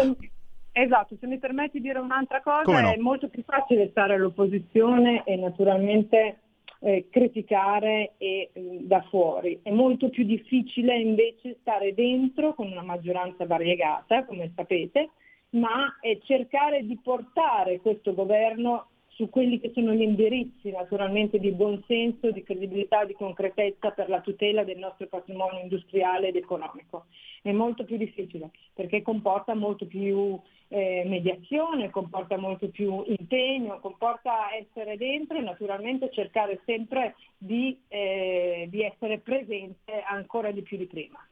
Esatto, 0.73 1.17
se 1.19 1.27
mi 1.27 1.39
permetti 1.39 1.81
di 1.81 1.87
dire 1.87 1.99
un'altra 1.99 2.43
cosa, 2.43 2.79
no? 2.79 2.93
è 2.93 2.99
molto 2.99 3.31
più 3.31 3.43
facile 3.43 3.89
stare 3.89 4.17
all'opposizione 4.17 5.23
e 5.25 5.37
naturalmente 5.37 6.41
eh, 6.87 7.09
criticare 7.11 8.13
e, 8.17 8.51
eh, 8.53 8.79
da 8.83 9.03
fuori. 9.09 9.59
È 9.61 9.71
molto 9.71 10.09
più 10.09 10.23
difficile 10.23 10.97
invece 10.97 11.57
stare 11.61 11.93
dentro 11.95 12.55
con 12.55 12.71
una 12.71 12.85
maggioranza 12.85 13.45
variegata, 13.45 14.25
come 14.25 14.53
sapete, 14.55 15.11
ma 15.51 15.99
eh, 16.01 16.21
cercare 16.23 16.87
di 16.87 16.97
portare 17.03 17.81
questo 17.81 18.15
governo 18.15 18.91
su 19.17 19.31
quelli 19.31 19.59
che 19.59 19.73
sono 19.75 19.95
gli 19.95 20.03
indirizzi 20.03 20.71
naturalmente 20.71 21.39
di 21.39 21.51
buonsenso, 21.51 22.31
di 22.31 22.43
credibilità, 22.43 23.07
di 23.07 23.15
concretezza 23.15 23.91
per 23.91 24.11
la 24.11 24.21
tutela 24.21 24.63
del 24.63 24.77
nostro 24.77 25.07
patrimonio 25.07 25.63
industriale 25.63 26.29
ed 26.29 26.37
economico. 26.37 27.07
È 27.41 27.51
molto 27.51 27.85
più 27.85 27.97
difficile 27.97 28.51
perché 28.75 29.01
comporta 29.01 29.55
molto 29.55 29.87
più 29.87 30.39
eh, 30.69 31.05
mediazione, 31.07 31.89
comporta 31.89 32.37
molto 32.37 32.69
più 32.69 33.05
impegno, 33.07 33.81
comporta 33.81 34.55
essere 34.55 34.99
dentro 34.99 35.39
e 35.39 35.43
naturalmente 35.43 36.11
cercare 36.13 36.61
sempre 36.67 37.15
di, 37.39 37.79
eh, 37.89 38.67
di 38.69 38.83
essere 38.83 39.19
presente 39.19 40.03
ancora 40.07 40.51
di 40.51 40.61
più 40.61 40.77
di 40.77 40.87
prima. 40.87 41.27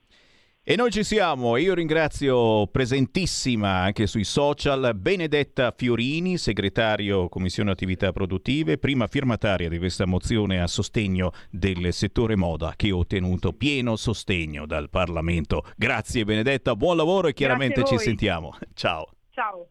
E 0.66 0.76
noi 0.76 0.90
ci 0.90 1.04
siamo, 1.04 1.58
io 1.58 1.74
ringrazio 1.74 2.66
presentissima 2.68 3.80
anche 3.80 4.06
sui 4.06 4.24
social 4.24 4.94
Benedetta 4.94 5.74
Fiorini, 5.76 6.38
segretario 6.38 7.28
Commissione 7.28 7.70
Attività 7.70 8.12
Produttive, 8.12 8.78
prima 8.78 9.06
firmataria 9.06 9.68
di 9.68 9.76
questa 9.76 10.06
mozione 10.06 10.62
a 10.62 10.66
sostegno 10.66 11.32
del 11.50 11.92
settore 11.92 12.34
moda 12.34 12.72
che 12.76 12.88
ha 12.88 12.96
ottenuto 12.96 13.52
pieno 13.52 13.96
sostegno 13.96 14.64
dal 14.64 14.88
Parlamento. 14.88 15.66
Grazie 15.76 16.24
Benedetta, 16.24 16.74
buon 16.74 16.96
lavoro 16.96 17.28
e 17.28 17.34
chiaramente 17.34 17.84
ci 17.84 17.98
sentiamo. 17.98 18.56
Ciao. 18.72 19.10
Ciao. 19.32 19.68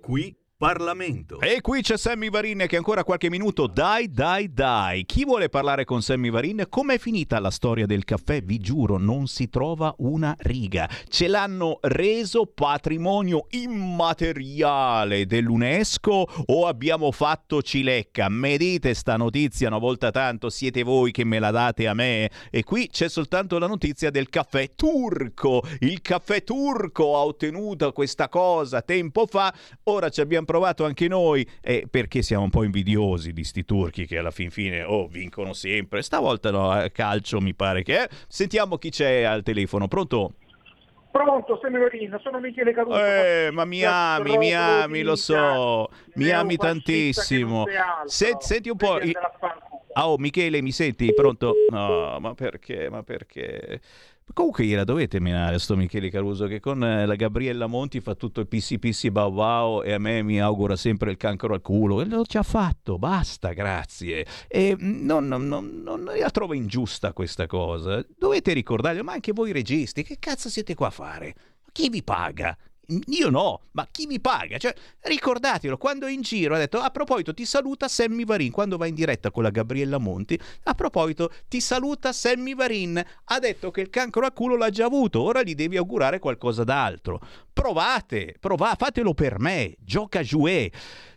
Qui 0.00 0.39
Parlamento. 0.60 1.40
E 1.40 1.62
qui 1.62 1.80
c'è 1.80 1.96
Sammy 1.96 2.28
Varin 2.28 2.66
che 2.68 2.76
ancora 2.76 3.02
qualche 3.02 3.30
minuto. 3.30 3.66
Dai, 3.66 4.10
dai, 4.10 4.52
dai. 4.52 5.06
Chi 5.06 5.24
vuole 5.24 5.48
parlare 5.48 5.86
con 5.86 6.02
Sammy 6.02 6.28
Varin? 6.28 6.66
Com'è 6.68 6.98
finita 6.98 7.40
la 7.40 7.50
storia 7.50 7.86
del 7.86 8.04
caffè? 8.04 8.42
Vi 8.42 8.58
giuro, 8.58 8.98
non 8.98 9.26
si 9.26 9.48
trova 9.48 9.94
una 10.00 10.36
riga. 10.40 10.86
Ce 11.08 11.28
l'hanno 11.28 11.78
reso 11.80 12.44
patrimonio 12.44 13.46
immateriale 13.52 15.24
dell'UNESCO 15.24 16.28
o 16.44 16.66
abbiamo 16.66 17.10
fatto 17.10 17.62
cilecca? 17.62 18.28
Me 18.28 18.58
dite 18.58 18.92
sta 18.92 19.16
notizia 19.16 19.68
una 19.68 19.78
volta 19.78 20.10
tanto, 20.10 20.50
siete 20.50 20.82
voi 20.82 21.10
che 21.10 21.24
me 21.24 21.38
la 21.38 21.52
date 21.52 21.88
a 21.88 21.94
me. 21.94 22.30
E 22.50 22.64
qui 22.64 22.88
c'è 22.88 23.08
soltanto 23.08 23.58
la 23.58 23.66
notizia 23.66 24.10
del 24.10 24.28
caffè 24.28 24.74
turco. 24.74 25.62
Il 25.78 26.02
caffè 26.02 26.44
turco 26.44 27.16
ha 27.16 27.24
ottenuto 27.24 27.90
questa 27.92 28.28
cosa 28.28 28.82
tempo 28.82 29.24
fa. 29.24 29.54
Ora 29.84 30.10
ci 30.10 30.20
abbiamo 30.20 30.48
provato 30.50 30.84
anche 30.84 31.06
noi, 31.06 31.48
eh, 31.62 31.86
perché 31.88 32.22
siamo 32.22 32.42
un 32.42 32.50
po' 32.50 32.64
invidiosi 32.64 33.32
di 33.32 33.44
sti 33.44 33.64
turchi 33.64 34.04
che 34.04 34.18
alla 34.18 34.32
fin 34.32 34.50
fine 34.50 34.82
oh, 34.82 35.06
vincono 35.06 35.52
sempre. 35.52 36.02
Stavolta 36.02 36.50
no, 36.50 36.72
a 36.72 36.88
calcio 36.90 37.40
mi 37.40 37.54
pare 37.54 37.84
che. 37.84 38.08
Sentiamo 38.26 38.76
chi 38.76 38.90
c'è 38.90 39.22
al 39.22 39.44
telefono. 39.44 39.86
Pronto? 39.86 40.32
Pronto, 41.12 41.58
Semerino, 41.62 42.18
sono 42.20 42.40
Michele 42.40 42.72
Caruso. 42.72 42.98
Eh, 43.04 43.50
ma 43.52 43.64
mi 43.64 43.84
ami, 43.84 44.38
mi 44.38 44.52
ami, 44.52 45.02
lo 45.02 45.14
so, 45.14 45.88
mi 46.14 46.30
ami 46.30 46.56
tantissimo. 46.56 47.64
Se- 48.06 48.36
senti 48.40 48.70
un 48.70 48.76
po'. 48.76 48.98
i- 49.00 49.14
Ah, 49.92 50.08
oh, 50.08 50.18
Michele, 50.18 50.62
mi 50.62 50.70
senti? 50.70 51.12
Pronto? 51.12 51.52
No, 51.68 52.16
ma 52.20 52.34
perché? 52.34 52.88
Ma 52.88 53.02
perché? 53.02 53.80
Comunque 54.32 54.64
gliela 54.64 54.84
dovete 54.84 55.18
menare 55.18 55.58
sto 55.58 55.76
Michele 55.76 56.08
Caruso 56.08 56.46
che 56.46 56.60
con 56.60 56.84
eh, 56.84 57.04
la 57.04 57.14
Gabriella 57.16 57.66
Monti 57.66 58.00
fa 58.00 58.14
tutto 58.14 58.40
il 58.40 58.46
pissi 58.46 58.78
pissi 58.78 59.10
bau 59.10 59.32
bau 59.32 59.82
e 59.82 59.92
a 59.92 59.98
me 59.98 60.22
mi 60.22 60.40
augura 60.40 60.76
sempre 60.76 61.10
il 61.10 61.16
cancro 61.16 61.52
al 61.52 61.60
culo. 61.60 62.00
E 62.00 62.04
lo 62.04 62.24
ci 62.24 62.36
ha 62.36 62.42
fatto, 62.42 62.98
basta, 62.98 63.52
grazie. 63.52 64.24
E 64.46 64.76
mm, 64.80 65.04
non, 65.04 65.26
non, 65.26 65.48
non, 65.48 65.80
non 65.82 66.04
la 66.04 66.30
trovo 66.30 66.54
ingiusta 66.54 67.12
questa 67.12 67.46
cosa. 67.46 68.04
Dovete 68.16 68.52
ricordarlo, 68.52 69.02
ma 69.02 69.12
anche 69.12 69.32
voi 69.32 69.52
registi, 69.52 70.02
che 70.02 70.16
cazzo 70.18 70.48
siete 70.48 70.74
qua 70.74 70.88
a 70.88 70.90
fare? 70.90 71.34
Chi 71.72 71.88
vi 71.88 72.02
paga? 72.02 72.56
Io 73.06 73.30
no, 73.30 73.60
ma 73.72 73.86
chi 73.90 74.06
mi 74.06 74.20
paga? 74.20 74.58
Cioè, 74.58 74.74
ricordatelo, 75.02 75.76
quando 75.76 76.06
è 76.06 76.10
in 76.10 76.22
giro 76.22 76.54
ha 76.54 76.58
detto, 76.58 76.78
a 76.78 76.90
proposito 76.90 77.32
ti 77.32 77.44
saluta 77.44 77.86
Sammy 77.86 78.24
Varin, 78.24 78.50
quando 78.50 78.76
va 78.76 78.86
in 78.86 78.94
diretta 78.94 79.30
con 79.30 79.44
la 79.44 79.50
Gabriella 79.50 79.98
Monti, 79.98 80.38
a 80.64 80.74
proposito 80.74 81.30
ti 81.48 81.60
saluta 81.60 82.12
Sammy 82.12 82.54
Varin, 82.54 83.02
ha 83.24 83.38
detto 83.38 83.70
che 83.70 83.82
il 83.82 83.90
cancro 83.90 84.26
a 84.26 84.32
culo 84.32 84.56
l'ha 84.56 84.70
già 84.70 84.86
avuto, 84.86 85.22
ora 85.22 85.42
gli 85.42 85.54
devi 85.54 85.76
augurare 85.76 86.18
qualcosa 86.18 86.64
d'altro. 86.64 87.20
Provate, 87.52 88.36
provate, 88.40 88.76
fatelo 88.84 89.14
per 89.14 89.38
me, 89.38 89.76
gioca 89.78 90.22
jouet. 90.22 90.74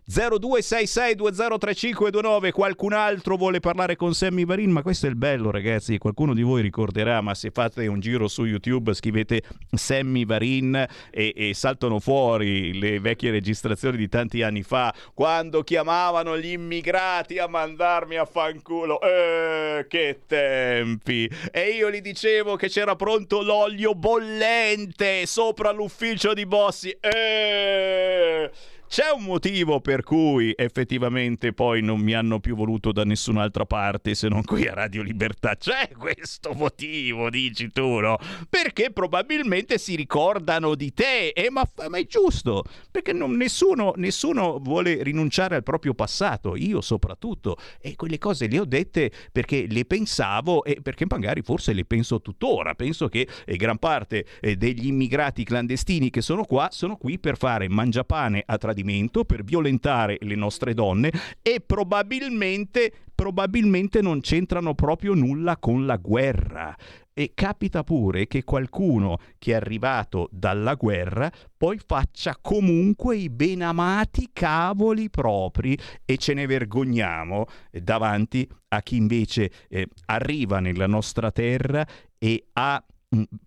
0266203529 0.10 2.52
qualcun 2.52 2.92
altro 2.92 3.38
vuole 3.38 3.62
parlare 3.62 3.96
con 3.96 4.14
Sammy 4.14 4.44
Varin? 4.46 4.72
Ma 4.72 4.82
questo 4.82 5.06
è 5.06 5.10
il 5.10 5.16
bello 5.16 5.50
ragazzi. 5.50 5.98
Qualcuno 5.98 6.34
di 6.34 6.42
voi 6.42 6.62
ricorderà 6.62 7.22
ma 7.22 7.34
se 7.34 7.52
fate 7.52 7.88
un 7.88 8.02
giro 8.02 8.28
su 8.28 8.44
YouTube 8.44 8.94
scrivete 8.94 9.44
Sammy 9.72 10.26
Varin 10.26 10.76
e, 11.10 11.34
e 11.36 11.54
saltano 11.54 12.00
fuori 12.00 12.78
le 12.78 13.00
vecchie 13.00 13.32
registrazioni 13.32 13.96
di 13.96 14.10
tanti 14.10 14.42
anni 14.42 14.64
fa 14.64 14.94
quando 15.14 15.64
chiamavano 15.64 16.38
gli 16.38 16.52
immigrati 16.52 17.40
a 17.40 17.48
mandarmi 17.48 18.18
a 18.18 18.26
fanculo. 18.26 19.00
Eh, 19.02 19.86
che 19.88 20.20
tempi! 20.28 21.32
E 21.52 21.70
io 21.70 21.90
gli 21.90 22.02
dicevo 22.02 22.58
che 22.58 22.68
c'era 22.68 22.98
pronto 22.98 23.42
l'olio 23.42 23.94
bollente 23.94 25.26
sopra 25.26 25.72
l'ufficio 25.72 26.34
di 26.34 26.46
Bossi. 26.46 26.90
Eh 27.00 28.52
c'è 28.94 29.10
un 29.10 29.24
motivo 29.24 29.82
per 29.82 30.03
cui 30.03 30.53
effettivamente 30.56 31.52
poi 31.52 31.82
non 31.82 31.99
mi 31.99 32.14
hanno 32.14 32.40
più 32.40 32.56
voluto 32.56 32.91
da 32.91 33.03
nessun'altra 33.03 33.65
parte 33.65 34.14
se 34.14 34.28
non 34.28 34.44
qui 34.44 34.68
a 34.68 34.76
Radio 34.76 35.02
Libertà. 35.02 35.56
C'è 35.56 35.90
questo 35.98 36.53
motivo, 36.53 37.32
dici 37.32 37.72
tu, 37.72 37.98
no? 38.02 38.20
Perché 38.48 38.91
probabilmente 38.91 39.80
si 39.80 39.95
ricordano 39.95 40.76
di 40.76 40.94
te, 40.94 41.30
e 41.30 41.49
ma, 41.49 41.68
ma 41.90 41.98
è 41.98 42.06
giusto, 42.06 42.65
perché 42.91 43.14
non- 43.14 43.36
nessuno, 43.36 43.94
nessuno 43.95 44.60
vuole 44.60 45.02
rinunciare 45.02 45.56
al 45.56 45.64
proprio 45.64 45.95
passato, 45.95 46.56
io 46.56 46.80
soprattutto, 46.80 47.57
e 47.82 47.95
quelle 47.95 48.20
cose 48.20 48.45
le 48.45 48.60
ho 48.60 48.65
dette 48.65 49.11
perché 49.32 49.65
le 49.68 49.86
pensavo 49.86 50.64
e 50.64 50.82
perché 50.84 51.07
magari 51.10 51.41
forse 51.41 51.74
le 51.74 51.86
penso 51.86 52.22
tuttora. 52.22 52.76
Penso 52.76 53.07
che 53.07 53.28
eh, 53.44 53.56
gran 53.56 53.80
parte 53.80 54.24
eh, 54.40 54.56
degli 54.56 54.86
immigrati 54.86 55.44
clandestini 55.44 56.11
che 56.11 56.22
sono 56.22 56.44
qua 56.44 56.68
sono 56.70 56.95
qui 56.95 57.18
per 57.18 57.38
fare 57.38 57.68
mangiapane 57.68 58.44
a 58.45 58.56
tradimento, 58.60 58.82
per 59.26 59.43
violentare 59.43 60.18
le 60.22 60.35
nostre 60.35 60.73
donne 60.73 61.11
e 61.41 61.61
probabilmente, 61.65 62.91
probabilmente 63.14 64.01
non 64.01 64.22
c'entrano 64.22 64.73
proprio 64.76 65.14
nulla 65.14 65.57
con 65.57 65.85
la 65.85 65.97
guerra. 65.97 66.76
E 67.15 67.34
capita 67.35 67.84
pure 67.84 68.26
che 68.26 68.43
qualcuno 68.43 69.19
che 69.38 69.51
è 69.51 69.55
arrivato 69.55 70.30
dalla 70.31 70.73
guerra 70.73 71.31
poi 71.55 71.77
faccia 71.77 72.35
comunque 72.41 73.18
i 73.18 73.30
benamati 73.30 74.30
cavoli 74.34 75.11
propri 75.11 75.77
e 76.05 76.18
ce 76.18 76.34
ne 76.34 76.47
vergogniamo 76.47 77.45
davanti 77.69 78.49
a 78.69 78.81
chi 78.81 78.95
invece 78.95 79.51
eh, 79.69 79.88
arriva 80.05 80.60
nella 80.60 80.88
nostra 80.88 81.30
terra 81.30 81.85
e 82.18 82.47
ha 82.53 82.84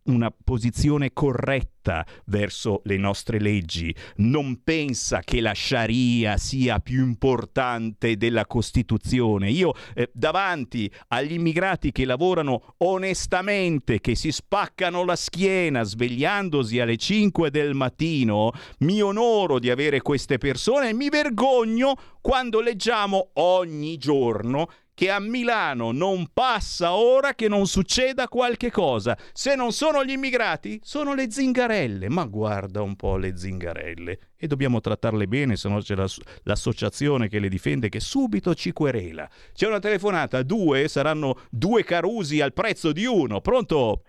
una 0.04 0.30
posizione 0.30 1.12
corretta 1.12 2.04
verso 2.26 2.80
le 2.84 2.96
nostre 2.96 3.38
leggi, 3.38 3.94
non 4.16 4.62
pensa 4.62 5.20
che 5.20 5.40
la 5.40 5.54
Sharia 5.54 6.36
sia 6.36 6.80
più 6.80 7.02
importante 7.02 8.16
della 8.16 8.46
Costituzione. 8.46 9.50
Io 9.50 9.72
eh, 9.94 10.10
davanti 10.12 10.90
agli 11.08 11.32
immigrati 11.32 11.92
che 11.92 12.04
lavorano 12.04 12.74
onestamente, 12.78 14.00
che 14.00 14.14
si 14.14 14.32
spaccano 14.32 15.04
la 15.04 15.16
schiena 15.16 15.82
svegliandosi 15.82 16.80
alle 16.80 16.96
5 16.96 17.50
del 17.50 17.74
mattino, 17.74 18.52
mi 18.78 19.00
onoro 19.00 19.58
di 19.58 19.70
avere 19.70 20.00
queste 20.00 20.38
persone 20.38 20.90
e 20.90 20.94
mi 20.94 21.08
vergogno 21.08 21.94
quando 22.20 22.60
leggiamo 22.60 23.30
ogni 23.34 23.96
giorno 23.98 24.68
che 24.96 25.10
a 25.10 25.20
Milano 25.20 25.92
non 25.92 26.28
passa 26.32 26.94
ora 26.94 27.34
che 27.34 27.48
non 27.48 27.66
succeda 27.66 28.28
qualche 28.28 28.70
cosa. 28.70 29.14
Se 29.34 29.54
non 29.54 29.72
sono 29.72 30.02
gli 30.02 30.12
immigrati, 30.12 30.80
sono 30.82 31.12
le 31.12 31.30
zingarelle. 31.30 32.08
Ma 32.08 32.24
guarda 32.24 32.80
un 32.80 32.96
po' 32.96 33.18
le 33.18 33.36
zingarelle. 33.36 34.18
E 34.38 34.46
dobbiamo 34.46 34.80
trattarle 34.80 35.26
bene, 35.28 35.56
se 35.56 35.68
no 35.68 35.80
c'è 35.80 35.94
la- 35.94 36.08
l'associazione 36.44 37.28
che 37.28 37.38
le 37.40 37.50
difende 37.50 37.90
che 37.90 38.00
subito 38.00 38.54
ci 38.54 38.72
querela. 38.72 39.28
C'è 39.52 39.66
una 39.66 39.80
telefonata, 39.80 40.42
due, 40.42 40.88
saranno 40.88 41.40
due 41.50 41.84
carusi 41.84 42.40
al 42.40 42.54
prezzo 42.54 42.92
di 42.92 43.04
uno. 43.04 43.42
Pronto? 43.42 44.04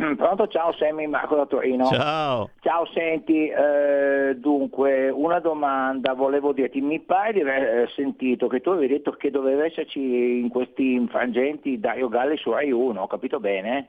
Mm, 0.00 0.14
Pronto, 0.14 0.46
ciao 0.48 0.72
Sammy 0.72 1.06
Marco 1.06 1.36
da 1.36 1.44
Torino. 1.44 1.84
Ciao. 1.86 2.50
Ciao, 2.60 2.86
senti, 2.94 3.48
eh, 3.48 4.34
dunque, 4.36 5.10
una 5.10 5.40
domanda, 5.40 6.14
volevo 6.14 6.52
dirti, 6.52 6.80
mi 6.80 7.00
pare 7.00 7.34
di 7.34 7.40
aver 7.42 7.62
eh, 7.62 7.88
sentito 7.94 8.48
che 8.48 8.60
tu 8.60 8.70
avevi 8.70 8.94
detto 8.94 9.12
che 9.12 9.30
doveva 9.30 9.66
esserci 9.66 10.40
in 10.40 10.48
questi 10.48 10.94
infrangenti 10.94 11.78
Dario 11.78 12.08
Galli 12.08 12.38
su 12.38 12.50
Rai 12.50 12.70
1, 12.70 13.00
ho 13.00 13.06
capito 13.06 13.40
bene? 13.40 13.88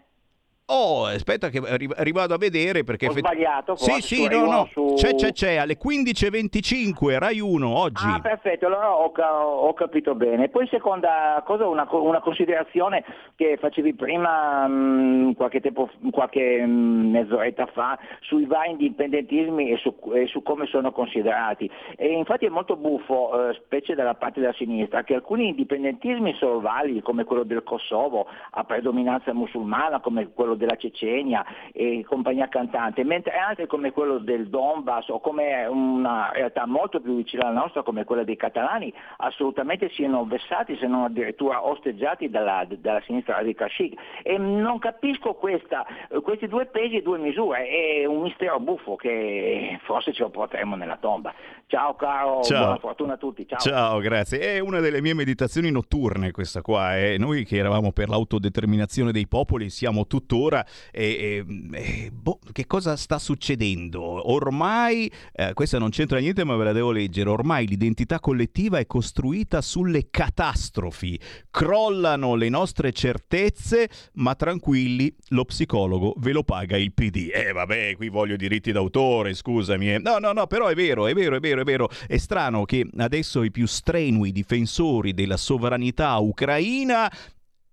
Oh, 0.68 1.06
aspetta 1.06 1.50
che 1.50 1.60
rivado 1.98 2.34
a 2.34 2.38
vedere 2.38 2.84
perché... 2.86 3.08
Ho 3.08 3.12
sbagliato, 3.12 3.76
Sì, 3.76 3.92
forse, 3.92 4.16
sì, 4.16 4.28
Rai 4.28 4.40
no, 4.40 4.46
no, 4.46 4.70
su- 4.72 4.94
c'è, 4.96 5.16
c'è, 5.16 5.34
c'è, 5.34 5.56
alle 5.56 5.78
15.25, 5.78 7.18
Rai 7.20 7.42
1, 7.42 7.68
oggi. 7.68 8.06
Ah, 8.08 8.20
perfetto, 8.22 8.68
allora 8.68 8.96
ho, 8.96 9.12
ho 9.12 9.74
capito 9.74 10.16
bene. 10.16 10.48
Poi 10.48 10.68
seconda 10.68 11.44
cosa, 11.46 11.68
una, 11.68 11.86
una 11.92 12.22
considerazione 12.22 13.04
che 13.36 13.58
facevi 13.60 13.96
prima, 13.96 14.66
mh, 14.66 15.34
qualche 15.36 15.60
tempo, 15.60 15.90
qualche 16.10 16.66
mh, 16.66 17.10
mezz'oretta 17.10 17.66
fa, 17.74 18.00
sui 18.22 18.46
vari 18.46 18.72
indipendentismi 18.72 19.72
e 19.72 19.78
su, 19.78 19.94
e 20.14 20.28
su 20.28 20.42
come 20.42 20.68
sono 20.68 20.94
considerati. 20.94 21.70
E 21.98 22.14
infatti 22.14 22.46
è 22.46 22.50
molto 22.50 22.78
buffo, 22.78 23.50
eh, 23.50 23.54
specie 23.56 23.94
dalla 23.94 24.16
parte 24.16 24.40
della 24.40 24.54
sinistra, 24.54 25.04
che 25.04 25.16
alcuni 25.16 25.50
indipendentismi 25.50 26.34
sono 26.36 26.62
validi, 26.62 27.02
come 27.02 27.26
quello 27.26 27.44
del 27.44 27.64
Kosovo, 27.64 28.26
a 28.52 28.64
predominanza 28.64 29.34
musulmana, 29.34 30.00
come 30.00 30.30
quello 30.34 30.51
della 30.56 30.76
Cecenia 30.76 31.46
e 31.72 32.04
compagnia 32.08 32.48
cantante, 32.48 33.04
mentre 33.04 33.34
altri 33.34 33.68
come 33.68 33.92
quello 33.92 34.18
del 34.18 34.48
Donbass 34.48 35.10
o 35.10 35.20
come 35.20 35.66
una 35.66 36.32
realtà 36.34 36.66
molto 36.66 37.00
più 37.00 37.16
vicina 37.16 37.48
alla 37.48 37.60
nostra 37.60 37.84
come 37.84 38.04
quella 38.04 38.24
dei 38.24 38.36
catalani 38.36 38.94
assolutamente 39.18 39.90
siano 39.90 40.26
vessati 40.26 40.78
se 40.78 40.88
non 40.88 41.04
addirittura 41.04 41.66
osteggiati 41.66 42.30
dalla, 42.30 42.66
dalla 42.68 43.02
sinistra 43.06 43.36
radical 43.36 43.70
chic 43.70 44.00
e 44.24 44.38
non 44.38 44.80
capisco 44.80 45.34
questa, 45.34 45.86
questi 46.24 46.48
due 46.48 46.66
pesi 46.66 46.98
e 46.98 47.02
due 47.02 47.18
misure, 47.18 47.68
è 47.68 48.06
un 48.06 48.22
mistero 48.22 48.60
buffo 48.60 48.96
che 48.96 49.80
forse 49.84 50.14
ce 50.14 50.24
lo 50.24 50.30
porteremo 50.30 50.76
nella 50.76 50.98
tomba. 50.98 51.34
Ciao 51.68 51.96
caro, 51.96 52.42
Ciao. 52.42 52.64
buona 52.64 52.80
fortuna 52.80 53.14
a 53.14 53.18
tutti, 53.18 53.48
ciao. 53.48 53.60
Ciao, 53.60 54.00
grazie. 54.00 54.40
È 54.40 54.60
una 54.60 54.80
delle 54.80 55.02
mie 55.02 55.14
meditazioni 55.14 55.72
notturne 55.72 56.32
questa 56.32 56.62
qua. 56.62 56.98
eh. 56.98 57.18
Noi 57.18 57.46
che 57.46 57.56
eravamo 57.58 57.92
per 57.94 58.10
l'autodeterminazione 58.10 59.12
dei 59.14 59.28
popoli 59.28 59.70
siamo 59.70 60.06
tuttora. 60.06 60.41
E, 60.50 60.66
e- 60.92 61.46
e, 61.78 62.12
boh, 62.12 62.40
che 62.52 62.66
cosa 62.66 62.96
sta 62.96 63.20
succedendo? 63.20 64.02
Ormai, 64.32 65.12
eh, 65.34 65.54
questa 65.54 65.78
non 65.78 65.90
c'entra 65.90 66.20
niente 66.20 66.44
ma 66.44 66.56
ve 66.56 66.64
la 66.66 66.72
devo 66.72 66.92
leggere, 66.92 67.30
ormai 67.30 67.68
l'identità 67.68 68.20
collettiva 68.20 68.80
è 68.80 68.86
costruita 68.86 69.62
sulle 69.62 70.10
catastrofi. 70.10 71.20
Crollano 71.50 72.36
le 72.36 72.50
nostre 72.50 72.92
certezze, 72.92 73.90
ma 74.14 74.36
tranquilli, 74.36 75.14
lo 75.30 75.46
psicologo 75.46 76.14
ve 76.18 76.32
lo 76.32 76.44
paga 76.44 76.78
il 76.78 76.94
PD. 76.94 77.30
Eh 77.34 77.52
vabbè, 77.52 77.96
qui 77.96 78.10
voglio 78.10 78.36
diritti 78.36 78.72
d'autore, 78.72 79.34
scusami. 79.34 79.94
eh. 79.94 80.00
No, 80.00 80.18
no, 80.20 80.32
no, 80.32 80.48
però 80.48 80.68
è 80.68 80.76
vero, 80.76 81.08
è 81.08 81.14
vero, 81.14 81.36
è 81.36 81.40
vero, 81.40 81.62
è 81.62 81.64
vero. 81.64 81.90
È 82.08 82.18
strano 82.18 82.66
che 82.66 82.88
adesso 82.98 83.44
i 83.44 83.52
più 83.52 83.66
strenui 83.68 84.32
difensori 84.32 85.14
della 85.14 85.38
sovranità 85.38 86.18
ucraina 86.18 87.12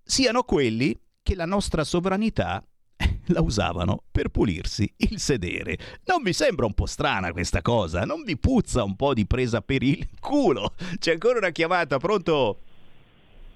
siano 0.02 0.42
quelli 0.42 0.96
che 1.28 1.34
la 1.34 1.44
nostra 1.44 1.84
sovranità 1.84 2.64
la 3.28 3.42
usavano 3.42 4.02
per 4.10 4.30
pulirsi 4.30 4.90
il 4.96 5.18
sedere. 5.18 5.76
Non 6.06 6.22
vi 6.22 6.32
sembra 6.32 6.64
un 6.64 6.72
po' 6.72 6.86
strana 6.86 7.32
questa 7.32 7.60
cosa? 7.60 8.06
Non 8.06 8.22
vi 8.22 8.38
puzza 8.38 8.82
un 8.82 8.96
po' 8.96 9.12
di 9.12 9.26
presa 9.26 9.60
per 9.60 9.82
il 9.82 10.08
culo? 10.20 10.72
C'è 10.98 11.12
ancora 11.12 11.36
una 11.36 11.50
chiamata, 11.50 11.98
pronto? 11.98 12.60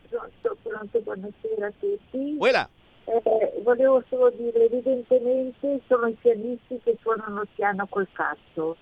Pronto, 0.07 0.57
pronto, 0.63 1.01
buonasera 1.01 1.69
a 1.69 1.73
tutti. 1.81 2.37
Quella. 2.37 2.69
Eh, 3.05 3.63
volevo 3.65 4.05
solo 4.11 4.29
dire, 4.37 4.67
evidentemente 4.67 5.81
sono 5.89 6.09
i 6.09 6.17
pianisti 6.21 6.79
che 6.85 6.99
suonano 7.01 7.45
piano 7.55 7.87
col 7.87 8.07
cazzo. 8.13 8.77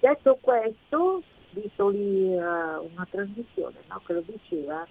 Detto 0.00 0.36
questo, 0.42 1.22
visto 1.52 1.88
lì 1.88 2.34
uh, 2.34 2.90
una 2.92 3.08
trasmissione 3.10 3.78
no, 3.88 4.02
che 4.04 4.12
lo 4.12 4.22
diceva, 4.26 4.86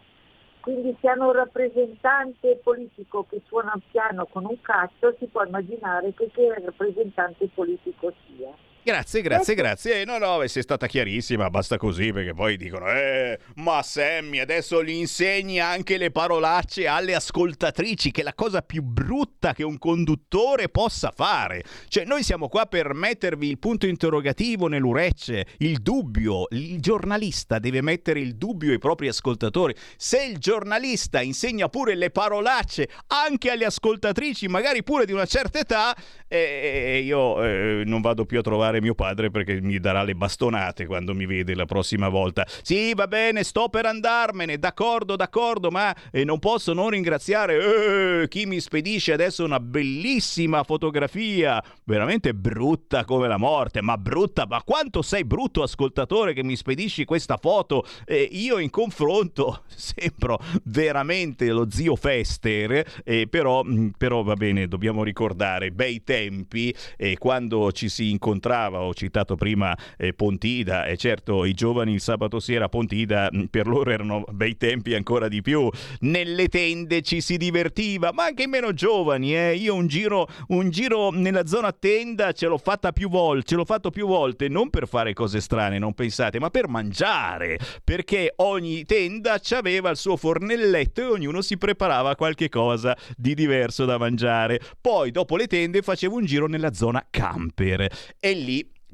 quindi 0.67 0.97
se 0.99 1.07
hanno 1.07 1.27
un 1.27 1.31
rappresentante 1.31 2.59
politico 2.61 3.25
che 3.29 3.41
suona 3.47 3.71
il 3.73 3.83
piano 3.89 4.25
con 4.25 4.43
un 4.43 4.59
cazzo, 4.59 5.15
si 5.17 5.25
può 5.27 5.41
immaginare 5.45 6.13
che, 6.13 6.29
che 6.29 6.53
rappresentante 6.61 7.47
politico 7.53 8.11
sia. 8.25 8.51
Grazie, 8.87 9.19
grazie, 9.21 9.53
grazie. 9.53 10.05
No, 10.05 10.17
no, 10.17 10.47
sei 10.47 10.61
stata 10.61 10.87
chiarissima, 10.87 11.49
basta 11.49 11.75
così 11.75 12.13
perché 12.13 12.33
poi 12.33 12.55
dicono, 12.55 12.89
eh, 12.89 13.37
ma 13.55 13.83
Sammy 13.83 14.39
adesso 14.39 14.81
gli 14.81 14.91
insegni 14.91 15.59
anche 15.59 15.97
le 15.97 16.09
parolacce 16.09 16.87
alle 16.87 17.13
ascoltatrici, 17.13 18.11
che 18.11 18.21
è 18.21 18.23
la 18.23 18.33
cosa 18.33 18.61
più 18.61 18.81
brutta 18.83 19.51
che 19.51 19.63
un 19.65 19.77
conduttore 19.77 20.69
possa 20.69 21.11
fare. 21.13 21.65
Cioè, 21.89 22.05
noi 22.05 22.23
siamo 22.23 22.47
qua 22.47 22.65
per 22.65 22.93
mettervi 22.93 23.49
il 23.49 23.59
punto 23.59 23.87
interrogativo 23.87 24.67
nell'urecce, 24.67 25.47
il 25.57 25.79
dubbio. 25.79 26.45
Il 26.51 26.79
giornalista 26.79 27.59
deve 27.59 27.81
mettere 27.81 28.21
il 28.21 28.37
dubbio 28.37 28.71
ai 28.71 28.79
propri 28.79 29.09
ascoltatori. 29.09 29.75
Se 29.97 30.23
il 30.23 30.37
giornalista 30.37 31.19
insegna 31.19 31.67
pure 31.67 31.93
le 31.95 32.09
parolacce 32.09 32.87
anche 33.07 33.51
alle 33.51 33.65
ascoltatrici, 33.65 34.47
magari 34.47 34.81
pure 34.81 35.05
di 35.05 35.11
una 35.11 35.25
certa 35.25 35.59
età, 35.59 35.93
eh, 36.29 37.01
io 37.03 37.43
eh, 37.43 37.83
non 37.85 37.99
vado 37.99 38.25
più 38.25 38.39
a 38.39 38.41
trovare 38.41 38.75
chiamare 38.77 38.81
mio 38.81 38.95
padre 38.95 39.29
perché 39.29 39.59
mi 39.61 39.79
darà 39.79 40.03
le 40.03 40.15
bastonate 40.15 40.85
quando 40.85 41.13
mi 41.13 41.25
vede 41.25 41.55
la 41.55 41.65
prossima 41.65 42.09
volta. 42.09 42.45
Sì, 42.61 42.93
va 42.93 43.07
bene, 43.07 43.43
sto 43.43 43.69
per 43.69 43.85
andarmene, 43.85 44.57
d'accordo, 44.57 45.15
d'accordo, 45.15 45.69
ma 45.69 45.95
eh, 46.11 46.23
non 46.23 46.39
posso 46.39 46.73
non 46.73 46.89
ringraziare 46.89 48.21
eh, 48.21 48.27
chi 48.27 48.45
mi 48.45 48.59
spedisce 48.59 49.13
adesso 49.13 49.43
una 49.43 49.59
bellissima 49.59 50.63
fotografia, 50.63 51.63
veramente 51.83 52.33
brutta 52.33 53.05
come 53.05 53.27
la 53.27 53.37
morte, 53.37 53.81
ma 53.81 53.97
brutta, 53.97 54.45
ma 54.47 54.61
quanto 54.63 55.01
sei 55.01 55.25
brutto 55.25 55.63
ascoltatore 55.63 56.33
che 56.33 56.43
mi 56.43 56.55
spedisci 56.55 57.05
questa 57.05 57.37
foto? 57.37 57.85
Eh, 58.05 58.27
io 58.31 58.59
in 58.59 58.69
confronto 58.69 59.63
sembro 59.73 60.39
veramente 60.63 61.49
lo 61.49 61.67
zio 61.69 61.95
Fester, 61.95 62.85
eh, 63.03 63.27
però, 63.27 63.63
mm, 63.63 63.89
però 63.97 64.23
va 64.23 64.35
bene, 64.35 64.67
dobbiamo 64.67 65.03
ricordare 65.03 65.71
bei 65.71 66.03
tempi 66.03 66.73
eh, 66.95 67.17
quando 67.17 67.71
ci 67.71 67.89
si 67.89 68.09
incontrava 68.09 68.56
parlava, 68.57 68.81
ho 68.81 68.93
citato 68.93 69.35
prima 69.35 69.77
eh, 69.97 70.13
Pontida 70.13 70.85
e 70.85 70.97
certo 70.97 71.45
i 71.45 71.53
giovani 71.53 71.93
il 71.93 72.01
sabato 72.01 72.39
sera 72.39 72.65
a 72.65 72.69
Pontida 72.69 73.29
mm, 73.33 73.45
per 73.45 73.67
loro 73.67 73.91
erano 73.91 74.23
bei 74.31 74.57
tempi 74.57 74.95
ancora 74.95 75.27
di 75.27 75.41
più. 75.41 75.69
Nelle 75.99 76.47
tende 76.47 77.01
ci 77.01 77.21
si 77.21 77.37
divertiva, 77.37 78.11
ma 78.11 78.25
anche 78.25 78.43
i 78.43 78.47
meno 78.47 78.73
giovani, 78.73 79.35
eh. 79.35 79.55
Io 79.55 79.75
un 79.75 79.87
giro, 79.87 80.27
un 80.47 80.69
giro 80.69 81.11
nella 81.11 81.45
zona 81.45 81.71
tenda 81.71 82.31
ce 82.31 82.47
l'ho 82.47 82.57
fatta 82.57 82.91
più 82.91 83.09
volte, 83.09 83.45
ce 83.47 83.55
l'ho 83.55 83.65
fatto 83.65 83.91
più 83.91 84.07
volte, 84.07 84.47
non 84.47 84.69
per 84.69 84.87
fare 84.87 85.13
cose 85.13 85.39
strane, 85.39 85.77
non 85.77 85.93
pensate, 85.93 86.39
ma 86.39 86.49
per 86.49 86.67
mangiare, 86.67 87.59
perché 87.83 88.33
ogni 88.37 88.85
tenda 88.85 89.39
aveva 89.51 89.89
il 89.89 89.97
suo 89.97 90.17
fornelletto 90.17 91.01
e 91.01 91.05
ognuno 91.05 91.41
si 91.41 91.57
preparava 91.57 92.15
qualche 92.15 92.49
cosa 92.49 92.97
di 93.15 93.35
diverso 93.35 93.85
da 93.85 93.97
mangiare. 93.97 94.59
Poi 94.79 95.11
dopo 95.11 95.35
le 95.37 95.47
tende 95.47 95.81
facevo 95.81 96.15
un 96.15 96.25
giro 96.25 96.47
nella 96.47 96.73
zona 96.73 97.05
camper 97.09 97.87
e 98.19 98.33
lì 98.33 98.46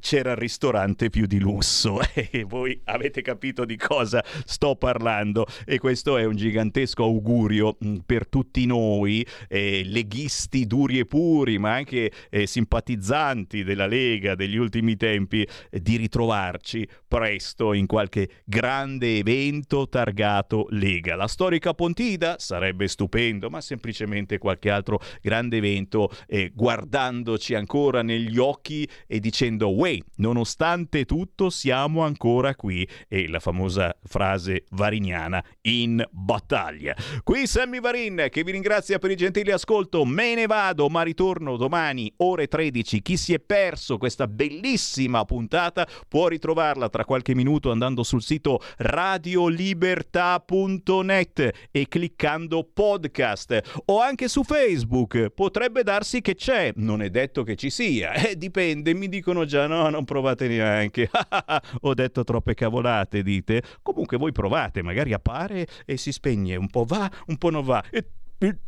c'era 0.04 0.32
il 0.32 0.36
ristorante 0.36 1.08
più 1.08 1.24
di 1.24 1.38
lusso 1.38 1.98
e 2.12 2.44
voi 2.46 2.78
avete 2.84 3.22
capito 3.22 3.64
di 3.64 3.78
cosa 3.78 4.22
sto 4.44 4.76
parlando 4.76 5.46
e 5.64 5.78
questo 5.78 6.18
è 6.18 6.26
un 6.26 6.36
gigantesco 6.36 7.02
augurio 7.02 7.78
mm, 7.82 7.96
per 8.04 8.28
tutti 8.28 8.66
noi 8.66 9.26
eh, 9.48 9.82
leghisti 9.86 10.66
duri 10.66 10.98
e 10.98 11.06
puri 11.06 11.56
ma 11.56 11.72
anche 11.72 12.12
eh, 12.28 12.46
simpatizzanti 12.46 13.64
della 13.64 13.86
Lega 13.86 14.34
degli 14.34 14.58
ultimi 14.58 14.94
tempi 14.96 15.40
eh, 15.70 15.80
di 15.80 15.96
ritrovarci 15.96 16.86
presto 17.08 17.72
in 17.72 17.86
qualche 17.86 18.28
grande 18.44 19.16
evento 19.16 19.88
targato 19.88 20.66
Lega. 20.68 21.16
La 21.16 21.28
storica 21.28 21.72
Pontida 21.72 22.36
sarebbe 22.38 22.88
stupendo 22.88 23.48
ma 23.48 23.62
semplicemente 23.62 24.36
qualche 24.36 24.68
altro 24.68 25.00
grande 25.22 25.56
evento 25.56 26.10
eh, 26.26 26.52
guardandoci 26.54 27.54
ancora 27.54 28.02
negli 28.02 28.36
occhi 28.36 28.86
e 29.06 29.18
dicendo 29.18 29.70
Nonostante 30.16 31.04
tutto 31.04 31.50
siamo 31.50 32.02
ancora 32.02 32.54
qui 32.54 32.88
e 33.08 33.28
la 33.28 33.40
famosa 33.40 33.94
frase 34.04 34.64
variniana 34.70 35.44
in 35.62 36.04
battaglia. 36.10 36.94
Qui 37.22 37.46
Sammy 37.46 37.80
Varin 37.80 38.28
che 38.30 38.42
vi 38.42 38.52
ringrazia 38.52 38.98
per 38.98 39.10
il 39.10 39.16
gentile 39.16 39.52
ascolto, 39.52 40.04
me 40.04 40.34
ne 40.34 40.46
vado 40.46 40.88
ma 40.88 41.02
ritorno 41.02 41.56
domani 41.56 42.12
ore 42.18 42.46
13. 42.46 43.02
Chi 43.02 43.16
si 43.16 43.34
è 43.34 43.40
perso 43.40 43.98
questa 43.98 44.26
bellissima 44.26 45.24
puntata 45.24 45.86
può 46.08 46.28
ritrovarla 46.28 46.88
tra 46.88 47.04
qualche 47.04 47.34
minuto 47.34 47.70
andando 47.70 48.02
sul 48.02 48.22
sito 48.22 48.60
radiolibertà.net 48.78 51.68
e 51.70 51.88
cliccando 51.88 52.68
podcast 52.72 53.82
o 53.86 54.00
anche 54.00 54.28
su 54.28 54.44
Facebook. 54.44 55.30
Potrebbe 55.30 55.82
darsi 55.82 56.20
che 56.20 56.34
c'è, 56.34 56.72
non 56.76 57.02
è 57.02 57.10
detto 57.10 57.42
che 57.42 57.56
ci 57.56 57.70
sia, 57.70 58.12
eh, 58.14 58.36
dipende, 58.36 58.94
mi 58.94 59.08
dicono 59.08 59.44
già 59.44 59.66
no, 59.66 59.83
non 59.90 60.04
provate 60.04 60.48
neanche. 60.48 61.10
Ho 61.82 61.94
detto 61.94 62.24
troppe 62.24 62.54
cavolate, 62.54 63.22
dite. 63.22 63.62
Comunque 63.82 64.16
voi 64.16 64.32
provate, 64.32 64.82
magari 64.82 65.12
appare 65.12 65.66
e 65.84 65.96
si 65.96 66.12
spegne, 66.12 66.56
un 66.56 66.68
po' 66.68 66.84
va, 66.84 67.10
un 67.26 67.36
po' 67.38 67.50
non 67.50 67.64
va. 67.64 67.82
E, 67.90 68.06
e, 68.38 68.58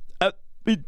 e, 0.64 0.80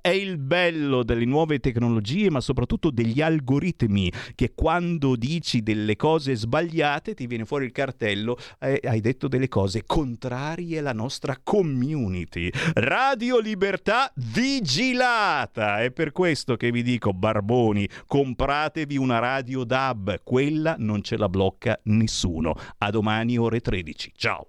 è 0.00 0.08
il 0.08 0.38
bello 0.38 1.04
delle 1.04 1.24
nuove 1.24 1.60
tecnologie, 1.60 2.30
ma 2.30 2.40
soprattutto 2.40 2.90
degli 2.90 3.20
algoritmi, 3.20 4.10
che 4.34 4.52
quando 4.54 5.14
dici 5.14 5.62
delle 5.62 5.94
cose 5.94 6.34
sbagliate 6.34 7.14
ti 7.14 7.26
viene 7.26 7.44
fuori 7.44 7.66
il 7.66 7.72
cartello, 7.72 8.36
eh, 8.58 8.80
hai 8.82 9.00
detto 9.00 9.28
delle 9.28 9.48
cose 9.48 9.84
contrarie 9.86 10.78
alla 10.78 10.92
nostra 10.92 11.38
community. 11.42 12.50
Radio 12.74 13.38
Libertà 13.38 14.10
vigilata! 14.16 15.82
È 15.82 15.92
per 15.92 16.10
questo 16.10 16.56
che 16.56 16.72
vi 16.72 16.82
dico, 16.82 17.12
barboni, 17.12 17.88
compratevi 18.06 18.96
una 18.96 19.20
radio 19.20 19.62
DAB, 19.62 20.22
quella 20.24 20.74
non 20.78 21.02
ce 21.02 21.16
la 21.16 21.28
blocca 21.28 21.78
nessuno. 21.84 22.54
A 22.78 22.90
domani 22.90 23.38
ore 23.38 23.60
13. 23.60 24.12
Ciao! 24.16 24.48